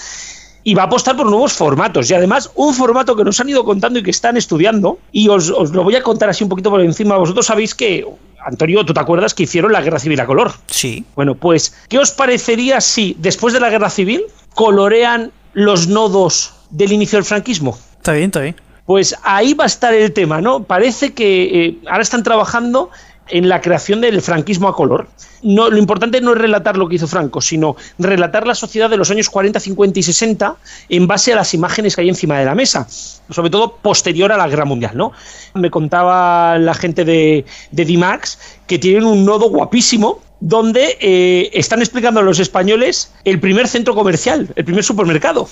y 0.64 0.74
va 0.74 0.82
a 0.82 0.86
apostar 0.86 1.16
por 1.16 1.26
nuevos 1.26 1.52
formatos. 1.52 2.10
Y 2.10 2.14
además, 2.14 2.50
un 2.54 2.74
formato 2.74 3.16
que 3.16 3.24
nos 3.24 3.40
han 3.40 3.48
ido 3.48 3.64
contando 3.64 3.98
y 3.98 4.02
que 4.02 4.10
están 4.10 4.36
estudiando, 4.36 4.98
y 5.12 5.28
os, 5.28 5.50
os 5.50 5.70
lo 5.70 5.84
voy 5.84 5.96
a 5.96 6.02
contar 6.02 6.28
así 6.28 6.44
un 6.44 6.50
poquito 6.50 6.70
por 6.70 6.80
encima. 6.80 7.16
Vosotros 7.16 7.46
sabéis 7.46 7.74
que, 7.74 8.04
Antonio, 8.44 8.84
¿tú 8.84 8.92
te 8.94 9.00
acuerdas 9.00 9.34
que 9.34 9.44
hicieron 9.44 9.72
la 9.72 9.80
guerra 9.80 9.98
civil 9.98 10.20
a 10.20 10.26
color? 10.26 10.52
Sí. 10.66 11.04
Bueno, 11.14 11.34
pues, 11.34 11.74
¿qué 11.88 11.98
os 11.98 12.10
parecería 12.10 12.80
si 12.80 13.16
después 13.18 13.54
de 13.54 13.60
la 13.60 13.70
guerra 13.70 13.90
civil 13.90 14.24
colorean 14.54 15.32
los 15.52 15.88
nodos 15.88 16.54
del 16.70 16.92
inicio 16.92 17.18
del 17.18 17.24
franquismo? 17.24 17.78
Está 17.96 18.12
bien, 18.12 18.26
está 18.26 18.40
bien. 18.40 18.56
Pues 18.86 19.14
ahí 19.22 19.54
va 19.54 19.64
a 19.64 19.66
estar 19.68 19.94
el 19.94 20.12
tema, 20.12 20.40
¿no? 20.40 20.64
Parece 20.64 21.12
que 21.12 21.66
eh, 21.66 21.78
ahora 21.86 22.02
están 22.02 22.22
trabajando 22.22 22.90
en 23.30 23.48
la 23.48 23.60
creación 23.60 24.00
del 24.00 24.20
franquismo 24.22 24.68
a 24.68 24.74
color. 24.74 25.08
No, 25.42 25.70
lo 25.70 25.78
importante 25.78 26.20
no 26.20 26.32
es 26.32 26.38
relatar 26.38 26.76
lo 26.76 26.88
que 26.88 26.96
hizo 26.96 27.06
Franco, 27.06 27.40
sino 27.40 27.76
relatar 27.98 28.46
la 28.46 28.54
sociedad 28.54 28.90
de 28.90 28.96
los 28.96 29.10
años 29.10 29.30
40, 29.30 29.58
50 29.58 29.98
y 29.98 30.02
60 30.02 30.56
en 30.88 31.06
base 31.06 31.32
a 31.32 31.36
las 31.36 31.54
imágenes 31.54 31.94
que 31.94 32.02
hay 32.02 32.08
encima 32.08 32.38
de 32.38 32.44
la 32.44 32.54
mesa, 32.54 32.86
sobre 32.88 33.50
todo 33.50 33.76
posterior 33.76 34.32
a 34.32 34.36
la 34.36 34.48
Guerra 34.48 34.64
Mundial. 34.64 34.96
¿no? 34.96 35.12
Me 35.54 35.70
contaba 35.70 36.58
la 36.58 36.74
gente 36.74 37.04
de, 37.04 37.44
de 37.70 37.84
D-Max 37.84 38.38
que 38.66 38.78
tienen 38.78 39.04
un 39.04 39.24
nodo 39.24 39.48
guapísimo 39.48 40.20
donde 40.40 40.96
eh, 41.00 41.50
están 41.52 41.80
explicando 41.80 42.20
a 42.20 42.22
los 42.22 42.38
españoles 42.38 43.12
el 43.24 43.38
primer 43.40 43.68
centro 43.68 43.94
comercial, 43.94 44.48
el 44.56 44.64
primer 44.64 44.82
supermercado, 44.82 45.48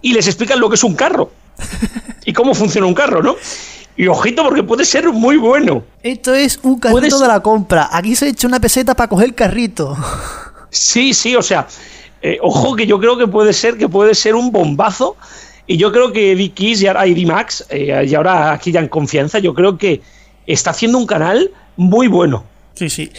y 0.00 0.14
les 0.14 0.26
explican 0.26 0.58
lo 0.58 0.68
que 0.68 0.74
es 0.74 0.84
un 0.84 0.94
carro 0.94 1.30
y 2.24 2.32
cómo 2.32 2.54
funciona 2.54 2.86
un 2.86 2.94
carro, 2.94 3.22
¿no? 3.22 3.36
Y 3.96 4.06
ojito, 4.06 4.42
porque 4.42 4.62
puede 4.62 4.84
ser 4.84 5.10
muy 5.12 5.36
bueno. 5.36 5.84
Esto 6.02 6.34
es 6.34 6.58
un 6.62 6.78
carrito 6.78 7.18
de 7.18 7.28
la 7.28 7.40
compra. 7.40 7.88
Aquí 7.92 8.16
se 8.16 8.26
ha 8.26 8.28
hecho 8.28 8.48
una 8.48 8.60
peseta 8.60 8.94
para 8.94 9.08
coger 9.08 9.28
el 9.28 9.34
carrito. 9.34 9.96
Sí, 10.70 11.12
sí, 11.12 11.36
o 11.36 11.42
sea, 11.42 11.66
eh, 12.22 12.38
ojo 12.40 12.74
que 12.74 12.86
yo 12.86 12.98
creo 12.98 13.18
que 13.18 13.26
puede 13.26 13.52
ser 13.52 13.76
que 13.76 13.88
puede 13.88 14.14
ser 14.14 14.34
un 14.34 14.50
bombazo. 14.50 15.16
Y 15.66 15.76
yo 15.76 15.92
creo 15.92 16.12
que 16.12 16.34
Vicky 16.34 16.74
y 16.74 16.86
ahora 16.86 17.06
y 17.06 17.26
Max, 17.26 17.66
eh, 17.68 18.04
y 18.08 18.14
ahora 18.14 18.52
aquí 18.52 18.72
ya 18.72 18.80
en 18.80 18.88
confianza, 18.88 19.38
yo 19.38 19.54
creo 19.54 19.78
que 19.78 20.00
está 20.46 20.70
haciendo 20.70 20.98
un 20.98 21.06
canal 21.06 21.50
muy 21.76 22.08
bueno. 22.08 22.44
Sí, 22.74 22.88
sí. 22.88 23.12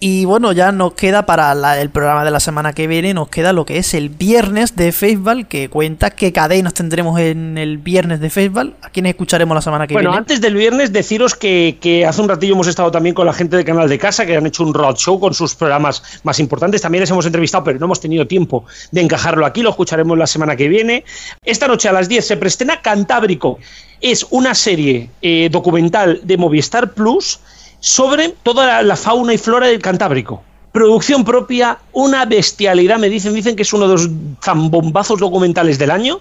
Y 0.00 0.26
bueno, 0.26 0.52
ya 0.52 0.70
nos 0.70 0.94
queda 0.94 1.26
para 1.26 1.80
el 1.80 1.90
programa 1.90 2.24
de 2.24 2.30
la 2.30 2.38
semana 2.38 2.72
que 2.72 2.86
viene, 2.86 3.14
nos 3.14 3.28
queda 3.28 3.52
lo 3.52 3.66
que 3.66 3.78
es 3.78 3.94
el 3.94 4.10
viernes 4.10 4.76
de 4.76 4.92
Facebook, 4.92 5.48
que 5.48 5.68
cuenta 5.68 6.10
qué 6.10 6.32
cadenas 6.32 6.74
tendremos 6.74 7.18
en 7.18 7.58
el 7.58 7.78
viernes 7.78 8.20
de 8.20 8.30
Facebook. 8.30 8.74
¿A 8.82 8.90
quiénes 8.90 9.10
escucharemos 9.10 9.56
la 9.56 9.60
semana 9.60 9.88
que 9.88 9.94
viene? 9.94 10.06
Bueno, 10.06 10.16
antes 10.16 10.40
del 10.40 10.54
viernes, 10.54 10.92
deciros 10.92 11.34
que, 11.34 12.04
hace 12.08 12.22
un 12.22 12.28
ratillo 12.28 12.54
hemos 12.54 12.68
estado 12.68 12.92
también 12.92 13.12
con 13.12 13.26
la 13.26 13.32
gente 13.32 13.56
del 13.56 13.64
canal 13.64 13.88
de 13.88 13.98
casa, 13.98 14.24
que 14.24 14.36
han 14.36 14.46
hecho 14.46 14.62
un 14.62 14.72
roadshow 14.72 15.18
con 15.18 15.34
sus 15.34 15.56
programas 15.56 16.20
más 16.22 16.38
importantes. 16.38 16.80
También 16.80 17.00
les 17.00 17.10
hemos 17.10 17.26
entrevistado, 17.26 17.64
pero 17.64 17.80
no 17.80 17.86
hemos 17.86 18.00
tenido 18.00 18.24
tiempo 18.24 18.66
de 18.92 19.00
encajarlo 19.00 19.46
aquí. 19.46 19.62
Lo 19.62 19.70
escucharemos 19.70 20.16
la 20.16 20.28
semana 20.28 20.54
que 20.54 20.68
viene. 20.68 21.04
Esta 21.44 21.66
noche 21.66 21.88
a 21.88 21.92
las 21.92 22.08
10 22.08 22.24
se 22.24 22.36
prestena 22.36 22.82
Cantábrico. 22.82 23.58
Es 24.00 24.24
una 24.30 24.54
serie 24.54 25.10
eh, 25.22 25.48
documental 25.50 26.20
de 26.22 26.36
Movistar 26.36 26.92
Plus 26.92 27.40
sobre 27.80 28.30
toda 28.42 28.82
la, 28.82 28.96
fauna 28.96 29.34
y 29.34 29.38
flora 29.38 29.66
del 29.66 29.80
Cantábrico. 29.80 30.42
Producción 30.72 31.24
propia, 31.24 31.78
una 31.92 32.24
bestialidad, 32.24 32.98
me 32.98 33.08
dicen, 33.08 33.34
dicen 33.34 33.56
que 33.56 33.62
es 33.62 33.72
uno 33.72 33.88
de 33.88 33.94
los 33.94 34.08
zambombazos 34.42 35.18
documentales 35.18 35.78
del 35.78 35.90
año 35.90 36.20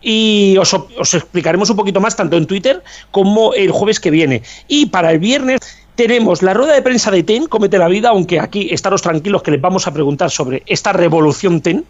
y 0.00 0.56
os, 0.58 0.72
os, 0.72 1.14
explicaremos 1.14 1.68
un 1.70 1.76
poquito 1.76 2.00
más 2.00 2.14
tanto 2.14 2.36
en 2.36 2.46
Twitter 2.46 2.82
como 3.10 3.52
el 3.54 3.72
jueves 3.72 3.98
que 4.00 4.10
viene. 4.10 4.42
Y 4.68 4.86
para 4.86 5.10
el 5.10 5.18
viernes 5.18 5.60
tenemos 5.98 6.42
la 6.42 6.54
rueda 6.54 6.74
de 6.74 6.82
prensa 6.82 7.10
de 7.10 7.24
TEN, 7.24 7.46
Comete 7.46 7.76
la 7.76 7.88
Vida, 7.88 8.10
aunque 8.10 8.38
aquí 8.38 8.68
estaros 8.70 9.02
tranquilos 9.02 9.42
que 9.42 9.50
les 9.50 9.60
vamos 9.60 9.88
a 9.88 9.92
preguntar 9.92 10.30
sobre 10.30 10.62
esta 10.66 10.92
revolución 10.92 11.60
TEN. 11.60 11.84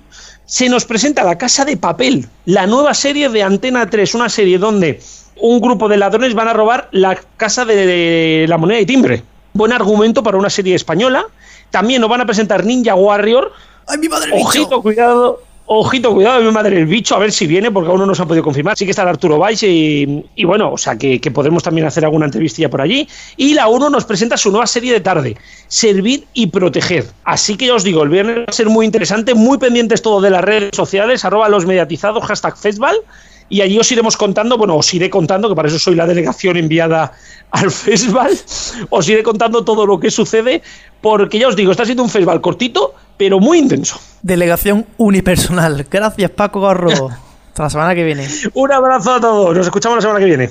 Se 0.47 0.71
nos 0.71 0.87
presenta 0.87 1.25
La 1.25 1.37
Casa 1.37 1.67
de 1.67 1.77
Papel, 1.77 2.27
la 2.47 2.67
nueva 2.67 2.95
serie 2.95 3.29
de 3.29 3.43
Antena 3.43 3.91
3, 3.91 4.15
una 4.15 4.31
serie 4.31 4.57
donde 4.57 4.99
un 5.41 5.61
grupo 5.61 5.89
de 5.89 5.97
ladrones 5.97 6.35
van 6.35 6.49
a 6.49 6.53
robar 6.53 6.89
la 6.93 7.19
casa 7.37 7.65
de 7.65 8.47
la 8.49 8.59
moneda 8.59 8.81
y 8.81 8.87
timbre. 8.87 9.23
Buen 9.53 9.73
argumento 9.73 10.23
para 10.23 10.37
una 10.37 10.51
serie 10.51 10.75
española. 10.75 11.27
También 11.71 12.01
nos 12.01 12.11
van 12.11 12.21
a 12.21 12.27
presentar 12.27 12.65
Ninja 12.65 12.95
Warrior. 12.95 13.53
¡Ay, 13.87 13.99
mi 13.99 14.09
madre 14.09 14.31
Ojito, 14.33 14.83
cuidado. 14.83 15.43
Ojito, 15.71 16.15
cuidado, 16.15 16.41
mi 16.41 16.51
madre 16.51 16.79
el 16.79 16.87
bicho, 16.87 17.15
a 17.15 17.19
ver 17.19 17.31
si 17.31 17.47
viene, 17.47 17.71
porque 17.71 17.91
aún 17.91 18.01
no 18.01 18.07
nos 18.07 18.19
han 18.19 18.27
podido 18.27 18.43
confirmar. 18.43 18.75
Sí 18.75 18.87
que 18.87 18.91
está 18.91 19.03
Arturo 19.03 19.39
Valls 19.39 19.63
y, 19.65 20.25
bueno, 20.45 20.73
o 20.73 20.79
sea 20.79 20.97
que, 20.97 21.21
podremos 21.31 21.63
también 21.63 21.87
hacer 21.87 22.07
alguna 22.07 22.25
entrevistilla 22.25 22.71
por 22.71 22.81
allí. 22.81 23.07
Y 23.37 23.53
la 23.53 23.69
1 23.69 23.91
nos 23.91 24.07
presenta 24.07 24.39
su 24.39 24.51
nueva 24.51 24.67
serie 24.67 24.95
de 24.95 25.01
tarde, 25.01 25.37
Servir 25.67 26.27
y 26.33 26.47
Proteger. 26.47 27.05
Así 27.25 27.59
que 27.59 27.67
ya 27.67 27.75
os 27.75 27.85
digo, 27.85 28.03
el 28.03 28.09
viernes 28.09 28.39
va 28.39 28.45
a 28.49 28.53
ser 28.53 28.71
muy 28.71 28.87
interesante, 28.87 29.35
muy 29.35 29.59
pendientes 29.59 30.01
todo 30.01 30.23
de 30.23 30.31
las 30.31 30.43
redes 30.43 30.71
sociales, 30.75 31.23
arroba 31.27 31.51
los 31.51 31.67
mediatizados, 31.67 32.25
hashtag 32.25 32.57
festival 32.57 32.97
y 33.49 33.61
allí 33.63 33.79
os 33.79 33.91
iremos 33.91 34.17
contando, 34.17 34.59
bueno, 34.59 34.77
os 34.77 34.93
iré 34.93 35.09
contando, 35.09 35.49
que 35.49 35.55
para 35.55 35.69
eso 35.69 35.79
soy 35.79 35.95
la 35.95 36.07
delegación 36.07 36.57
enviada 36.57 37.13
al 37.51 37.71
festival, 37.71 38.33
os 38.91 39.09
iré 39.09 39.23
contando 39.23 39.65
todo 39.65 39.87
lo 39.87 39.99
que 39.99 40.11
sucede, 40.11 40.63
porque 41.01 41.39
ya 41.39 41.49
os 41.49 41.57
digo, 41.57 41.71
está 41.71 41.85
siendo 41.85 42.03
un 42.03 42.11
festival 42.11 42.41
cortito, 42.41 42.95
pero 43.17 43.41
muy 43.41 43.59
intenso. 43.59 43.99
Delegación 44.23 44.87
unipersonal. 44.97 45.87
Gracias, 45.91 46.31
Paco 46.31 46.61
Garro. 46.61 46.91
Hasta 47.49 47.63
la 47.63 47.71
semana 47.71 47.95
que 47.95 48.05
viene. 48.05 48.29
Un 48.55 48.73
abrazo 48.73 49.15
a 49.15 49.21
todos, 49.21 49.57
nos 49.57 49.67
escuchamos 49.67 49.97
la 49.97 50.03
semana 50.03 50.21
que 50.21 50.27
viene. 50.27 50.51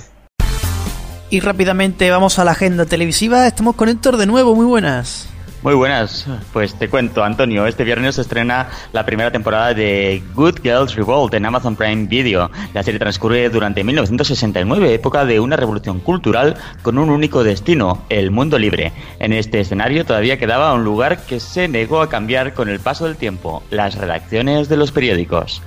Y 1.29 1.39
rápidamente 1.41 2.09
vamos 2.09 2.39
a 2.39 2.45
la 2.45 2.51
agenda 2.51 2.85
televisiva. 2.85 3.47
Estamos 3.47 3.75
con 3.75 3.89
Héctor 3.89 4.17
de 4.17 4.25
nuevo, 4.25 4.55
muy 4.55 4.65
buenas. 4.65 5.27
Muy 5.63 5.73
buenas, 5.73 6.27
pues 6.53 6.75
te 6.75 6.87
cuento, 6.87 7.23
Antonio. 7.23 7.65
Este 7.65 7.83
viernes 7.83 8.15
se 8.15 8.21
estrena 8.21 8.69
la 8.93 9.05
primera 9.07 9.31
temporada 9.31 9.73
de 9.73 10.21
Good 10.35 10.59
Girls 10.61 10.95
Revolt 10.95 11.33
en 11.33 11.45
Amazon 11.47 11.75
Prime 11.75 12.05
Video. 12.05 12.51
La 12.75 12.83
serie 12.83 12.99
transcurre 12.99 13.49
durante 13.49 13.83
1969, 13.83 14.93
época 14.93 15.25
de 15.25 15.39
una 15.39 15.55
revolución 15.55 15.99
cultural 15.99 16.55
con 16.83 16.99
un 16.99 17.09
único 17.09 17.43
destino, 17.43 18.03
el 18.09 18.29
mundo 18.29 18.59
libre. 18.59 18.93
En 19.19 19.33
este 19.33 19.59
escenario 19.59 20.05
todavía 20.05 20.37
quedaba 20.37 20.73
un 20.73 20.83
lugar 20.83 21.25
que 21.25 21.39
se 21.39 21.67
negó 21.67 22.01
a 22.01 22.09
cambiar 22.09 22.53
con 22.53 22.69
el 22.69 22.79
paso 22.79 23.05
del 23.05 23.17
tiempo, 23.17 23.63
las 23.71 23.95
redacciones 23.95 24.69
de 24.69 24.77
los 24.77 24.91
periódicos. 24.91 25.63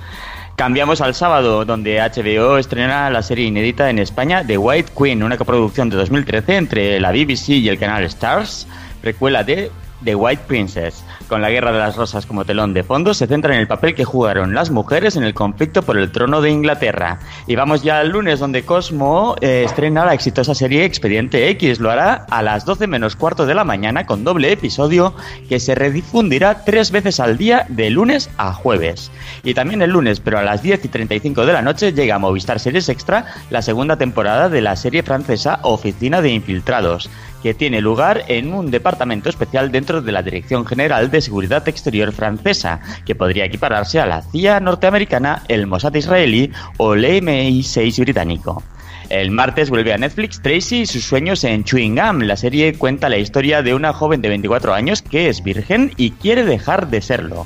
Cambiamos 0.55 1.01
al 1.01 1.15
sábado, 1.15 1.65
donde 1.65 1.99
HBO 1.99 2.57
estrena 2.57 3.09
la 3.09 3.23
serie 3.23 3.47
inédita 3.47 3.89
en 3.89 3.99
España 3.99 4.45
The 4.45 4.57
White 4.57 4.91
Queen, 4.97 5.21
una 5.21 5.37
coproducción 5.37 5.89
de 5.89 5.97
2013 5.97 6.55
entre 6.55 6.99
la 7.01 7.11
BBC 7.11 7.49
y 7.49 7.67
el 7.67 7.77
canal 7.77 8.03
Stars, 8.05 8.67
precuela 9.01 9.43
de 9.43 9.71
The 10.03 10.15
White 10.15 10.43
Princess. 10.47 11.03
Con 11.27 11.41
la 11.41 11.49
Guerra 11.49 11.71
de 11.71 11.79
las 11.79 11.95
Rosas 11.95 12.25
como 12.25 12.45
telón 12.45 12.73
de 12.73 12.83
fondo, 12.83 13.13
se 13.13 13.27
centra 13.27 13.53
en 13.53 13.61
el 13.61 13.67
papel 13.67 13.95
que 13.95 14.05
jugaron 14.05 14.53
las 14.53 14.69
mujeres 14.69 15.15
en 15.15 15.23
el 15.23 15.33
conflicto 15.33 15.81
por 15.81 15.97
el 15.97 16.11
trono 16.11 16.41
de 16.41 16.49
Inglaterra. 16.49 17.19
Y 17.47 17.55
vamos 17.55 17.83
ya 17.83 17.99
al 17.99 18.09
lunes, 18.09 18.39
donde 18.39 18.63
Cosmo 18.63 19.35
eh, 19.41 19.63
estrena 19.65 20.05
la 20.05 20.13
exitosa 20.13 20.55
serie 20.55 20.85
Expediente 20.85 21.49
X. 21.49 21.79
Lo 21.79 21.91
hará 21.91 22.25
a 22.29 22.41
las 22.41 22.65
12 22.65 22.87
menos 22.87 23.15
cuarto 23.15 23.45
de 23.45 23.53
la 23.53 23.63
mañana 23.63 24.05
con 24.05 24.23
doble 24.23 24.51
episodio 24.51 25.13
que 25.47 25.59
se 25.59 25.75
redifundirá 25.75 26.63
tres 26.65 26.91
veces 26.91 27.19
al 27.19 27.37
día 27.37 27.65
de 27.69 27.89
lunes 27.89 28.29
a 28.37 28.53
jueves. 28.53 29.11
Y 29.43 29.53
también 29.53 29.81
el 29.81 29.91
lunes, 29.91 30.19
pero 30.19 30.39
a 30.39 30.43
las 30.43 30.61
10 30.61 30.85
y 30.85 30.87
35 30.87 31.45
de 31.45 31.53
la 31.53 31.61
noche, 31.61 31.93
llega 31.93 32.15
a 32.15 32.19
Movistar 32.19 32.59
Series 32.59 32.89
Extra 32.89 33.25
la 33.49 33.61
segunda 33.61 33.97
temporada 33.97 34.49
de 34.49 34.61
la 34.61 34.75
serie 34.75 35.03
francesa 35.03 35.59
Oficina 35.63 36.21
de 36.21 36.31
Infiltrados 36.31 37.09
que 37.41 37.53
tiene 37.53 37.81
lugar 37.81 38.23
en 38.27 38.53
un 38.53 38.71
departamento 38.71 39.29
especial 39.29 39.71
dentro 39.71 40.01
de 40.01 40.11
la 40.11 40.23
Dirección 40.23 40.65
General 40.65 41.09
de 41.09 41.21
Seguridad 41.21 41.67
Exterior 41.67 42.11
francesa, 42.11 42.81
que 43.05 43.15
podría 43.15 43.45
equipararse 43.45 43.99
a 43.99 44.05
la 44.05 44.21
CIA 44.21 44.59
norteamericana, 44.59 45.43
el 45.47 45.67
Mossad 45.67 45.95
israelí 45.95 46.51
o 46.77 46.93
el 46.93 47.05
MI6 47.05 47.99
británico. 47.99 48.63
El 49.11 49.29
martes 49.31 49.69
vuelve 49.69 49.91
a 49.91 49.97
Netflix 49.97 50.41
Tracy 50.41 50.81
y 50.81 50.85
sus 50.85 51.03
sueños 51.03 51.43
en 51.43 51.65
Chewing 51.65 51.97
Gum. 51.97 52.19
La 52.21 52.37
serie 52.37 52.73
cuenta 52.75 53.09
la 53.09 53.17
historia 53.17 53.61
de 53.61 53.73
una 53.73 53.91
joven 53.91 54.21
de 54.21 54.29
24 54.29 54.73
años 54.73 55.01
que 55.01 55.27
es 55.27 55.43
virgen 55.43 55.91
y 55.97 56.11
quiere 56.11 56.45
dejar 56.45 56.89
de 56.89 57.01
serlo. 57.01 57.45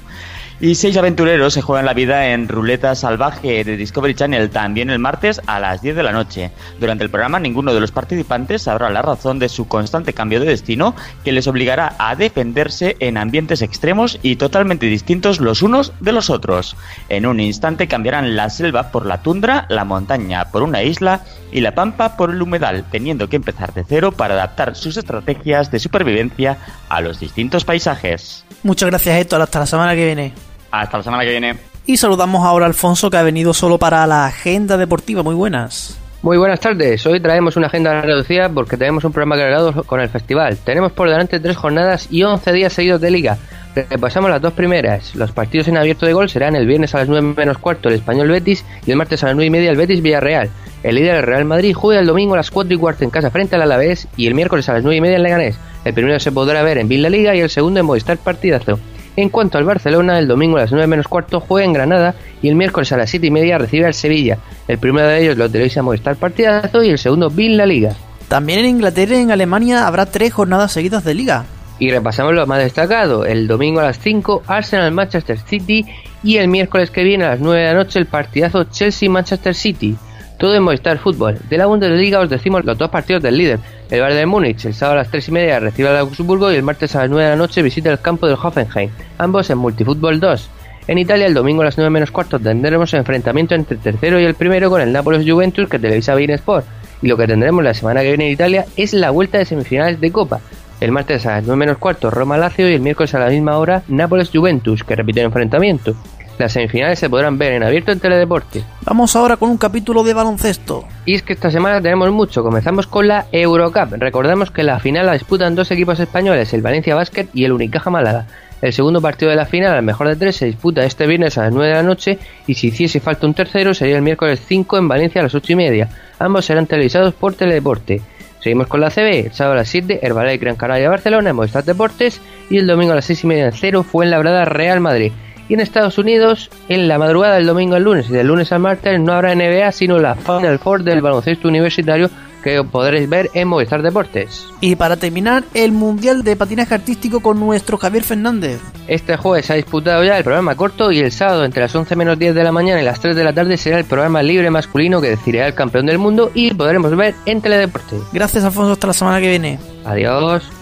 Y 0.62 0.76
seis 0.76 0.96
aventureros 0.96 1.54
se 1.54 1.62
juegan 1.62 1.86
la 1.86 1.94
vida 1.94 2.28
en 2.30 2.48
Ruleta 2.48 2.96
Salvaje 2.96 3.66
de 3.66 3.76
Discovery 3.76 4.16
Channel 4.16 4.50
también 4.50 4.90
el 4.90 5.00
martes 5.00 5.42
a 5.48 5.60
las 5.60 5.82
10 5.82 5.98
de 5.98 6.04
la 6.04 6.14
noche. 6.14 6.52
Durante 6.80 7.04
el 7.04 7.10
programa 7.10 7.42
ninguno 7.42 7.74
de 7.74 7.82
los 7.82 7.92
participantes 7.92 8.62
sabrá 8.62 8.90
la 8.90 9.02
razón 9.02 9.38
de 9.38 9.50
su 9.50 9.68
constante 9.68 10.14
cambio 10.14 10.40
de 10.40 10.46
destino 10.46 10.96
que 11.26 11.34
les 11.34 11.48
obligará 11.48 11.98
a 12.00 12.16
defenderse 12.16 12.96
en 13.02 13.18
ambientes 13.18 13.62
extremos 13.62 14.18
y 14.22 14.38
totalmente 14.38 14.86
distintos 14.86 15.42
los 15.42 15.62
unos 15.62 15.92
de 16.00 16.14
los 16.14 16.30
otros. 16.30 16.78
En 17.10 17.26
un 17.26 17.42
instante 17.42 17.90
cambiarán 17.90 18.38
la 18.38 18.50
selva 18.50 18.92
por 18.92 19.06
la 19.06 19.22
tundra, 19.22 19.66
la 19.68 19.84
montaña 19.84 20.52
por 20.52 20.64
una 20.64 20.84
isla 20.84 21.20
y 21.52 21.60
la 21.62 21.76
pampa 21.76 22.16
por 22.16 22.32
el 22.32 22.42
humedal, 22.42 22.86
teniendo 22.92 23.28
que 23.28 23.36
empezar 23.36 23.74
de 23.74 23.84
cero 23.84 24.14
para 24.14 24.36
adaptar 24.36 24.76
sus 24.76 24.96
estrategias 24.96 25.70
de 25.70 25.80
supervivencia 25.80 26.58
a 26.90 27.02
los 27.02 27.20
distintos 27.20 27.66
paisajes. 27.66 28.46
Muchas 28.64 28.90
gracias 28.90 29.20
Héctor, 29.20 29.42
hasta 29.42 29.60
la 29.60 29.66
semana 29.66 29.96
que 29.96 30.06
viene. 30.06 30.34
Hasta 30.72 30.98
la 30.98 31.04
semana 31.04 31.24
que 31.24 31.32
viene. 31.32 31.58
Y 31.86 31.98
saludamos 31.98 32.44
ahora 32.44 32.66
a 32.66 32.68
Alfonso 32.68 33.10
que 33.10 33.18
ha 33.18 33.24
venido 33.24 33.54
solo 33.54 33.78
para 33.78 34.06
la 34.08 34.26
agenda 34.26 34.78
deportiva. 34.78 35.22
Muy 35.22 35.36
buenas. 35.36 35.98
Muy 36.26 36.38
buenas 36.38 36.60
tardes. 36.60 37.06
Hoy 37.06 37.20
traemos 37.20 37.56
una 37.56 37.68
agenda 37.68 38.02
reducida 38.02 38.50
porque 38.50 38.78
tenemos 38.78 39.04
un 39.04 39.12
programa 39.12 39.38
cargado 39.38 39.84
con 39.84 40.02
el 40.02 40.10
festival. 40.10 40.58
Tenemos 40.58 40.92
por 40.92 41.08
delante 41.08 41.40
tres 41.40 41.56
jornadas 41.56 42.08
y 42.10 42.24
11 42.24 42.52
días 42.52 42.74
seguidos 42.74 43.00
de 43.00 43.12
liga. 43.12 43.38
Repasamos 43.76 44.32
las 44.32 44.42
dos 44.42 44.54
primeras. 44.54 45.14
Los 45.14 45.32
partidos 45.34 45.68
en 45.68 45.78
abierto 45.78 46.08
de 46.08 46.14
gol 46.14 46.28
serán 46.28 46.56
el 46.56 46.66
viernes 46.66 46.96
a 46.96 46.98
las 46.98 47.10
9 47.10 47.36
menos 47.38 47.60
cuarto 47.60 47.90
el 47.90 47.96
Español 47.96 48.30
Betis 48.30 48.66
y 48.88 48.90
el 48.90 48.98
martes 48.98 49.24
a 49.24 49.28
las 49.28 49.36
9 49.36 49.46
y 49.46 49.50
media 49.52 49.70
el 49.70 49.78
Betis 49.78 50.02
Villarreal. 50.02 50.50
El 50.82 50.96
líder 50.96 51.18
el 51.18 51.24
Real 51.28 51.46
Madrid 51.46 51.76
juega 51.76 52.02
el 52.02 52.08
domingo 52.08 52.34
a 52.34 52.38
las 52.38 52.50
4 52.50 52.74
y 52.74 52.78
cuarto 52.80 53.04
en 53.04 53.12
casa 53.12 53.30
frente 53.30 53.56
al 53.56 53.62
Alavés 53.62 54.08
y 54.18 54.26
el 54.26 54.34
miércoles 54.34 54.68
a 54.68 54.74
las 54.74 54.82
9 54.82 54.98
y 54.98 55.02
media 55.02 55.18
en 55.18 55.24
Leganés. 55.24 55.60
El 55.84 55.94
primero 55.94 56.20
se 56.20 56.32
podrá 56.32 56.64
ver 56.64 56.80
en 56.80 56.88
Villa 56.88 57.08
Liga 57.08 57.36
y 57.36 57.42
el 57.42 57.52
segundo 57.52 57.80
en 57.80 57.86
Movistar 57.86 58.18
Partidazo. 58.18 58.80
En 59.18 59.30
cuanto 59.30 59.58
al 59.58 59.64
Barcelona, 59.64 60.20
el 60.20 60.28
domingo 60.28 60.58
a 60.58 60.62
las 60.62 60.72
9 60.72 60.88
menos 60.88 61.08
cuarto 61.08 61.40
juega 61.40 61.66
en 61.66 61.74
Granada 61.74 62.16
y 62.42 62.50
el 62.50 62.56
miércoles 62.56 62.92
a 62.92 62.98
las 62.98 63.10
7 63.10 63.28
y 63.28 63.32
media 63.32 63.58
recibe 63.58 63.86
al 63.86 63.94
Sevilla. 63.94 64.40
El 64.68 64.78
primero 64.78 65.08
de 65.08 65.24
ellos 65.24 65.38
lo 65.38 65.50
tenéis 65.50 65.78
a 65.78 65.84
Movistar 65.84 66.18
Partidazo 66.18 66.84
y 66.84 66.90
el 66.90 66.98
segundo 66.98 67.30
Bin 67.30 67.56
La 67.56 67.66
Liga. 67.66 67.94
También 68.28 68.60
en 68.60 68.66
Inglaterra 68.66 69.16
y 69.16 69.22
en 69.22 69.32
Alemania 69.32 69.88
habrá 69.88 70.06
tres 70.06 70.34
jornadas 70.34 70.72
seguidas 70.72 71.04
de 71.04 71.14
liga. 71.14 71.46
Y 71.78 71.92
repasamos 71.92 72.34
lo 72.34 72.48
más 72.48 72.60
destacado. 72.60 73.26
El 73.26 73.48
domingo 73.48 73.80
a 73.80 73.84
las 73.84 74.00
5, 74.00 74.44
Arsenal 74.48 74.92
Manchester 74.92 75.38
City 75.38 75.86
y 76.24 76.38
el 76.38 76.48
miércoles 76.48 76.90
que 76.90 77.04
viene 77.04 77.26
a 77.26 77.30
las 77.30 77.40
9 77.40 77.62
de 77.62 77.68
la 77.68 77.74
noche 77.74 78.00
el 78.00 78.08
partidazo 78.08 78.66
Chelsea 78.66 79.10
Manchester 79.10 79.54
City. 79.54 79.96
Todo 80.38 80.56
en 80.56 80.64
Movistar 80.64 80.98
Fútbol. 80.98 81.38
De 81.50 81.58
la 81.58 81.66
Bundesliga 81.66 82.20
os 82.20 82.30
decimos 82.30 82.66
los 82.66 82.78
dos 82.78 82.90
partidos 82.90 83.24
del 83.24 83.38
líder. 83.38 83.60
El 83.90 84.02
Bayern 84.02 84.20
de 84.20 84.26
Múnich 84.26 84.66
el 84.66 84.74
sábado 84.74 85.00
a 85.00 85.04
las 85.04 85.12
3 85.12 85.30
y 85.30 85.32
media 85.32 85.60
recibe 85.60 85.90
al 85.90 85.98
Augsburgo 85.98 86.52
y 86.52 86.56
el 86.56 86.64
martes 86.64 86.96
a 86.96 87.02
las 87.02 87.10
9 87.10 87.24
de 87.24 87.30
la 87.30 87.36
noche 87.36 87.62
visita 87.62 87.92
el 87.92 88.00
campo 88.00 88.28
del 88.28 88.38
Hoffenheim. 88.42 88.90
Ambos 89.18 89.50
en 89.50 89.58
Multifútbol 89.58 90.20
2. 90.20 90.50
En 90.88 90.98
Italia, 90.98 91.26
el 91.26 91.34
domingo 91.34 91.62
a 91.62 91.66
las 91.66 91.78
9 91.78 91.90
menos 91.90 92.12
cuarto 92.12 92.38
tendremos 92.38 92.94
enfrentamiento 92.94 93.56
entre 93.56 93.78
el 93.78 93.82
tercero 93.82 94.20
y 94.20 94.26
el 94.26 94.36
primero 94.36 94.70
con 94.70 94.82
el 94.82 94.92
Nápoles 94.92 95.26
Juventus 95.28 95.70
que 95.70 95.80
televisa 95.80 96.16
Bein 96.16 96.32
Sport. 96.32 96.66
Y 97.02 97.08
lo 97.08 97.18
que 97.18 97.28
tendremos 97.28 97.64
la 97.64 97.74
semana 97.74 98.02
que 98.02 98.10
viene 98.10 98.28
en 98.28 98.34
Italia 98.34 98.66
es 98.76 98.94
la 98.94 99.12
vuelta 99.12 99.38
de 99.38 99.46
semifinales 99.46 100.00
de 100.00 100.12
Copa. 100.12 100.42
El 100.82 100.92
martes 100.92 101.26
a 101.26 101.38
las 101.38 101.46
9 101.46 101.58
menos 101.58 101.78
cuarto 101.78 102.12
Roma 102.12 102.38
Lazio 102.38 102.70
y 102.70 102.74
el 102.74 102.82
miércoles 102.82 103.16
a 103.16 103.20
la 103.20 103.30
misma 103.30 103.58
hora 103.58 103.84
Nápoles 103.88 104.30
Juventus 104.32 104.84
que 104.84 104.96
repite 104.96 105.22
el 105.22 105.28
enfrentamiento. 105.28 105.96
Las 106.38 106.52
semifinales 106.52 107.00
se 107.00 107.10
podrán 107.10 107.38
ver 107.38 107.54
en 107.54 107.64
abierto 107.64 107.92
en 107.92 108.00
Teledeporte. 108.00 108.64
Vamos 108.82 109.16
ahora 109.16 109.38
con 109.38 109.50
un 109.50 109.58
capítulo 109.58 110.04
de 110.04 110.14
baloncesto. 110.14 110.86
Y 111.06 111.16
es 111.16 111.24
que 111.24 111.34
esta 111.34 111.50
semana 111.50 111.82
tenemos 111.82 112.12
mucho. 112.12 112.44
Comenzamos 112.44 112.88
con 112.88 113.08
la 113.08 113.28
Eurocup. 113.32 113.94
Recordemos 113.98 114.52
que 114.52 114.64
la 114.64 114.80
final 114.80 115.06
la 115.06 115.14
disputan 115.14 115.56
dos 115.56 115.72
equipos 115.72 116.00
españoles, 116.00 116.54
el 116.54 116.62
Valencia 116.62 116.94
Basket 116.94 117.28
y 117.34 117.46
el 117.46 117.54
Unicaja 117.54 117.90
Málaga. 117.90 118.26
El 118.62 118.74
segundo 118.74 119.02
partido 119.02 119.30
de 119.30 119.38
la 119.38 119.46
final, 119.46 119.76
al 119.76 119.84
mejor 119.84 120.08
de 120.08 120.16
tres, 120.16 120.38
se 120.38 120.46
disputa 120.46 120.84
este 120.86 121.08
viernes 121.08 121.38
a 121.38 121.44
las 121.44 121.54
9 121.54 121.68
de 121.68 121.76
la 121.76 121.84
noche 121.84 122.18
y 122.48 122.56
si 122.56 122.68
hiciese 122.68 123.00
falta 123.00 123.28
un 123.28 123.34
tercero 123.34 123.74
sería 123.74 123.98
el 123.98 124.02
miércoles 124.02 124.42
5 124.46 124.78
en 124.78 124.88
Valencia 124.88 125.22
a 125.22 125.26
las 125.26 125.36
8 125.36 125.54
y 125.54 125.56
media. 125.56 125.90
Ambos 126.20 126.46
serán 126.46 126.66
televisados 126.66 127.14
por 127.14 127.34
Teledeporte. 127.34 128.02
Seguimos 128.40 128.68
con 128.68 128.82
la 128.82 128.90
CB, 128.90 129.26
el 129.26 129.34
sábado 129.34 129.54
a 129.54 129.58
las 129.58 129.70
7, 129.70 130.00
Herbalife 130.02 130.38
Gran 130.38 130.56
Canaria 130.56 130.90
Barcelona 130.90 131.32
en 131.32 131.36
Movistar 131.36 131.64
Deportes 131.64 132.22
y 132.50 132.58
el 132.58 132.68
domingo 132.68 132.92
a 132.92 132.96
las 132.96 133.06
6 133.06 133.24
y 133.24 133.28
media 133.28 133.46
en 133.46 133.54
cero 133.54 133.84
fue 133.84 134.06
en 134.06 134.12
Labrada 134.12 134.46
Real 134.46 134.80
Madrid. 134.80 135.12
Y 135.48 135.54
en 135.54 135.60
Estados 135.60 135.98
Unidos, 135.98 136.50
en 136.70 136.88
la 136.88 136.98
madrugada 136.98 137.36
del 137.36 137.46
domingo 137.46 137.76
al 137.76 137.84
lunes 137.84 138.10
y 138.10 138.14
del 138.14 138.28
lunes 138.28 138.52
al 138.52 138.60
martes 138.60 139.00
no 139.00 139.14
habrá 139.14 139.36
NBA 139.36 139.72
sino 139.72 140.00
la 140.00 140.16
Final 140.16 140.60
Four 140.60 140.84
del 140.84 141.02
baloncesto 141.02 141.48
universitario 141.48 142.10
que 142.46 142.64
podréis 142.64 143.10
ver 143.10 143.32
en 143.34 143.48
Movistar 143.48 143.82
Deportes. 143.82 144.46
Y 144.62 144.76
para 144.76 144.98
terminar, 144.98 145.44
el 145.56 145.72
Mundial 145.72 146.24
de 146.24 146.36
Patinaje 146.36 146.76
Artístico 146.76 147.20
con 147.20 147.40
nuestro 147.40 147.80
Javier 147.80 148.04
Fernández. 148.04 148.62
Este 148.88 149.18
jueves 149.18 149.48
se 149.48 149.54
ha 149.54 149.56
disputado 149.56 150.04
ya 150.04 150.16
el 150.16 150.24
programa 150.24 150.54
corto 150.54 150.92
y 150.92 151.00
el 151.00 151.12
sábado 151.12 151.44
entre 151.44 151.64
las 151.64 151.76
11 151.76 151.96
menos 151.96 152.20
10 152.20 152.36
de 152.36 152.44
la 152.44 152.52
mañana 152.52 152.80
y 152.80 152.86
las 152.86 153.00
3 153.00 153.16
de 153.16 153.24
la 153.24 153.34
tarde 153.34 153.58
será 153.58 153.80
el 153.80 153.86
programa 153.86 154.22
libre 154.22 154.52
masculino 154.52 155.02
que 155.02 155.10
decidirá 155.10 155.48
el 155.48 155.56
campeón 155.56 155.88
del 155.88 155.98
mundo 155.98 156.30
y 156.36 156.54
podremos 156.54 156.96
ver 156.96 157.16
en 157.26 157.42
Teledeporte. 157.42 157.98
Gracias 158.14 158.44
Alfonso, 158.44 158.74
hasta 158.74 158.88
la 158.88 158.94
semana 158.94 159.20
que 159.20 159.30
viene. 159.30 159.60
Adiós. 159.84 160.55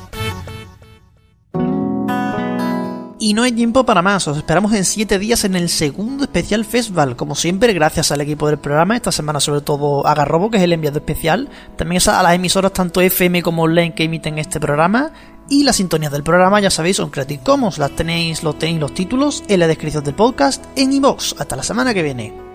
Y 3.23 3.33
no 3.33 3.43
hay 3.43 3.53
tiempo 3.53 3.85
para 3.85 4.01
más, 4.01 4.27
os 4.27 4.35
esperamos 4.35 4.73
en 4.73 4.83
7 4.83 5.17
días 5.17 5.45
en 5.45 5.55
el 5.55 5.69
segundo 5.69 6.25
especial 6.25 6.65
festival. 6.65 7.15
Como 7.15 7.35
siempre, 7.35 7.71
gracias 7.71 8.11
al 8.11 8.19
equipo 8.19 8.49
del 8.49 8.57
programa, 8.57 8.97
esta 8.97 9.13
semana 9.13 9.39
sobre 9.39 9.61
todo 9.61 10.05
a 10.05 10.13
Garrobo, 10.13 10.51
que 10.51 10.57
es 10.57 10.63
el 10.63 10.73
enviado 10.73 10.97
especial, 10.97 11.47
también 11.77 12.01
a 12.05 12.21
las 12.21 12.35
emisoras 12.35 12.73
tanto 12.73 12.99
FM 12.99 13.41
como 13.41 13.63
online 13.63 13.95
que 13.95 14.03
emiten 14.03 14.39
este 14.39 14.59
programa, 14.59 15.13
y 15.47 15.63
las 15.63 15.77
sintonías 15.77 16.11
del 16.11 16.23
programa, 16.23 16.59
ya 16.59 16.69
sabéis, 16.69 16.97
son 16.97 17.11
Creative 17.11 17.41
Commons, 17.43 17.77
las 17.77 17.95
tenéis, 17.95 18.43
los 18.43 18.59
tenéis 18.59 18.81
los 18.81 18.93
títulos 18.93 19.41
en 19.47 19.61
la 19.61 19.67
descripción 19.67 20.03
del 20.03 20.15
podcast 20.15 20.65
en 20.75 20.91
iVoox. 20.91 21.39
Hasta 21.39 21.55
la 21.55 21.63
semana 21.63 21.93
que 21.93 22.03
viene. 22.03 22.52